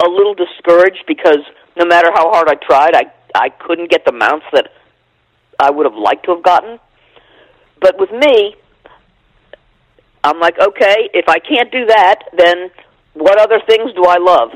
a 0.06 0.10
little 0.10 0.34
discouraged 0.34 1.04
because 1.08 1.40
no 1.78 1.86
matter 1.86 2.10
how 2.14 2.30
hard 2.32 2.50
I 2.50 2.56
tried, 2.56 2.96
I 2.96 3.06
I 3.36 3.50
couldn't 3.50 3.90
get 3.90 4.06
the 4.06 4.12
mounts 4.12 4.46
that 4.54 4.70
I 5.60 5.72
would 5.72 5.86
have 5.86 5.96
liked 5.96 6.26
to 6.26 6.36
have 6.36 6.44
gotten. 6.44 6.80
But 7.82 8.00
with 8.00 8.12
me, 8.12 8.56
I'm 10.24 10.40
like, 10.40 10.60
okay, 10.60 11.10
if 11.14 11.28
I 11.28 11.40
can't 11.40 11.72
do 11.72 11.86
that, 11.88 12.20
then 12.38 12.70
what 13.14 13.40
other 13.40 13.60
things 13.68 13.92
do 13.94 14.06
I 14.06 14.18
love? 14.18 14.52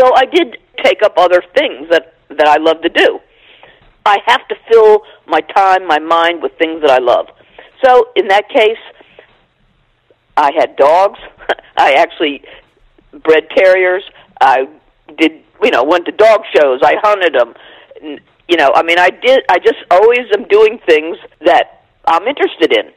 So 0.00 0.10
I 0.14 0.24
did 0.24 0.58
take 0.82 1.02
up 1.02 1.14
other 1.16 1.42
things 1.54 1.88
that 1.90 2.14
that 2.30 2.48
I 2.48 2.56
love 2.56 2.80
to 2.82 2.88
do. 2.88 3.20
I 4.04 4.18
have 4.26 4.46
to 4.48 4.56
fill 4.70 5.02
my 5.26 5.40
time, 5.40 5.86
my 5.86 5.98
mind 5.98 6.42
with 6.42 6.52
things 6.58 6.80
that 6.80 6.90
I 6.90 6.98
love. 6.98 7.26
So 7.84 8.08
in 8.16 8.28
that 8.28 8.48
case, 8.48 8.78
I 10.36 10.50
had 10.52 10.76
dogs. 10.76 11.18
I 11.76 11.94
actually 11.94 12.42
bred 13.24 13.48
terriers. 13.50 14.02
I 14.40 14.68
did, 15.18 15.42
you 15.62 15.70
know, 15.70 15.84
went 15.84 16.06
to 16.06 16.12
dog 16.12 16.42
shows. 16.54 16.80
I 16.82 16.96
hunted 17.02 17.34
them. 17.34 17.54
You 18.48 18.56
know, 18.56 18.72
I 18.74 18.82
mean, 18.82 18.98
I 18.98 19.10
did. 19.10 19.44
I 19.48 19.58
just 19.58 19.78
always 19.90 20.26
am 20.34 20.48
doing 20.48 20.78
things 20.86 21.16
that 21.44 21.84
I'm 22.06 22.26
interested 22.26 22.72
in. 22.72 22.92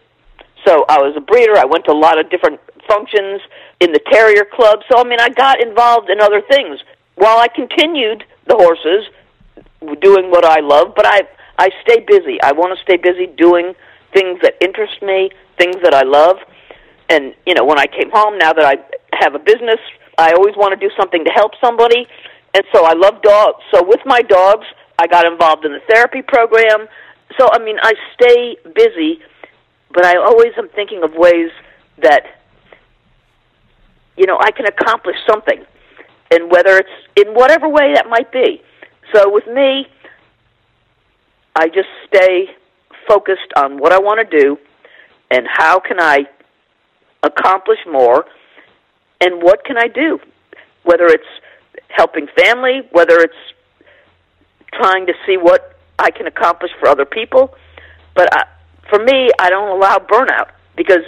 So 0.65 0.85
I 0.89 0.97
was 0.97 1.15
a 1.15 1.21
breeder. 1.21 1.57
I 1.57 1.65
went 1.65 1.85
to 1.85 1.91
a 1.91 1.93
lot 1.93 2.19
of 2.19 2.29
different 2.29 2.59
functions 2.87 3.41
in 3.79 3.91
the 3.91 3.99
terrier 4.11 4.45
club. 4.45 4.79
So 4.91 4.97
I 4.97 5.03
mean, 5.03 5.19
I 5.19 5.29
got 5.29 5.61
involved 5.61 6.09
in 6.09 6.19
other 6.21 6.41
things 6.41 6.79
while 7.15 7.37
I 7.37 7.47
continued 7.47 8.23
the 8.47 8.55
horses, 8.55 9.05
doing 10.01 10.31
what 10.31 10.45
I 10.45 10.59
love. 10.61 10.93
But 10.95 11.05
I 11.05 11.27
I 11.57 11.69
stay 11.83 12.03
busy. 12.05 12.41
I 12.41 12.51
want 12.51 12.77
to 12.77 12.83
stay 12.83 12.97
busy 12.97 13.27
doing 13.27 13.73
things 14.13 14.39
that 14.41 14.55
interest 14.61 15.01
me, 15.01 15.29
things 15.57 15.75
that 15.83 15.93
I 15.93 16.03
love. 16.03 16.37
And 17.09 17.33
you 17.45 17.53
know, 17.53 17.65
when 17.65 17.79
I 17.79 17.87
came 17.87 18.09
home, 18.11 18.37
now 18.37 18.53
that 18.53 18.65
I 18.65 18.77
have 19.19 19.35
a 19.35 19.39
business, 19.39 19.79
I 20.17 20.33
always 20.33 20.55
want 20.55 20.79
to 20.79 20.87
do 20.87 20.93
something 20.97 21.23
to 21.23 21.31
help 21.31 21.51
somebody. 21.63 22.07
And 22.53 22.63
so 22.73 22.85
I 22.85 22.93
love 22.93 23.21
dogs. 23.21 23.63
So 23.73 23.83
with 23.85 23.99
my 24.05 24.21
dogs, 24.21 24.65
I 24.97 25.07
got 25.07 25.25
involved 25.25 25.65
in 25.65 25.73
the 25.73 25.81
therapy 25.91 26.21
program. 26.21 26.87
So 27.37 27.49
I 27.51 27.59
mean, 27.59 27.77
I 27.81 27.93
stay 28.13 28.57
busy, 28.73 29.19
but 29.93 30.05
I 30.05 30.17
always 30.17 30.53
am 30.57 30.69
thinking 30.69 31.03
of 31.03 31.13
ways 31.15 31.51
that 32.01 32.41
you 34.17 34.25
know 34.25 34.37
I 34.39 34.51
can 34.51 34.65
accomplish 34.65 35.17
something, 35.29 35.63
and 36.31 36.51
whether 36.51 36.77
it's 36.77 36.89
in 37.17 37.33
whatever 37.33 37.67
way 37.67 37.93
that 37.93 38.07
might 38.09 38.31
be. 38.31 38.61
So 39.13 39.31
with 39.31 39.47
me, 39.47 39.87
I 41.55 41.67
just 41.67 41.89
stay 42.07 42.49
focused 43.07 43.53
on 43.55 43.77
what 43.77 43.93
I 43.93 43.99
want 43.99 44.27
to 44.27 44.39
do 44.39 44.57
and 45.31 45.47
how 45.49 45.79
can 45.79 45.99
I 45.99 46.27
accomplish 47.25 47.79
more 47.89 48.25
and 49.21 49.41
what 49.41 49.63
can 49.65 49.77
I 49.77 49.87
do? 49.87 50.19
Whether 50.83 51.05
it's 51.07 51.23
helping 51.89 52.27
family, 52.37 52.81
whether 52.91 53.17
it's 53.19 53.33
trying 54.73 55.05
to 55.07 55.13
see 55.25 55.37
what 55.37 55.77
I 55.97 56.11
can 56.11 56.27
accomplish 56.27 56.71
for 56.79 56.89
other 56.89 57.05
people. 57.05 57.55
But 58.13 58.29
I, 58.33 58.43
for 58.89 58.99
me, 58.99 59.29
I 59.39 59.49
don't 59.49 59.69
allow 59.75 59.97
burnout 59.97 60.51
because 60.75 61.03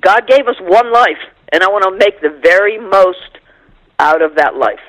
God 0.00 0.26
gave 0.26 0.46
us 0.46 0.56
one 0.60 0.92
life, 0.92 1.22
and 1.52 1.62
I 1.62 1.68
want 1.68 1.84
to 1.84 1.98
make 1.98 2.20
the 2.20 2.40
very 2.42 2.78
most 2.78 3.38
out 3.98 4.22
of 4.22 4.36
that 4.36 4.56
life. 4.56 4.80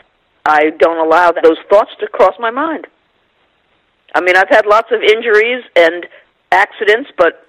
I 0.45 0.71
don't 0.77 1.05
allow 1.05 1.31
those 1.31 1.57
thoughts 1.69 1.91
to 1.99 2.07
cross 2.07 2.35
my 2.39 2.51
mind. 2.51 2.87
I 4.15 4.21
mean, 4.21 4.37
I've 4.37 4.49
had 4.49 4.65
lots 4.65 4.91
of 4.91 5.01
injuries 5.01 5.63
and 5.75 6.05
accidents, 6.51 7.09
but 7.17 7.46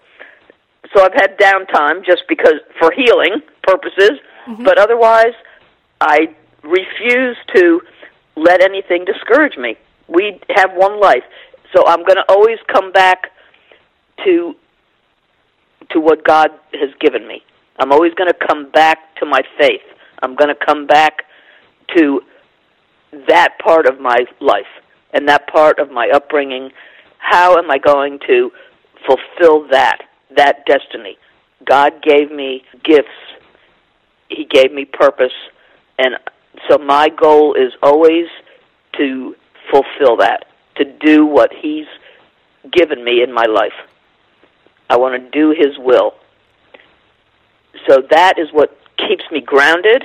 so 0.95 1.03
I've 1.03 1.15
had 1.15 1.39
downtime 1.39 2.05
just 2.05 2.23
because 2.29 2.55
for 2.79 2.93
healing 2.93 3.43
purposes, 3.63 4.13
mm-hmm. 4.47 4.65
but 4.65 4.79
otherwise 4.79 5.35
I 6.01 6.35
refuse 6.63 7.37
to 7.55 7.81
let 8.37 8.63
anything 8.63 9.05
discourage 9.05 9.57
me. 9.57 9.77
We 10.09 10.41
have 10.55 10.71
one 10.75 11.01
life. 11.01 11.25
So 11.75 11.87
I'm 11.87 12.05
going 12.05 12.17
to 12.17 12.25
always 12.29 12.59
come 12.73 12.93
back 12.93 13.33
to 14.25 14.55
to 15.91 16.01
what 16.01 16.23
God 16.25 16.51
has 16.75 16.91
given 17.01 17.27
me. 17.27 17.43
I'm 17.79 17.93
always 17.93 18.13
going 18.15 18.31
to 18.31 18.47
come 18.47 18.71
back 18.71 19.17
to 19.17 19.27
my 19.27 19.41
faith. 19.59 19.81
I'm 20.23 20.35
going 20.35 20.55
to 20.55 20.67
come 20.67 20.87
back 20.87 21.25
to 21.97 22.21
that 23.27 23.59
part 23.63 23.87
of 23.87 23.99
my 23.99 24.19
life 24.41 24.67
and 25.13 25.27
that 25.29 25.47
part 25.47 25.79
of 25.79 25.91
my 25.91 26.11
upbringing. 26.13 26.71
How 27.19 27.57
am 27.57 27.71
I 27.71 27.79
going 27.79 28.19
to 28.27 28.51
fulfill 29.07 29.67
that 29.71 30.08
that 30.37 30.67
destiny? 30.67 31.19
God 31.65 32.03
gave 32.03 32.31
me 32.31 32.65
gifts. 32.85 33.09
He 34.29 34.45
gave 34.45 34.73
me 34.73 34.85
purpose 34.85 35.33
and 35.99 36.17
so 36.69 36.79
my 36.79 37.09
goal 37.09 37.55
is 37.55 37.73
always 37.83 38.27
to 38.97 39.35
fulfill 39.71 40.17
that, 40.19 40.47
to 40.77 40.85
do 40.85 41.27
what 41.27 41.53
He's 41.53 41.87
given 42.71 43.05
me 43.05 43.23
in 43.23 43.33
my 43.33 43.45
life. 43.45 43.73
I 44.89 44.97
want 44.97 45.23
to 45.23 45.31
do 45.31 45.51
His 45.51 45.77
will. 45.79 46.15
So 47.87 48.03
that 48.11 48.39
is 48.39 48.49
what 48.53 48.77
keeps 48.97 49.25
me 49.31 49.41
grounded. 49.41 50.05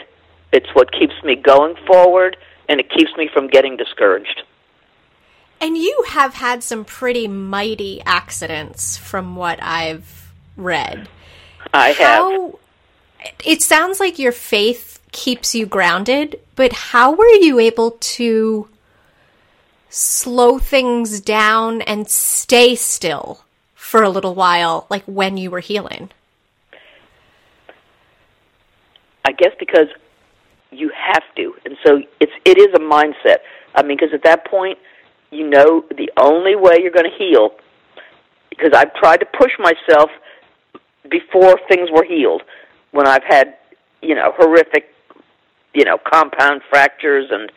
It's 0.52 0.70
what 0.74 0.92
keeps 0.92 1.16
me 1.24 1.36
going 1.36 1.76
forward, 1.88 2.38
and 2.70 2.80
it 2.80 2.90
keeps 2.90 3.12
me 3.18 3.30
from 3.34 3.48
getting 3.48 3.78
discouraged. 3.78 4.44
And 5.64 5.78
you 5.78 6.04
have 6.10 6.34
had 6.34 6.62
some 6.62 6.84
pretty 6.84 7.26
mighty 7.26 8.02
accidents 8.06 8.98
from 8.98 9.38
what 9.38 9.64
I've 9.64 10.30
read. 10.58 11.08
I 11.74 11.92
have. 11.92 12.56
It 13.46 13.62
sounds 13.62 13.98
like 14.02 14.20
your 14.20 14.34
faith 14.34 15.00
keeps 15.14 15.56
you 15.56 15.66
grounded, 15.66 16.42
but 16.58 16.74
how 16.74 17.14
were 17.14 17.34
you 17.36 17.60
able 17.60 17.92
to 17.92 18.68
slow 19.88 20.60
things 20.60 21.22
down 21.22 21.82
and 21.84 22.10
stay 22.10 22.76
still 22.76 23.46
for 23.74 24.04
a 24.04 24.10
little 24.10 24.36
while, 24.36 24.86
like 24.90 25.06
when 25.06 25.38
you 25.38 25.50
were 25.50 25.62
healing? 25.62 26.12
I 29.24 29.32
guess 29.32 29.54
because 29.58 29.88
you 30.72 30.92
have 30.94 31.24
to, 31.38 31.56
and 31.64 31.78
so 31.86 32.02
it's 32.20 32.34
it 32.44 32.58
is 32.58 32.74
a 32.76 32.80
mindset. 32.80 33.38
I 33.76 33.82
mean, 33.82 33.98
because 33.98 34.14
at 34.14 34.24
that 34.24 34.44
point, 34.44 34.78
you 35.34 35.50
know 35.50 35.84
the 35.90 36.10
only 36.18 36.56
way 36.56 36.78
you're 36.82 36.92
going 36.92 37.10
to 37.10 37.18
heal. 37.18 37.52
Because 38.50 38.72
I've 38.76 38.94
tried 38.96 39.18
to 39.18 39.26
push 39.26 39.52
myself 39.60 40.10
before 41.10 41.60
things 41.68 41.90
were 41.92 42.06
healed. 42.06 42.44
When 42.92 43.08
I've 43.08 43.24
had, 43.24 43.56
you 44.02 44.16
know, 44.16 44.32
horrific 44.38 44.94
you 45.74 45.86
know, 45.86 45.98
compound 45.98 46.62
fractures 46.70 47.30
and 47.32 47.52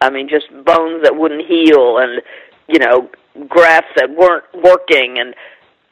I 0.00 0.10
mean 0.10 0.28
just 0.28 0.48
bones 0.64 1.02
that 1.02 1.14
wouldn't 1.14 1.46
heal 1.46 1.98
and 1.98 2.22
you 2.68 2.78
know, 2.78 3.10
grafts 3.48 3.90
that 3.96 4.08
weren't 4.10 4.44
working 4.54 5.18
and 5.18 5.34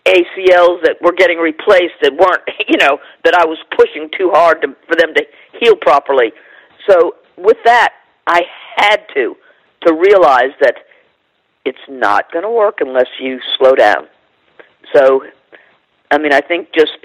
ACLs 0.06 0.80
that 0.84 0.96
were 1.02 1.12
getting 1.12 1.38
replaced 1.38 1.94
that 2.02 2.12
weren't, 2.12 2.42
you 2.68 2.76
know, 2.78 2.98
that 3.24 3.34
I 3.34 3.44
was 3.44 3.58
pushing 3.76 4.08
too 4.16 4.30
hard 4.32 4.62
to, 4.62 4.68
for 4.86 4.96
them 4.96 5.12
to 5.14 5.22
heal 5.60 5.74
properly. 5.76 6.32
So 6.88 7.16
with 7.36 7.58
that, 7.64 7.94
I 8.26 8.42
had 8.76 9.00
to 9.14 9.36
to 9.86 9.94
realize 9.94 10.50
that 10.60 10.74
it's 11.68 11.86
not 11.86 12.32
going 12.32 12.44
to 12.44 12.50
work 12.50 12.78
unless 12.80 13.08
you 13.20 13.38
slow 13.58 13.74
down. 13.74 14.08
So, 14.94 15.22
I 16.10 16.16
mean, 16.16 16.32
I 16.32 16.40
think 16.40 16.72
just 16.72 16.96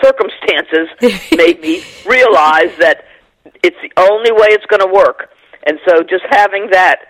circumstances 0.00 0.88
made 1.36 1.60
me 1.60 1.82
realize 2.06 2.76
that 2.78 3.04
it's 3.64 3.76
the 3.82 3.90
only 4.00 4.30
way 4.30 4.48
it's 4.50 4.66
going 4.66 4.86
to 4.86 4.92
work. 4.92 5.30
And 5.66 5.80
so 5.86 6.02
just 6.02 6.24
having 6.30 6.68
that 6.70 7.00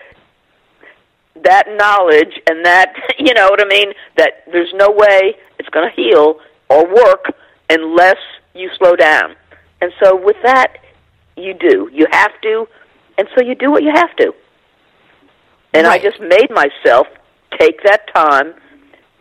that 1.44 1.66
knowledge 1.76 2.40
and 2.48 2.64
that 2.64 2.94
you 3.18 3.34
know 3.34 3.48
what 3.50 3.60
I 3.60 3.68
mean 3.68 3.92
that 4.16 4.44
there's 4.50 4.72
no 4.74 4.90
way 4.90 5.34
it's 5.58 5.68
going 5.68 5.88
to 5.88 5.94
heal 5.94 6.40
or 6.70 6.86
work 6.86 7.34
unless 7.68 8.16
you 8.54 8.70
slow 8.78 8.96
down. 8.96 9.36
And 9.82 9.92
so 10.02 10.16
with 10.16 10.36
that 10.42 10.78
you 11.36 11.52
do. 11.52 11.90
You 11.92 12.06
have 12.10 12.32
to 12.40 12.66
and 13.18 13.28
so 13.34 13.42
you 13.42 13.54
do 13.54 13.70
what 13.70 13.82
you 13.82 13.92
have 13.94 14.14
to. 14.16 14.32
And 15.76 15.86
right. 15.86 16.00
I 16.00 16.02
just 16.02 16.20
made 16.20 16.50
myself 16.50 17.06
take 17.58 17.82
that 17.82 18.12
time 18.14 18.54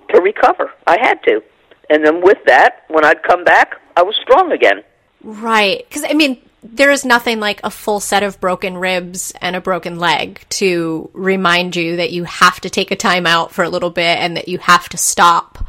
to 0.10 0.22
recover. 0.22 0.72
I 0.88 0.98
had 1.02 1.22
to. 1.24 1.44
And 1.90 2.06
then 2.06 2.22
with 2.22 2.38
that, 2.46 2.86
when 2.88 3.04
I'd 3.04 3.22
come 3.24 3.44
back, 3.44 3.82
I 3.98 4.04
was 4.04 4.16
strong 4.22 4.54
again. 4.54 4.82
Right. 5.22 5.86
Because, 5.88 6.06
I 6.08 6.14
mean, 6.14 6.42
there 6.64 6.92
is 6.92 7.04
nothing 7.04 7.42
like 7.42 7.60
a 7.62 7.70
full 7.70 8.00
set 8.00 8.24
of 8.24 8.40
broken 8.40 8.78
ribs 8.78 9.34
and 9.42 9.58
a 9.58 9.62
broken 9.62 10.00
leg 10.00 10.46
to 10.50 11.10
remind 11.12 11.76
you 11.76 11.98
that 11.98 12.14
you 12.14 12.24
have 12.24 12.62
to 12.62 12.70
take 12.70 12.90
a 12.90 12.96
time 12.96 13.28
out 13.28 13.52
for 13.52 13.64
a 13.64 13.70
little 13.70 13.92
bit 13.92 14.18
and 14.18 14.38
that 14.38 14.48
you 14.48 14.58
have 14.60 14.88
to 14.90 14.98
stop. 14.98 15.66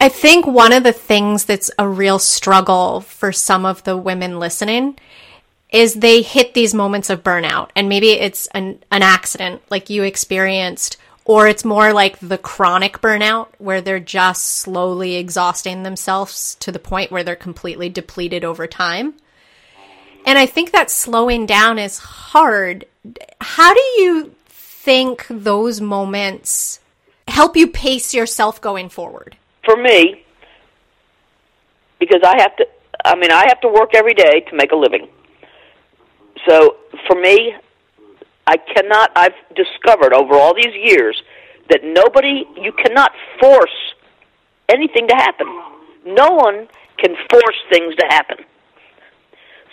I 0.00 0.08
think 0.08 0.46
one 0.46 0.72
of 0.72 0.84
the 0.84 0.92
things 0.92 1.46
that's 1.46 1.72
a 1.76 1.88
real 1.88 2.20
struggle 2.20 3.00
for 3.00 3.32
some 3.32 3.66
of 3.66 3.82
the 3.82 3.96
women 3.96 4.38
listening 4.38 4.96
is 5.76 5.92
they 5.92 6.22
hit 6.22 6.54
these 6.54 6.72
moments 6.72 7.10
of 7.10 7.22
burnout 7.22 7.68
and 7.76 7.86
maybe 7.86 8.08
it's 8.12 8.46
an, 8.48 8.82
an 8.90 9.02
accident 9.02 9.60
like 9.68 9.90
you 9.90 10.04
experienced 10.04 10.96
or 11.26 11.46
it's 11.46 11.66
more 11.66 11.92
like 11.92 12.18
the 12.20 12.38
chronic 12.38 13.02
burnout 13.02 13.48
where 13.58 13.82
they're 13.82 14.00
just 14.00 14.44
slowly 14.44 15.16
exhausting 15.16 15.82
themselves 15.82 16.54
to 16.60 16.72
the 16.72 16.78
point 16.78 17.10
where 17.10 17.22
they're 17.22 17.36
completely 17.36 17.90
depleted 17.90 18.42
over 18.42 18.66
time. 18.66 19.12
And 20.24 20.38
I 20.38 20.46
think 20.46 20.72
that 20.72 20.90
slowing 20.90 21.44
down 21.44 21.78
is 21.78 21.98
hard. 21.98 22.86
How 23.42 23.74
do 23.74 23.82
you 23.98 24.34
think 24.48 25.26
those 25.28 25.82
moments 25.82 26.80
help 27.28 27.54
you 27.54 27.66
pace 27.66 28.14
yourself 28.14 28.62
going 28.62 28.88
forward? 28.88 29.36
For 29.62 29.76
me, 29.76 30.24
because 31.98 32.22
I 32.24 32.40
have 32.40 32.56
to, 32.56 32.66
I 33.04 33.14
mean, 33.14 33.30
I 33.30 33.44
have 33.48 33.60
to 33.60 33.68
work 33.68 33.94
every 33.94 34.14
day 34.14 34.40
to 34.48 34.56
make 34.56 34.72
a 34.72 34.76
living. 34.76 35.08
So 36.48 36.76
for 37.06 37.20
me, 37.20 37.54
I 38.46 38.56
cannot, 38.56 39.10
I've 39.16 39.34
discovered 39.54 40.12
over 40.12 40.34
all 40.34 40.54
these 40.54 40.74
years 40.74 41.20
that 41.68 41.80
nobody, 41.82 42.44
you 42.56 42.72
cannot 42.72 43.12
force 43.40 43.94
anything 44.68 45.08
to 45.08 45.14
happen. 45.14 45.46
No 46.04 46.30
one 46.30 46.68
can 46.98 47.16
force 47.30 47.56
things 47.70 47.94
to 47.96 48.06
happen. 48.08 48.38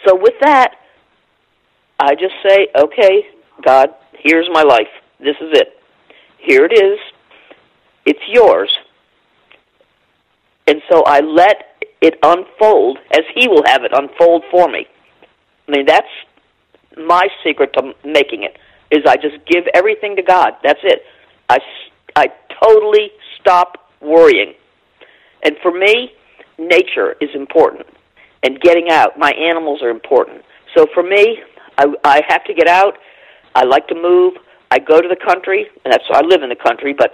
So 0.06 0.16
with 0.16 0.34
that, 0.42 0.76
I 2.00 2.16
just 2.16 2.34
say, 2.48 2.68
okay, 2.76 3.28
God, 3.62 3.90
here's 4.18 4.48
my 4.52 4.64
life. 4.64 4.90
This 5.20 5.36
is 5.40 5.52
it. 5.54 5.80
Here 6.38 6.66
it 6.66 6.74
is. 6.74 7.00
It's 8.06 8.20
yours. 8.28 8.70
And 10.68 10.82
so 10.90 11.04
I 11.04 11.20
let 11.20 11.78
it 12.02 12.18
unfold 12.24 12.98
as 13.12 13.22
He 13.36 13.48
will 13.48 13.64
have 13.66 13.84
it 13.84 13.92
unfold 13.94 14.44
for 14.52 14.68
me. 14.68 14.88
I 15.68 15.72
mean, 15.72 15.86
that's 15.86 16.08
my 16.98 17.28
secret 17.44 17.74
to 17.74 17.94
making 18.04 18.44
it 18.44 18.58
is 18.92 19.04
I 19.08 19.16
just 19.16 19.46
give 19.48 19.66
everything 19.74 20.16
to 20.16 20.22
God. 20.22 20.54
That's 20.64 20.80
it. 20.84 21.04
I, 21.50 21.60
I 22.16 22.28
totally 22.64 23.12
stop 23.40 23.90
worrying. 24.02 24.54
And 25.44 25.56
for 25.62 25.72
me, 25.72 26.14
nature 26.58 27.16
is 27.20 27.30
important 27.34 27.88
and 28.44 28.60
getting 28.62 28.90
out. 28.90 29.18
My 29.18 29.32
animals 29.32 29.82
are 29.82 29.90
important. 29.90 30.44
So 30.76 30.88
for 30.94 31.04
me, 31.04 31.40
I, 31.78 31.86
I 32.04 32.22
have 32.28 32.44
to 32.46 32.54
get 32.54 32.68
out. 32.68 32.98
I 33.56 33.66
like 33.66 33.88
to 33.88 33.96
move. 33.96 34.34
I 34.72 34.80
go 34.80 35.02
to 35.02 35.08
the 35.08 35.16
country, 35.16 35.68
and 35.84 35.94
that's 35.94 36.04
I 36.12 36.22
live 36.22 36.42
in 36.42 36.50
the 36.50 36.56
country, 36.56 36.94
but 36.94 37.14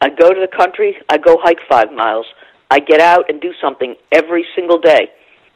I 0.00 0.08
go 0.08 0.32
to 0.32 0.40
the 0.40 0.56
country. 0.56 0.96
I 1.08 1.18
go 1.18 1.36
hike 1.40 1.58
five 1.68 1.92
miles. 1.92 2.26
I 2.70 2.78
get 2.78 3.00
out 3.00 3.28
and 3.28 3.40
do 3.40 3.52
something 3.60 3.94
every 4.12 4.46
single 4.54 4.78
day. 4.78 5.10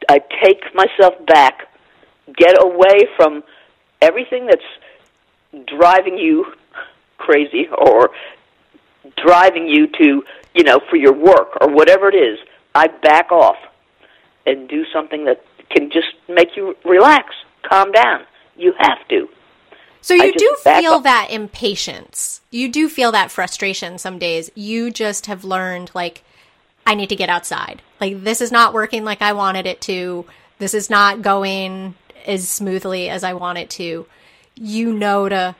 I 0.08 0.20
take 0.42 0.62
myself 0.74 1.14
back 1.26 1.68
get 2.36 2.62
away 2.62 3.08
from 3.16 3.42
everything 4.00 4.46
that's 4.46 5.66
driving 5.66 6.18
you 6.18 6.52
crazy 7.18 7.68
or 7.68 8.10
driving 9.16 9.68
you 9.68 9.86
to, 9.86 10.24
you 10.54 10.64
know, 10.64 10.80
for 10.90 10.96
your 10.96 11.12
work 11.12 11.56
or 11.60 11.68
whatever 11.68 12.08
it 12.08 12.14
is. 12.14 12.38
I 12.74 12.88
back 12.88 13.30
off 13.30 13.56
and 14.46 14.68
do 14.68 14.84
something 14.92 15.24
that 15.24 15.44
can 15.70 15.90
just 15.90 16.08
make 16.28 16.56
you 16.56 16.76
relax, 16.84 17.34
calm 17.62 17.92
down. 17.92 18.24
You 18.56 18.74
have 18.78 19.06
to. 19.08 19.28
So 20.00 20.12
you 20.12 20.34
do 20.34 20.56
feel 20.62 21.00
that 21.00 21.28
impatience. 21.30 22.42
You 22.50 22.68
do 22.68 22.90
feel 22.90 23.10
that 23.12 23.30
frustration 23.30 23.96
some 23.96 24.18
days. 24.18 24.50
You 24.54 24.90
just 24.90 25.26
have 25.26 25.44
learned 25.44 25.90
like 25.94 26.22
I 26.86 26.94
need 26.94 27.08
to 27.08 27.16
get 27.16 27.30
outside. 27.30 27.80
Like 28.00 28.22
this 28.22 28.42
is 28.42 28.52
not 28.52 28.74
working 28.74 29.04
like 29.04 29.22
I 29.22 29.32
wanted 29.32 29.66
it 29.66 29.80
to. 29.82 30.26
This 30.58 30.74
is 30.74 30.90
not 30.90 31.22
going 31.22 31.94
as 32.24 32.48
smoothly 32.48 33.08
as 33.08 33.24
I 33.24 33.34
want 33.34 33.58
it 33.58 33.70
to, 33.70 34.06
you 34.54 34.92
know 34.92 35.28
to 35.28 35.54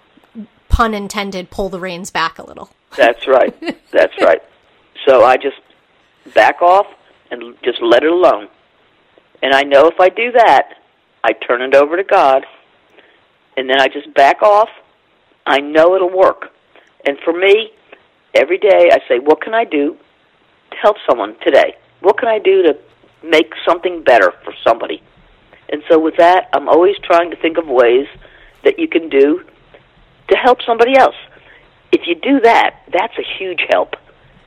pun 0.68 0.94
intended 0.94 1.50
pull 1.50 1.68
the 1.68 1.80
reins 1.80 2.10
back 2.10 2.38
a 2.38 2.46
little. 2.46 2.70
That's 2.96 3.26
right. 3.26 3.54
That's 3.90 4.14
right. 4.20 4.42
So 5.06 5.24
I 5.24 5.36
just 5.36 5.56
back 6.34 6.62
off 6.62 6.86
and 7.30 7.54
just 7.62 7.80
let 7.82 8.02
it 8.02 8.10
alone. 8.10 8.48
And 9.42 9.52
I 9.52 9.62
know 9.62 9.86
if 9.88 10.00
I 10.00 10.08
do 10.08 10.32
that, 10.32 10.74
I 11.22 11.32
turn 11.32 11.62
it 11.62 11.74
over 11.74 11.96
to 11.96 12.04
God, 12.04 12.44
and 13.56 13.68
then 13.68 13.80
I 13.80 13.88
just 13.88 14.12
back 14.14 14.42
off. 14.42 14.68
I 15.46 15.60
know 15.60 15.94
it'll 15.94 16.16
work. 16.16 16.52
And 17.06 17.18
for 17.24 17.32
me, 17.32 17.70
every 18.34 18.58
day 18.58 18.90
I 18.90 19.00
say, 19.08 19.18
what 19.18 19.42
can 19.42 19.54
I 19.54 19.64
do 19.64 19.96
to 20.70 20.76
help 20.76 20.96
someone 21.08 21.36
today? 21.44 21.76
What 22.00 22.18
can 22.18 22.28
I 22.28 22.38
do 22.38 22.62
to 22.62 22.78
make 23.22 23.52
something 23.66 24.02
better 24.02 24.32
for 24.44 24.54
somebody? 24.62 25.02
And 25.68 25.82
so 25.88 25.98
with 25.98 26.16
that, 26.18 26.48
I'm 26.52 26.68
always 26.68 26.96
trying 27.02 27.30
to 27.30 27.36
think 27.36 27.58
of 27.58 27.66
ways 27.66 28.06
that 28.64 28.78
you 28.78 28.88
can 28.88 29.08
do 29.08 29.42
to 30.28 30.36
help 30.36 30.58
somebody 30.66 30.96
else. 30.96 31.16
If 31.92 32.06
you 32.06 32.14
do 32.14 32.40
that, 32.40 32.82
that's 32.92 33.16
a 33.18 33.38
huge 33.38 33.60
help. 33.68 33.94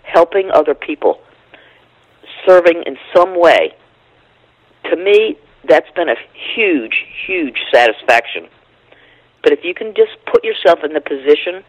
Helping 0.04 0.50
other 0.52 0.74
people, 0.74 1.20
serving 2.46 2.84
in 2.86 2.98
some 3.16 3.40
way. 3.40 3.76
To 4.90 4.96
me, 4.96 5.38
that's 5.68 5.90
been 5.92 6.10
a 6.10 6.16
huge, 6.56 7.06
huge 7.26 7.58
satisfaction. 7.74 8.48
But 9.44 9.52
if 9.52 9.64
you 9.64 9.74
can 9.74 9.94
just 9.96 10.12
put 10.26 10.44
yourself 10.44 10.80
in 10.84 10.94
the 10.94 11.02
position 11.02 11.64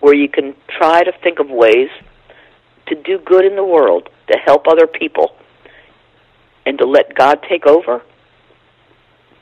where 0.00 0.14
you 0.14 0.28
can 0.28 0.54
try 0.68 1.02
to 1.02 1.12
think 1.22 1.38
of 1.38 1.48
ways 1.48 1.88
to 2.86 2.94
do 2.94 3.18
good 3.18 3.44
in 3.44 3.56
the 3.56 3.64
world, 3.64 4.08
to 4.28 4.36
help 4.36 4.66
other 4.66 4.86
people, 4.86 5.34
and 6.66 6.78
to 6.78 6.86
let 6.86 7.14
God 7.14 7.38
take 7.48 7.66
over, 7.66 8.02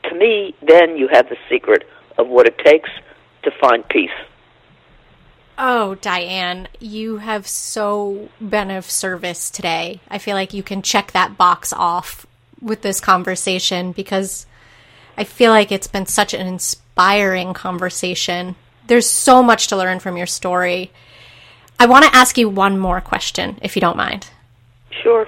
to 0.03 0.15
me, 0.15 0.55
then 0.61 0.97
you 0.97 1.07
have 1.11 1.29
the 1.29 1.37
secret 1.49 1.87
of 2.17 2.27
what 2.27 2.47
it 2.47 2.57
takes 2.59 2.89
to 3.43 3.51
find 3.59 3.87
peace. 3.89 4.09
Oh, 5.57 5.95
Diane, 5.95 6.67
you 6.79 7.17
have 7.17 7.47
so 7.47 8.29
been 8.39 8.71
of 8.71 8.89
service 8.89 9.49
today. 9.49 10.01
I 10.09 10.17
feel 10.17 10.35
like 10.35 10.53
you 10.53 10.63
can 10.63 10.81
check 10.81 11.11
that 11.11 11.37
box 11.37 11.71
off 11.73 12.25
with 12.61 12.81
this 12.81 12.99
conversation 12.99 13.91
because 13.91 14.45
I 15.17 15.23
feel 15.23 15.51
like 15.51 15.71
it's 15.71 15.87
been 15.87 16.05
such 16.05 16.33
an 16.33 16.47
inspiring 16.47 17.53
conversation. 17.53 18.55
There's 18.87 19.07
so 19.07 19.43
much 19.43 19.67
to 19.67 19.77
learn 19.77 19.99
from 19.99 20.17
your 20.17 20.27
story. 20.27 20.91
I 21.79 21.85
want 21.85 22.05
to 22.05 22.15
ask 22.15 22.37
you 22.37 22.49
one 22.49 22.79
more 22.79 23.01
question, 23.01 23.59
if 23.61 23.75
you 23.75 23.81
don't 23.81 23.97
mind. 23.97 24.29
Sure 25.03 25.27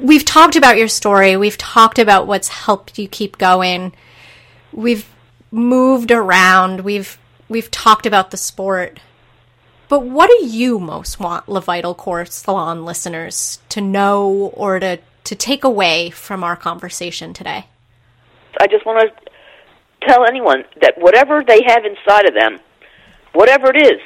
we've 0.00 0.24
talked 0.24 0.56
about 0.56 0.76
your 0.76 0.88
story. 0.88 1.36
We've 1.36 1.58
talked 1.58 1.98
about 1.98 2.26
what's 2.26 2.48
helped 2.48 2.98
you 2.98 3.08
keep 3.08 3.38
going. 3.38 3.92
We've 4.72 5.08
moved 5.50 6.10
around. 6.10 6.80
We've 6.80 7.18
we've 7.48 7.70
talked 7.70 8.06
about 8.06 8.30
the 8.30 8.36
sport. 8.36 9.00
But 9.88 10.00
what 10.00 10.28
do 10.28 10.46
you 10.46 10.80
most 10.80 11.20
want 11.20 11.48
Le 11.48 11.60
Vital 11.60 11.94
Corps 11.94 12.26
Salon 12.26 12.84
listeners 12.84 13.60
to 13.68 13.80
know 13.80 14.50
or 14.54 14.80
to, 14.80 14.98
to 15.24 15.34
take 15.36 15.62
away 15.62 16.10
from 16.10 16.42
our 16.42 16.56
conversation 16.56 17.32
today? 17.32 17.66
I 18.60 18.66
just 18.66 18.84
want 18.84 19.08
to 19.08 19.30
tell 20.06 20.26
anyone 20.26 20.64
that 20.80 20.98
whatever 20.98 21.44
they 21.46 21.62
have 21.66 21.84
inside 21.84 22.26
of 22.26 22.34
them, 22.34 22.58
whatever 23.32 23.70
it 23.72 23.86
is, 23.86 24.00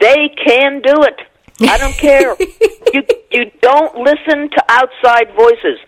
they 0.00 0.28
can 0.28 0.82
do 0.82 1.02
it. 1.02 1.20
I 1.60 1.78
don't 1.78 1.94
care. 1.94 2.36
you 2.92 3.02
you 3.30 3.50
don't 3.60 3.96
listen 3.96 4.50
to 4.50 4.64
outside 4.68 5.34
voices. 5.34 5.78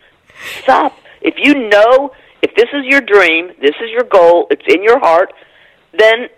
Stop. 0.62 0.98
If 1.20 1.34
you 1.38 1.68
know 1.68 2.12
if 2.42 2.54
this 2.54 2.68
is 2.72 2.84
your 2.86 3.00
dream, 3.00 3.48
this 3.60 3.74
is 3.80 3.90
your 3.90 4.04
goal, 4.04 4.46
it's 4.50 4.62
in 4.68 4.82
your 4.82 4.98
heart, 4.98 5.32
then 5.98 6.28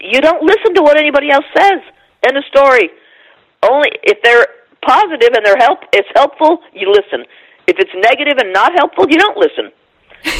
you 0.00 0.20
don't 0.20 0.42
listen 0.42 0.74
to 0.74 0.82
what 0.82 0.96
anybody 0.98 1.30
else 1.30 1.46
says. 1.56 1.80
End 2.26 2.36
of 2.36 2.44
story. 2.44 2.90
Only 3.62 3.90
if 4.02 4.22
they're 4.22 4.46
positive 4.82 5.30
and 5.34 5.44
they're 5.44 5.56
help 5.58 5.80
it's 5.92 6.08
helpful, 6.14 6.60
you 6.72 6.90
listen. 6.92 7.24
If 7.66 7.76
it's 7.78 7.90
negative 7.94 8.38
and 8.38 8.52
not 8.52 8.72
helpful, 8.74 9.06
you 9.08 9.18
don't 9.18 9.36
listen. 9.36 9.72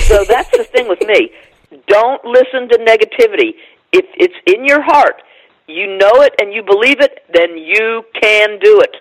So 0.07 0.25
that's 0.25 0.51
the 0.57 0.65
thing 0.65 0.89
with 0.89 1.01
me. 1.07 1.33
Don't 1.87 2.25
listen 2.25 2.69
to 2.71 2.79
negativity. 2.79 3.53
If 3.93 4.07
it's 4.17 4.35
in 4.47 4.65
your 4.65 4.81
heart, 4.81 5.23
you 5.69 5.87
know 5.99 6.23
it 6.23 6.35
and 6.41 6.53
you 6.53 6.63
believe 6.63 7.01
it, 7.01 7.23
then 7.33 7.57
you 7.57 8.03
can 8.21 8.59
do 8.59 8.81
it. 8.81 8.97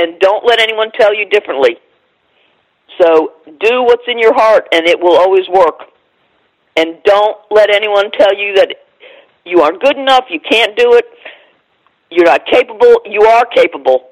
And 0.00 0.18
don't 0.20 0.44
let 0.44 0.60
anyone 0.60 0.90
tell 0.92 1.14
you 1.14 1.28
differently. 1.28 1.76
So 3.00 3.32
do 3.60 3.82
what's 3.84 4.04
in 4.08 4.18
your 4.18 4.34
heart 4.34 4.66
and 4.72 4.86
it 4.86 4.98
will 4.98 5.16
always 5.16 5.48
work. 5.48 5.82
And 6.76 6.96
don't 7.04 7.36
let 7.50 7.70
anyone 7.70 8.10
tell 8.12 8.34
you 8.34 8.54
that 8.54 8.74
you 9.44 9.60
aren't 9.60 9.82
good 9.82 9.96
enough, 9.96 10.24
you 10.30 10.40
can't 10.40 10.76
do 10.76 10.94
it, 10.94 11.04
you're 12.10 12.26
not 12.26 12.46
capable. 12.46 13.00
You 13.04 13.22
are 13.22 13.44
capable. 13.46 14.08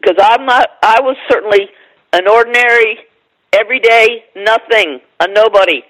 Because 0.00 0.16
I'm 0.20 0.46
not 0.46 0.70
I 0.82 1.00
was 1.00 1.16
certainly 1.30 1.68
an 2.12 2.28
ordinary, 2.28 2.98
everyday 3.52 4.24
nothing, 4.36 5.00
a 5.20 5.28
nobody. 5.28 5.82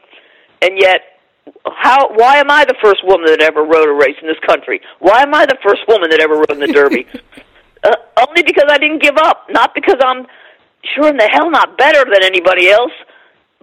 And 0.63 0.79
yet, 0.79 1.18
how? 1.65 2.13
Why 2.15 2.39
am 2.39 2.51
I 2.51 2.65
the 2.65 2.75
first 2.83 3.05
woman 3.05 3.27
that 3.27 3.43
ever 3.43 3.63
rode 3.63 3.89
a 3.89 3.93
race 3.93 4.17
in 4.21 4.29
this 4.29 4.39
country? 4.47 4.81
Why 4.99 5.23
am 5.23 5.35
I 5.35 5.47
the 5.47 5.59
first 5.63 5.83
woman 5.89 6.11
that 6.11 6.21
ever 6.21 6.35
rode 6.35 6.53
in 6.53 6.61
the 6.61 6.69
Derby? 6.69 7.07
uh, 7.85 7.95
only 8.27 8.43
because 8.43 8.67
I 8.69 8.79
didn't 8.79 9.03
give 9.03 9.17
up, 9.17 9.47
not 9.51 9.75
because 9.75 9.97
I'm 10.01 10.27
sure 10.95 11.09
in 11.09 11.17
the 11.17 11.29
hell 11.33 11.51
not 11.51 11.77
better 11.79 12.05
than 12.05 12.23
anybody 12.23 12.69
else, 12.71 12.93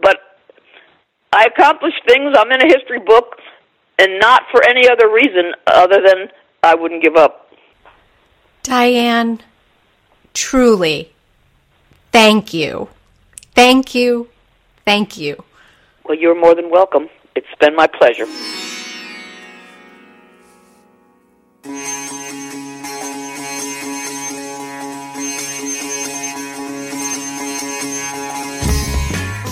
but 0.02 0.18
I 1.34 1.46
accomplished 1.46 2.02
things. 2.08 2.36
I'm 2.38 2.52
in 2.52 2.62
a 2.62 2.68
history 2.68 3.00
book, 3.00 3.38
and 4.00 4.20
not 4.20 4.44
for 4.52 4.62
any 4.68 4.88
other 4.90 5.12
reason 5.12 5.54
other 5.68 6.02
than 6.06 6.30
I 6.64 6.76
wouldn't 6.76 7.04
give 7.04 7.16
up. 7.16 7.52
Diane, 8.64 9.42
truly, 10.34 11.14
thank 12.12 12.54
you. 12.54 12.90
Thank 13.54 13.96
you. 13.96 14.30
Thank 14.84 15.18
you. 15.18 15.44
Well, 16.04 16.18
you're 16.18 16.40
more 16.40 16.54
than 16.54 16.70
welcome. 16.70 17.10
It's 17.36 17.48
been 17.60 17.76
my 17.76 17.88
pleasure. 17.88 18.26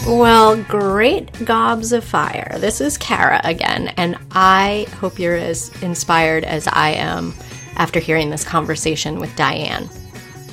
Well, 0.08 0.64
great 0.64 1.44
gobs 1.44 1.92
of 1.92 2.06
fire. 2.06 2.56
This 2.60 2.80
is 2.80 2.98
Kara 2.98 3.42
again, 3.44 3.90
and 3.98 4.18
I 4.32 4.88
hope 5.00 5.20
you're 5.20 5.36
as 5.36 5.70
inspired 5.82 6.46
as 6.46 6.68
I 6.68 6.92
am 6.92 7.34
after 7.76 8.00
hearing 8.00 8.30
this 8.30 8.46
conversation 8.46 9.20
with 9.20 9.36
Diane. 9.36 9.90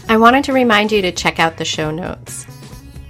I 0.08 0.16
wanted 0.16 0.42
to 0.44 0.52
remind 0.52 0.90
you 0.90 1.02
to 1.02 1.12
check 1.12 1.38
out 1.38 1.58
the 1.58 1.64
show 1.64 1.92
notes. 1.92 2.46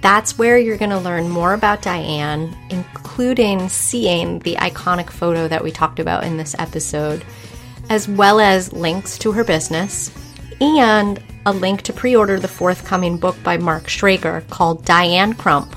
That's 0.01 0.37
where 0.37 0.57
you're 0.57 0.77
going 0.77 0.91
to 0.91 0.99
learn 0.99 1.29
more 1.29 1.53
about 1.53 1.81
Diane, 1.81 2.55
including 3.11 3.67
seeing 3.67 4.39
the 4.39 4.55
iconic 4.55 5.09
photo 5.09 5.45
that 5.45 5.61
we 5.61 5.69
talked 5.69 5.99
about 5.99 6.23
in 6.23 6.37
this 6.37 6.55
episode, 6.57 7.25
as 7.89 8.07
well 8.07 8.39
as 8.39 8.71
links 8.71 9.17
to 9.17 9.33
her 9.33 9.43
business 9.43 10.09
and 10.61 11.21
a 11.45 11.51
link 11.51 11.81
to 11.81 11.91
pre 11.91 12.15
order 12.15 12.39
the 12.39 12.47
forthcoming 12.47 13.17
book 13.17 13.35
by 13.43 13.57
Mark 13.57 13.83
Schrager 13.83 14.49
called 14.49 14.85
Diane 14.85 15.33
Crump 15.33 15.75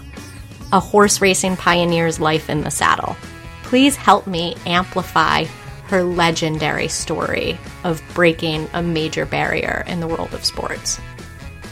A 0.73 0.79
Horse 0.79 1.21
Racing 1.21 1.57
Pioneer's 1.57 2.21
Life 2.21 2.49
in 2.49 2.61
the 2.61 2.71
Saddle. 2.71 3.17
Please 3.65 3.97
help 3.97 4.29
me 4.29 4.55
amplify 4.65 5.43
her 5.89 6.05
legendary 6.05 6.87
story 6.87 7.59
of 7.83 8.01
breaking 8.15 8.69
a 8.75 8.81
major 8.83 9.27
barrier 9.27 9.83
in 9.89 9.99
the 9.99 10.07
world 10.07 10.33
of 10.35 10.45
sports. 10.45 11.01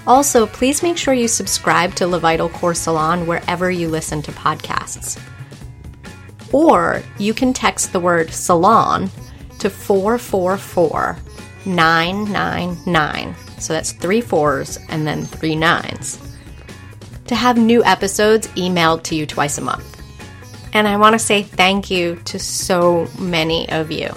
Also, 0.08 0.44
please 0.48 0.82
make 0.82 0.96
sure 0.96 1.14
you 1.14 1.28
subscribe 1.28 1.94
to 1.94 2.08
Le 2.08 2.18
Vital 2.18 2.48
Corps 2.48 2.74
Salon 2.74 3.28
wherever 3.28 3.70
you 3.70 3.88
listen 3.88 4.22
to 4.22 4.32
podcasts. 4.32 5.22
Or 6.52 7.02
you 7.18 7.34
can 7.34 7.52
text 7.52 7.92
the 7.92 8.00
word 8.00 8.30
salon 8.30 9.10
to 9.58 9.70
444 9.70 11.16
999. 11.64 13.34
So 13.58 13.72
that's 13.72 13.92
three 13.92 14.20
fours 14.20 14.78
and 14.88 15.06
then 15.06 15.24
three 15.24 15.56
nines. 15.56 16.20
To 17.28 17.34
have 17.34 17.56
new 17.56 17.84
episodes 17.84 18.48
emailed 18.48 19.04
to 19.04 19.14
you 19.14 19.26
twice 19.26 19.58
a 19.58 19.62
month. 19.62 19.88
And 20.74 20.88
I 20.88 20.96
want 20.96 21.14
to 21.14 21.18
say 21.18 21.42
thank 21.42 21.90
you 21.90 22.16
to 22.24 22.38
so 22.38 23.08
many 23.18 23.68
of 23.70 23.90
you. 23.90 24.08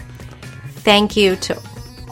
Thank 0.77 1.15
you 1.15 1.35
to 1.37 1.61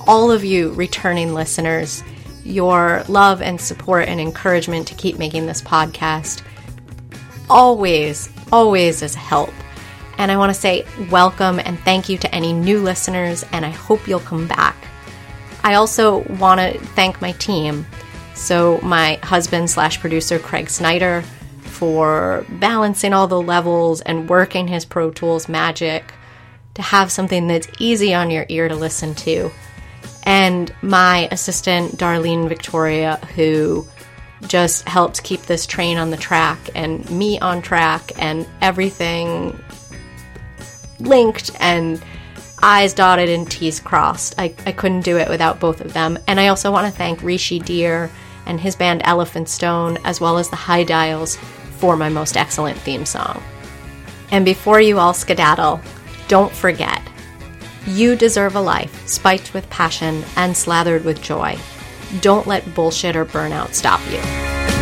all 0.05 0.31
of 0.31 0.43
you 0.43 0.73
returning 0.73 1.33
listeners 1.33 2.03
your 2.45 3.03
love 3.07 3.41
and 3.41 3.59
support 3.59 4.07
and 4.07 4.19
encouragement 4.19 4.87
to 4.87 4.95
keep 4.95 5.17
making 5.17 5.45
this 5.45 5.61
podcast 5.61 6.43
always, 7.49 8.29
always 8.51 9.01
is 9.01 9.15
help. 9.15 9.53
And 10.17 10.31
I 10.31 10.37
want 10.37 10.53
to 10.53 10.59
say 10.59 10.85
welcome 11.09 11.59
and 11.59 11.79
thank 11.79 12.09
you 12.09 12.17
to 12.19 12.33
any 12.33 12.53
new 12.53 12.79
listeners, 12.79 13.43
and 13.51 13.65
I 13.65 13.69
hope 13.69 14.07
you'll 14.07 14.19
come 14.19 14.47
back. 14.47 14.75
I 15.63 15.75
also 15.75 16.19
want 16.39 16.59
to 16.59 16.79
thank 16.79 17.21
my 17.21 17.31
team. 17.33 17.85
So, 18.35 18.79
my 18.81 19.19
husband 19.23 19.69
slash 19.69 19.99
producer, 19.99 20.39
Craig 20.39 20.69
Snyder, 20.69 21.23
for 21.61 22.45
balancing 22.49 23.13
all 23.13 23.27
the 23.27 23.41
levels 23.41 24.01
and 24.01 24.29
working 24.29 24.67
his 24.67 24.85
Pro 24.85 25.11
Tools 25.11 25.47
magic 25.47 26.13
to 26.73 26.81
have 26.81 27.11
something 27.11 27.47
that's 27.47 27.67
easy 27.79 28.13
on 28.13 28.31
your 28.31 28.45
ear 28.49 28.67
to 28.67 28.75
listen 28.75 29.13
to 29.15 29.51
and 30.23 30.73
my 30.81 31.27
assistant, 31.31 31.97
Darlene 31.97 32.47
Victoria, 32.47 33.17
who 33.35 33.85
just 34.47 34.87
helped 34.87 35.23
keep 35.23 35.41
this 35.43 35.65
train 35.65 35.97
on 35.97 36.09
the 36.09 36.17
track 36.17 36.59
and 36.75 37.09
me 37.09 37.39
on 37.39 37.61
track 37.61 38.11
and 38.17 38.47
everything 38.61 39.57
linked 40.99 41.51
and 41.59 42.03
I's 42.61 42.93
dotted 42.93 43.29
and 43.29 43.49
T's 43.49 43.79
crossed. 43.79 44.35
I, 44.37 44.55
I 44.65 44.71
couldn't 44.71 45.01
do 45.01 45.17
it 45.17 45.27
without 45.27 45.59
both 45.59 45.81
of 45.81 45.93
them. 45.93 46.17
And 46.27 46.39
I 46.39 46.47
also 46.47 46.71
want 46.71 46.91
to 46.91 46.97
thank 46.97 47.21
Rishi 47.21 47.59
Dhir 47.59 48.09
and 48.45 48.59
his 48.59 48.75
band 48.75 49.01
Elephant 49.03 49.49
Stone, 49.49 49.97
as 50.05 50.21
well 50.21 50.37
as 50.37 50.49
the 50.49 50.55
High 50.55 50.83
Dials, 50.83 51.35
for 51.77 51.97
my 51.97 52.09
most 52.09 52.37
excellent 52.37 52.77
theme 52.77 53.05
song. 53.05 53.43
And 54.31 54.45
before 54.45 54.79
you 54.79 54.97
all 54.97 55.13
skedaddle, 55.13 55.81
don't 56.27 56.51
forget 56.53 57.01
you 57.85 58.15
deserve 58.15 58.55
a 58.55 58.61
life 58.61 59.07
spiked 59.07 59.53
with 59.53 59.69
passion 59.69 60.23
and 60.37 60.55
slathered 60.55 61.03
with 61.03 61.21
joy. 61.21 61.57
Don't 62.21 62.47
let 62.47 62.73
bullshit 62.73 63.15
or 63.15 63.25
burnout 63.25 63.73
stop 63.73 63.99
you. 64.09 64.72